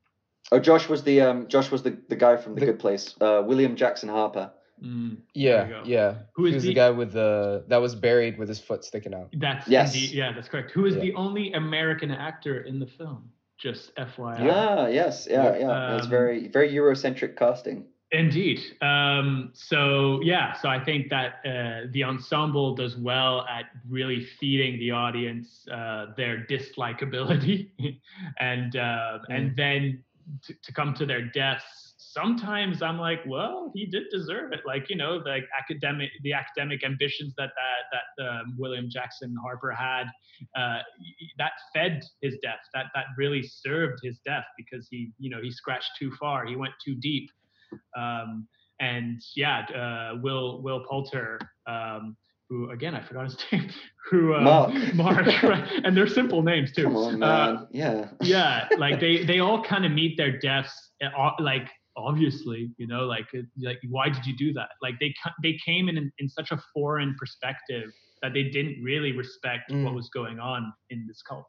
Oh, 0.51 0.59
Josh 0.59 0.87
was 0.87 1.01
the 1.03 1.21
um, 1.21 1.47
Josh 1.47 1.71
was 1.71 1.81
the, 1.81 1.97
the 2.07 2.15
guy 2.15 2.37
from 2.37 2.53
the, 2.53 2.59
The- 2.59 2.65
Good 2.67 2.79
Place. 2.79 3.15
Uh, 3.19 3.41
William 3.43 3.75
Jackson 3.75 4.09
Harper. 4.09 4.51
Mm, 4.83 5.17
yeah 5.33 5.81
yeah. 5.85 6.15
Who 6.35 6.45
he 6.45 6.53
was 6.53 6.61
the- 6.63 6.69
the 6.69 6.75
guy 6.75 6.91
with 6.91 7.13
the 7.13 7.63
that 7.67 7.77
was 7.81 7.95
buried 7.95 8.37
with 8.37 8.47
his 8.47 8.59
foot 8.59 8.83
sticking 8.85 9.15
out. 9.15 9.29
that's 9.33 9.67
Yes. 9.67 9.95
indeed 9.95 10.11
yeah 10.11 10.33
that's 10.33 10.47
correct 10.47 10.69
who 10.69 10.85
is 10.85 10.93
Yeah. 10.95 11.01
the 11.01 11.13
only 11.15 11.51
american 11.53 12.11
actor 12.11 12.61
in 12.61 12.77
the 12.79 12.85
film 12.85 13.31
just 13.57 13.95
fyi 13.95 14.37
Ah, 14.51 14.85
yes, 14.87 15.27
yeah, 15.29 15.43
Yeah. 15.45 15.57
yeah. 15.57 15.91
it 15.91 15.95
was 15.95 16.03
Um, 16.03 16.09
very 16.11 16.47
very 16.49 16.69
Eurocentric 16.71 17.35
casting. 17.37 17.85
Indeed. 18.15 18.61
Um, 18.81 19.51
so 19.53 20.21
yeah, 20.23 20.53
so 20.53 20.69
I 20.69 20.81
think 20.81 21.09
that 21.09 21.41
uh, 21.45 21.87
the 21.91 22.05
ensemble 22.05 22.73
does 22.73 22.95
well 22.95 23.45
at 23.49 23.65
really 23.89 24.25
feeding 24.39 24.79
the 24.79 24.91
audience 24.91 25.67
uh, 25.69 26.07
their 26.15 26.45
dislikability, 26.49 27.71
and 28.39 28.77
uh, 28.77 29.19
and 29.29 29.53
then 29.57 30.01
to, 30.45 30.53
to 30.53 30.71
come 30.71 30.93
to 30.93 31.05
their 31.05 31.23
deaths. 31.23 31.93
Sometimes 31.97 32.81
I'm 32.81 32.97
like, 32.97 33.19
well, 33.27 33.73
he 33.75 33.85
did 33.85 34.03
deserve 34.09 34.53
it. 34.53 34.61
Like 34.65 34.89
you 34.89 34.95
know, 34.95 35.21
the 35.21 35.41
academic 35.59 36.09
the 36.23 36.31
academic 36.31 36.85
ambitions 36.85 37.33
that 37.37 37.49
that 37.57 38.01
that 38.17 38.29
um, 38.29 38.55
William 38.57 38.89
Jackson 38.89 39.35
Harper 39.43 39.71
had, 39.71 40.05
uh, 40.55 40.79
that 41.37 41.51
fed 41.73 42.01
his 42.21 42.37
death. 42.41 42.59
That 42.73 42.85
that 42.95 43.07
really 43.17 43.43
served 43.43 43.99
his 44.01 44.19
death 44.25 44.45
because 44.57 44.87
he 44.89 45.11
you 45.19 45.29
know 45.29 45.41
he 45.41 45.51
scratched 45.51 45.91
too 45.99 46.11
far. 46.17 46.45
He 46.45 46.55
went 46.55 46.73
too 46.85 46.95
deep 46.95 47.29
um, 47.95 48.47
and 48.79 49.21
yeah, 49.35 49.59
uh, 49.75 50.17
Will 50.21 50.61
Will 50.61 50.83
Poulter, 50.89 51.39
um, 51.67 52.15
who 52.49 52.69
again 52.71 52.93
I 52.95 53.01
forgot 53.01 53.25
his 53.25 53.37
name, 53.51 53.69
who 54.09 54.33
uh, 54.35 54.41
Mark. 54.41 54.73
Mark, 54.93 55.25
right? 55.43 55.67
and 55.83 55.95
they're 55.95 56.07
simple 56.07 56.41
names 56.43 56.71
too. 56.71 56.83
Come 56.83 56.95
on, 56.97 57.23
Uh, 57.23 57.65
yeah. 57.71 58.09
yeah, 58.21 58.67
like 58.77 58.99
they 58.99 59.23
they 59.23 59.39
all 59.39 59.63
kind 59.63 59.85
of 59.85 59.91
meet 59.91 60.17
their 60.17 60.37
deaths, 60.37 60.91
uh, 61.03 61.31
like 61.39 61.69
obviously, 61.97 62.71
you 62.77 62.87
know, 62.87 63.05
like 63.05 63.27
uh, 63.33 63.41
like 63.61 63.79
why 63.89 64.09
did 64.09 64.25
you 64.25 64.35
do 64.35 64.51
that? 64.53 64.69
Like 64.81 64.95
they 64.99 65.13
they 65.41 65.57
came 65.65 65.89
in 65.89 66.11
in 66.19 66.29
such 66.29 66.51
a 66.51 66.59
foreign 66.73 67.15
perspective 67.17 67.89
that 68.21 68.33
they 68.33 68.43
didn't 68.43 68.81
really 68.83 69.11
respect 69.11 69.71
what 69.71 69.93
Mm. 69.93 69.95
was 69.95 70.09
going 70.09 70.39
on 70.39 70.73
in 70.89 71.05
this 71.07 71.21
cult. 71.21 71.45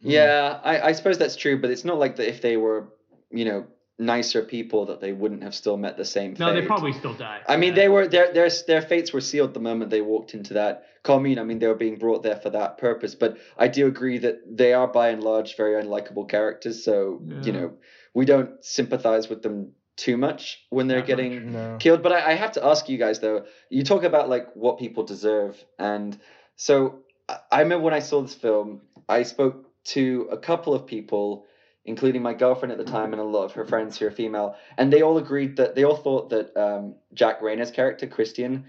Yeah, 0.00 0.60
I, 0.62 0.88
I 0.88 0.92
suppose 0.92 1.18
that's 1.18 1.36
true, 1.36 1.60
but 1.60 1.70
it's 1.70 1.84
not 1.84 1.98
like 1.98 2.16
that 2.16 2.28
if 2.28 2.40
they 2.40 2.56
were, 2.56 2.88
you 3.30 3.44
know, 3.44 3.66
nicer 3.98 4.42
people 4.42 4.86
that 4.86 5.00
they 5.00 5.12
wouldn't 5.12 5.42
have 5.42 5.54
still 5.54 5.76
met 5.76 5.96
the 5.96 6.04
same 6.04 6.34
fate. 6.34 6.40
No, 6.40 6.52
they 6.52 6.66
probably 6.66 6.92
still 6.92 7.14
die. 7.14 7.40
I 7.48 7.56
mean, 7.56 7.74
they 7.74 7.88
were 7.88 8.06
their 8.06 8.32
their 8.32 8.50
their 8.66 8.82
fates 8.82 9.12
were 9.12 9.20
sealed 9.20 9.54
the 9.54 9.60
moment 9.60 9.90
they 9.90 10.02
walked 10.02 10.34
into 10.34 10.54
that 10.54 10.84
commune. 11.02 11.38
I 11.38 11.44
mean, 11.44 11.58
they 11.58 11.66
were 11.66 11.74
being 11.74 11.96
brought 11.96 12.22
there 12.22 12.36
for 12.36 12.50
that 12.50 12.78
purpose. 12.78 13.14
But 13.14 13.38
I 13.56 13.68
do 13.68 13.86
agree 13.86 14.18
that 14.18 14.40
they 14.56 14.74
are 14.74 14.86
by 14.86 15.08
and 15.10 15.22
large 15.22 15.56
very 15.56 15.82
unlikable 15.82 16.28
characters. 16.28 16.84
So 16.84 17.22
Yeah. 17.26 17.42
you 17.42 17.52
know, 17.52 17.72
we 18.12 18.24
don't 18.26 18.62
sympathize 18.64 19.28
with 19.28 19.42
them 19.42 19.72
too 19.96 20.18
much 20.18 20.62
when 20.68 20.88
they're 20.88 20.98
Not 20.98 21.06
getting 21.06 21.52
No. 21.52 21.76
killed. 21.80 22.02
But 22.02 22.12
I, 22.12 22.32
I 22.32 22.34
have 22.34 22.52
to 22.52 22.64
ask 22.66 22.88
you 22.90 22.98
guys 22.98 23.20
though. 23.20 23.46
You 23.70 23.82
talk 23.82 24.02
about 24.04 24.28
like 24.28 24.54
what 24.54 24.78
people 24.78 25.04
deserve, 25.04 25.56
and 25.78 26.18
so 26.56 27.00
I, 27.28 27.38
I 27.50 27.60
remember 27.62 27.84
when 27.84 27.94
I 27.94 28.00
saw 28.00 28.20
this 28.20 28.34
film, 28.34 28.82
I 29.08 29.22
spoke 29.22 29.70
to 29.94 30.28
a 30.30 30.36
couple 30.36 30.74
of 30.74 30.86
people, 30.86 31.46
including 31.86 32.22
my 32.22 32.34
girlfriend 32.34 32.72
at 32.72 32.78
the 32.78 32.84
time 32.84 33.12
and 33.12 33.20
a 33.20 33.24
lot 33.24 33.44
of 33.44 33.52
her 33.52 33.64
friends 33.64 33.96
who 33.98 34.06
are 34.06 34.10
female, 34.10 34.56
and 34.76 34.92
they 34.92 35.02
all 35.02 35.16
agreed 35.18 35.56
that 35.56 35.74
they 35.74 35.84
all 35.84 35.96
thought 35.96 36.30
that 36.30 36.56
um, 36.56 36.96
Jack 37.14 37.40
Reynor's 37.40 37.70
character 37.70 38.06
Christian 38.06 38.66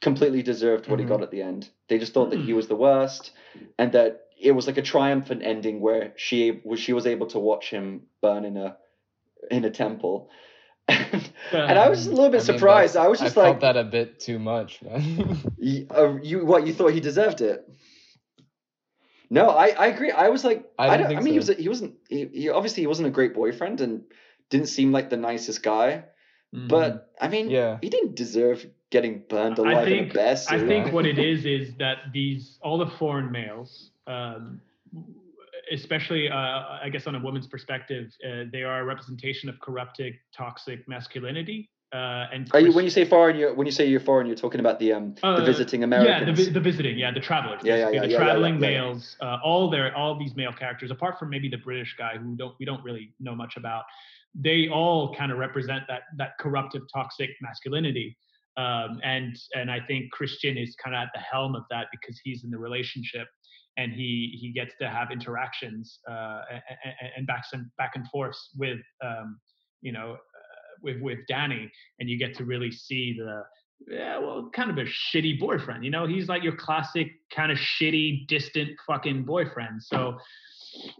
completely 0.00 0.42
deserved 0.42 0.88
what 0.88 0.98
Mhm. 0.98 1.02
he 1.02 1.08
got 1.08 1.22
at 1.22 1.30
the 1.30 1.42
end. 1.42 1.68
They 1.88 1.98
just 1.98 2.12
thought 2.14 2.30
that 2.30 2.40
he 2.40 2.52
Hmm. 2.52 2.56
was 2.56 2.68
the 2.68 2.76
worst, 2.76 3.32
and 3.78 3.92
that 3.92 4.26
it 4.40 4.52
was 4.52 4.66
like 4.66 4.78
a 4.78 4.82
triumphant 4.82 5.42
ending 5.44 5.80
where 5.80 6.12
she 6.16 6.60
was 6.64 6.80
she 6.80 6.92
was 6.92 7.06
able 7.06 7.26
to 7.28 7.38
watch 7.38 7.70
him 7.70 8.08
burn 8.20 8.44
in 8.44 8.56
a 8.56 8.76
in 9.50 9.64
a 9.64 9.70
temple. 9.70 10.28
and 10.88 11.78
I 11.78 11.88
was 11.88 12.06
a 12.06 12.10
little 12.10 12.30
bit 12.30 12.40
I 12.40 12.44
surprised. 12.44 12.96
I 12.96 13.08
was 13.08 13.20
just 13.20 13.36
I 13.36 13.42
like, 13.42 13.60
that 13.60 13.76
a 13.76 13.84
bit 13.84 14.18
too 14.18 14.38
much, 14.38 14.82
man. 14.82 15.36
Y- 15.58 15.86
uh, 15.90 16.16
you 16.22 16.44
what 16.44 16.66
you 16.66 16.72
thought 16.72 16.92
he 16.92 17.00
deserved 17.00 17.40
it? 17.40 17.68
No, 19.32 19.48
I, 19.48 19.68
I 19.68 19.86
agree. 19.86 20.10
I 20.10 20.28
was 20.28 20.44
like, 20.44 20.70
I 20.78 20.88
I, 20.90 20.96
don't. 20.98 21.06
think 21.08 21.18
I 21.20 21.22
mean, 21.22 21.32
he 21.32 21.38
was 21.38 21.48
he 21.48 21.68
wasn't 21.68 21.94
he, 22.08 22.26
he 22.26 22.48
obviously 22.50 22.82
he 22.82 22.86
wasn't 22.86 23.08
a 23.08 23.10
great 23.10 23.32
boyfriend 23.34 23.80
and 23.80 24.02
didn't 24.50 24.68
seem 24.68 24.92
like 24.92 25.08
the 25.08 25.16
nicest 25.16 25.62
guy. 25.62 26.04
Mhm. 26.54 26.68
But 26.68 27.10
I 27.18 27.28
mean, 27.28 27.48
Yeah. 27.48 27.78
he 27.80 27.88
didn't 27.88 28.14
deserve 28.14 28.66
getting 28.90 29.22
burned 29.30 29.58
I 29.58 29.62
alive 29.62 29.88
in 29.88 29.98
think- 29.98 30.10
a 30.10 30.14
bear 30.14 30.36
suit. 30.36 30.60
I 30.60 30.66
think 30.66 30.92
what 30.92 31.06
it 31.06 31.18
is 31.32 31.46
is 31.46 31.74
that 31.78 31.96
these 32.12 32.58
all 32.62 32.76
the 32.76 32.90
foreign 32.98 33.32
males, 33.32 33.90
um, 34.06 34.60
especially 35.70 36.28
uh, 36.28 36.36
I 36.84 36.88
guess 36.92 37.06
on 37.06 37.14
a 37.14 37.18
woman's 37.20 37.46
perspective, 37.46 38.12
uh, 38.26 38.44
they 38.52 38.62
are 38.64 38.80
a 38.80 38.84
representation 38.84 39.48
of 39.48 39.58
corrupted, 39.60 40.14
toxic 40.36 40.86
masculinity. 40.88 41.70
Uh, 41.92 42.26
and 42.32 42.48
Are 42.54 42.60
you, 42.60 42.72
when 42.72 42.84
you 42.84 42.90
say 42.90 43.04
foreign, 43.04 43.36
you 43.36 43.52
when 43.54 43.66
you 43.66 43.72
say 43.72 43.86
you're 43.86 44.00
foreign, 44.00 44.26
you're 44.26 44.34
talking 44.36 44.60
about 44.60 44.78
the 44.78 44.94
um 44.94 45.14
the 45.20 45.26
Uh, 45.26 45.44
visiting 45.44 45.80
yeah, 45.80 45.84
Americans. 45.84 46.46
the, 46.46 46.50
the 46.52 46.60
visiting, 46.60 46.96
yeah, 46.98 47.10
the 47.12 47.20
travelers, 47.20 47.60
Yeah, 47.62 47.74
yeah, 47.76 47.90
yeah, 47.90 48.00
the 48.00 48.06
yeah, 48.08 48.12
yeah, 48.12 48.16
traveling 48.16 48.54
yeah, 48.62 48.68
yeah. 48.68 48.80
males, 48.80 49.16
uh, 49.20 49.38
all 49.44 49.68
their 49.68 49.94
all 49.94 50.18
these 50.18 50.34
male 50.34 50.54
characters, 50.54 50.90
apart 50.90 51.18
from 51.18 51.28
maybe 51.28 51.50
the 51.50 51.58
British 51.58 51.94
guy 51.98 52.16
who 52.16 52.34
don't 52.34 52.54
we 52.58 52.64
don't 52.64 52.82
really 52.82 53.12
know 53.20 53.34
much 53.34 53.58
about, 53.58 53.84
they 54.34 54.68
all 54.68 55.14
kind 55.14 55.30
of 55.32 55.36
represent 55.38 55.82
that 55.88 56.02
that 56.16 56.30
corruptive, 56.40 56.82
toxic 56.92 57.30
masculinity. 57.42 58.16
Um, 58.56 58.98
and 59.02 59.36
and 59.54 59.70
I 59.70 59.80
think 59.80 60.12
Christian 60.12 60.56
is 60.56 60.74
kind 60.82 60.96
of 60.96 61.02
at 61.02 61.08
the 61.14 61.20
helm 61.20 61.54
of 61.54 61.64
that 61.70 61.88
because 61.90 62.18
he's 62.24 62.42
in 62.44 62.50
the 62.50 62.58
relationship 62.58 63.28
and 63.76 63.92
he 63.92 64.36
he 64.40 64.50
gets 64.52 64.74
to 64.80 64.88
have 64.88 65.10
interactions 65.10 65.98
uh, 66.10 66.40
and, 66.50 67.10
and 67.18 67.26
back 67.26 67.44
and 67.52 67.66
back 67.76 67.92
and 67.96 68.08
forth 68.08 68.36
with 68.56 68.80
um, 69.04 69.38
you 69.82 69.92
know 69.92 70.16
with 70.82 71.00
with 71.00 71.18
Danny, 71.28 71.70
and 71.98 72.08
you 72.08 72.18
get 72.18 72.36
to 72.36 72.44
really 72.44 72.70
see 72.70 73.14
the 73.18 73.44
yeah, 73.88 74.18
well, 74.18 74.50
kind 74.54 74.70
of 74.70 74.78
a 74.78 74.84
shitty 74.84 75.40
boyfriend. 75.40 75.84
You 75.84 75.90
know, 75.90 76.06
he's 76.06 76.28
like 76.28 76.42
your 76.42 76.56
classic 76.56 77.08
kind 77.34 77.50
of 77.50 77.58
shitty, 77.58 78.26
distant 78.28 78.70
fucking 78.86 79.24
boyfriend. 79.24 79.82
So 79.82 80.18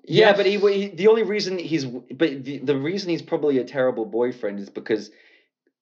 Yeah, 0.05 0.35
but 0.37 0.47
he, 0.47 0.53
yes. 0.53 0.63
he 0.63 0.89
the 0.89 1.09
only 1.09 1.23
reason 1.23 1.59
he's 1.59 1.85
but 1.85 2.45
the, 2.45 2.59
the 2.59 2.77
reason 2.77 3.11
he's 3.11 3.23
probably 3.23 3.59
a 3.59 3.65
terrible 3.65 4.05
boyfriend 4.05 4.59
is 4.59 4.71
because 4.71 5.11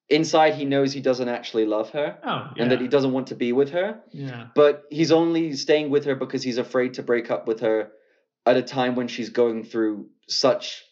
inside 0.08 0.54
he 0.54 0.64
knows 0.64 0.92
he 0.92 1.00
doesn't 1.00 1.28
actually 1.28 1.66
love 1.66 1.90
her 1.90 2.18
oh 2.24 2.50
yeah, 2.56 2.62
and 2.62 2.72
that 2.72 2.80
he 2.80 2.88
doesn't 2.88 3.12
want 3.12 3.28
to 3.28 3.34
be 3.34 3.52
with 3.52 3.70
her. 3.70 4.00
yeah, 4.12 4.48
but 4.54 4.84
he's 4.90 5.12
only 5.12 5.54
staying 5.54 5.88
with 5.90 6.04
her 6.04 6.14
because 6.14 6.42
he's 6.42 6.58
afraid 6.58 6.94
to 6.94 7.02
break 7.02 7.30
up 7.30 7.46
with 7.46 7.60
her 7.60 7.90
at 8.44 8.56
a 8.56 8.62
time 8.62 8.94
when 8.94 9.08
she's 9.08 9.30
going 9.30 9.64
through 9.64 10.08
such 10.28 10.82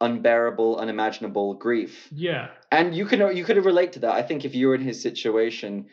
unbearable 0.00 0.76
unimaginable 0.78 1.54
grief 1.54 2.08
yeah, 2.12 2.48
and 2.70 2.94
you 2.94 3.06
can 3.06 3.34
you 3.36 3.44
could 3.44 3.56
relate 3.64 3.92
to 3.92 4.00
that 4.00 4.12
i 4.12 4.22
think 4.22 4.44
if 4.44 4.54
you 4.54 4.68
were 4.68 4.74
in 4.74 4.82
his 4.82 5.00
situation 5.00 5.86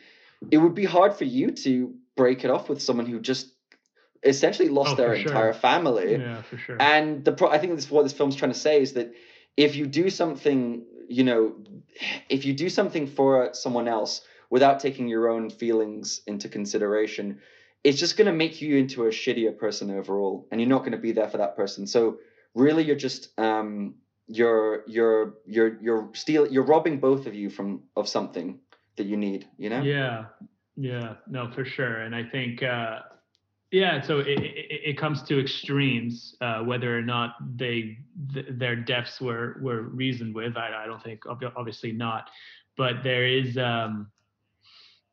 it 0.50 0.58
would 0.58 0.74
be 0.74 0.84
hard 0.84 1.14
for 1.14 1.24
you 1.24 1.50
to 1.50 1.94
break 2.16 2.44
it 2.44 2.50
off 2.50 2.68
with 2.68 2.82
someone 2.82 3.06
who 3.06 3.18
just 3.18 3.48
essentially 4.22 4.68
lost 4.68 4.92
Oh, 4.92 4.96
their 4.96 5.16
sure. 5.16 5.28
entire 5.30 5.52
family 5.52 6.12
yeah, 6.16 6.42
for 6.42 6.58
sure. 6.58 6.76
and 6.80 7.24
the 7.24 7.32
pro- 7.32 7.50
I 7.50 7.58
think 7.58 7.74
this 7.74 7.84
is 7.86 7.90
what 7.90 8.02
this 8.02 8.12
film's 8.12 8.36
trying 8.36 8.52
to 8.52 8.58
say 8.58 8.80
is 8.80 8.92
that 8.94 9.12
if 9.56 9.76
you 9.76 9.86
do 9.86 10.10
something, 10.10 10.84
you 11.08 11.22
know, 11.22 11.54
if 12.28 12.44
you 12.44 12.52
do 12.54 12.68
something 12.68 13.06
for 13.06 13.50
someone 13.52 13.86
else 13.86 14.22
without 14.50 14.80
taking 14.80 15.06
your 15.08 15.28
own 15.28 15.48
feelings 15.48 16.22
into 16.26 16.48
consideration, 16.48 17.38
it's 17.84 17.98
just 18.00 18.16
going 18.16 18.26
to 18.26 18.32
make 18.32 18.60
you 18.60 18.76
into 18.76 19.04
a 19.04 19.10
shittier 19.10 19.56
person 19.56 19.90
overall, 19.90 20.46
and 20.50 20.60
you're 20.60 20.68
not 20.70 20.80
going 20.80 20.92
to 20.92 20.98
be 20.98 21.12
there 21.12 21.28
for 21.28 21.38
that 21.38 21.54
person. 21.54 21.86
So 21.86 22.18
really, 22.54 22.84
you're 22.84 22.96
just 22.96 23.38
um, 23.38 23.94
you're 24.26 24.84
you're 24.86 25.34
you're 25.46 25.78
you're 25.82 26.10
steal 26.14 26.46
you're 26.46 26.64
robbing 26.64 27.00
both 27.00 27.26
of 27.26 27.34
you 27.34 27.50
from 27.50 27.82
of 27.96 28.08
something 28.08 28.60
that 28.96 29.04
you 29.04 29.16
need. 29.16 29.46
You 29.58 29.70
know. 29.70 29.82
Yeah, 29.82 30.26
yeah, 30.76 31.14
no, 31.28 31.50
for 31.52 31.64
sure. 31.64 32.02
And 32.02 32.14
I 32.14 32.24
think, 32.24 32.62
uh, 32.62 33.00
Yeah, 33.70 34.00
so 34.02 34.20
it, 34.20 34.38
it, 34.38 34.80
it 34.90 34.98
comes 34.98 35.22
to 35.24 35.40
extremes, 35.40 36.36
uh, 36.40 36.60
whether 36.60 36.96
or 36.96 37.02
not 37.02 37.34
they 37.56 37.98
th- 38.32 38.46
their 38.50 38.76
deaths 38.76 39.20
were 39.20 39.58
were 39.60 39.82
reasoned 39.82 40.34
with. 40.34 40.56
I, 40.56 40.84
I 40.84 40.86
don't 40.86 41.02
think, 41.02 41.26
ob- 41.26 41.52
obviously 41.56 41.90
not, 41.92 42.30
but 42.76 43.02
there 43.02 43.26
is, 43.26 43.58
um, 43.58 44.10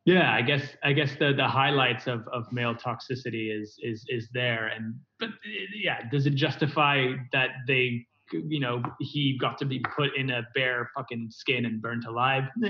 yeah, 0.06 0.34
I 0.34 0.41
guess 0.41 0.64
I 0.84 0.93
guess 0.93 1.16
the 1.20 1.34
the 1.34 1.47
highlights 1.47 2.08
of, 2.08 2.28
of 2.34 2.52
male 2.52 2.74
toxicity 2.76 3.56
is 3.56 3.78
is 3.84 4.04
is 4.10 4.30
there, 4.34 4.68
and 4.68 4.95
but 5.20 5.30
yeah, 5.76 6.10
does 6.12 6.26
it 6.26 6.36
justify 6.36 7.08
that 7.34 7.49
they, 7.68 8.06
you 8.32 8.60
know, 8.60 8.82
he 8.99 9.38
got 9.39 9.58
to 9.60 9.66
be 9.66 9.80
put 9.95 10.16
in 10.18 10.32
a 10.32 10.41
bear 10.56 10.89
fucking 10.95 11.28
skin 11.30 11.66
and 11.66 11.82
burnt 11.82 12.06
alive? 12.06 12.43
Nah, 12.58 12.70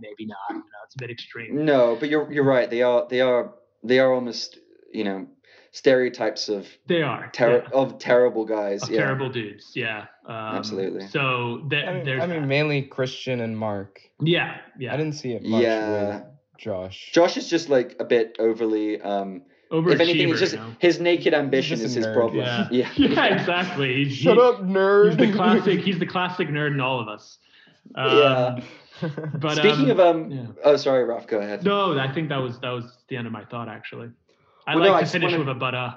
maybe 0.00 0.26
not. 0.26 0.38
You 0.50 0.56
know, 0.56 0.62
it's 0.86 0.96
a 0.96 0.98
bit 0.98 1.10
extreme. 1.10 1.64
No, 1.64 1.96
but 2.00 2.08
you're 2.08 2.30
you're 2.32 2.44
right. 2.44 2.68
They 2.68 2.82
are 2.82 3.06
they 3.08 3.20
are 3.20 3.54
they 3.84 3.98
are 4.00 4.12
almost 4.12 4.58
you 4.92 5.04
know 5.04 5.26
stereotypes 5.74 6.48
of 6.50 6.66
They 6.86 7.02
are 7.02 7.30
ter- 7.32 7.62
yeah. 7.62 7.68
of 7.72 7.98
terrible 7.98 8.44
guys. 8.44 8.82
of 8.82 8.90
yeah. 8.90 8.98
terrible 9.00 9.30
dudes. 9.30 9.72
Yeah, 9.74 10.06
um, 10.26 10.34
Absolutely. 10.56 11.06
So 11.08 11.66
th- 11.70 11.84
I 11.86 11.94
mean, 11.94 12.04
there's 12.04 12.22
I 12.22 12.26
mean 12.26 12.42
that. 12.42 12.46
mainly 12.48 12.82
Christian 12.82 13.40
and 13.40 13.56
Mark. 13.56 14.00
yeah, 14.20 14.58
yeah. 14.78 14.92
I 14.92 14.96
didn't 14.96 15.14
see 15.14 15.32
it 15.32 15.42
much 15.42 15.62
Yeah. 15.62 16.16
with 16.16 16.24
Josh. 16.62 17.10
Josh 17.12 17.36
is 17.36 17.48
just 17.50 17.68
like 17.68 17.96
a 18.00 18.04
bit 18.04 18.36
overly. 18.38 19.00
Um, 19.00 19.42
if 19.70 20.00
anything, 20.00 20.28
it's 20.28 20.38
just 20.40 20.52
you 20.52 20.58
know? 20.58 20.74
his 20.78 21.00
naked 21.00 21.34
ambition 21.34 21.80
is 21.80 21.94
his 21.94 22.06
nerd. 22.06 22.14
problem. 22.14 22.44
yeah, 22.44 22.68
yeah. 22.70 22.90
yeah, 22.96 23.24
exactly. 23.40 24.04
He's, 24.04 24.14
Shut 24.16 24.36
he- 24.36 24.40
up, 24.42 24.60
nerd. 24.62 25.18
He's 25.18 25.30
the 25.30 25.32
classic. 25.36 25.80
He's 25.80 25.98
the 25.98 26.06
classic 26.06 26.48
nerd 26.48 26.72
in 26.72 26.80
all 26.80 27.00
of 27.00 27.08
us. 27.08 27.38
Um, 27.94 28.18
Yeah. 28.18 28.60
But 29.38 29.56
Speaking 29.56 29.90
um, 29.90 29.90
of 29.90 30.00
um, 30.00 30.30
yeah. 30.30 30.46
oh 30.64 30.76
sorry, 30.76 31.02
Ralph, 31.04 31.26
go 31.26 31.38
ahead. 31.40 31.64
no, 31.64 31.98
I 31.98 32.12
think 32.12 32.28
that 32.28 32.36
was 32.36 32.60
that 32.60 32.70
was 32.70 32.98
the 33.08 33.16
end 33.16 33.26
of 33.26 33.32
my 33.32 33.44
thought. 33.44 33.68
Actually, 33.68 34.10
I 34.66 34.76
Well, 34.76 34.84
like 34.84 34.92
I 34.94 34.98
to 34.98 35.02
just 35.04 35.12
finish 35.12 35.32
wanna- 35.32 35.44
with 35.44 35.48
a 35.48 35.58
but 35.58 35.74
uh, 35.74 35.94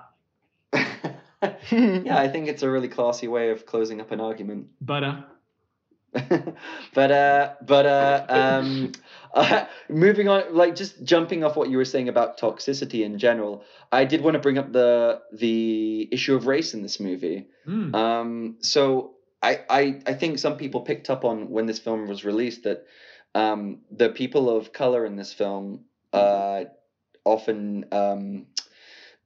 yeah, 1.71 2.17
I 2.17 2.27
think 2.27 2.47
it's 2.47 2.63
a 2.63 2.69
really 2.69 2.87
classy 2.87 3.27
way 3.27 3.49
of 3.51 3.65
closing 3.67 4.01
up 4.01 4.11
an 4.11 4.19
argument. 4.21 4.67
but 4.81 5.03
uh. 5.03 5.21
but 6.93 7.11
uh 7.11 7.53
but 7.61 7.85
uh 7.85 8.25
um 8.29 8.91
uh, 9.33 9.65
moving 9.89 10.27
on 10.27 10.43
like 10.55 10.75
just 10.75 11.03
jumping 11.03 11.43
off 11.43 11.55
what 11.55 11.69
you 11.69 11.77
were 11.77 11.85
saying 11.85 12.07
about 12.07 12.39
toxicity 12.39 13.03
in 13.03 13.17
general 13.17 13.63
i 13.91 14.05
did 14.05 14.21
want 14.21 14.33
to 14.33 14.39
bring 14.39 14.57
up 14.57 14.71
the 14.71 15.21
the 15.33 16.07
issue 16.11 16.35
of 16.35 16.47
race 16.47 16.73
in 16.73 16.81
this 16.81 16.99
movie. 16.99 17.47
Mm, 17.67 17.95
um 17.95 18.55
so 18.59 19.15
I, 19.41 19.61
I 19.69 20.01
i 20.05 20.13
think 20.13 20.39
some 20.39 20.57
people 20.57 20.81
picked 20.81 21.09
up 21.09 21.25
on 21.25 21.49
when 21.49 21.65
this 21.65 21.79
film 21.79 22.07
was 22.07 22.23
released 22.23 22.63
that 22.63 22.85
um 23.33 23.79
the 23.91 24.09
people 24.09 24.55
of 24.55 24.71
color 24.71 25.05
in 25.05 25.15
this 25.15 25.33
film 25.33 25.85
uh 26.13 26.65
often 27.25 27.85
um 27.91 28.45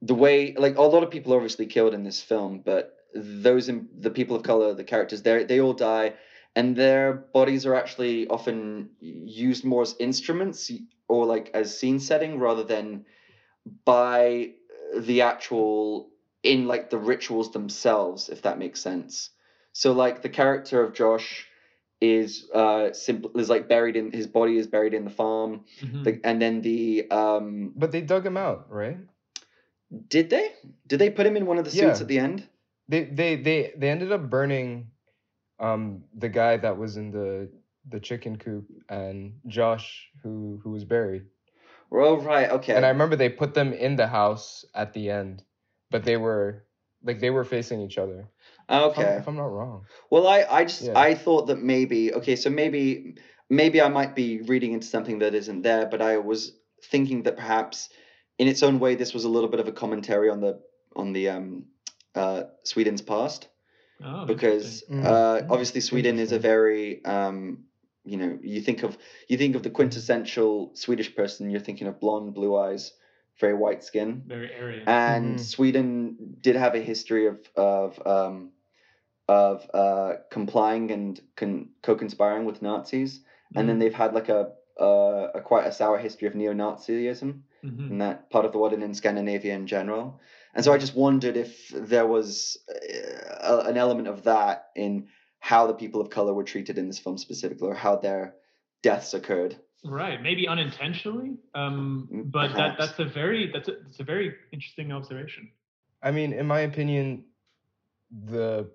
the 0.01 0.15
way 0.15 0.55
like 0.57 0.77
a 0.77 0.81
lot 0.81 1.03
of 1.03 1.11
people 1.11 1.33
are 1.33 1.37
obviously 1.37 1.67
killed 1.67 1.93
in 1.93 2.03
this 2.03 2.21
film 2.21 2.61
but 2.65 2.95
those 3.13 3.69
in, 3.69 3.89
the 3.99 4.09
people 4.09 4.35
of 4.35 4.43
color 4.43 4.73
the 4.73 4.83
characters 4.83 5.21
they 5.21 5.43
they 5.43 5.59
all 5.59 5.73
die 5.73 6.13
and 6.59 6.75
their 6.75 7.13
bodies 7.37 7.65
are 7.65 7.75
actually 7.81 8.27
often 8.27 8.89
used 8.99 9.63
more 9.63 9.83
as 9.87 9.95
instruments 9.99 10.69
or 11.07 11.25
like 11.33 11.51
as 11.53 11.77
scene 11.79 11.99
setting 11.99 12.37
rather 12.47 12.65
than 12.73 13.05
by 13.85 14.51
the 15.09 15.21
actual 15.21 16.09
in 16.43 16.67
like 16.67 16.89
the 16.89 16.97
rituals 17.11 17.51
themselves 17.57 18.29
if 18.35 18.41
that 18.41 18.57
makes 18.63 18.81
sense 18.81 19.29
so 19.81 19.93
like 19.93 20.21
the 20.21 20.33
character 20.39 20.77
of 20.83 20.93
josh 20.93 21.27
is 22.01 22.49
uh 22.61 22.91
simple 22.93 23.31
is 23.43 23.49
like 23.49 23.67
buried 23.75 23.95
in 24.01 24.11
his 24.11 24.27
body 24.27 24.57
is 24.57 24.67
buried 24.67 24.93
in 24.93 25.03
the 25.05 25.15
farm 25.21 25.51
mhm. 25.81 26.03
the, 26.03 26.11
and 26.23 26.41
then 26.41 26.61
the 26.61 27.09
um 27.21 27.71
but 27.75 27.91
they 27.93 28.01
dug 28.01 28.25
him 28.25 28.37
out, 28.37 28.59
right? 28.81 28.97
did 30.07 30.29
they 30.29 30.45
did 30.87 30.99
they 30.99 31.09
put 31.09 31.25
him 31.25 31.35
in 31.37 31.45
one 31.45 31.57
of 31.57 31.65
the 31.65 31.71
suits 31.71 31.99
Yeah. 31.99 32.03
at 32.03 32.07
the 32.07 32.19
end 32.19 32.47
They 32.87 33.01
they 33.19 33.35
they 33.47 33.73
they 33.77 33.89
ended 33.89 34.11
up 34.11 34.29
burning 34.29 34.69
um 35.59 36.03
the 36.17 36.29
guy 36.29 36.57
that 36.57 36.77
was 36.77 36.97
in 36.97 37.11
the 37.11 37.49
the 37.89 37.99
chicken 37.99 38.37
coop 38.37 38.65
and 38.89 39.33
Josh 39.47 40.09
who 40.23 40.59
who 40.63 40.71
was 40.71 40.85
buried. 40.85 41.23
oh 41.91 42.17
right 42.21 42.49
okay 42.51 42.75
And 42.75 42.85
I 42.85 42.89
remember 42.89 43.15
they 43.15 43.29
put 43.29 43.53
them 43.53 43.73
in 43.73 43.95
the 43.95 44.07
house 44.07 44.65
at 44.75 44.93
the 44.93 45.09
end, 45.09 45.43
but 45.91 46.03
they 46.03 46.17
were 46.17 46.65
like 47.03 47.19
they 47.19 47.29
were 47.29 47.45
facing 47.45 47.81
each 47.81 47.97
other. 47.97 48.19
If 48.19 48.27
I'm- 48.69 48.89
okay 48.89 49.15
If 49.17 49.27
I'm 49.27 49.35
not 49.37 49.51
wrong. 49.57 49.85
Well, 50.11 50.27
I, 50.27 50.45
I 50.59 50.63
just 50.65 50.83
Yeah. 50.83 50.99
I 50.99 51.15
thought 51.15 51.47
that 51.47 51.61
maybe 51.61 52.13
okay, 52.13 52.35
so 52.35 52.49
maybe 52.49 53.15
maybe 53.49 53.81
I 53.81 53.89
might 53.89 54.13
be 54.15 54.41
reading 54.41 54.73
into 54.73 54.87
something 54.87 55.19
that 55.19 55.33
isn't 55.33 55.61
there, 55.63 55.85
but 55.87 56.01
I 56.01 56.17
was 56.17 56.53
thinking 56.91 57.23
that 57.23 57.35
perhaps 57.35 57.89
in 58.37 58.47
its 58.47 58.61
own 58.63 58.79
way 58.79 58.95
this 58.95 59.13
was 59.13 59.25
a 59.25 59.29
little 59.29 59.49
bit 59.49 59.59
of 59.59 59.67
a 59.67 59.71
commentary 59.71 60.29
on 60.29 60.39
the 60.41 60.59
on 60.95 61.13
the 61.13 61.29
um 61.29 61.65
uh 62.15 62.43
Sweden's 62.63 63.01
past 63.01 63.47
Oh, 64.03 64.25
because 64.25 64.83
Mm. 64.89 65.03
uh 65.05 65.41
Mm. 65.41 65.49
obviously 65.49 65.81
Sweden 65.81 66.19
is 66.19 66.31
a 66.31 66.39
very 66.39 67.03
um 67.05 67.65
you 68.05 68.17
know 68.17 68.39
you 68.41 68.61
think 68.61 68.83
of 68.83 68.97
you 69.27 69.37
think 69.37 69.55
of 69.55 69.63
the 69.63 69.69
quintessential 69.69 70.71
Swedish 70.75 71.15
person 71.15 71.49
you're 71.49 71.59
thinking 71.59 71.87
of 71.87 71.99
blonde 71.99 72.33
blue 72.33 72.55
eyes 72.57 72.93
very 73.39 73.53
white 73.53 73.83
skin 73.83 74.23
very 74.27 74.53
Aryan. 74.53 74.85
and 74.87 75.39
Mhm. 75.39 75.43
Sweden 75.43 76.37
did 76.41 76.55
have 76.55 76.75
a 76.75 76.79
history 76.81 77.27
of 77.27 77.37
of 77.55 77.99
um, 78.07 78.51
of 79.27 79.69
uh, 79.73 80.13
complying 80.31 80.91
and 80.91 81.21
con- 81.35 81.69
co-conspiring 81.83 82.45
with 82.45 82.61
Nazis, 82.61 83.21
and 83.55 83.69
then 83.69 83.77
Mhm, 83.77 83.79
they've 83.79 83.93
had 83.93 84.13
like 84.13 84.29
a, 84.29 84.53
a 84.77 85.29
a 85.35 85.41
quite 85.41 85.67
a 85.67 85.71
sour 85.71 85.97
history 85.97 86.27
of 86.27 86.35
neo-Nazism 86.35 87.41
mhm. 87.63 87.89
in 87.89 87.97
that 87.99 88.29
part 88.29 88.45
of 88.45 88.51
the 88.51 88.57
world 88.57 88.73
and 88.73 88.83
in 88.83 88.93
Scandinavia 88.93 89.53
in 89.55 89.67
general. 89.67 90.19
And 90.53 90.65
so 90.65 90.73
I 90.73 90.77
just 90.77 90.95
wondered 90.95 91.37
if 91.37 91.69
there 91.69 92.07
was 92.07 92.57
uh, 93.43 93.63
an 93.65 93.77
element 93.77 94.07
of 94.07 94.23
that 94.23 94.69
in 94.75 95.07
how 95.39 95.67
the 95.67 95.73
people 95.73 96.01
of 96.01 96.09
color 96.09 96.33
were 96.33 96.43
treated 96.43 96.77
in 96.77 96.87
this 96.87 96.99
film 96.99 97.17
specifically, 97.17 97.67
or 97.67 97.75
how 97.75 97.95
their 97.95 98.35
deaths 98.81 99.13
occurred. 99.13 99.55
Right, 99.85 100.21
maybe 100.21 100.47
unintentionally, 100.47 101.37
um, 101.55 102.09
Mm, 102.11 102.31
but 102.31 102.53
that 102.55 102.77
that's 102.77 102.99
a 102.99 103.05
very 103.05 103.49
that's 103.51 103.69
a, 103.69 103.77
that's 103.83 103.99
a 104.01 104.03
very 104.03 104.35
interesting 104.51 104.91
observation. 104.91 105.49
I 106.03 106.11
mean, 106.11 106.33
in 106.33 106.45
my 106.47 106.61
opinion, 106.61 107.23
the 108.11 108.69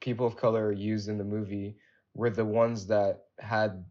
people 0.00 0.26
of 0.26 0.36
color 0.36 0.72
used 0.72 1.08
in 1.08 1.18
the 1.18 1.24
movie 1.24 1.76
were 2.14 2.30
the 2.30 2.44
ones 2.44 2.86
that 2.86 3.24
had 3.38 3.84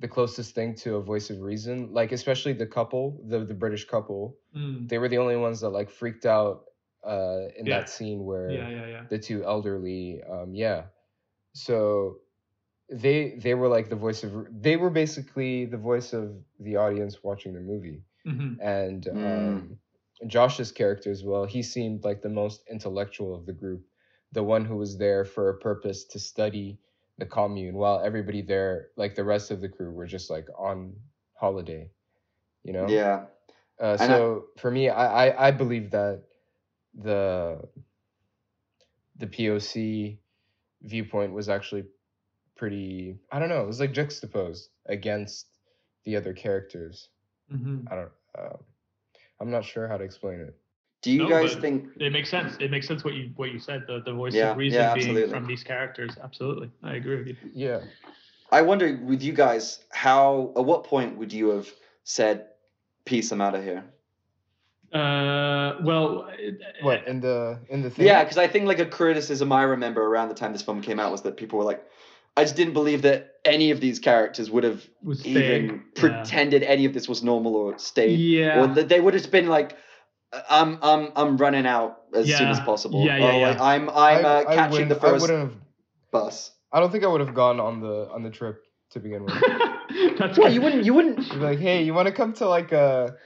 the 0.00 0.08
closest 0.08 0.54
thing 0.54 0.74
to 0.76 0.96
a 0.96 1.02
voice 1.02 1.30
of 1.30 1.40
reason. 1.40 1.92
Like 1.92 2.12
especially 2.12 2.52
the 2.52 2.66
couple, 2.66 3.20
the 3.26 3.44
the 3.44 3.54
British 3.54 3.84
couple. 3.86 4.36
Mm, 4.54 4.88
They 4.88 4.98
were 4.98 5.08
the 5.08 5.18
only 5.18 5.36
ones 5.36 5.60
that 5.60 5.70
like 5.70 5.90
freaked 5.90 6.26
out 6.26 6.64
uh 7.06 7.48
in 7.56 7.66
Yeah. 7.66 7.68
that 7.68 7.88
scene 7.88 8.24
where 8.24 8.68
yeah, 8.68 8.68
yeah, 8.70 8.86
yeah. 8.86 9.04
the 9.08 9.18
two 9.18 9.44
elderly 9.44 10.22
um 10.30 10.54
yeah. 10.54 10.84
So 11.54 12.18
they 12.90 13.36
they 13.42 13.54
were 13.54 13.68
like 13.68 13.88
the 13.88 13.96
voice 13.96 14.22
of 14.24 14.32
they 14.50 14.76
were 14.76 14.90
basically 14.90 15.64
the 15.66 15.76
voice 15.78 16.12
of 16.12 16.36
the 16.60 16.76
audience 16.76 17.22
watching 17.22 17.54
the 17.54 17.60
movie 17.60 18.02
hmm 18.24 18.54
and 18.60 19.06
Mm. 19.08 19.14
um, 19.22 19.78
Josh's 20.26 20.72
character 20.72 21.10
as 21.10 21.24
well. 21.24 21.44
He 21.44 21.62
seemed 21.62 22.04
like 22.04 22.22
the 22.22 22.28
most 22.28 22.62
intellectual 22.70 23.34
of 23.34 23.46
the 23.46 23.52
group, 23.52 23.84
the 24.32 24.42
one 24.44 24.64
who 24.64 24.76
was 24.76 24.98
there 24.98 25.24
for 25.24 25.48
a 25.48 25.58
purpose 25.58 26.04
to 26.06 26.18
study 26.18 26.78
the 27.18 27.26
commune, 27.26 27.74
while 27.76 28.00
everybody 28.00 28.42
there, 28.42 28.88
like 28.96 29.14
the 29.14 29.24
rest 29.24 29.50
of 29.50 29.60
the 29.60 29.68
crew, 29.68 29.90
were 29.92 30.06
just 30.06 30.30
like 30.30 30.46
on 30.58 30.94
holiday. 31.34 31.90
You 32.64 32.72
know. 32.74 32.88
Yeah. 32.88 33.26
Uh, 33.80 33.96
And 34.00 34.12
I- 34.12 34.16
so 34.16 34.44
for 34.58 34.70
me, 34.70 34.88
I, 34.88 35.28
I 35.28 35.48
I 35.48 35.50
believe 35.52 35.90
that 35.92 36.24
the 36.94 37.60
the 39.18 39.26
POC 39.26 40.18
viewpoint 40.82 41.32
was 41.32 41.48
actually 41.48 41.84
pretty. 42.56 43.18
I 43.30 43.38
don't 43.38 43.48
know. 43.48 43.62
It 43.62 43.66
was 43.66 43.80
like 43.80 43.92
juxtaposed 43.92 44.70
against 44.86 45.46
the 46.04 46.16
other 46.16 46.32
characters. 46.32 47.08
hmm 47.50 47.80
I 47.90 47.94
don't. 47.96 48.12
Um, 48.38 48.58
I'm 49.40 49.50
not 49.50 49.64
sure 49.64 49.88
how 49.88 49.96
to 49.98 50.04
explain 50.04 50.40
it. 50.40 50.56
Do 51.02 51.12
you 51.12 51.18
No, 51.18 51.28
guys 51.28 51.54
think 51.54 51.90
It 52.00 52.12
makes 52.12 52.28
sense. 52.28 52.56
It 52.58 52.70
makes 52.70 52.88
sense 52.88 53.04
what 53.04 53.14
you 53.14 53.30
what 53.36 53.52
you 53.52 53.60
said. 53.60 53.84
The 53.86 54.02
the 54.04 54.12
voice 54.12 54.34
Yeah, 54.34 54.50
of 54.52 54.56
reason 54.56 54.80
yeah, 54.80 54.94
being 54.94 55.28
from 55.30 55.46
these 55.46 55.62
characters. 55.62 56.12
Absolutely, 56.22 56.70
I 56.82 56.94
agree 56.94 57.16
with 57.18 57.28
you. 57.28 57.36
Yeah. 57.54 57.80
I 58.50 58.62
wonder 58.62 58.98
with 59.04 59.22
you 59.22 59.32
guys, 59.32 59.84
how 59.90 60.52
at 60.56 60.64
what 60.64 60.84
point 60.84 61.18
would 61.18 61.32
you 61.32 61.50
have 61.50 61.68
said, 62.04 62.46
"Peace, 63.04 63.30
I'm 63.30 63.40
out 63.40 63.54
of 63.54 63.62
here"? 63.62 63.84
Uh, 64.92 65.76
well, 65.82 66.30
What 66.80 67.06
in 67.06 67.20
the 67.20 67.60
in 67.68 67.82
the 67.82 67.90
thing? 67.90 68.06
Yeah, 68.06 68.24
because 68.24 68.38
I 68.38 68.48
think 68.48 68.66
like 68.66 68.78
a 68.78 68.86
criticism 68.86 69.52
I 69.52 69.62
remember 69.64 70.02
around 70.02 70.30
the 70.30 70.34
time 70.34 70.52
this 70.52 70.62
film 70.62 70.80
came 70.80 70.98
out 70.98 71.12
was 71.12 71.22
that 71.22 71.36
people 71.36 71.58
were 71.58 71.64
like, 71.64 71.84
"I 72.36 72.42
just 72.42 72.56
didn't 72.56 72.72
believe 72.72 73.02
that 73.02 73.34
any 73.44 73.70
of 73.70 73.80
these 73.80 73.98
characters 73.98 74.50
would 74.50 74.64
have 74.64 74.88
even 75.04 75.16
staying, 75.16 75.66
yeah. 75.68 75.78
pretended 75.94 76.62
any 76.62 76.86
of 76.86 76.94
this 76.94 77.06
was 77.08 77.22
normal 77.22 77.54
or 77.54 77.78
stayed, 77.78 78.18
Yeah. 78.18 78.62
or 78.62 78.66
that 78.74 78.88
they 78.88 78.98
would 79.00 79.14
have 79.14 79.30
been 79.30 79.46
like." 79.48 79.76
I'm 80.50 80.78
I'm 80.82 81.12
I'm 81.16 81.36
running 81.36 81.66
out 81.66 82.02
as 82.14 82.26
soon 82.26 82.48
as 82.48 82.60
possible. 82.60 83.04
Yeah, 83.04 83.16
yeah, 83.16 83.24
or 83.36 83.46
like 83.48 83.56
yeah. 83.58 83.64
I'm 83.64 83.88
I'm 83.90 84.24
uh, 84.24 84.44
I 84.48 84.54
catching 84.54 84.88
the 84.88 84.94
wouldn't- 84.94 85.04
I 85.04 85.08
first 85.10 85.22
wouldn't 85.22 85.40
have. 85.52 85.60
bus. 86.10 86.52
I 86.72 86.80
don't 86.80 86.90
think 86.92 87.04
I 87.04 87.06
would 87.06 87.20
have 87.22 87.34
gone 87.34 87.60
on 87.60 87.80
the 87.80 88.08
on 88.12 88.22
the 88.22 88.30
trip 88.30 88.62
to 88.90 89.00
begin 89.00 89.24
with. 89.24 89.34
That's 90.18 90.38
Well, 90.38 90.48
good. 90.48 90.52
you 90.54 90.60
wouldn't 90.62 90.84
you 90.84 90.94
wouldn't 90.94 91.18
You'd 91.18 91.30
be 91.30 91.36
like, 91.36 91.58
hey, 91.58 91.82
you 91.82 91.94
want 91.94 92.06
to 92.06 92.12
come 92.12 92.32
to 92.34 92.48
like 92.48 92.72
a 92.72 93.16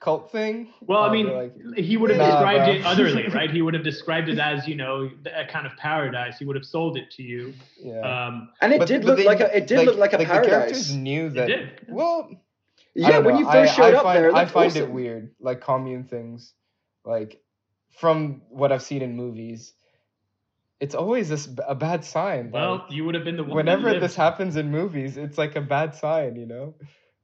cult 0.00 0.32
thing. 0.32 0.72
Well, 0.82 1.00
I 1.02 1.08
Uh, 1.08 1.12
mean, 1.12 1.32
like, 1.32 1.54
he 1.76 1.96
would 1.96 2.08
have 2.10 2.18
Nah, 2.18 2.26
described 2.26 2.64
bro. 2.64 2.74
it 2.74 2.84
otherly, 2.86 3.28
right? 3.34 3.50
He 3.50 3.60
would 3.62 3.74
have 3.74 3.84
described 3.84 4.28
it 4.30 4.38
as, 4.38 4.66
you 4.66 4.74
know, 4.74 5.10
a 5.34 5.44
kind 5.46 5.66
of 5.66 5.76
paradise. 5.76 6.38
He 6.38 6.44
would 6.46 6.56
have 6.56 6.64
sold 6.64 6.96
it 6.96 7.10
to 7.12 7.22
you. 7.22 7.52
yeah. 7.82 8.00
Um, 8.26 8.50
And 8.62 8.72
it 8.72 8.78
But- 8.78 8.88
did 8.88 9.00
but 9.02 9.08
look 9.08 9.16
they- 9.18 9.24
like 9.24 9.40
a 9.40 9.54
it 9.56 9.66
did 9.66 9.84
look 9.86 9.96
like 9.98 10.12
a 10.14 10.18
The 10.18 10.24
characters 10.26 10.58
paradise. 10.58 10.90
knew 10.92 11.26
it 11.26 11.34
that. 11.34 11.46
did. 11.48 11.70
Well, 11.88 12.30
I 12.32 12.36
Yeah, 12.94 13.18
when 13.18 13.36
you 13.36 13.44
first 13.44 13.72
I, 13.72 13.74
showed 13.74 13.94
I 13.94 13.98
up 13.98 14.02
find, 14.02 14.18
there, 14.18 14.28
it 14.28 14.34
I 14.34 14.46
find 14.46 14.70
awesome. 14.70 14.82
it 14.82 14.90
weird, 14.90 15.30
like 15.40 15.60
commune 15.60 16.04
things, 16.04 16.54
like 17.04 17.40
from 17.98 18.42
what 18.48 18.72
I've 18.72 18.82
seen 18.82 19.02
in 19.02 19.16
movies. 19.16 19.72
It's 20.80 20.94
always 20.94 21.28
this 21.28 21.48
a 21.68 21.74
bad 21.74 22.04
sign. 22.04 22.50
Well, 22.50 22.78
like, 22.78 22.90
you 22.90 23.04
would 23.04 23.14
have 23.14 23.24
been 23.24 23.36
the 23.36 23.44
one. 23.44 23.54
whenever 23.54 23.90
lived. 23.90 24.02
this 24.02 24.16
happens 24.16 24.56
in 24.56 24.70
movies, 24.70 25.16
it's 25.16 25.36
like 25.36 25.54
a 25.56 25.60
bad 25.60 25.94
sign, 25.94 26.36
you 26.36 26.46
know. 26.46 26.74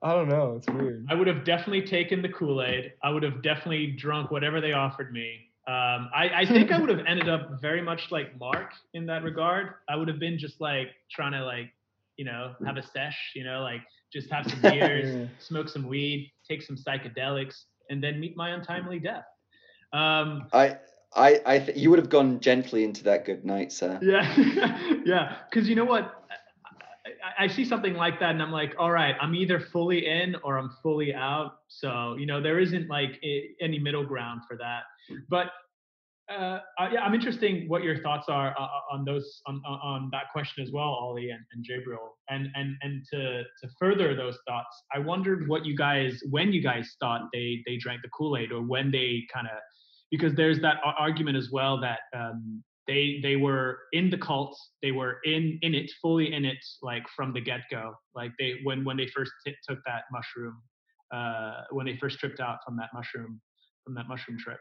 I 0.02 0.12
don't 0.12 0.28
know. 0.28 0.56
It's 0.56 0.68
weird. 0.68 1.06
I 1.08 1.14
would 1.14 1.26
have 1.26 1.44
definitely 1.44 1.82
taken 1.82 2.20
the 2.20 2.28
Kool 2.28 2.62
Aid. 2.62 2.92
I 3.02 3.10
would 3.10 3.22
have 3.22 3.42
definitely 3.42 3.88
drunk 3.88 4.30
whatever 4.30 4.60
they 4.60 4.72
offered 4.72 5.10
me. 5.10 5.46
Um, 5.66 6.10
I, 6.14 6.30
I 6.36 6.46
think 6.46 6.70
I 6.70 6.78
would 6.78 6.90
have 6.90 7.04
ended 7.08 7.28
up 7.28 7.60
very 7.60 7.82
much 7.82 8.12
like 8.12 8.38
Mark 8.38 8.72
in 8.94 9.06
that 9.06 9.24
regard. 9.24 9.70
I 9.88 9.96
would 9.96 10.06
have 10.06 10.20
been 10.20 10.38
just 10.38 10.60
like 10.60 10.88
trying 11.10 11.32
to 11.32 11.44
like, 11.44 11.72
you 12.16 12.24
know, 12.24 12.54
have 12.64 12.76
a 12.76 12.82
sesh, 12.82 13.32
you 13.34 13.42
know, 13.42 13.62
like 13.62 13.80
just 14.12 14.30
have 14.30 14.48
some 14.50 14.60
beers, 14.60 15.28
smoke 15.38 15.68
some 15.68 15.86
weed, 15.86 16.32
take 16.48 16.62
some 16.62 16.76
psychedelics, 16.76 17.64
and 17.90 18.02
then 18.02 18.20
meet 18.20 18.36
my 18.36 18.50
untimely 18.50 18.98
death. 18.98 19.24
Um, 19.92 20.48
I 20.52 20.78
I 21.14 21.40
I 21.46 21.58
th- 21.58 21.76
you 21.76 21.90
would 21.90 21.98
have 21.98 22.10
gone 22.10 22.40
gently 22.40 22.84
into 22.84 23.04
that 23.04 23.24
good 23.24 23.44
night, 23.44 23.72
sir. 23.72 23.98
Yeah, 24.02 24.94
yeah. 25.04 25.36
Because 25.50 25.68
you 25.68 25.74
know 25.74 25.84
what? 25.84 26.22
I, 27.38 27.44
I 27.44 27.46
see 27.48 27.64
something 27.64 27.94
like 27.94 28.18
that, 28.20 28.30
and 28.30 28.42
I'm 28.42 28.52
like, 28.52 28.74
all 28.78 28.90
right, 28.90 29.14
I'm 29.20 29.34
either 29.34 29.60
fully 29.60 30.06
in 30.06 30.36
or 30.44 30.58
I'm 30.58 30.70
fully 30.82 31.14
out. 31.14 31.58
So 31.68 32.16
you 32.18 32.26
know, 32.26 32.40
there 32.40 32.58
isn't 32.58 32.88
like 32.88 33.18
a, 33.22 33.50
any 33.60 33.78
middle 33.78 34.04
ground 34.04 34.42
for 34.48 34.56
that. 34.58 34.82
But 35.28 35.52
uh, 36.28 36.58
yeah, 36.92 37.02
I'm 37.02 37.14
interested 37.14 37.68
what 37.68 37.82
your 37.84 37.98
thoughts 38.02 38.28
are 38.28 38.54
uh, 38.58 38.68
on 38.92 39.04
those 39.04 39.40
on, 39.46 39.62
on 39.66 40.08
that 40.12 40.24
question 40.32 40.62
as 40.64 40.72
well, 40.72 40.88
Ollie 40.88 41.30
and, 41.30 41.40
and. 41.52 41.64
And 42.28 42.48
and 42.54 42.76
and 42.82 43.04
to 43.12 43.42
to 43.42 43.68
further 43.78 44.14
those 44.16 44.38
thoughts, 44.46 44.82
I 44.94 44.98
wondered 44.98 45.48
what 45.48 45.64
you 45.64 45.76
guys 45.76 46.20
when 46.30 46.52
you 46.52 46.62
guys 46.62 46.96
thought 47.00 47.22
they 47.32 47.62
they 47.66 47.76
drank 47.76 48.02
the 48.02 48.08
Kool 48.08 48.36
Aid 48.36 48.50
or 48.52 48.62
when 48.62 48.90
they 48.90 49.22
kind 49.32 49.46
of 49.46 49.58
because 50.10 50.34
there's 50.34 50.60
that 50.60 50.78
argument 50.98 51.36
as 51.36 51.50
well 51.52 51.80
that 51.80 52.00
um, 52.16 52.62
they 52.86 53.20
they 53.22 53.36
were 53.36 53.78
in 53.92 54.10
the 54.10 54.18
cult 54.18 54.56
they 54.82 54.92
were 54.92 55.18
in 55.24 55.58
in 55.62 55.74
it 55.74 55.90
fully 56.00 56.32
in 56.32 56.44
it 56.44 56.58
like 56.82 57.04
from 57.14 57.32
the 57.32 57.40
get-go 57.40 57.94
like 58.14 58.32
they 58.38 58.60
when 58.62 58.84
when 58.84 58.96
they 58.96 59.06
first 59.08 59.32
t- 59.44 59.54
took 59.68 59.78
that 59.86 60.04
mushroom 60.12 60.56
uh 61.12 61.62
when 61.70 61.86
they 61.86 61.96
first 61.96 62.18
tripped 62.18 62.40
out 62.40 62.58
from 62.64 62.76
that 62.76 62.88
mushroom 62.94 63.40
from 63.84 63.94
that 63.94 64.08
mushroom 64.08 64.38
trip 64.38 64.58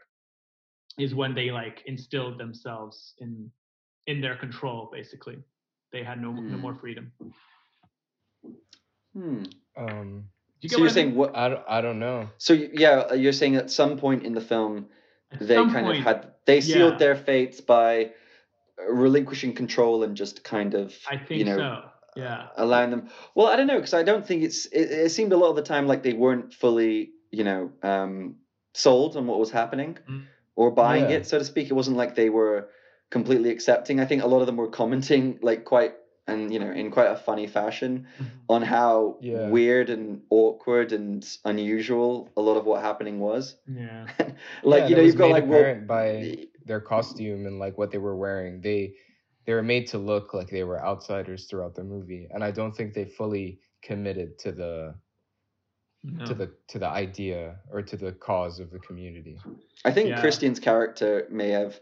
is 0.98 1.14
when 1.14 1.34
they 1.34 1.50
like 1.50 1.82
instilled 1.86 2.38
themselves 2.38 3.14
in 3.18 3.50
in 4.06 4.20
their 4.20 4.36
control 4.36 4.88
basically 4.92 5.38
they 5.92 6.02
had 6.02 6.20
no 6.20 6.30
no 6.32 6.40
Hmm. 6.40 6.56
more 6.60 6.74
freedom 6.74 7.12
Hmm. 9.12 9.44
Um, 9.76 10.28
you 10.60 10.68
So 10.68 10.78
you're 10.78 10.88
I 10.88 10.92
saying 10.92 11.14
what? 11.14 11.34
I 11.36 11.48
don't, 11.48 11.64
I 11.68 11.80
don't 11.80 11.98
know. 11.98 12.28
So 12.38 12.52
yeah, 12.52 13.14
you're 13.14 13.32
saying 13.32 13.56
at 13.56 13.70
some 13.70 13.98
point 13.98 14.24
in 14.24 14.34
the 14.34 14.40
film 14.40 14.86
At 15.32 15.40
they 15.40 15.54
kind 15.56 15.72
point, 15.86 15.98
of 15.98 16.04
had 16.04 16.32
they 16.44 16.60
sealed 16.60 16.92
yeah. 16.94 16.98
their 16.98 17.16
fates 17.16 17.60
by 17.60 18.12
relinquishing 18.88 19.54
control 19.54 20.02
and 20.04 20.16
just 20.16 20.44
kind 20.44 20.74
of 20.74 20.94
i 21.10 21.16
think 21.16 21.38
you 21.38 21.44
know 21.44 21.56
so 21.56 21.82
yeah 22.14 22.48
allowing 22.56 22.90
them 22.90 23.08
well 23.34 23.46
i 23.46 23.56
don't 23.56 23.66
know 23.66 23.76
because 23.76 23.94
i 23.94 24.02
don't 24.02 24.26
think 24.26 24.42
it's 24.42 24.66
it, 24.66 24.90
it 25.06 25.10
seemed 25.10 25.32
a 25.32 25.36
lot 25.36 25.48
of 25.48 25.56
the 25.56 25.62
time 25.62 25.86
like 25.86 26.02
they 26.02 26.12
weren't 26.12 26.52
fully 26.52 27.10
you 27.30 27.42
know 27.42 27.72
um 27.82 28.36
sold 28.74 29.16
on 29.16 29.26
what 29.26 29.38
was 29.38 29.50
happening 29.50 29.96
Mm. 30.08 30.24
Or 30.56 30.70
buying 30.70 31.10
Yeah. 31.10 31.18
it 31.18 31.26
so 31.26 31.38
to 31.38 31.44
speak 31.44 31.70
it 31.70 31.74
wasn't 31.74 31.96
like 31.96 32.14
they 32.14 32.30
were 32.30 32.68
completely 33.10 33.50
accepting 33.50 34.00
i 34.00 34.04
think 34.04 34.22
a 34.22 34.26
lot 34.26 34.40
of 34.40 34.46
them 34.46 34.56
were 34.56 34.68
commenting 34.68 35.38
like 35.42 35.64
quite 35.64 35.94
and 36.26 36.52
you 36.52 36.58
know 36.58 36.70
in 36.72 36.90
quite 36.90 37.06
a 37.06 37.16
funny 37.16 37.46
fashion 37.46 38.06
mm-hmm. 38.18 38.24
on 38.48 38.62
how 38.62 39.18
Yeah. 39.20 39.48
weird 39.48 39.90
and 39.90 40.22
awkward 40.30 40.92
and 40.92 41.24
unusual 41.44 42.30
a 42.36 42.40
lot 42.40 42.56
of 42.56 42.64
what 42.66 42.82
happening 42.82 43.20
was 43.20 43.54
yeah 43.68 44.06
like 44.64 44.82
Yeah, 44.82 44.88
you 44.88 44.96
know 44.96 45.02
you've 45.02 45.16
got 45.16 45.30
like 45.30 45.46
well, 45.46 45.76
by 45.86 46.48
their 46.66 46.80
costume 46.80 47.46
and 47.46 47.58
like 47.58 47.78
what 47.78 47.90
they 47.90 47.98
were 47.98 48.16
wearing. 48.16 48.60
They 48.60 48.94
they 49.46 49.54
were 49.54 49.62
made 49.62 49.86
to 49.88 49.98
look 49.98 50.34
like 50.34 50.50
they 50.50 50.64
were 50.64 50.84
outsiders 50.84 51.46
throughout 51.46 51.76
the 51.76 51.84
movie, 51.84 52.28
and 52.32 52.42
I 52.42 52.50
don't 52.50 52.74
think 52.76 52.92
they 52.92 53.04
fully 53.04 53.60
committed 53.82 54.38
to 54.40 54.50
the 54.50 54.94
No. 56.08 56.24
to 56.26 56.34
the 56.34 56.50
to 56.68 56.78
the 56.78 56.86
idea 56.88 57.56
or 57.70 57.82
to 57.82 57.96
the 57.96 58.12
cause 58.12 58.60
of 58.60 58.70
the 58.70 58.78
community. 58.78 59.36
I 59.84 59.90
think 59.90 60.10
Yeah. 60.10 60.20
Christian's 60.20 60.60
character 60.60 61.26
may 61.30 61.50
have 61.50 61.80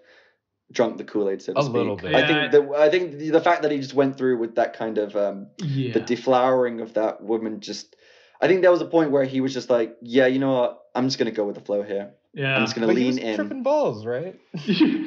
drunk 0.72 0.97
the 0.97 1.05
Kool 1.05 1.29
Aid, 1.29 1.43
so 1.43 1.53
to 1.53 1.59
A 1.59 1.62
speak. 1.62 1.75
little 1.75 1.97
bit. 1.97 2.14
I 2.14 2.20
Yeah. 2.20 2.27
think 2.51 2.53
the 2.53 2.75
I 2.79 2.89
think 2.89 3.18
the, 3.18 3.31
the 3.31 3.41
fact 3.41 3.62
that 3.62 3.70
he 3.70 3.79
just 3.79 3.93
went 3.95 4.16
through 4.16 4.39
with 4.39 4.55
that 4.55 4.72
kind 4.79 4.97
of 4.97 5.14
um, 5.14 5.49
yeah 5.59 5.93
the 5.93 6.01
deflowering 6.01 6.81
of 6.83 6.95
that 6.95 7.22
woman 7.22 7.61
just. 7.61 7.97
I 8.41 8.49
think 8.49 8.62
there 8.62 8.70
was 8.70 8.81
a 8.81 8.87
point 8.87 9.11
where 9.11 9.25
he 9.25 9.41
was 9.41 9.53
just 9.55 9.70
like, 9.70 9.97
yeah, 10.03 10.27
you 10.27 10.39
know 10.39 10.53
what? 10.55 10.81
I'm 10.95 11.07
just 11.07 11.18
gonna 11.18 11.31
go 11.31 11.45
with 11.45 11.55
the 11.57 11.61
flow 11.62 11.83
here. 11.83 12.14
yeah 12.33 12.57
I'm 12.57 12.62
just 12.64 12.75
gonna 12.75 12.87
But 12.87 12.97
he 12.97 13.05
lean 13.05 13.14
was 13.14 13.18
in. 13.18 13.37
tripping 13.37 13.62
balls, 13.62 14.07
right? 14.07 14.41
I 14.55 14.66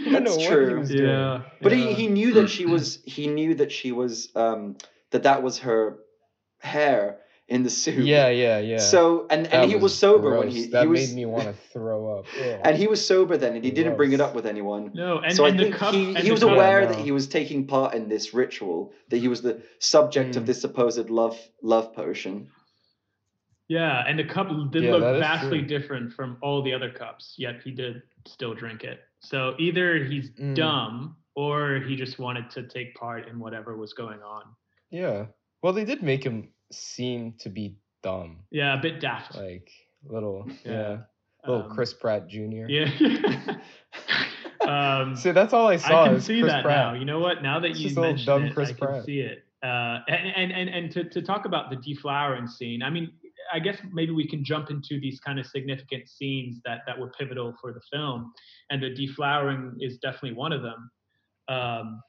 don't 0.09 0.24
know 0.24 0.36
That's 0.36 0.47
true. 0.47 0.84
he 0.86 0.95
doing. 0.95 1.07
yeah 1.09 1.41
But 1.61 1.72
yeah. 1.72 1.88
he, 1.88 1.93
he 1.93 2.07
knew 2.07 2.34
that 2.36 2.49
she 2.49 2.65
was 2.76 2.99
he 3.03 3.28
knew 3.28 3.55
that 3.55 3.72
she 3.72 3.91
was 3.91 4.30
um 4.36 4.78
that 5.11 5.24
that 5.24 5.41
was 5.43 5.59
her 5.59 5.97
hair 6.59 7.20
in 7.49 7.63
the 7.63 7.69
soup. 7.69 8.05
Yeah, 8.05 8.27
yeah, 8.29 8.59
yeah. 8.59 8.77
So 8.77 9.25
and 9.29 9.45
That 9.45 9.53
and 9.53 9.71
he 9.71 9.77
was 9.77 9.97
sober 9.97 10.37
when 10.37 10.49
he 10.49 10.67
that 10.67 10.81
he 10.83 10.87
was 10.87 11.07
made 11.09 11.15
me 11.15 11.25
want 11.25 11.43
to 11.45 11.53
throw 11.71 12.17
up. 12.19 12.25
Ugh. 12.39 12.59
and 12.65 12.75
he 12.77 12.87
was 12.87 13.05
sober 13.05 13.37
then 13.37 13.55
and 13.55 13.63
he 13.63 13.71
didn't 13.71 13.95
bring 13.95 14.11
it 14.11 14.19
up 14.19 14.35
with 14.35 14.45
anyone. 14.45 14.91
no 14.93 15.19
and, 15.19 15.33
so 15.35 15.45
and 15.45 15.53
I 15.55 15.57
the 15.57 15.63
think 15.63 15.75
cup 15.75 15.93
he, 15.93 16.13
he 16.15 16.31
was 16.31 16.41
cup- 16.41 16.51
aware 16.51 16.81
Yeah, 16.81 16.87
that 16.87 16.99
he 16.99 17.11
was 17.11 17.27
taking 17.27 17.65
part 17.65 17.93
in 17.93 18.09
this 18.09 18.33
ritual, 18.33 18.91
that 19.09 19.17
he 19.17 19.27
was 19.29 19.41
the 19.41 19.61
subject 19.79 20.35
of 20.35 20.43
Mm. 20.43 20.47
this 20.47 20.59
supposed 20.61 21.09
love 21.09 21.37
love 21.61 21.93
potion. 21.93 22.49
Yeah, 23.69 24.03
and 24.07 24.17
the 24.17 24.23
cup 24.23 24.47
did 24.71 24.83
Yeah, 24.83 24.91
look 24.95 25.19
vastly 25.19 25.59
true. 25.59 25.67
different 25.67 26.13
from 26.13 26.37
all 26.41 26.61
the 26.61 26.73
other 26.73 26.89
cups, 26.91 27.33
yet 27.37 27.61
he 27.63 27.71
did 27.71 28.01
still 28.25 28.53
drink 28.53 28.83
it. 28.83 28.99
So 29.19 29.55
either 29.59 30.03
he's 30.03 30.29
Mm. 30.31 30.55
dumb 30.55 31.17
or 31.35 31.79
he 31.87 31.95
just 31.95 32.17
wanted 32.19 32.49
to 32.51 32.63
take 32.63 32.95
part 32.95 33.27
in 33.27 33.39
whatever 33.39 33.75
was 33.77 33.93
going 33.93 34.21
on. 34.21 34.43
Yeah. 34.89 35.27
Well, 35.61 35.73
they 35.73 35.85
did 35.85 36.01
make 36.01 36.23
him 36.23 36.49
seem 36.72 37.34
to 37.39 37.49
be 37.49 37.76
dumb, 38.03 38.39
Yeah, 38.51 38.78
a 38.78 38.82
bit 38.82 38.99
daft. 38.99 39.36
like 39.36 39.70
little, 40.03 40.47
Yeah. 40.65 40.72
yeah, 40.72 40.97
little 41.47 41.63
Um, 41.65 41.72
Chris 41.76 41.93
Pratt 41.93 42.28
Jr. 42.28 42.65
Yeah. 42.68 43.57
um, 44.68 45.15
So 45.15 45.34
that's 45.34 45.53
all 45.53 45.68
I 45.68 45.78
saw. 45.78 46.03
I 46.05 46.07
can 46.09 46.22
see 46.22 46.41
Chris 46.41 46.51
that 46.51 46.63
Pratt. 46.63 46.78
now. 46.78 46.93
You 46.99 47.05
know 47.05 47.20
what? 47.20 47.41
Now 47.43 47.59
that 47.59 47.72
It's 47.72 47.80
you 47.80 47.86
just 47.88 47.97
a 47.97 48.01
little 48.01 48.26
dumb 48.26 48.45
it, 48.45 48.53
Chris 48.53 48.70
I 48.70 48.74
can 48.74 48.88
Pratt. 48.88 49.05
see 49.05 49.20
it. 49.22 49.43
Uh, 49.63 49.99
and 50.07 50.34
and 50.36 50.51
and, 50.51 50.70
and 50.70 50.91
to, 50.91 51.03
to 51.05 51.22
talk 51.22 51.45
about 51.45 51.70
the 51.72 51.78
deflowering 51.78 52.47
scene, 52.49 52.84
I 52.84 52.89
mean, 52.91 53.11
I 53.51 53.59
guess 53.59 53.78
maybe 53.91 54.11
we 54.11 54.28
can 54.28 54.43
jump 54.43 54.70
into 54.70 54.99
these 54.99 55.20
kind 55.20 55.39
of 55.39 55.47
significant 55.47 56.07
scenes 56.09 56.59
that 56.65 56.82
that 56.86 56.97
were 56.99 57.09
pivotal 57.18 57.55
for 57.59 57.74
the 57.74 57.82
film, 57.91 58.32
and 58.70 58.82
the 58.84 58.93
deflowering 58.93 59.74
is 59.80 59.97
definitely 59.97 60.34
one 60.34 60.53
of 60.53 60.61
them. 60.61 60.91
Um, 61.49 62.01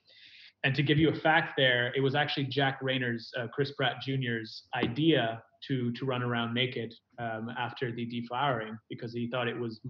and 0.64 0.74
to 0.74 0.82
give 0.82 0.98
you 0.98 1.10
a 1.10 1.14
fact, 1.14 1.54
there, 1.56 1.92
it 1.94 2.00
was 2.00 2.14
actually 2.14 2.46
Jack 2.46 2.80
Reynor's, 2.82 3.32
uh, 3.38 3.46
Chris 3.48 3.72
Pratt 3.72 3.96
Jr.'s 4.02 4.64
idea 4.74 5.42
to 5.66 5.92
to 5.92 6.04
run 6.04 6.22
around 6.22 6.54
naked 6.54 6.94
um, 7.18 7.50
after 7.58 7.90
the 7.92 8.06
deflowering 8.06 8.78
because 8.88 9.12
he 9.12 9.28
thought 9.30 9.48
it 9.48 9.58
was 9.58 9.80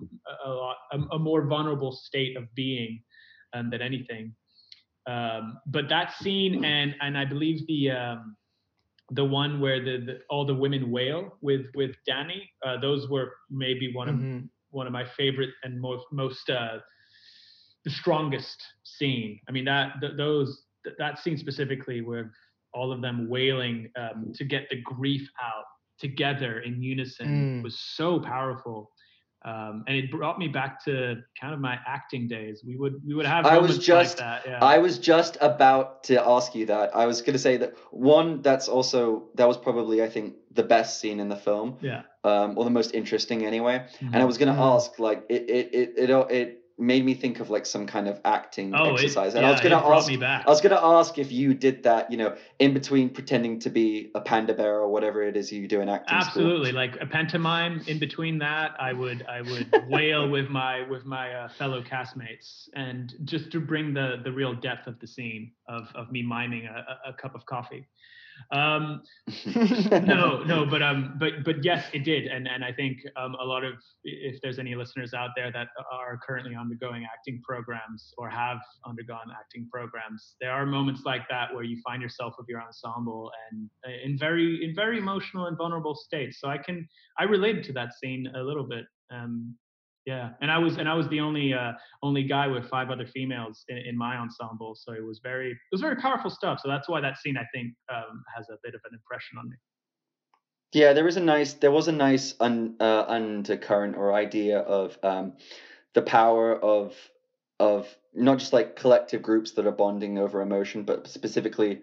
a, 0.45 0.49
a 0.49 0.51
lot 0.51 0.77
a, 0.93 0.99
a 1.17 1.19
more 1.19 1.47
vulnerable 1.47 1.93
state 1.93 2.37
of 2.37 2.45
being 2.55 3.03
um, 3.55 3.71
than 3.71 3.83
anything. 3.83 4.35
Um, 5.07 5.59
but 5.67 5.89
that 5.89 6.13
scene 6.13 6.65
and 6.65 6.95
and 7.01 7.17
I 7.17 7.25
believe 7.25 7.67
the 7.67 7.91
um, 7.91 8.37
the 9.13 9.25
one 9.25 9.61
where 9.61 9.83
the, 9.83 10.05
the 10.05 10.21
all 10.29 10.45
the 10.45 10.55
women 10.55 10.91
wail 10.91 11.37
with 11.41 11.67
with 11.75 11.97
Danny, 12.07 12.51
uh, 12.67 12.79
those 12.81 13.09
were 13.09 13.33
maybe 13.51 13.93
one 13.95 14.09
of 14.09 14.15
Mhm. 14.17 14.49
one 14.71 14.87
of 14.87 14.93
my 14.93 15.05
favorite 15.05 15.51
and 15.65 15.81
most 15.81 16.05
most 16.13 16.49
uh, 16.51 16.79
the 17.89 17.95
strongest 18.03 18.59
scene. 18.85 19.41
I 19.49 19.53
mean 19.53 19.65
that 19.65 19.87
th- 20.01 20.17
those 20.17 20.51
th- 20.85 20.97
that 20.99 21.19
scene 21.19 21.39
specifically 21.47 22.01
where 22.09 22.25
all 22.75 22.93
of 22.93 23.01
them 23.07 23.29
wailing 23.37 23.77
um, 24.03 24.33
to 24.39 24.45
get 24.45 24.63
the 24.71 24.79
grief 24.83 25.27
out 25.51 25.65
together 25.99 26.53
in 26.67 26.83
unison 26.83 27.29
Mm. 27.29 27.63
was 27.67 27.77
so 27.99 28.21
powerful. 28.21 28.91
Um, 29.45 29.85
and 29.87 29.97
it 29.97 30.11
brought 30.11 30.37
me 30.39 30.49
back 30.49 30.85
to 30.85 31.23
kind 31.41 31.55
of 31.55 31.61
my 31.61 31.79
acting 31.87 32.27
days. 32.29 32.57
We 32.67 32.77
would 32.77 32.95
we 33.07 33.15
would 33.15 33.25
have 33.35 33.47
I 33.47 33.57
was 33.59 33.79
just- 33.79 34.19
like 34.19 34.27
that. 34.27 34.43
Yeah. 34.47 34.59
I 34.75 34.79
was 34.79 34.99
just 34.99 35.35
about 35.41 36.03
to 36.11 36.15
ask 36.37 36.55
you 36.55 36.67
that. 36.67 36.87
I 37.03 37.07
was 37.07 37.23
going 37.23 37.35
to 37.35 37.45
say 37.49 37.57
that 37.63 37.71
one 37.93 38.43
that's 38.43 38.69
also 38.69 39.29
that 39.37 39.47
was 39.49 39.57
probably 39.57 40.03
I 40.03 40.09
think 40.15 40.35
the 40.61 40.65
best 40.65 41.01
scene 41.01 41.21
in 41.21 41.29
the 41.29 41.37
film, 41.37 41.77
yeah. 41.81 42.03
um, 42.25 42.59
or 42.59 42.65
the 42.65 42.71
most 42.81 42.93
interesting 42.95 43.47
anyway. 43.47 43.87
And 44.01 44.17
I 44.17 44.25
was 44.25 44.37
going 44.39 44.53
to 44.55 44.61
Mhm. 44.61 44.75
ask 44.77 44.99
like 44.99 45.21
it 45.31 45.43
it 45.49 45.67
it 45.81 45.89
it, 46.11 46.31
it 46.41 46.58
made 46.79 47.05
me 47.05 47.15
think 47.15 47.41
of 47.41 47.51
like 47.51 47.67
some 47.67 47.87
kind 47.87 48.07
of 48.07 48.21
acting 48.25 48.73
Oh, 48.75 48.91
it, 48.91 48.93
exercise. 48.95 49.35
and 49.35 49.43
yeah, 49.43 49.49
I 49.49 49.53
was 49.53 49.61
gonna 49.61 49.77
ask 49.77 50.09
me 50.09 50.17
back. 50.17 50.47
I 50.47 50.51
was 50.51 50.61
gonna 50.61 50.81
ask 50.81 51.19
if 51.19 51.33
you 51.33 51.53
did 51.53 51.83
that, 51.83 52.11
you 52.11 52.17
know, 52.17 52.37
in 52.59 52.73
between 52.73 53.11
pretending 53.11 53.59
to 53.61 53.71
be 53.71 54.11
a 54.15 54.21
panda 54.21 54.55
bear 54.55 54.77
or 54.77 54.89
whatever 54.89 55.23
it 55.23 55.37
is 55.37 55.51
you 55.51 55.67
do 55.67 55.81
in 55.81 55.89
acting 55.89 56.21
school. 56.21 56.43
Absolutely, 56.45 56.73
like 56.73 56.97
a 57.01 57.07
pantomime. 57.07 57.83
In 57.89 57.99
between 57.99 58.39
that, 58.39 58.73
I 58.79 58.93
would 58.93 59.27
I 59.27 59.43
would 59.43 59.73
wail 59.89 60.29
with 60.37 60.49
my 60.49 60.89
with 60.89 61.05
my 61.05 61.35
uh, 61.35 61.49
fellow 61.59 61.83
castmates, 61.83 62.69
and 62.75 63.13
just 63.25 63.51
to 63.53 63.61
bring 63.61 63.93
the 63.93 64.21
the 64.23 64.31
real 64.31 64.55
depth 64.55 64.87
of 64.87 65.01
the 65.01 65.07
scene 65.07 65.53
of 65.69 65.89
of 65.97 66.13
me 66.13 66.23
miming 66.23 66.67
a, 66.67 67.11
a 67.11 67.13
cup 67.13 67.35
of 67.35 67.45
coffee. 67.47 67.87
Um, 68.53 69.03
no, 69.47 70.43
no, 70.45 70.67
but 70.71 70.83
um, 70.83 71.17
but 71.19 71.45
but 71.45 71.65
yes, 71.65 71.87
it 71.93 72.05
did, 72.05 72.27
and 72.27 72.49
and 72.49 72.65
I 72.65 72.73
think 72.73 72.99
um, 73.17 73.35
a 73.41 73.45
lot 73.45 73.65
of 73.65 73.75
if 74.05 74.41
there's 74.43 74.59
any 74.59 74.75
listeners 74.75 75.15
out 75.15 75.31
there 75.37 75.53
that 75.53 75.69
are 75.93 76.19
currently 76.27 76.55
undergoing 76.55 77.05
acting 77.05 77.41
programs 77.45 78.13
or 78.17 78.29
have 78.31 78.59
undergone 78.87 79.31
acting 79.39 79.69
programs, 79.73 80.37
there 80.41 80.53
are 80.53 80.67
moments 80.67 81.03
like 81.05 81.29
that 81.29 81.55
where 81.55 81.65
you 81.65 81.81
find 81.85 82.03
yourself 82.03 82.35
with 82.39 82.47
your 82.49 82.63
ensemble 82.63 83.31
and 83.51 83.69
uh, 83.87 83.91
in 84.05 84.19
very 84.19 84.65
in 84.65 84.75
very 84.75 84.99
emotional 84.99 85.47
and 85.47 85.57
vulnerable 85.57 85.95
states. 85.95 86.39
So 86.41 86.49
I 86.49 86.59
can 86.59 86.89
I 87.19 87.25
related 87.25 87.65
to 87.65 87.73
that 87.75 87.91
scene 88.01 88.31
a 88.35 88.43
little 88.43 88.67
bit. 88.67 88.85
Um, 89.11 89.57
yeah, 90.09 90.31
and 90.41 90.51
I 90.51 90.57
was 90.57 90.79
and 90.79 90.89
I 90.89 90.95
was 90.95 91.07
the 91.09 91.21
only 91.21 91.53
uh, 91.53 91.73
only 92.03 92.23
guy 92.23 92.47
with 92.47 92.67
five 92.71 92.89
other 92.89 93.07
females 93.07 93.65
in, 93.69 93.77
in 93.77 93.99
my 93.99 94.17
ensemble, 94.17 94.75
so 94.75 94.95
it 94.95 95.05
was 95.05 95.21
very 95.23 95.51
it 95.51 95.71
was 95.71 95.83
very 95.83 95.97
powerful 95.97 96.31
stuff. 96.31 96.61
So 96.63 96.69
that's 96.69 96.89
why 96.89 97.03
that 97.03 97.19
scene 97.19 97.37
I 97.37 97.45
think 97.55 97.75
um, 97.95 98.25
has 98.35 98.49
a 98.49 98.57
bit 98.65 98.75
of 98.75 98.81
an 98.87 98.95
impression 98.95 99.37
on 99.37 99.51
me. 99.51 99.57
Yeah, 100.73 100.95
there 100.95 101.09
is 101.09 101.19
a 101.19 101.21
nice 101.21 101.55
there 101.55 101.71
was 101.71 101.89
a 101.89 101.93
nice 101.93 102.35
un, 102.41 102.77
uh, 102.81 103.05
undercurrent 103.07 103.97
or 103.97 104.15
idea 104.15 104.61
of 104.61 104.99
um, 105.03 105.35
the 105.93 106.03
power 106.03 106.57
of 106.57 106.95
of 107.61 107.95
not 108.15 108.39
just 108.39 108.53
like 108.55 108.77
collective 108.77 109.23
groups 109.23 109.53
that 109.53 109.67
are 109.67 109.73
bonding 109.73 110.19
over 110.19 110.41
emotion, 110.41 110.85
but 110.85 111.07
specifically 111.09 111.83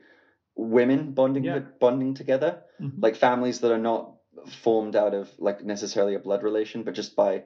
women 0.56 1.14
bonding 1.14 1.44
Yeah. 1.44 1.60
bonding 1.80 2.16
together, 2.16 2.64
Mhm. 2.82 3.02
like 3.02 3.16
families 3.16 3.60
that 3.60 3.72
are 3.72 3.78
not 3.78 4.16
formed 4.48 4.96
out 4.96 5.14
of 5.14 5.30
like 5.40 5.64
necessarily 5.64 6.16
a 6.16 6.20
blood 6.20 6.44
relation, 6.44 6.84
but 6.84 6.96
just 6.96 7.16
by 7.16 7.44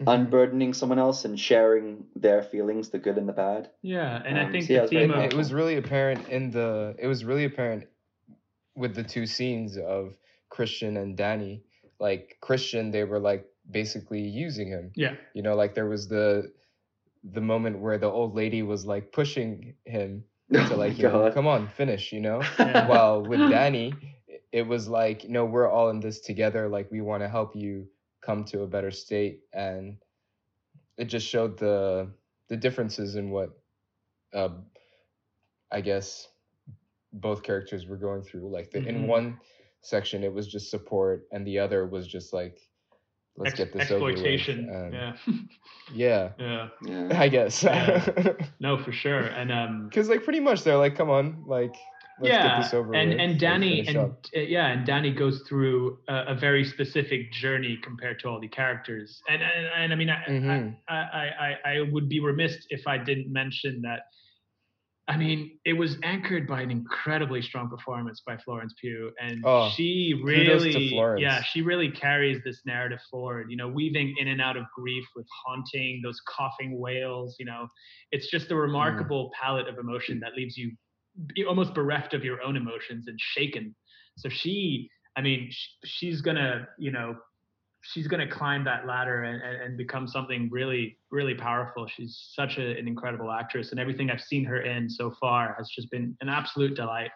Mhm. 0.00 0.08
unburdening 0.08 0.74
someone 0.74 0.98
else 0.98 1.24
and 1.24 1.38
sharing 1.38 2.06
their 2.16 2.42
feelings, 2.42 2.90
the 2.90 2.98
good 2.98 3.16
and 3.16 3.28
the 3.28 3.32
bad. 3.32 3.70
Yeah, 3.82 4.22
and 4.24 4.38
I 4.38 4.44
Um, 4.44 4.52
think 4.52 4.64
so 4.64 4.72
yeah, 4.74 4.80
the 4.80 4.84
it's 4.84 4.92
very 4.92 5.06
theme 5.06 5.14
of 5.14 5.24
it 5.24 5.34
was 5.36 5.52
really 5.52 5.76
apparent 5.76 6.28
in 6.28 6.50
the 6.50 6.96
it 6.98 7.06
was 7.06 7.24
really 7.24 7.44
apparent 7.44 7.86
with 8.76 8.94
the 8.94 9.04
two 9.04 9.26
scenes 9.26 9.76
of 9.78 10.16
Christian 10.48 10.96
and 10.96 11.16
Danny. 11.16 11.62
Like 12.00 12.38
Christian, 12.40 12.90
they 12.90 13.04
were 13.04 13.20
like 13.20 13.46
basically 13.70 14.20
using 14.20 14.68
him. 14.68 14.90
yeah 14.96 15.14
You 15.34 15.42
know, 15.42 15.54
like 15.54 15.74
there 15.74 15.88
was 15.88 16.08
the 16.08 16.52
the 17.22 17.40
moment 17.40 17.78
where 17.78 17.98
the 17.98 18.10
old 18.10 18.34
lady 18.34 18.62
was 18.62 18.84
like 18.84 19.12
pushing 19.12 19.74
him 19.84 20.24
to 20.52 20.74
oh 20.74 20.76
like, 20.76 20.92
my 20.92 20.98
you 20.98 21.04
know, 21.04 21.30
come 21.32 21.46
on, 21.46 21.68
finish, 21.68 22.12
you 22.12 22.20
know? 22.20 22.40
Yeah. 22.58 22.88
While 22.88 23.22
with 23.22 23.40
Danny, 23.50 23.92
it 24.52 24.66
was 24.66 24.88
like, 24.88 25.28
no, 25.28 25.44
we're 25.44 25.68
all 25.68 25.90
in 25.90 26.00
this 26.00 26.20
together. 26.20 26.68
Like 26.68 26.90
we 26.90 27.00
want 27.00 27.22
to 27.22 27.28
help 27.28 27.56
you 27.56 27.86
come 28.24 28.44
to 28.44 28.62
a 28.62 28.66
better 28.66 28.90
state. 28.90 29.40
And 29.52 29.96
it 30.96 31.06
just 31.06 31.26
showed 31.26 31.58
the 31.58 32.10
the 32.48 32.56
differences 32.56 33.16
in 33.16 33.30
what 33.30 33.50
uh, 34.34 34.48
I 35.70 35.80
guess 35.80 36.28
both 37.12 37.42
characters 37.42 37.86
were 37.86 37.96
going 37.96 38.22
through. 38.22 38.48
Like 38.50 38.70
the, 38.70 38.80
Mhm. 38.80 38.86
in 38.88 39.06
one 39.06 39.38
section 39.82 40.24
it 40.24 40.32
was 40.32 40.46
just 40.46 40.70
support 40.70 41.26
and 41.32 41.46
the 41.46 41.58
other 41.58 41.86
was 41.86 42.06
just 42.06 42.32
like 42.32 42.58
let's 43.36 43.52
ex- 43.52 43.58
get 43.58 43.72
this 43.72 43.90
over 43.90 44.06
with. 44.06 44.14
exploitation. 44.16 44.68
Yeah, 44.92 45.16
yeah. 45.94 46.32
yeah, 46.38 46.68
Yeah. 46.82 47.20
I 47.20 47.28
guess. 47.28 47.62
Yeah. 47.62 48.04
no, 48.60 48.78
for 48.78 48.92
sure. 48.92 49.20
And 49.20 49.50
um, 49.52 49.88
Because 49.88 50.08
like 50.08 50.24
pretty 50.24 50.40
much 50.40 50.62
they're 50.62 50.76
like, 50.78 50.96
come 50.96 51.10
on, 51.10 51.44
like 51.46 51.76
let's 52.20 52.32
yeah, 52.32 52.56
get 52.56 52.62
this 52.62 52.74
over 52.74 52.92
and 52.94 53.10
with. 53.10 53.20
and 53.20 53.40
Danny 53.40 53.86
and 53.86 53.96
up." 53.96 54.24
uh, 54.36 54.40
yeah, 54.40 54.68
and 54.68 54.86
Danny 54.86 55.12
goes 55.12 55.42
through 55.48 55.98
a, 56.08 56.24
a 56.28 56.34
very 56.34 56.64
specific 56.64 57.32
journey 57.32 57.78
compared 57.82 58.18
to 58.20 58.28
all 58.28 58.40
the 58.40 58.48
characters. 58.48 59.20
And 59.28 59.42
and, 59.42 59.66
and 59.76 59.92
I 59.92 59.96
mean, 59.96 60.10
I, 60.10 60.24
Mhm. 60.28 60.76
I, 60.88 60.94
I 60.94 61.30
I 61.64 61.72
I 61.76 61.80
would 61.92 62.08
be 62.08 62.20
remiss 62.20 62.66
if 62.70 62.86
I 62.86 62.98
didn't 62.98 63.32
mention 63.32 63.82
that. 63.82 64.00
I 65.06 65.18
mean, 65.18 65.58
it 65.66 65.74
was 65.74 65.98
anchored 66.02 66.46
by 66.46 66.62
an 66.62 66.70
incredibly 66.70 67.42
strong 67.42 67.68
performance 67.68 68.22
by 68.26 68.38
Florence 68.38 68.72
Pugh, 68.80 69.12
and 69.20 69.44
Oh, 69.44 69.68
she 69.76 70.14
really, 70.24 70.72
yeah, 71.18 71.42
she 71.42 71.60
really 71.60 71.90
carries 71.90 72.42
this 72.42 72.62
narrative 72.64 73.00
forward. 73.10 73.50
You 73.50 73.58
know, 73.58 73.68
weaving 73.68 74.14
in 74.18 74.28
and 74.28 74.40
out 74.40 74.56
of 74.56 74.64
grief 74.74 75.04
with 75.14 75.26
haunting, 75.44 76.00
those 76.02 76.18
coughing 76.26 76.78
wails. 76.80 77.36
You 77.38 77.44
know, 77.44 77.68
it's 78.12 78.30
just 78.30 78.50
a 78.50 78.56
remarkable 78.56 79.30
palette 79.38 79.68
of 79.68 79.76
emotion 79.78 80.20
that 80.20 80.34
leaves 80.36 80.56
you 80.56 80.72
be 81.34 81.44
almost 81.44 81.74
bereft 81.74 82.14
of 82.14 82.24
your 82.24 82.42
own 82.42 82.56
emotions 82.56 83.06
and 83.08 83.18
shaken. 83.20 83.74
So 84.16 84.28
she, 84.28 84.90
I 85.16 85.20
mean, 85.20 85.48
sh- 85.50 85.68
she's 85.84 86.20
gonna, 86.20 86.68
you 86.78 86.90
know, 86.90 87.16
she's 87.82 88.08
gonna 88.08 88.30
climb 88.30 88.64
that 88.64 88.86
ladder 88.86 89.24
and, 89.24 89.42
and, 89.42 89.62
and 89.62 89.76
become 89.76 90.08
something 90.08 90.48
really, 90.50 90.98
really 91.10 91.34
powerful. 91.34 91.86
She's 91.86 92.30
such 92.32 92.58
a, 92.58 92.78
an 92.78 92.88
incredible 92.88 93.30
actress, 93.30 93.70
and 93.70 93.80
everything 93.80 94.10
I've 94.10 94.20
seen 94.20 94.44
her 94.44 94.62
in 94.62 94.88
so 94.88 95.14
far 95.20 95.54
has 95.58 95.68
just 95.68 95.90
been 95.90 96.16
an 96.20 96.28
absolute 96.28 96.74
delight. 96.74 97.10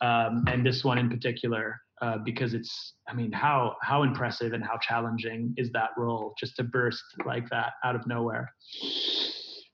Um, 0.00 0.44
and 0.48 0.66
this 0.66 0.84
one 0.84 0.98
in 0.98 1.08
particular, 1.08 1.80
uh, 2.02 2.18
because 2.18 2.52
it's, 2.52 2.94
I 3.08 3.14
mean, 3.14 3.32
how 3.32 3.76
how 3.82 4.02
impressive 4.02 4.52
and 4.52 4.62
how 4.62 4.76
challenging 4.78 5.54
is 5.56 5.70
that 5.72 5.90
role 5.96 6.34
just 6.38 6.56
to 6.56 6.64
burst 6.64 7.02
like 7.24 7.48
that 7.50 7.72
out 7.84 7.96
of 7.96 8.06
nowhere. 8.06 8.52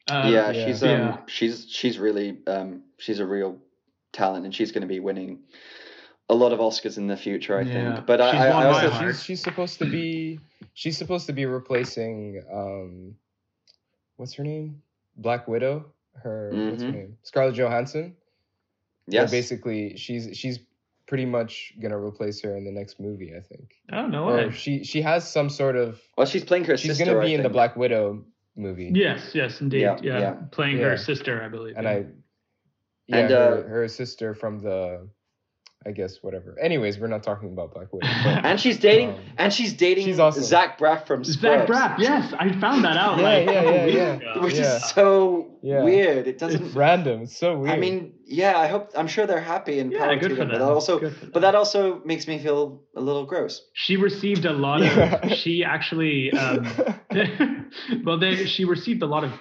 Um, 0.09 0.33
yeah, 0.33 0.51
yeah. 0.51 0.65
she's 0.65 0.83
um 0.83 0.89
Yeah. 0.89 1.19
she's 1.27 1.67
she's 1.71 1.99
really 1.99 2.39
um 2.47 2.83
she's 2.99 3.21
a 3.21 3.27
real 3.27 3.59
talent 4.13 4.45
and 4.45 4.55
she's 4.55 4.73
going 4.73 4.83
to 4.83 4.89
be 4.89 5.01
winning 5.01 5.41
a 6.29 6.35
lot 6.35 6.53
of 6.53 6.59
Oscars 6.61 6.97
in 6.97 7.07
the 7.07 7.17
future, 7.17 7.59
I 7.59 7.65
Yeah. 7.65 7.73
think. 7.95 8.07
But 8.07 8.21
I, 8.21 8.31
She's 8.33 8.41
I, 8.41 8.49
won 8.51 8.63
I 8.63 8.65
my 8.67 8.73
also 8.87 8.91
heart. 8.91 9.15
she's 9.15 9.23
she's 9.23 9.41
supposed 9.41 9.79
to 9.79 9.85
be 9.87 10.41
she's 10.75 10.97
supposed 10.97 11.27
to 11.27 11.33
be 11.33 11.45
replacing 11.47 12.43
um 12.53 13.15
what's 14.17 14.35
her 14.35 14.45
name 14.45 14.83
black 15.17 15.49
widow 15.49 15.93
her 16.23 16.51
what's 16.71 16.83
her 16.83 16.89
Mhm. 16.91 16.95
name 16.95 17.17
scarlett 17.23 17.55
johansson 17.55 18.17
Yeah, 19.07 19.23
yes, 19.23 19.31
basically 19.31 19.97
she's 19.97 20.37
she's 20.37 20.59
pretty 21.07 21.25
much 21.27 21.73
gonna 21.81 21.99
replace 21.99 22.41
her 22.43 22.57
in 22.57 22.65
the 22.65 22.71
next 22.71 23.01
movie 23.01 23.35
i 23.37 23.41
think 23.41 23.75
Oh 23.93 24.07
no 24.07 24.25
or 24.29 24.37
way. 24.37 24.51
she 24.53 24.85
she 24.85 25.03
has 25.03 25.29
some 25.31 25.51
sort 25.51 25.77
of 25.77 26.01
well, 26.17 26.27
she's 26.27 26.45
playing 26.45 26.65
her 26.67 26.77
she's 26.77 26.97
sister. 26.99 27.05
gonna 27.13 27.21
be 27.25 27.33
I 27.33 27.37
in 27.37 27.43
the 27.43 27.49
black 27.49 27.75
widow 27.77 28.25
movie 28.61 28.91
Yes, 28.95 29.31
yes, 29.35 29.61
indeed. 29.61 29.83
Yeah, 29.83 29.99
Yeah, 30.03 30.19
yeah. 30.21 30.35
playing 30.53 30.79
Yeah. 30.79 30.89
her 30.91 30.97
sister, 30.97 31.43
I 31.43 31.49
believe. 31.49 31.77
and 31.77 31.85
yeah. 31.85 31.93
i 31.93 32.05
yeah 33.07 33.17
And, 33.19 33.31
her, 33.31 33.65
uh, 33.65 33.69
her 33.69 33.89
sister 33.89 34.35
from 34.35 34.61
the 34.67 35.09
i 35.87 35.91
guess 35.99 36.13
whatever 36.23 36.51
anyways 36.61 36.99
we're 37.01 37.07
not 37.17 37.23
talking 37.23 37.49
about 37.55 37.73
black 37.75 37.91
widow 37.93 38.07
but, 38.25 38.45
And 38.51 38.61
she's 38.61 38.79
dating, 38.79 39.11
Um, 39.11 39.21
and 39.43 39.51
she's 39.53 39.73
dating 39.73 40.07
she's 40.07 40.21
awesome. 40.21 40.43
Zach 40.45 40.79
Braff 40.79 41.07
from 41.07 41.25
Zach 41.25 41.67
Braff. 41.71 41.99
Yes, 41.99 42.25
I 42.39 42.47
found 42.65 42.85
that 42.85 42.97
out. 43.05 43.17
Yeah, 43.19 43.25
like, 43.31 43.47
yeah, 43.47 43.63
yeah, 43.63 44.19
yeah. 44.23 44.43
which 44.45 44.55
Yeah. 44.61 44.77
is 44.77 44.85
so 44.91 45.09
Yeah. 45.63 45.85
weird. 45.89 46.27
It 46.33 46.37
doesn't. 46.43 46.63
it's 46.67 46.75
random 46.87 47.23
it's 47.23 47.37
so 47.45 47.51
weird 47.61 47.75
I 47.75 47.79
mean, 47.85 47.99
yeah, 48.27 48.55
I 48.65 48.67
hope. 48.73 48.85
I'm 49.01 49.09
sure 49.15 49.25
they're 49.27 49.49
happy 49.57 49.79
and 49.81 49.91
Yeah, 49.93 49.99
power 50.01 50.17
good 50.23 50.29
to 50.31 50.37
for 50.37 50.45
them. 50.45 50.49
But 50.51 50.59
that 50.59 50.71
also, 50.79 50.99
Good 51.01 51.15
for 51.17 51.27
but 51.27 51.33
them. 51.35 51.43
that 51.47 51.55
also 51.55 51.81
makes 52.13 52.25
me 52.31 52.37
feel 52.47 52.63
a 53.01 53.01
little 53.09 53.25
gross. 53.33 53.55
She 53.85 53.95
received 53.97 54.45
a 54.45 54.53
lot 54.67 54.81
of. 54.89 55.33
She 55.41 55.65
actually. 55.65 56.31
Um, 56.33 56.67
well, 58.05 58.19
then 58.19 58.47
she 58.47 58.65
received 58.65 59.03
a 59.03 59.07
lot 59.07 59.25
of 59.25 59.33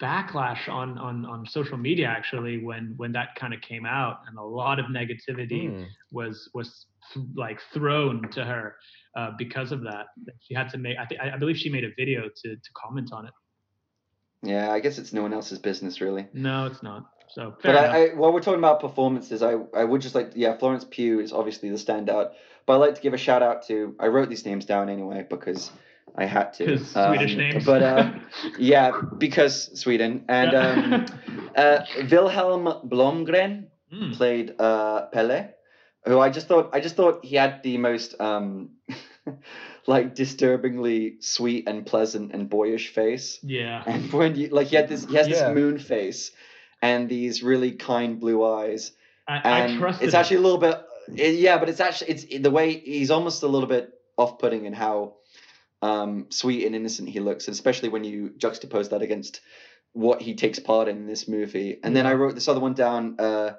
backlash 0.00 0.68
on 0.68 0.96
on 0.98 1.24
on 1.26 1.46
social 1.46 1.76
media 1.76 2.06
actually 2.06 2.62
when 2.62 2.94
when 2.96 3.12
that 3.12 3.34
kind 3.34 3.52
of 3.52 3.60
came 3.60 3.84
out, 3.84 4.20
and 4.28 4.38
a 4.38 4.42
lot 4.42 4.78
of 4.78 4.86
negativity 4.86 5.70
Hmm. 5.70 5.84
was 6.12 6.48
was 6.54 6.86
th- 7.12 7.26
like 7.34 7.58
thrown 7.72 8.28
to 8.30 8.44
her 8.44 8.76
uh, 9.16 9.32
because 9.38 9.72
of 9.72 9.82
that. 9.82 10.06
She 10.40 10.54
had 10.54 10.68
to 10.70 10.78
make. 10.78 10.96
I 10.98 11.06
think 11.06 11.20
I 11.20 11.36
believe 11.36 11.56
she 11.56 11.68
made 11.70 11.84
a 11.84 11.90
video 11.96 12.22
to 12.28 12.56
to 12.56 12.70
comment 12.74 13.10
on 13.12 13.26
it. 13.26 13.32
Yeah, 14.42 14.70
I 14.70 14.80
guess 14.80 14.98
it's 14.98 15.12
no 15.12 15.22
one 15.22 15.32
else's 15.32 15.58
business 15.58 16.00
really. 16.00 16.28
No, 16.32 16.66
it's 16.66 16.82
not. 16.82 17.06
So 17.28 17.54
fair 17.60 17.72
But. 17.74 17.76
I, 17.90 18.04
I, 18.10 18.14
while 18.14 18.32
we're 18.32 18.40
talking 18.40 18.60
about 18.60 18.80
performances, 18.80 19.42
I, 19.42 19.54
I 19.74 19.82
would 19.82 20.00
just 20.00 20.14
like, 20.14 20.32
yeah, 20.36 20.56
Florence 20.56 20.86
Pugh 20.88 21.18
is 21.20 21.32
obviously 21.32 21.70
the 21.70 21.76
standout. 21.76 22.32
But 22.66 22.74
I'd 22.74 22.76
like 22.76 22.94
to 22.96 23.00
give 23.00 23.14
a 23.14 23.18
shout 23.18 23.42
out 23.42 23.66
to, 23.66 23.96
I 23.98 24.06
wrote 24.08 24.28
these 24.28 24.44
names 24.46 24.64
down 24.64 24.88
anyway 24.88 25.26
because 25.28 25.70
I 26.16 26.24
had 26.24 26.52
to. 26.54 26.64
Because 26.66 26.96
Um, 26.96 27.14
Swedish 27.16 27.36
names. 27.36 27.64
But 27.64 27.82
uh, 27.82 28.10
yeah, 28.58 29.00
because 29.18 29.78
Sweden. 29.80 30.24
And 30.28 30.54
um, 30.54 31.06
uh, 31.56 31.78
Vilhelm 32.10 32.88
Blomgren 32.88 33.66
Mm. 33.92 34.16
played 34.16 34.54
uh, 34.58 35.06
Pelle, 35.12 35.50
who 36.04 36.18
I 36.18 36.28
just 36.30 36.48
thought, 36.48 36.70
I 36.72 36.80
just 36.80 36.96
thought 36.96 37.24
he 37.24 37.36
had 37.36 37.62
the 37.62 37.78
most 37.78 38.20
um, 38.20 38.70
like 39.86 40.14
disturbingly 40.16 41.16
sweet 41.20 41.68
and 41.68 41.86
pleasant 41.86 42.32
and 42.32 42.50
boyish 42.50 42.88
face. 42.88 43.38
yeah. 43.42 43.82
And 43.86 44.12
when 44.12 44.34
you 44.34 44.48
like, 44.48 44.66
he 44.68 44.76
had 44.76 44.88
this, 44.88 45.04
he 45.06 45.14
has 45.16 45.28
Yeah. 45.28 45.46
this 45.48 45.54
moon 45.54 45.78
face 45.78 46.32
and 46.82 47.08
these 47.08 47.42
really 47.44 47.72
kind 47.72 48.18
blue 48.18 48.44
eyes, 48.44 48.92
I, 49.28 49.34
I 49.36 49.58
and 49.60 49.78
trusted 49.78 50.04
it's 50.06 50.14
actually 50.14 50.38
a 50.38 50.40
little 50.40 50.58
bit, 50.58 50.76
it- 51.14 51.38
yeah, 51.38 51.58
but 51.58 51.68
it's 51.68 51.80
actually 51.80 52.10
it's 52.10 52.24
the 52.42 52.50
way 52.50 52.72
he's 52.78 53.10
almost 53.10 53.42
a 53.44 53.48
little 53.48 53.68
bit 53.68 53.92
off-putting 54.18 54.64
in 54.64 54.72
how 54.72 55.14
um, 55.82 56.26
sweet 56.30 56.66
and 56.66 56.74
innocent 56.74 57.08
he 57.08 57.20
looks, 57.20 57.48
especially 57.48 57.88
when 57.88 58.04
you 58.04 58.30
juxtapose 58.38 58.90
that 58.90 59.02
against 59.02 59.40
what 59.92 60.20
he 60.20 60.34
takes 60.34 60.58
part 60.58 60.88
in 60.88 61.06
this 61.06 61.26
movie. 61.26 61.78
And 61.82 61.96
then 61.96 62.06
I 62.06 62.14
wrote 62.14 62.34
this 62.34 62.48
other 62.48 62.60
one 62.60 62.74
down, 62.74 63.16
uh, 63.18 63.54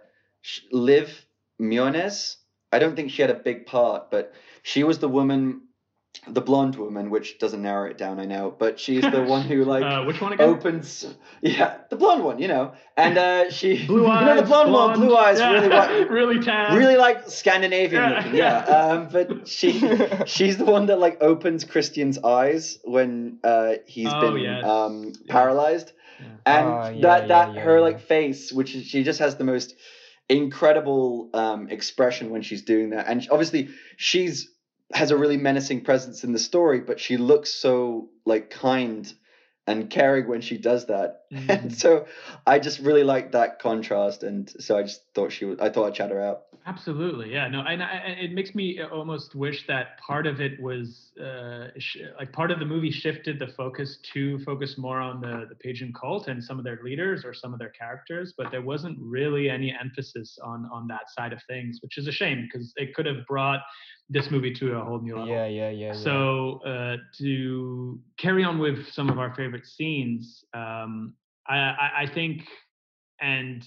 Liv 0.71 1.25
Mjönes. 1.61 2.35
I 2.71 2.79
don't 2.79 2.95
think 2.95 3.11
she 3.11 3.21
had 3.21 3.31
a 3.31 3.35
big 3.35 3.65
part, 3.65 4.11
but 4.11 4.33
she 4.61 4.83
was 4.83 4.99
the 4.99 5.07
woman 5.07 5.66
the 6.27 6.41
blonde 6.41 6.75
woman, 6.75 7.09
which 7.09 7.37
doesn't 7.39 7.61
narrow 7.61 7.89
it 7.89 7.97
down, 7.97 8.19
I 8.19 8.25
know, 8.25 8.53
but 8.57 8.79
she's 8.79 9.01
the 9.03 9.23
one 9.23 9.43
who 9.43 9.63
like 9.73 9.83
uh, 9.83 10.03
which 10.03 10.19
one 10.21 10.33
again? 10.33 10.49
opens, 10.49 11.05
yeah, 11.41 11.77
the 11.89 11.95
blonde 11.95 12.23
one, 12.23 12.39
you 12.39 12.47
know, 12.47 12.73
and 12.95 13.17
uh, 13.17 13.49
she, 13.51 13.85
blue 13.87 14.07
eyes, 14.07 14.19
you 14.21 14.25
know, 14.27 14.35
the 14.41 14.47
blonde, 14.47 14.69
blonde 14.69 14.99
one, 14.99 15.07
blue 15.07 15.15
eyes, 15.17 15.39
yeah. 15.39 15.51
really, 15.51 15.67
white, 15.69 16.09
really 16.09 16.39
tan, 16.39 16.75
really 16.77 16.95
like 16.97 17.29
Scandinavian 17.29 18.01
Yeah. 18.01 18.15
looking, 18.17 18.35
yeah. 18.35 18.57
Um, 18.59 19.09
but 19.09 19.47
she, 19.47 19.71
she's 20.25 20.57
the 20.57 20.65
one 20.65 20.87
that 20.87 20.99
like 20.99 21.21
opens 21.21 21.63
Christian's 21.63 22.17
eyes 22.19 22.79
when 22.83 23.37
uh 23.43 23.75
he's 23.85 24.11
Oh, 24.13 24.19
been 24.19 24.37
yes. 24.37 24.65
um 24.65 25.13
paralyzed, 25.27 25.91
Yeah. 26.19 26.25
and 26.45 26.67
Ah, 26.67 26.89
yeah, 26.89 27.01
that 27.01 27.27
that 27.27 27.53
yeah, 27.55 27.61
her 27.61 27.75
yeah. 27.77 27.81
like 27.83 27.99
face, 28.01 28.51
which 28.51 28.75
is, 28.75 28.85
she 28.85 29.03
just 29.03 29.19
has 29.19 29.35
the 29.35 29.43
most 29.43 29.75
incredible 30.29 31.29
um 31.33 31.69
expression 31.69 32.29
when 32.29 32.41
she's 32.41 32.63
doing 32.63 32.89
that, 32.91 33.07
and 33.07 33.27
obviously 33.31 33.69
she's 33.95 34.49
has 34.93 35.11
a 35.11 35.17
really 35.17 35.37
menacing 35.37 35.83
presence 35.83 36.23
in 36.23 36.31
the 36.31 36.39
story, 36.39 36.79
but 36.79 36.99
she 36.99 37.17
looks 37.17 37.53
so 37.53 38.09
like 38.25 38.49
kind 38.49 39.11
and 39.67 39.89
caring 39.89 40.29
when 40.29 40.39
she 40.39 40.57
does 40.57 40.85
that. 40.85 41.23
Mhm. 41.31 41.49
And 41.63 41.75
so 41.77 42.07
I 42.45 42.59
just 42.59 42.79
really 42.79 43.03
liked 43.03 43.33
that 43.33 43.59
contrast, 43.59 44.23
and 44.23 44.49
so 44.49 44.77
I 44.77 44.83
just 44.83 45.01
thought 45.13 45.31
she 45.33 45.43
was. 45.43 45.59
I 45.59 45.69
thought 45.69 45.87
I'd 45.87 45.93
chat 45.93 46.09
her 46.09 46.21
out. 46.21 46.43
Absolutely, 46.65 47.31
yeah. 47.31 47.47
No, 47.47 47.61
and, 47.61 47.81
I, 47.81 48.17
it 48.19 48.33
makes 48.33 48.53
me 48.53 48.81
almost 48.81 49.35
wish 49.35 49.65
that 49.67 49.97
part 49.99 50.27
of 50.27 50.41
it 50.41 50.61
was 50.61 51.11
uh, 51.21 51.67
sh- 51.77 51.97
like 52.17 52.31
part 52.33 52.51
of 52.51 52.59
the 52.59 52.65
movie 52.65 52.91
shifted 52.91 53.39
the 53.39 53.47
focus 53.47 53.99
to 54.13 54.39
focus 54.39 54.77
more 54.77 54.99
on 54.99 55.19
the 55.21 55.45
the 55.49 55.55
pagan 55.55 55.93
cult 55.93 56.27
and 56.27 56.41
some 56.41 56.57
of 56.57 56.63
their 56.63 56.79
leaders 56.83 57.25
or 57.25 57.33
some 57.33 57.51
of 57.53 57.59
their 57.59 57.69
characters, 57.69 58.33
but 58.37 58.51
there 58.51 58.61
wasn't 58.61 58.97
really 59.01 59.49
any 59.49 59.75
emphasis 59.77 60.39
on 60.41 60.69
on 60.71 60.87
that 60.87 61.09
side 61.09 61.33
of 61.33 61.41
things, 61.43 61.79
which 61.81 61.97
is 61.97 62.07
a 62.07 62.11
shame 62.11 62.47
because 62.49 62.73
it 62.77 62.93
could 62.95 63.05
have 63.05 63.25
brought 63.27 63.59
this 64.09 64.31
movie 64.31 64.53
to 64.53 64.77
a 64.77 64.83
whole 64.83 64.99
new 64.99 65.15
level. 65.15 65.29
yeah, 65.29 65.47
yeah, 65.47 65.69
yeah. 65.69 65.93
So 65.93 66.61
uh, 66.65 66.97
to 67.17 67.99
carry 68.17 68.43
on 68.43 68.57
with 68.59 68.87
some 68.91 69.09
of 69.09 69.19
our 69.19 69.33
favorite 69.35 69.65
scenes, 69.65 70.43
um, 70.53 71.13
I, 71.47 71.57
I, 71.57 71.91
I 72.01 72.07
think, 72.13 72.43
and 73.19 73.65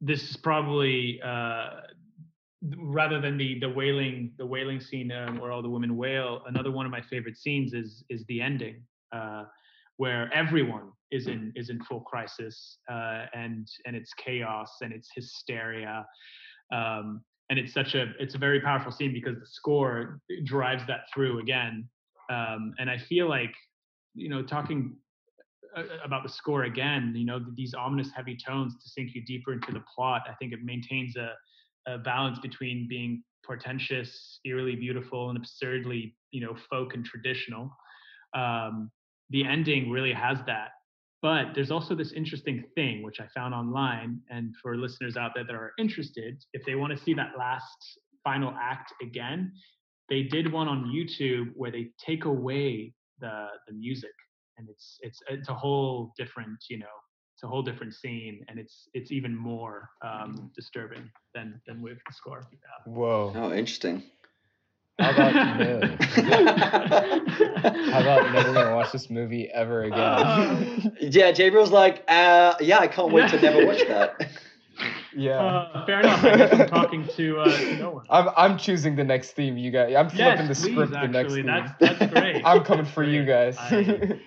this 0.00 0.30
is 0.30 0.36
probably 0.36 1.20
uh, 1.24 1.70
rather 2.76 3.20
than 3.20 3.36
the 3.36 3.58
the 3.58 3.68
wailing 3.68 4.32
the 4.38 4.46
wailing 4.46 4.80
scene 4.80 5.10
um, 5.10 5.38
where 5.38 5.50
all 5.50 5.62
the 5.62 5.70
women 5.70 5.96
wail. 5.96 6.42
Another 6.46 6.70
one 6.70 6.86
of 6.86 6.92
my 6.92 7.02
favorite 7.02 7.36
scenes 7.36 7.74
is 7.74 8.04
is 8.08 8.24
the 8.26 8.40
ending. 8.40 8.82
Uh, 9.12 9.44
where 9.96 10.32
everyone 10.32 10.90
is 11.10 11.26
in 11.26 11.52
is 11.54 11.70
in 11.70 11.82
full 11.84 12.00
crisis 12.00 12.78
uh, 12.90 13.26
and 13.34 13.68
and 13.86 13.94
it's 13.94 14.12
chaos 14.14 14.78
and 14.80 14.92
it's 14.92 15.10
hysteria 15.14 16.06
um, 16.72 17.22
and 17.52 17.58
it's 17.58 17.74
such 17.74 17.94
a 17.94 18.12
it's 18.18 18.34
a 18.34 18.38
very 18.38 18.62
powerful 18.62 18.90
scene 18.90 19.12
because 19.12 19.38
the 19.38 19.46
score 19.46 20.20
drives 20.44 20.82
that 20.86 21.00
through 21.12 21.38
again. 21.38 21.86
Um, 22.30 22.72
and 22.78 22.88
i 22.88 22.96
feel 22.96 23.28
like 23.28 23.52
you 24.14 24.30
know 24.30 24.42
talking 24.42 24.96
uh, 25.76 25.82
about 26.02 26.22
the 26.22 26.30
score 26.30 26.62
again 26.62 27.12
you 27.14 27.26
know 27.26 27.40
these 27.54 27.74
ominous 27.74 28.10
heavy 28.14 28.38
tones 28.46 28.72
to 28.82 28.88
sink 28.88 29.14
you 29.14 29.22
deeper 29.26 29.52
into 29.52 29.70
the 29.72 29.82
plot 29.94 30.22
i 30.30 30.32
think 30.34 30.52
it 30.52 30.60
maintains 30.62 31.16
a, 31.16 31.32
a 31.86 31.98
balance 31.98 32.38
between 32.38 32.86
being 32.88 33.22
portentous 33.44 34.38
eerily 34.46 34.76
beautiful 34.76 35.28
and 35.28 35.36
absurdly 35.36 36.14
you 36.30 36.40
know 36.40 36.56
folk 36.70 36.94
and 36.94 37.04
traditional. 37.04 37.70
Um, 38.34 38.90
the 39.30 39.44
ending 39.44 39.90
really 39.90 40.12
has 40.12 40.38
that 40.46 40.70
but 41.22 41.54
there's 41.54 41.70
also 41.70 41.94
this 41.94 42.12
interesting 42.12 42.64
thing 42.74 43.02
which 43.02 43.20
I 43.20 43.28
found 43.34 43.54
online, 43.54 44.20
and 44.28 44.54
for 44.60 44.76
listeners 44.76 45.16
out 45.16 45.32
there 45.34 45.44
that 45.44 45.54
are 45.54 45.72
interested, 45.78 46.42
if 46.52 46.64
they 46.66 46.74
want 46.74 46.96
to 46.96 47.02
see 47.02 47.14
that 47.14 47.32
last 47.38 48.00
final 48.24 48.52
act 48.60 48.92
again, 49.00 49.52
they 50.10 50.24
did 50.24 50.52
one 50.52 50.68
on 50.68 50.84
YouTube 50.86 51.52
where 51.54 51.70
they 51.70 51.90
take 52.04 52.24
away 52.24 52.92
the 53.20 53.46
the 53.68 53.72
music, 53.72 54.14
and 54.58 54.68
it's 54.68 54.98
it's 55.00 55.20
it's 55.28 55.48
a 55.48 55.54
whole 55.54 56.12
different 56.18 56.58
you 56.68 56.78
know 56.78 56.96
it's 57.34 57.44
a 57.44 57.46
whole 57.48 57.62
different 57.62 57.94
scene, 57.94 58.44
and 58.48 58.58
it's 58.58 58.88
it's 58.92 59.12
even 59.12 59.34
more 59.34 59.88
um, 60.04 60.50
disturbing 60.56 61.08
than 61.34 61.60
than 61.66 61.80
with 61.80 61.98
the 62.06 62.12
score. 62.12 62.42
Whoa. 62.84 63.32
Oh, 63.36 63.52
interesting. 63.52 64.02
How 64.98 65.10
about 65.10 65.34
no? 65.58 65.80
How 67.90 68.00
about 68.00 68.32
never 68.32 68.52
gonna 68.52 68.74
watch 68.76 68.92
this 68.92 69.08
movie 69.10 69.48
ever 69.48 69.84
again? 69.84 69.98
Uh, 69.98 70.90
yeah, 71.00 71.32
Jabriel's 71.32 71.70
like, 71.72 72.04
uh, 72.08 72.54
yeah, 72.60 72.78
I 72.78 72.88
can't 72.88 73.10
wait 73.12 73.30
to 73.30 73.40
never 73.40 73.66
watch 73.66 73.82
that. 73.88 74.30
yeah. 75.16 75.40
Uh, 75.40 75.86
fair 75.86 76.00
enough. 76.00 76.22
I 76.24 76.36
guess 76.36 76.52
I'm 76.60 76.68
talking 76.68 77.08
to, 77.16 77.38
uh, 77.40 77.56
to 77.58 77.76
no 77.78 77.90
one. 77.90 78.06
I'm 78.10 78.28
I'm 78.36 78.58
choosing 78.58 78.94
the 78.96 79.04
next 79.04 79.32
theme, 79.32 79.56
you 79.56 79.70
guys. 79.70 79.94
I'm 79.96 80.10
flipping 80.10 80.46
the 80.48 80.54
script 80.54 80.76
please, 80.76 80.90
the 80.90 81.06
next 81.08 81.16
actually, 81.16 81.42
theme. 81.42 81.46
that's- 81.46 81.98
that's 81.98 82.12
great. 82.12 82.42
I'm 82.44 82.62
coming 82.62 82.84
That's 82.84 82.94
for 82.94 83.04
you 83.04 83.24
guys. 83.24 83.56
I- 83.58 84.20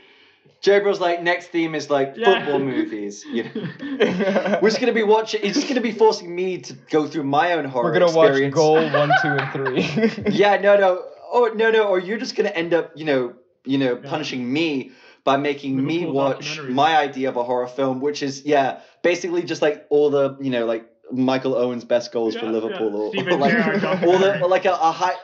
Jabriel's 0.62 1.00
like, 1.00 1.22
next 1.22 1.48
theme 1.48 1.76
is 1.76 1.90
like 1.90 2.16
Yeah. 2.18 2.40
football 2.40 2.60
movies. 2.60 3.24
You 3.26 3.44
know? 3.44 3.52
We're 4.62 4.70
just 4.70 4.80
gonna 4.80 4.94
be 4.94 5.04
watching. 5.04 5.42
He's 5.42 5.54
just 5.56 5.68
gonna 5.68 5.82
be 5.82 5.92
forcing 5.92 6.34
me 6.34 6.60
to 6.60 6.74
go 6.90 7.08
through 7.08 7.24
my 7.24 7.54
own 7.54 7.66
horror. 7.66 7.86
We're 7.92 8.00
gonna 8.00 8.12
watch 8.16 8.30
experience. 8.30 8.56
Goal 8.56 8.90
one, 8.90 9.12
two, 9.22 9.28
and 9.28 9.52
three. 9.52 10.24
Yeah, 10.32 10.58
no, 10.58 10.76
no. 10.78 11.04
Oh, 11.32 11.52
no, 11.56 11.70
no. 11.72 11.88
Or 11.90 12.00
you're 12.00 12.18
just 12.18 12.36
gonna 12.36 12.50
end 12.50 12.74
up, 12.74 12.92
you 12.96 13.06
know, 13.06 13.34
you 13.66 13.78
know, 13.78 14.00
Yeah. 14.02 14.10
punishing 14.10 14.52
me 14.52 14.92
by 15.24 15.38
making 15.38 15.84
me 15.84 16.06
watch 16.06 16.60
my 16.62 16.98
idea 16.98 17.30
of 17.30 17.36
a 17.36 17.44
horror 17.44 17.68
film, 17.68 18.00
which 18.00 18.22
is 18.24 18.44
yeah, 18.46 18.80
basically 19.04 19.44
just 19.44 19.62
like 19.62 19.86
all 19.90 20.10
the, 20.10 20.38
you 20.40 20.50
know, 20.52 20.66
like 20.66 20.88
Michael 21.12 21.56
Owen's 21.56 21.84
best 21.84 22.12
goals 22.12 22.36
for 22.36 22.46
Liverpool, 22.48 23.12
yeah. 23.14 23.24
or, 23.24 23.30
or 23.34 23.38
like 23.38 24.04
all 24.04 24.18
the 24.18 24.42
or 24.42 24.48
like 24.48 24.66
a, 24.66 24.72
a 24.74 24.92
high 24.92 25.16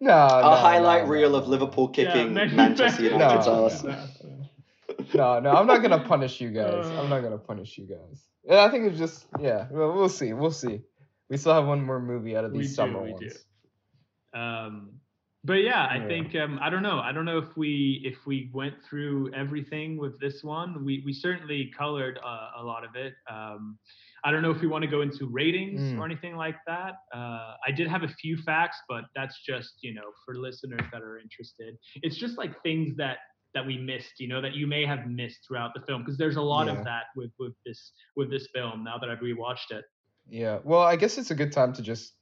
no, 0.00 0.12
a 0.12 0.42
no, 0.42 0.50
highlight 0.54 1.04
no, 1.04 1.10
reel 1.10 1.30
no, 1.30 1.38
of. 1.38 1.48
Liverpool 1.48 1.88
kicking 1.88 2.32
maybe- 2.34 2.54
Manchester 2.54 3.02
maybe- 3.02 3.14
United's 3.14 3.46
No, 3.46 3.66
ass. 3.66 3.84
No. 5.14 5.40
No, 5.40 5.50
I'm 5.50 5.66
not 5.66 5.82
gonna 5.82 6.04
punish 6.04 6.40
you 6.40 6.50
guys. 6.50 6.86
I'm 6.86 7.08
not 7.08 7.20
gonna 7.22 7.38
punish 7.38 7.76
you 7.78 7.86
guys. 7.86 8.24
And 8.48 8.58
I 8.58 8.70
think 8.70 8.84
it's 8.86 8.98
just 8.98 9.26
yeah. 9.40 9.66
Well, 9.70 9.92
we'll 9.92 10.08
see. 10.08 10.32
We'll 10.32 10.50
see. 10.50 10.82
We 11.28 11.36
still 11.36 11.52
have 11.54 11.66
one 11.66 11.84
more 11.84 12.00
movie 12.00 12.36
out 12.36 12.44
of 12.44 12.52
We 12.52 12.60
these 12.60 12.70
do, 12.70 12.74
summer 12.74 13.02
we 13.02 13.12
ones. 13.12 13.44
do. 14.34 14.38
Um, 14.38 14.90
but 15.44 15.54
yeah, 15.62 15.86
I 15.86 15.96
Yeah. 15.98 16.06
think 16.08 16.34
um, 16.36 16.58
I 16.60 16.68
don't 16.70 16.82
know. 16.82 16.98
I 16.98 17.12
don't 17.12 17.24
know 17.24 17.38
if 17.38 17.56
we 17.56 18.00
if 18.04 18.26
we 18.26 18.50
went 18.52 18.74
through 18.88 19.32
everything 19.34 19.96
with 19.96 20.18
this 20.20 20.42
one. 20.42 20.84
We 20.84 21.02
we 21.04 21.12
certainly 21.12 21.70
colored 21.76 22.18
uh, 22.24 22.50
a 22.60 22.62
lot 22.64 22.84
of 22.84 22.96
it. 22.96 23.14
Um, 23.30 23.78
I 24.24 24.32
don't 24.32 24.42
know 24.42 24.50
if 24.50 24.60
we 24.60 24.66
want 24.66 24.82
to 24.82 24.90
go 24.90 25.00
into 25.02 25.26
ratings 25.26 25.80
Mm. 25.80 25.98
or 25.98 26.04
anything 26.04 26.36
like 26.36 26.56
that. 26.66 26.94
Uh, 27.14 27.54
I 27.66 27.70
did 27.74 27.86
have 27.86 28.02
a 28.02 28.08
few 28.08 28.36
facts, 28.36 28.78
but 28.88 29.04
that's 29.14 29.40
just 29.42 29.74
you 29.82 29.94
know 29.94 30.10
for 30.24 30.34
listeners 30.34 30.80
that 30.92 31.02
are 31.02 31.18
interested. 31.18 31.76
It's 32.02 32.16
just 32.16 32.36
like 32.36 32.60
things 32.62 32.96
that 32.96 33.18
that 33.58 33.66
we 33.66 33.76
missed, 33.76 34.20
you 34.22 34.28
know, 34.28 34.40
that 34.40 34.54
you 34.54 34.66
may 34.68 34.84
have 34.86 35.02
missed 35.08 35.40
throughout 35.46 35.72
the 35.74 35.80
film 35.80 36.02
because 36.02 36.16
there's 36.16 36.36
a 36.36 36.46
lot 36.54 36.66
Yeah. 36.66 36.74
of 36.78 36.84
that 36.84 37.04
with 37.16 37.32
with 37.40 37.54
this 37.66 37.80
with 38.18 38.30
this 38.30 38.46
film. 38.54 38.84
Now 38.84 38.96
that 38.98 39.10
I've 39.10 39.18
rewatched 39.30 39.70
it. 39.78 39.84
Yeah. 40.28 40.58
Well, 40.64 40.82
I 40.82 40.96
guess 40.96 41.18
it's 41.18 41.32
a 41.32 41.34
good 41.34 41.52
time 41.52 41.72
to 41.74 41.82
just 41.82 42.14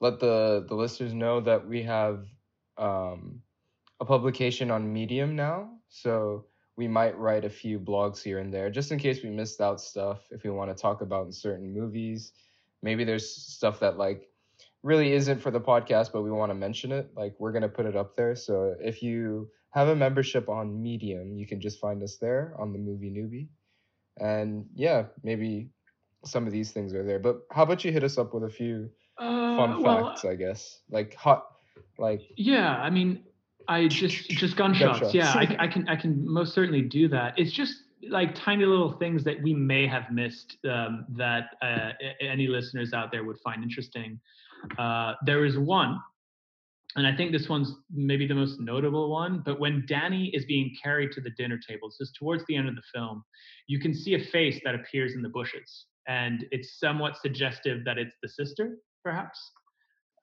let 0.00 0.20
the 0.20 0.64
the 0.68 0.76
listeners 0.76 1.12
know 1.12 1.40
that 1.40 1.66
we 1.66 1.82
have 1.82 2.26
um, 2.76 3.42
a 4.00 4.04
publication 4.04 4.70
on 4.70 4.92
Medium 4.92 5.34
now. 5.34 5.58
So 5.88 6.44
we 6.76 6.86
might 6.86 7.18
write 7.18 7.44
a 7.44 7.50
few 7.50 7.80
blogs 7.80 8.22
here 8.22 8.38
and 8.38 8.54
there, 8.54 8.70
just 8.70 8.92
in 8.92 8.98
case 9.00 9.22
we 9.24 9.30
missed 9.30 9.60
out 9.60 9.80
stuff. 9.80 10.20
If 10.30 10.44
we 10.44 10.50
want 10.50 10.70
to 10.70 10.80
talk 10.80 11.00
about 11.00 11.34
certain 11.34 11.68
movies, 11.74 12.32
maybe 12.82 13.02
there's 13.04 13.28
stuff 13.56 13.80
that 13.80 13.98
like 13.98 14.28
really 14.84 15.12
isn't 15.12 15.40
for 15.40 15.50
the 15.50 15.60
podcast, 15.60 16.12
but 16.12 16.22
we 16.22 16.30
want 16.30 16.50
to 16.50 16.54
mention 16.54 16.92
it. 16.92 17.10
Like 17.16 17.34
we're 17.40 17.52
gonna 17.52 17.68
put 17.78 17.86
it 17.86 17.96
up 17.96 18.14
there. 18.16 18.36
So 18.36 18.76
if 18.80 19.02
you 19.02 19.50
have 19.78 19.88
a 19.88 19.96
membership 19.96 20.48
on 20.48 20.82
Medium, 20.82 21.36
you 21.36 21.46
can 21.46 21.60
just 21.60 21.78
find 21.80 22.02
us 22.02 22.16
there 22.16 22.54
on 22.58 22.72
the 22.72 22.78
Movie 22.78 23.10
Newbie. 23.10 23.48
And 24.20 24.66
yeah, 24.74 25.04
maybe 25.22 25.70
some 26.24 26.46
of 26.46 26.52
these 26.52 26.72
things 26.72 26.92
are 26.94 27.04
there. 27.04 27.18
But 27.18 27.42
how 27.52 27.62
about 27.62 27.84
you 27.84 27.92
hit 27.92 28.02
us 28.02 28.18
up 28.18 28.34
with 28.34 28.44
a 28.44 28.50
few 28.50 28.90
fun 29.18 29.72
Uh, 29.72 29.80
well, 29.80 30.08
facts, 30.08 30.24
I 30.24 30.34
guess. 30.34 30.80
Like 30.90 31.14
hot 31.14 31.46
like 31.98 32.22
Yeah, 32.36 32.76
I 32.76 32.90
mean, 32.90 33.24
I 33.68 33.86
just 33.88 34.28
just 34.28 34.56
gunshots. 34.56 35.00
Gunshots. 35.00 35.14
Yeah, 35.14 35.32
I, 35.32 35.64
I 35.64 35.68
can 35.68 35.88
I 35.88 35.96
can 35.96 36.26
most 36.26 36.54
certainly 36.54 36.82
do 36.82 37.06
that. 37.08 37.38
It's 37.38 37.52
just 37.52 37.74
like 38.08 38.34
tiny 38.34 38.64
little 38.64 38.92
things 38.92 39.24
that 39.24 39.40
we 39.42 39.54
may 39.54 39.86
have 39.86 40.10
missed 40.10 40.56
um, 40.64 41.04
that 41.10 41.56
uh, 41.62 41.92
any 42.20 42.46
listeners 42.46 42.92
out 42.92 43.10
there 43.12 43.24
would 43.24 43.38
find 43.38 43.62
interesting. 43.62 44.18
Uh, 44.78 45.14
there 45.24 45.44
is 45.44 45.58
one, 45.58 46.00
and 46.98 47.06
I 47.06 47.16
think 47.16 47.32
this 47.32 47.48
one's 47.48 47.72
maybe 47.94 48.26
the 48.26 48.34
most 48.34 48.60
notable 48.60 49.10
one. 49.10 49.42
But 49.44 49.60
when 49.60 49.82
Dani 49.88 50.30
is 50.34 50.44
being 50.44 50.74
carried 50.82 51.12
to 51.12 51.20
the 51.20 51.30
dinner 51.30 51.58
table, 51.58 51.90
just 51.98 52.14
towards 52.16 52.44
the 52.46 52.56
end 52.56 52.68
of 52.68 52.74
the 52.74 52.82
film, 52.92 53.24
you 53.66 53.78
can 53.78 53.94
see 53.94 54.14
a 54.14 54.24
face 54.24 54.60
that 54.64 54.74
appears 54.74 55.14
in 55.14 55.22
the 55.22 55.28
bushes, 55.28 55.86
and 56.08 56.46
it's 56.50 56.78
somewhat 56.78 57.16
suggestive 57.16 57.84
that 57.84 57.98
it's 57.98 58.14
the 58.22 58.28
sister, 58.28 58.78
perhaps. 59.04 59.38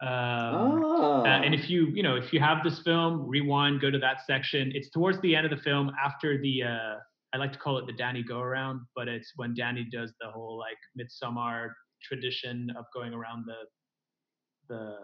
Um, 0.01 0.83
uh, 0.83 1.23
and 1.23 1.55
if 1.55 1.69
you 1.69 1.87
you 1.87 2.03
know 2.03 2.15
if 2.15 2.33
you 2.33 2.39
have 2.41 2.63
this 2.63 2.81
film, 2.81 3.25
rewind, 3.25 3.79
go 3.79 3.89
to 3.89 3.99
that 3.99 4.17
section. 4.27 4.71
It's 4.75 4.89
towards 4.89 5.19
the 5.21 5.35
end 5.35 5.45
of 5.45 5.51
the 5.57 5.63
film 5.63 5.91
after 6.03 6.41
the 6.41 6.63
uh, 6.63 6.95
I 7.33 7.37
like 7.37 7.53
to 7.53 7.59
call 7.59 7.77
it 7.77 7.85
the 7.85 7.93
Dani 7.93 8.27
go 8.27 8.39
around, 8.39 8.81
but 8.95 9.07
it's 9.07 9.31
when 9.37 9.55
Dani 9.55 9.89
does 9.89 10.13
the 10.19 10.29
whole 10.29 10.57
like 10.57 10.77
midsummer 10.95 11.73
tradition 12.03 12.69
of 12.77 12.85
going 12.93 13.13
around 13.13 13.45
the 13.47 14.73
the 14.73 14.95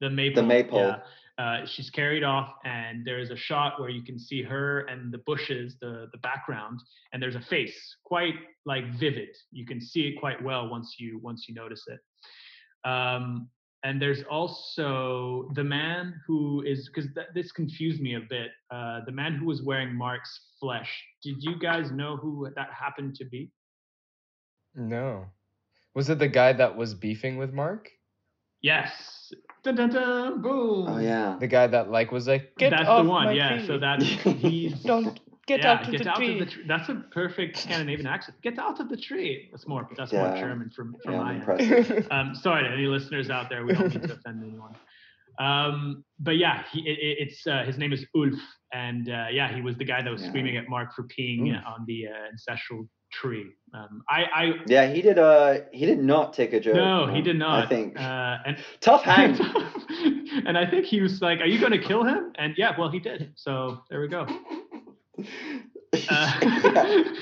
the 0.00 0.10
maple. 0.10 0.42
maypole. 0.42 0.78
Yeah. 0.78 0.98
Uh, 1.38 1.66
she's 1.66 1.90
carried 1.90 2.24
off, 2.24 2.54
and 2.64 3.04
there's 3.04 3.30
a 3.30 3.36
shot 3.36 3.78
where 3.78 3.90
you 3.90 4.02
can 4.02 4.18
see 4.18 4.42
her 4.42 4.80
and 4.86 5.12
the 5.12 5.18
bushes, 5.18 5.76
the 5.80 6.08
the 6.12 6.18
background, 6.18 6.80
and 7.12 7.22
there's 7.22 7.34
a 7.34 7.40
face, 7.42 7.96
quite 8.04 8.34
like 8.64 8.84
vivid. 8.94 9.36
You 9.52 9.66
can 9.66 9.80
see 9.80 10.08
it 10.08 10.18
quite 10.18 10.42
well 10.42 10.68
once 10.68 10.96
you 10.98 11.18
once 11.22 11.46
you 11.46 11.54
notice 11.54 11.84
it. 11.88 12.00
Um, 12.88 13.48
and 13.84 14.00
there's 14.00 14.22
also 14.24 15.50
the 15.54 15.62
man 15.62 16.20
who 16.26 16.62
is 16.62 16.88
because 16.88 17.08
th- 17.14 17.28
this 17.34 17.52
confused 17.52 18.00
me 18.00 18.14
a 18.14 18.20
bit. 18.20 18.50
Uh, 18.70 19.00
the 19.04 19.12
man 19.12 19.34
who 19.36 19.46
was 19.46 19.62
wearing 19.62 19.94
Mark's 19.94 20.40
flesh. 20.58 20.90
Did 21.22 21.36
you 21.40 21.58
guys 21.58 21.90
know 21.90 22.16
who 22.16 22.48
that 22.56 22.70
happened 22.72 23.14
to 23.16 23.24
be? 23.24 23.50
No. 24.74 25.26
Was 25.94 26.10
it 26.10 26.18
the 26.18 26.28
guy 26.28 26.52
that 26.52 26.76
was 26.76 26.94
beefing 26.94 27.36
with 27.36 27.52
Mark? 27.52 27.90
Yes. 28.60 29.32
Dun, 29.66 29.74
dun, 29.74 29.90
dun, 29.90 30.42
boom. 30.42 30.86
oh 30.88 30.98
yeah. 30.98 31.36
The 31.40 31.46
guy 31.48 31.66
that 31.66 31.90
like 31.90 32.12
was 32.12 32.26
like, 32.28 32.54
get 32.56 32.70
that's 32.70 32.88
off 32.88 33.04
the 33.04 33.10
one. 33.10 33.24
my 33.26 33.32
Yeah. 33.32 33.58
feet. 33.58 33.66
So 33.66 33.78
that's 33.78 34.04
he's 34.44 34.80
Don't 34.92 35.18
get 35.48 35.60
yeah, 35.60 35.72
out 35.72 35.84
of 35.86 35.90
get 35.90 36.04
the 36.04 36.10
out 36.10 36.16
tree. 36.16 36.32
of 36.34 36.38
the 36.38 36.46
tree. 36.52 36.64
That's 36.68 36.88
a 36.88 36.94
perfect 37.10 37.56
Scandinavian 37.58 38.06
accent. 38.06 38.36
Get 38.42 38.58
out 38.58 38.78
of 38.80 38.88
the 38.88 38.96
tree. 38.96 39.48
That's 39.50 39.66
more. 39.66 39.88
That's 39.96 40.12
more 40.12 40.32
German 40.36 40.70
from 40.70 40.94
from 41.02 41.14
Yeah, 41.14 41.18
my 41.22 41.32
I'm 41.32 41.60
end. 41.60 42.06
um, 42.12 42.34
sorry 42.34 42.62
to 42.62 42.70
any 42.70 42.86
listeners 42.86 43.28
out 43.30 43.48
there. 43.50 43.66
We 43.66 43.72
don't 43.74 43.90
mean 43.90 44.00
to 44.06 44.14
offend 44.14 44.42
anyone. 44.44 44.74
Um, 45.38 46.04
but 46.18 46.36
yeah, 46.38 46.62
he, 46.72 46.80
it, 46.80 46.98
it- 46.98 47.18
it's 47.28 47.46
uh, 47.46 47.62
his 47.64 47.76
name 47.76 47.92
is 47.92 48.06
Ulf, 48.16 48.34
and 48.72 49.08
uh, 49.10 49.26
yeah, 49.30 49.52
he 49.54 49.60
was 49.60 49.76
the 49.76 49.84
guy 49.84 50.00
that 50.02 50.10
was 50.10 50.22
Yeah. 50.22 50.28
screaming 50.28 50.56
at 50.56 50.68
Mark 50.68 50.94
for 50.94 51.02
peeing 51.04 51.54
Ulf. 51.54 51.64
on 51.66 51.84
the 51.86 52.06
uh, 52.08 52.30
ancestral 52.32 52.88
tree. 53.20 53.52
Um, 53.74 54.02
I, 54.08 54.22
I 54.34 54.52
Yeah, 54.66 54.86
he 54.86 55.02
did. 55.02 55.18
Uh, 55.18 55.60
he 55.72 55.86
did 55.86 55.98
not 55.98 56.32
take 56.32 56.52
a 56.52 56.60
joke. 56.60 56.76
no, 56.76 57.12
he 57.12 57.20
did 57.22 57.38
not. 57.38 57.64
I 57.64 57.68
think 57.68 57.98
Uh, 57.98 58.38
and 58.46 58.56
tough 58.80 59.02
hang. 59.02 59.38
and 60.46 60.56
I 60.56 60.68
think 60.68 60.86
he 60.86 61.00
was 61.00 61.20
like, 61.20 61.40
"Are 61.40 61.46
you 61.46 61.58
going 61.58 61.72
to 61.72 61.78
kill 61.78 62.04
him?" 62.04 62.32
And 62.36 62.54
yeah, 62.56 62.74
well, 62.78 62.90
he 62.90 62.98
did. 62.98 63.32
So 63.36 63.82
there 63.90 64.00
we 64.00 64.08
go. 64.08 64.26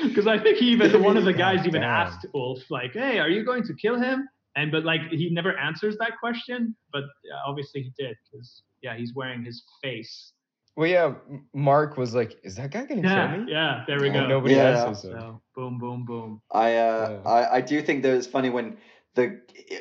Because 0.05 0.27
I 0.27 0.39
think 0.43 0.59
he 0.59 0.67
even 0.73 1.03
one 1.03 1.17
of 1.17 1.25
the 1.25 1.33
guys 1.33 1.67
even 1.67 1.83
asked 1.83 2.27
Ulf 2.35 2.61
like, 2.71 2.93
"Hey, 2.93 3.19
are 3.19 3.29
you 3.29 3.45
going 3.45 3.63
to 3.65 3.75
kill 3.75 3.99
him?" 4.01 4.29
And 4.57 4.73
but 4.73 4.85
like 4.85 5.01
he 5.11 5.31
never 5.31 5.57
answers 5.59 5.97
that 5.99 6.13
question. 6.19 6.75
But 6.93 7.05
uh, 7.05 7.49
obviously 7.49 7.83
he 7.83 7.93
did 7.97 8.17
because 8.25 8.63
yeah, 8.83 8.97
he's 8.97 9.15
wearing 9.15 9.45
his 9.45 9.63
face. 9.83 10.33
Well, 10.77 10.89
yeah. 10.89 11.15
Mark 11.53 11.97
was 11.97 12.15
like, 12.15 12.39
"Is 12.43 12.57
that 12.57 12.71
guy 12.71 12.85
gonna 12.85 13.03
Yeah, 13.03 13.31
kill 13.33 13.39
me?" 13.39 13.53
yeah. 13.53 13.85
There 13.87 14.01
we 14.01 14.07
And 14.09 14.15
go. 14.15 14.27
Nobody 14.29 14.55
Yeah. 14.55 14.87
answers 14.87 15.05
him. 15.05 15.21
So 15.21 15.41
boom, 15.55 15.79
boom, 15.79 16.05
boom. 16.05 16.41
I, 16.51 16.77
uh, 16.77 17.21
Yeah. 17.25 17.31
I 17.31 17.57
I 17.57 17.61
do 17.61 17.81
think 17.83 18.03
that 18.03 18.15
it's 18.15 18.27
funny 18.27 18.51
when 18.51 18.79
the 19.15 19.41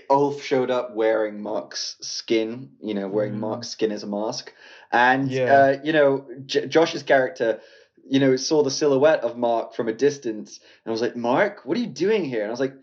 Ulf 0.10 0.44
showed 0.44 0.70
up 0.70 0.94
wearing 0.96 1.42
Mark's 1.42 1.98
skin, 2.02 2.72
you 2.82 2.94
know, 2.94 3.08
wearing 3.08 3.34
Mhm. 3.34 3.40
Mark's 3.40 3.70
skin 3.70 3.92
as 3.92 4.04
a 4.04 4.08
mask, 4.08 4.54
and 4.92 5.30
Yeah. 5.32 5.54
uh, 5.54 5.78
you 5.84 5.94
know, 5.94 6.26
J- 6.46 6.68
Josh's 6.68 7.04
character, 7.04 7.60
you 8.08 8.20
know, 8.20 8.36
saw 8.36 8.62
the 8.64 8.72
silhouette 8.72 9.22
of 9.22 9.38
Mark 9.38 9.74
from 9.74 9.88
a 9.88 9.94
distance, 9.94 10.60
and 10.86 10.92
was 10.92 11.02
like, 11.02 11.16
"Mark, 11.16 11.62
what 11.66 11.76
are 11.78 11.82
you 11.82 11.88
doing 11.88 12.24
here?" 12.26 12.42
And 12.42 12.50
I 12.50 12.52
was 12.52 12.60
like. 12.60 12.76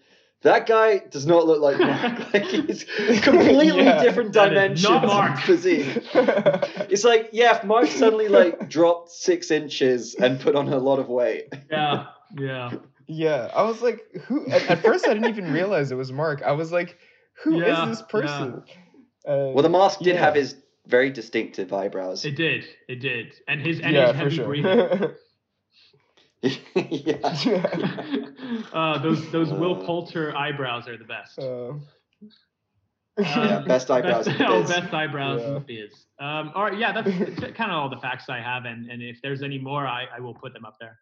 That 0.43 0.67
guy 0.67 0.99
does 0.99 1.27
not 1.27 1.47
look 1.47 1.61
like 1.61 1.79
Mark. 1.79 2.33
like 2.35 2.45
he's 2.45 2.85
completely 3.23 3.85
Yeah. 3.85 4.03
different 4.03 4.33
That 4.33 4.53
is 4.53 4.83
dimensions 4.83 4.83
not 4.85 5.05
of 5.05 5.11
Mark. 5.11 5.41
physique. 5.41 6.03
It's 6.91 7.05
like, 7.05 7.29
yeah, 7.33 7.57
if 7.59 7.65
Mark 7.65 7.87
suddenly 7.89 8.29
like 8.29 8.69
dropped 8.69 9.11
six 9.11 9.51
inches 9.51 10.15
and 10.15 10.41
put 10.41 10.57
on 10.57 10.69
a 10.73 10.79
lot 10.79 10.99
of 10.99 11.09
weight. 11.09 11.53
Yeah, 11.71 12.07
yeah. 12.39 12.71
yeah, 13.07 13.51
I 13.55 13.63
was 13.65 13.81
like, 13.83 14.01
"Who?" 14.27 14.47
At, 14.51 14.67
at 14.69 14.83
first, 14.83 15.07
I 15.07 15.13
didn't 15.15 15.29
even 15.29 15.53
realize 15.53 15.93
it 15.93 15.97
was 15.97 16.11
Mark. 16.11 16.43
I 16.43 16.53
was 16.53 16.73
like, 16.73 16.97
"Who 17.45 17.61
is 17.61 17.69
Yeah, 17.69 17.87
this 17.87 18.01
yeah. 18.01 18.07
person?" 18.07 18.63
Uh, 19.29 19.53
Well, 19.55 19.63
the 19.63 19.69
mask 19.69 20.01
did 20.01 20.15
Yeah. 20.15 20.25
have 20.25 20.35
his 20.35 20.57
very 20.87 21.11
distinctive 21.11 21.73
eyebrows. 21.73 22.25
It 22.25 22.35
did, 22.37 22.65
it 22.89 22.97
did, 23.01 23.35
and 23.47 23.61
his 23.61 23.79
and 23.81 23.93
yeah, 23.95 24.07
his 24.07 24.13
for 24.13 24.17
heavy 24.17 24.37
sure. 24.37 24.47
breathing. 24.47 25.11
yeah. 26.75 27.17
uh, 28.73 28.99
those 28.99 29.31
those 29.31 29.51
Will 29.53 29.81
Uh. 29.83 29.85
Poulter 29.85 30.37
eyebrows 30.37 30.89
are 30.89 30.97
the 30.97 31.05
best. 31.05 31.39
Uh, 31.39 31.73
Yeah, 33.19 33.57
Um, 33.59 33.65
best 33.67 33.91
eyebrows 33.91 34.27
in 34.29 34.39
the 34.39 34.47
oh, 34.49 34.63
best 34.67 34.95
eyebrows 34.95 35.43
in 35.43 35.53
the 35.55 35.61
biz. 35.61 36.07
Um, 36.19 36.53
all 36.55 36.63
right, 36.65 36.79
yeah, 36.79 36.93
that's 36.93 37.11
kind 37.55 37.71
of 37.71 37.77
all 37.77 37.91
the 37.91 37.99
facts 37.99 38.31
I 38.31 38.39
have, 38.41 38.65
and, 38.65 38.91
and 38.91 39.03
if 39.03 39.21
there's 39.21 39.43
any 39.43 39.59
more, 39.59 39.87
I, 39.87 40.07
I 40.17 40.21
will 40.21 40.33
put 40.33 40.55
them 40.55 40.65
up 40.65 40.79
there. 40.81 40.99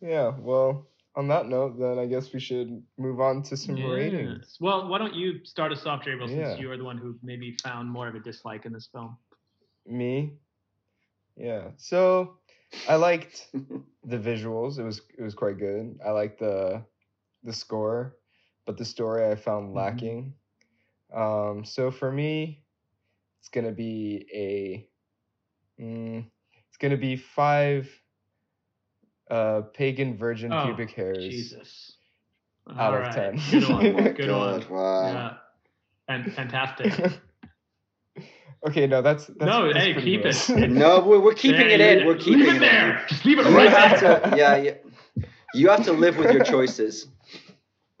yeah. 0.00 0.32
Well, 0.38 0.86
on 1.16 1.28
that 1.28 1.48
note, 1.48 1.78
then 1.78 1.98
I 1.98 2.06
guess 2.06 2.32
we 2.32 2.40
should 2.40 2.82
move 2.96 3.20
on 3.20 3.42
to 3.42 3.56
some 3.58 3.74
ratings. 3.74 4.56
Well, 4.60 4.88
why 4.88 4.96
don't 4.98 5.14
you 5.14 5.44
start 5.44 5.70
us 5.72 5.84
off, 5.84 6.02
Jabriel, 6.02 6.28
Yeah. 6.30 6.50
since 6.50 6.60
you 6.60 6.70
are 6.70 6.78
the 6.78 6.84
one 6.84 6.96
who 6.96 7.16
maybe 7.22 7.56
found 7.62 7.90
more 7.90 8.08
of 8.08 8.14
a 8.14 8.20
dislike 8.20 8.64
in 8.64 8.72
this 8.72 8.88
film. 8.90 9.18
Me. 9.86 10.32
Yeah. 11.36 11.72
So 11.76 12.36
I 12.88 12.96
liked 12.96 13.48
the 14.04 14.18
visuals. 14.18 14.78
It 14.78 14.84
was 14.84 15.00
it 15.18 15.22
was 15.22 15.34
quite 15.34 15.58
good. 15.58 15.98
I 16.04 16.10
liked 16.10 16.38
the 16.38 16.84
the 17.42 17.52
score, 17.52 18.16
but 18.66 18.76
the 18.76 18.84
story 18.84 19.26
I 19.30 19.34
found 19.34 19.70
Mhm. 19.70 19.74
lacking. 19.76 20.34
Um, 21.12 21.64
so 21.64 21.90
for 21.90 22.10
me, 22.12 22.64
it's 23.40 23.48
gonna 23.48 23.72
be 23.72 24.26
a. 24.32 24.88
Mm, 25.82 26.24
it's 26.68 26.76
gonna 26.78 26.96
be 26.96 27.16
five. 27.16 27.88
Uh, 29.30 29.62
pagan 29.74 30.16
virgin 30.16 30.50
Oh, 30.52 30.66
pubic 30.66 30.90
hairs. 30.90 31.20
Jesus. 31.20 31.96
Out 32.68 32.92
All 32.92 32.94
of 32.94 33.02
right, 33.02 33.14
10. 33.14 33.60
Good 33.60 33.68
one. 33.68 33.92
My 33.92 34.08
good 34.16 34.26
God, 34.28 34.68
one. 34.68 34.70
wow. 34.70 35.12
Yeah. 35.12 35.36
And 36.08 36.32
fantastic. 36.32 36.92
okay, 38.66 38.86
no, 38.86 39.02
that's, 39.02 39.26
that's 39.26 39.38
no, 39.40 39.72
that's 39.72 39.84
hey, 39.84 39.94
keep 40.00 40.22
gross. 40.22 40.50
it. 40.50 40.70
No, 40.70 41.00
we're, 41.00 41.20
we're 41.20 41.34
keeping 41.34 41.68
Yeah, 41.70 41.76
it 41.76 41.98
in. 41.98 42.06
We're 42.06 42.16
keeping 42.16 42.40
leave 42.40 42.48
it 42.48 42.56
it 42.56 42.60
there. 42.60 43.04
Just 43.08 43.24
leave 43.24 43.38
it 43.38 43.46
in. 43.46 43.52
You 43.52 43.58
right 43.58 43.70
have 43.70 44.00
there. 44.00 44.20
to, 44.20 44.36
yeah, 44.36 44.56
yeah. 44.56 44.74
You 45.54 45.68
have 45.70 45.84
to 45.84 45.92
live 45.92 46.16
with 46.16 46.32
your 46.32 46.44
choices. 46.44 47.08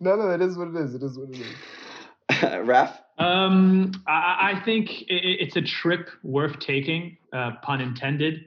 no, 0.00 0.16
no, 0.16 0.30
it 0.30 0.40
is 0.42 0.56
what 0.56 0.68
it 0.68 0.76
is. 0.76 0.94
It 0.94 1.02
is 1.02 1.18
what 1.18 1.30
it 1.30 1.40
is. 1.40 2.66
Raf? 2.66 3.00
Um, 3.18 3.92
I, 4.06 4.52
I 4.54 4.62
think 4.64 4.90
i- 5.10 5.14
i- 5.14 5.38
it's 5.40 5.56
a 5.56 5.62
trip 5.62 6.08
worth 6.22 6.58
taking, 6.58 7.16
uh, 7.32 7.52
pun 7.62 7.80
intended. 7.80 8.44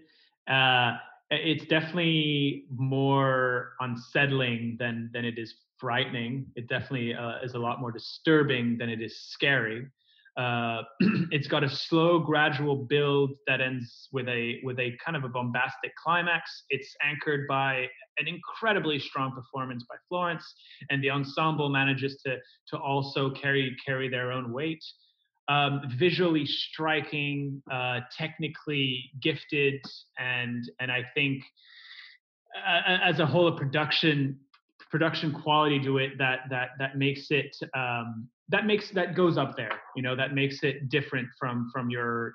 Uh, 0.48 0.98
it's 1.32 1.66
definitely 1.66 2.66
more 2.76 3.74
unsettling 3.80 4.78
than 4.80 5.10
than 5.14 5.26
it 5.26 5.38
is 5.38 5.56
frightening. 5.78 6.46
It 6.56 6.68
definitely 6.68 7.14
uh, 7.14 7.40
is 7.44 7.54
a 7.54 7.60
lot 7.60 7.80
more 7.80 7.92
disturbing 7.92 8.78
than 8.78 8.90
it 8.90 9.02
is 9.02 9.16
scary. 9.20 9.88
Uh, 10.40 10.84
it's 11.32 11.48
got 11.48 11.66
a 11.66 11.70
slow, 11.70 12.18
gradual 12.18 12.76
build 12.78 13.32
that 13.46 13.60
ends 13.60 14.08
with 14.14 14.28
a 14.30 14.62
with 14.64 14.80
a 14.80 14.96
kind 15.04 15.18
of 15.18 15.26
a 15.26 15.28
bombastic 15.28 15.92
climax. 16.02 16.64
It's 16.70 16.96
anchored 17.04 17.46
by 17.46 17.88
an 18.18 18.28
incredibly 18.28 19.00
strong 19.00 19.34
performance 19.34 19.84
by 19.90 19.96
Florence, 20.08 20.46
and 20.90 21.04
the 21.04 21.10
ensemble 21.10 21.68
manages 21.68 22.22
to 22.26 22.38
to 22.70 22.78
also 22.78 23.32
carry 23.32 23.76
carry 23.86 24.08
their 24.08 24.32
own 24.32 24.54
weight. 24.54 24.84
Um, 25.50 25.82
visually 25.98 26.46
striking, 26.46 27.62
uh, 27.70 28.02
technically 28.18 29.12
gifted, 29.22 29.82
and 30.18 30.64
and 30.80 30.90
I 30.90 31.04
think 31.16 31.44
uh, 32.56 32.98
as 33.04 33.20
a 33.20 33.26
whole, 33.26 33.50
a 33.50 33.58
production 33.58 34.40
production 34.90 35.32
quality 35.32 35.80
to 35.84 35.98
it 35.98 36.18
that 36.18 36.40
that 36.50 36.70
that 36.80 36.98
makes 36.98 37.28
it 37.30 37.56
um, 37.76 38.28
that 38.50 38.66
makes 38.66 38.92
that 38.92 39.16
goes 39.16 39.38
up 39.38 39.56
there. 39.56 39.80
You 39.96 40.02
know, 40.02 40.16
that 40.16 40.34
makes 40.34 40.64
it 40.64 40.90
different 40.90 41.28
from 41.40 41.70
from 41.74 41.90
your 41.90 42.34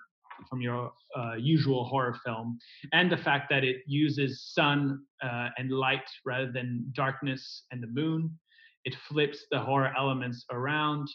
from 0.48 0.60
your 0.60 0.92
uh, 1.16 1.34
usual 1.34 1.84
horror 1.84 2.16
film, 2.24 2.58
and 2.92 3.10
the 3.10 3.16
fact 3.16 3.48
that 3.50 3.64
it 3.64 3.78
uses 3.86 4.50
sun 4.52 5.00
uh, 5.22 5.48
and 5.58 5.70
light 5.70 6.08
rather 6.24 6.50
than 6.50 6.90
darkness 6.92 7.64
and 7.70 7.82
the 7.82 7.86
moon. 7.88 8.30
It 8.84 8.94
flips 9.08 9.46
the 9.50 9.60
horror 9.60 9.92
elements 9.96 10.44
around, 10.50 11.08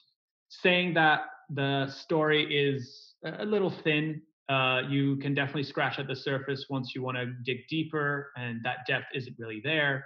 saying 0.49 0.93
that 0.95 1.21
the 1.49 1.87
story 1.87 2.43
is 2.53 3.13
a 3.23 3.45
little 3.45 3.69
thin. 3.69 4.21
Uh, 4.47 4.81
you 4.89 5.17
can 5.17 5.35
definitely 5.35 5.63
scratch 5.63 5.99
at 5.99 6.07
the 6.07 6.15
surface 6.15 6.65
once 6.69 6.93
you 6.95 7.03
want 7.03 7.17
to 7.17 7.27
dig 7.45 7.59
deeper, 7.69 8.31
and 8.35 8.59
that 8.63 8.77
depth 8.87 9.05
isn't 9.13 9.35
really 9.37 9.61
there. 9.63 10.05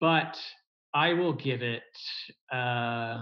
But 0.00 0.38
I 0.94 1.12
will 1.12 1.32
give 1.32 1.62
it. 1.62 1.82
Uh, 2.52 3.18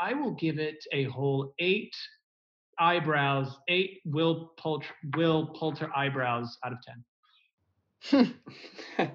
I 0.00 0.12
will 0.14 0.32
give 0.32 0.58
it 0.58 0.84
a 0.92 1.04
whole 1.04 1.52
eight 1.58 1.94
eyebrows, 2.78 3.56
eight 3.68 4.00
Will 4.04 4.52
Poulter, 4.58 4.88
Will 5.16 5.46
Poulter 5.46 5.90
eyebrows 5.96 6.58
out 6.64 6.72
of 6.72 6.78
ten. 8.12 8.34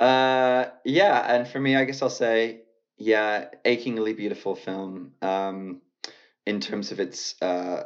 uh, 0.00 0.66
yeah, 0.84 1.34
and 1.34 1.48
for 1.48 1.60
me, 1.60 1.76
I 1.76 1.84
guess 1.84 2.02
I'll 2.02 2.10
say, 2.10 2.62
yeah, 2.98 3.46
achingly 3.64 4.12
beautiful 4.12 4.54
film. 4.54 5.12
Um, 5.22 5.80
in 6.46 6.60
terms 6.60 6.92
of 6.92 7.00
its 7.00 7.40
uh, 7.42 7.84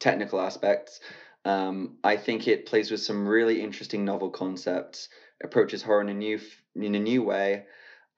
technical 0.00 0.40
aspects. 0.40 1.00
Um, 1.44 1.98
I 2.02 2.16
think 2.16 2.48
it 2.48 2.66
plays 2.66 2.90
with 2.90 3.02
some 3.02 3.28
really 3.28 3.60
interesting 3.60 4.04
novel 4.04 4.30
concepts, 4.30 5.08
approaches 5.44 5.82
horror 5.82 6.00
in 6.00 6.08
a 6.08 6.14
new 6.14 6.40
in 6.74 6.94
a 6.94 7.00
new 7.00 7.22
way. 7.22 7.64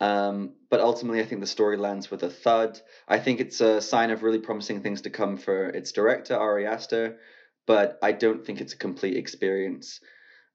Um, 0.01 0.53
but 0.69 0.81
ultimately, 0.81 1.21
I 1.21 1.25
think 1.25 1.41
the 1.41 1.47
story 1.47 1.77
lands 1.77 2.11
with 2.11 2.23
a 2.23 2.31
thud. 2.31 2.81
I 3.09 3.19
think 3.19 3.41
it's 3.41 3.61
a 3.61 3.81
sign 3.81 4.11
of 4.11 4.23
really 4.23 4.41
promising 4.41 4.83
things 4.83 5.03
to 5.03 5.11
come 5.11 5.37
for 5.37 5.69
its 5.69 5.93
director 5.93 6.37
Ari 6.37 6.67
Aster, 6.67 7.19
but 7.67 7.99
I 8.03 8.13
don't 8.13 8.45
think 8.45 8.61
it's 8.61 8.75
a 8.75 8.79
complete 8.79 9.17
experience. 9.17 10.01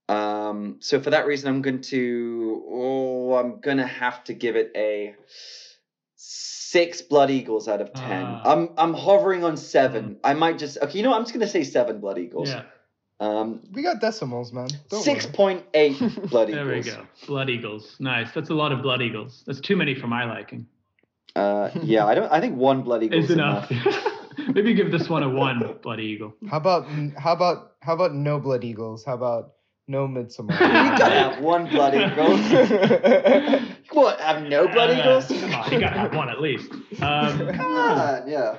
Um, 0.09 0.77
so 0.79 0.99
for 0.99 1.11
that 1.11 1.25
reason, 1.25 1.49
I'm 1.49 1.61
going 1.61 1.81
to 1.81 2.63
oh, 2.69 3.33
I'm 3.35 3.61
gonna 3.61 3.87
have 3.87 4.23
to 4.25 4.33
give 4.33 4.55
it 4.55 4.71
a 4.75 5.15
six 6.15 7.01
Blood 7.01 7.31
Eagles 7.31 7.67
out 7.67 7.81
of 7.81 7.93
ten. 7.93 8.23
Ah. 8.25 8.41
I'm 8.45 8.69
I'm 8.77 8.93
hovering 8.93 9.43
on 9.43 9.57
seven. 9.57 10.17
I 10.23 10.33
might 10.33 10.57
just 10.57 10.77
okay. 10.77 10.97
You 10.97 11.03
know, 11.03 11.09
what? 11.11 11.17
I'm 11.17 11.23
just 11.23 11.33
gonna 11.33 11.47
say 11.47 11.63
seven 11.63 11.99
Blood 11.99 12.17
Eagles. 12.17 12.49
Yeah, 12.49 12.63
Um, 13.21 13.61
We 13.71 13.83
got 13.83 14.01
decimals, 14.01 14.51
man. 14.51 14.67
Don't 14.89 15.03
six 15.03 15.25
worry. 15.25 15.33
point 15.35 15.63
eight 15.75 15.99
there 16.31 16.65
we 16.65 16.79
Eagles. 16.79 16.87
go. 16.95 17.05
Blood 17.27 17.49
Eagles. 17.49 17.95
Nice. 17.99 18.31
That's 18.33 18.49
a 18.49 18.53
lot 18.55 18.71
of 18.71 18.81
Blood 18.81 19.01
Eagles. 19.01 19.43
That's 19.45 19.61
too 19.61 19.75
many 19.75 19.93
for 19.95 20.07
my 20.07 20.25
liking. 20.25 20.65
Uh, 21.35 21.69
yeah, 21.83 22.05
I 22.07 22.15
don't. 22.15 22.31
I 22.31 22.41
think 22.41 22.57
one 22.57 22.81
Blood 22.81 23.03
Eagle 23.03 23.19
Is 23.19 23.29
enough. 23.31 23.71
Maybe 24.55 24.73
give 24.73 24.91
this 24.91 25.07
one 25.07 25.21
a 25.23 25.29
one 25.29 25.77
Bloody 25.83 26.03
Eagle. 26.03 26.33
How 26.49 26.57
about 26.57 26.87
how 27.15 27.33
about 27.33 27.73
how 27.81 27.93
about 27.93 28.13
no 28.15 28.39
blood 28.39 28.63
eagles? 28.63 29.05
How 29.05 29.13
about 29.13 29.53
no 29.87 30.07
midsummer? 30.07 30.53
you 30.59 30.59
gotta 30.59 31.13
have 31.19 31.43
one 31.43 31.69
Blood 31.69 31.93
Eagle. 31.95 32.37
what? 33.93 34.19
Have 34.19 34.43
no 34.43 34.67
Blood 34.67 34.89
Uh, 34.89 34.99
Eagles? 34.99 35.27
Come 35.41 35.53
on, 35.55 35.71
you 35.71 35.79
gotta 35.79 35.99
have 35.99 36.15
one 36.15 36.29
at 36.29 36.41
least. 36.41 36.71
Um, 37.01 37.53
Come 37.53 37.75
on, 37.77 38.27
yeah. 38.27 38.57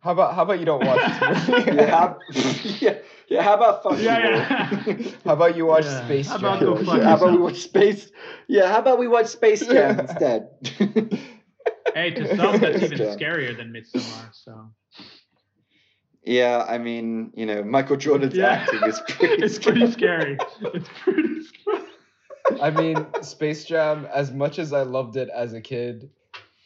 How 0.00 0.12
about 0.12 0.34
how 0.34 0.42
about 0.42 0.58
you 0.58 0.64
don't 0.64 0.84
watch 0.84 1.20
this 1.20 1.48
movie? 1.48 1.72
Yeah, 1.76 1.86
how, 1.90 2.18
yeah, 2.80 2.94
yeah. 3.28 3.42
How 3.42 3.54
about 3.54 3.82
fuck 3.82 3.98
yeah, 4.00 4.18
you, 4.86 4.94
yeah. 4.94 5.10
How 5.24 5.32
about 5.34 5.56
you 5.56 5.66
watch 5.66 5.84
Yeah. 5.84 6.04
Space 6.04 6.28
How 6.28 6.38
Jam? 6.38 6.62
about 6.62 6.84
fuck 6.84 6.96
Yeah, 6.98 7.04
how 7.04 7.16
about 7.16 7.32
we 7.32 7.38
watch 7.38 7.58
Space? 7.60 8.10
Yeah, 8.48 8.68
how 8.72 8.78
about 8.80 8.98
we 8.98 9.08
watch 9.08 9.26
Space 9.26 9.66
Jam 9.66 10.00
instead? 10.00 10.48
hey, 11.94 12.10
to 12.12 12.36
some 12.36 12.58
that's 12.60 12.82
even 12.82 12.98
Jam. 12.98 13.18
scarier 13.18 13.56
than 13.56 13.72
Midsommar. 13.72 14.30
So 14.32 14.70
yeah, 16.24 16.64
I 16.68 16.78
mean, 16.78 17.32
you 17.34 17.46
know, 17.46 17.62
Michael 17.62 17.96
Jordan's 17.96 18.34
Yeah. 18.34 18.48
acting 18.48 18.82
is 18.88 19.00
pretty. 19.08 19.42
it's 19.42 19.58
pretty 19.58 19.90
scary. 19.90 20.38
It's 20.74 20.88
pretty 21.02 21.44
scary. 21.44 22.60
I 22.60 22.70
mean, 22.70 23.06
Space 23.22 23.64
Jam. 23.64 24.06
As 24.12 24.32
much 24.32 24.58
as 24.58 24.72
I 24.72 24.82
loved 24.82 25.16
it 25.16 25.28
as 25.28 25.52
a 25.52 25.60
kid, 25.60 26.10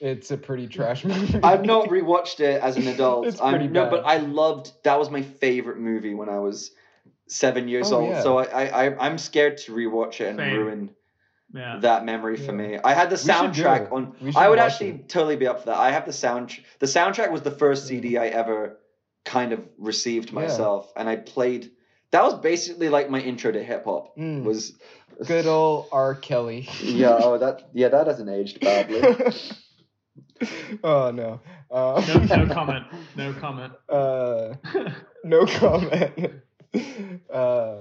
it's 0.05 0.31
a 0.31 0.37
pretty 0.37 0.67
trash 0.77 1.05
movie. 1.05 1.41
I've 1.43 1.65
not 1.65 1.89
rewatched 1.89 2.41
it 2.41 2.61
as 2.63 2.77
an 2.77 2.87
adult. 2.87 3.27
It's 3.27 3.41
pretty 3.41 3.65
I'm, 3.67 3.73
no, 3.73 3.89
but 3.91 4.05
I 4.05 4.19
loved. 4.19 4.73
That 4.85 4.99
was 4.99 5.11
my 5.11 5.23
favorite 5.23 5.79
movie 5.79 6.15
when 6.15 6.29
I 6.29 6.39
was 6.39 6.71
seven 7.27 7.69
years 7.69 7.91
Oh, 7.91 8.01
old. 8.01 8.11
yeah. 8.11 8.23
So 8.23 8.39
I, 8.39 8.45
I, 8.45 8.85
I, 8.87 9.07
I'm 9.07 9.19
scared 9.19 9.57
to 9.59 9.73
rewatch 9.73 10.21
it 10.21 10.29
and 10.29 10.39
Same. 10.39 10.57
ruin 10.59 10.91
Yeah. 11.55 11.79
that 11.81 12.05
memory 12.05 12.37
for 12.37 12.53
Yeah. 12.53 12.69
me. 12.69 12.79
I 12.85 12.93
had 12.93 13.09
the 13.09 13.15
We 13.15 13.33
should 13.33 13.53
do 13.55 13.63
soundtrack 13.63 13.93
on. 13.93 14.15
I 14.37 14.49
would 14.49 14.59
actually 14.59 14.91
it. 14.91 15.09
totally 15.09 15.37
be 15.37 15.47
up 15.47 15.61
for 15.61 15.67
that. 15.67 15.79
I 15.79 15.91
have 15.93 16.05
the 16.05 16.13
sound. 16.13 16.55
The 16.81 16.87
soundtrack 16.87 17.31
was 17.33 17.41
the 17.43 17.51
first 17.51 17.87
CD 17.87 18.19
I 18.19 18.27
ever 18.29 18.79
kind 19.25 19.53
of 19.53 19.67
received 19.79 20.29
Yeah. 20.29 20.35
myself, 20.35 20.93
and 20.97 21.09
I 21.09 21.17
played. 21.17 21.71
That 22.11 22.23
was 22.23 22.35
basically 22.35 22.91
like 22.91 23.09
my 23.11 23.21
intro 23.21 23.51
to 23.51 23.63
hip 23.63 23.85
hop. 23.87 24.17
Mm, 24.19 24.45
Was 24.45 24.75
good 25.27 25.47
old 25.47 25.87
R. 25.91 26.15
Kelly. 26.15 26.69
yeah. 26.83 27.17
Oh, 27.23 27.39
that 27.39 27.71
yeah, 27.73 27.89
that 27.89 28.07
hasn't 28.07 28.29
aged 28.29 28.61
badly. 28.61 29.01
oh 30.85 31.11
no. 31.11 31.41
Uh, 31.71 32.03
No, 32.29 32.45
no 32.45 32.55
comment. 32.55 32.85
No 33.17 33.33
comment. 33.35 33.73
Uh, 33.89 34.55
no 35.25 35.47
comment. 35.47 36.33
uh, 37.33 37.77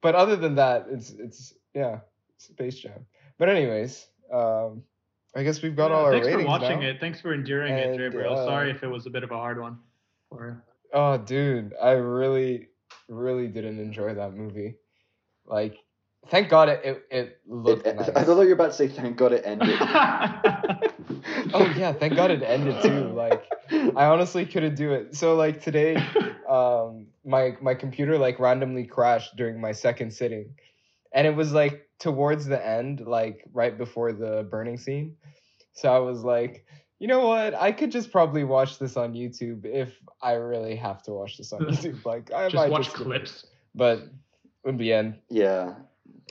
but 0.00 0.14
other 0.14 0.36
than 0.36 0.54
that, 0.56 0.86
it's 0.90 1.10
it's 1.10 1.54
yeah, 1.74 2.00
Space 2.38 2.78
Jam. 2.78 3.06
But 3.38 3.48
anyways, 3.48 4.06
um, 4.32 4.82
I 5.34 5.42
guess 5.42 5.60
we've 5.62 5.74
got 5.76 5.90
Yeah, 5.90 5.96
all 5.96 6.04
our 6.06 6.10
ratings. 6.12 6.26
Thanks 6.28 6.42
for 6.44 6.48
watching 6.48 6.80
now. 6.80 6.86
it. 6.88 7.00
Thanks 7.00 7.20
for 7.20 7.34
enduring 7.34 7.72
And, 7.74 8.00
it, 8.00 8.12
Jabriel. 8.12 8.32
uh, 8.32 8.44
Sorry 8.46 8.70
if 8.70 8.82
it 8.82 8.88
was 8.88 9.06
a 9.06 9.10
bit 9.10 9.22
of 9.24 9.30
a 9.30 9.36
hard 9.36 9.60
one. 9.60 9.78
for 10.28 10.48
you. 10.48 10.56
Oh, 10.92 11.16
dude, 11.18 11.74
I 11.82 11.92
really, 11.92 12.68
really 13.08 13.48
didn't 13.48 13.80
enjoy 13.80 14.14
that 14.14 14.34
movie. 14.34 14.76
Like, 15.46 15.76
thank 16.28 16.48
God 16.48 16.68
it 16.68 16.80
it, 16.84 17.04
it 17.10 17.40
looked 17.46 17.86
It- 17.86 17.96
nice. 17.96 18.08
I 18.10 18.22
thought 18.24 18.40
you 18.42 18.48
were 18.48 18.52
about 18.54 18.70
to 18.70 18.74
say, 18.74 18.88
"Thank 18.88 19.16
God 19.16 19.32
it 19.32 19.42
ended." 19.44 19.78
oh 21.54 21.66
yeah, 21.76 21.92
thank 21.92 22.16
God 22.16 22.30
it 22.30 22.42
ended 22.42 22.80
too. 22.82 23.08
Like, 23.14 23.44
I 23.70 24.06
honestly 24.06 24.46
couldn't 24.46 24.74
do 24.74 24.92
it. 24.92 25.14
So 25.16 25.34
like 25.36 25.62
today, 25.62 25.96
um, 26.48 27.06
my 27.24 27.56
my 27.60 27.74
computer 27.74 28.18
like 28.18 28.38
randomly 28.38 28.84
crashed 28.84 29.36
during 29.36 29.60
my 29.60 29.72
second 29.72 30.12
sitting, 30.12 30.54
and 31.12 31.26
it 31.26 31.34
was 31.34 31.52
like 31.52 31.88
towards 31.98 32.46
the 32.46 32.64
end, 32.64 33.00
like 33.06 33.44
right 33.52 33.76
before 33.76 34.12
the 34.12 34.46
burning 34.50 34.76
scene. 34.78 35.16
So 35.72 35.92
I 35.92 35.98
was 35.98 36.22
like, 36.22 36.66
you 36.98 37.08
know 37.08 37.26
what? 37.26 37.54
I 37.54 37.72
could 37.72 37.90
just 37.90 38.12
probably 38.12 38.44
watch 38.44 38.78
this 38.78 38.96
on 38.96 39.14
YouTube 39.14 39.64
if 39.64 39.92
I 40.22 40.32
really 40.34 40.76
have 40.76 41.02
to 41.04 41.12
watch 41.12 41.36
this 41.38 41.52
on 41.52 41.60
YouTube. 41.70 42.04
Like 42.04 42.32
I 42.32 42.44
just 42.44 42.54
might 42.54 42.70
watch 42.70 42.88
skip 42.90 43.00
it. 43.00 43.04
clips. 43.04 43.46
But 43.74 44.02
in 44.64 44.76
the 44.76 44.92
end, 44.92 45.18
yeah. 45.30 45.74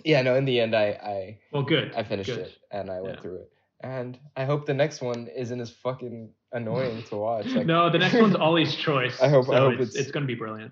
yeah, 0.05 0.21
no, 0.21 0.35
in 0.35 0.45
the 0.45 0.59
end, 0.59 0.75
I 0.75 0.85
I 1.03 1.39
Well, 1.51 1.63
good. 1.63 1.93
I 1.95 2.03
finished 2.03 2.29
good. 2.29 2.39
it 2.39 2.57
and 2.71 2.89
I 2.89 3.01
went 3.01 3.15
Yeah. 3.17 3.21
through 3.21 3.35
it. 3.37 3.52
And 3.83 4.17
I 4.37 4.45
hope 4.45 4.65
the 4.65 4.73
next 4.73 5.01
one 5.01 5.27
isn't 5.35 5.59
as 5.59 5.69
fucking 5.69 6.29
annoying 6.53 7.03
to 7.09 7.17
watch. 7.17 7.45
Like, 7.53 7.65
no, 7.65 7.89
the 7.89 7.99
next 7.99 8.13
one's 8.15 8.35
Ollie's 8.35 8.73
choice. 8.87 9.21
I 9.21 9.27
hope- 9.27 9.49
I 9.49 9.57
hope 9.59 9.73
it's, 9.73 9.89
it's- 9.91 9.95
it's 10.03 10.11
going 10.11 10.23
to 10.23 10.27
be 10.27 10.35
brilliant. 10.35 10.71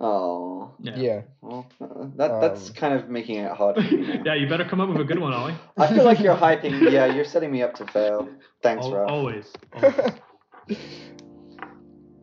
Oh. 0.00 0.72
Yeah. 0.80 0.96
yeah. 0.96 1.20
Well, 1.40 1.66
uh, 1.80 2.06
that 2.16 2.40
that's 2.40 2.68
Um, 2.68 2.74
kind 2.74 2.94
of 2.94 3.08
making 3.08 3.38
it 3.38 3.50
hard 3.50 3.74
for 3.76 3.80
me 3.82 4.20
yeah, 4.24 4.34
you 4.34 4.48
better 4.48 4.64
come 4.64 4.80
up 4.80 4.88
with 4.88 5.00
a 5.00 5.04
good 5.04 5.18
one, 5.18 5.32
Ollie. 5.34 5.54
I 5.76 5.88
feel 5.88 6.04
like 6.04 6.20
you're 6.20 6.36
hyping. 6.36 6.92
Yeah, 6.92 7.06
you're 7.06 7.24
setting 7.24 7.50
me 7.50 7.62
up 7.62 7.74
to 7.76 7.86
fail. 7.86 8.28
Thanks, 8.62 8.84
Al- 8.86 8.94
Ralph. 8.94 9.10
always. 9.10 9.52
always. 9.74 9.94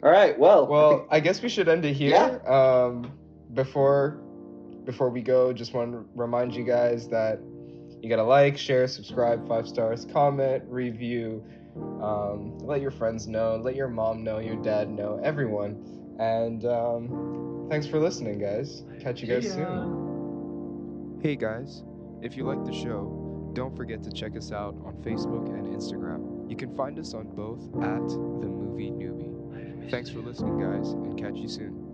All 0.03 0.11
right. 0.11 0.37
Well. 0.39 0.65
I 0.65 0.69
well, 0.69 0.97
think- 0.99 1.07
I 1.11 1.19
guess 1.19 1.41
we 1.41 1.49
should 1.49 1.67
end 1.67 1.83
it 1.85 1.93
here. 1.93 2.11
Yeah. 2.11 2.37
Um, 2.47 3.11
before 3.53 4.21
before 4.85 5.09
we 5.09 5.21
go, 5.21 5.51
just 5.51 5.73
want 5.73 5.91
to 5.93 6.05
remind 6.15 6.55
you 6.55 6.63
guys 6.63 7.09
that 7.09 7.39
you 8.05 8.09
gotta 8.09 8.23
like, 8.23 8.55
share, 8.55 8.87
subscribe, 8.87 9.47
five 9.47 9.67
stars, 9.67 10.05
comment, 10.13 10.63
review, 10.67 11.43
um, 12.03 12.55
let 12.59 12.79
your 12.79 12.91
friends 12.91 13.27
know, 13.27 13.55
let 13.55 13.75
your 13.75 13.87
mom 13.87 14.23
know, 14.23 14.37
your 14.37 14.57
dad 14.57 14.91
know, 14.91 15.19
everyone. 15.23 16.15
And 16.19 16.65
um, 16.65 17.65
thanks 17.67 17.87
for 17.87 17.99
listening, 17.99 18.37
guys. 18.37 18.83
Catch 19.01 19.23
you 19.23 19.27
guys 19.27 19.51
soon. 19.51 21.19
Hey 21.23 21.35
guys, 21.35 21.81
if 22.21 22.37
you 22.37 22.43
like 22.43 22.63
the 22.63 22.71
show, 22.71 23.49
don't 23.53 23.75
forget 23.75 24.03
to 24.03 24.11
check 24.11 24.37
us 24.37 24.51
out 24.51 24.75
on 24.85 24.93
Facebook 25.03 25.49
and 25.49 25.65
Instagram. 25.65 26.47
You 26.47 26.55
can 26.55 26.75
find 26.75 26.99
us 26.99 27.15
on 27.15 27.25
both 27.35 27.63
at 27.83 28.07
The 28.07 28.47
Movie 28.47 28.91
Newbie. 28.91 29.89
Thanks 29.89 30.11
for 30.11 30.19
listening, 30.19 30.59
guys, 30.59 30.91
and 30.91 31.17
catch 31.17 31.37
you 31.37 31.47
soon. 31.47 31.84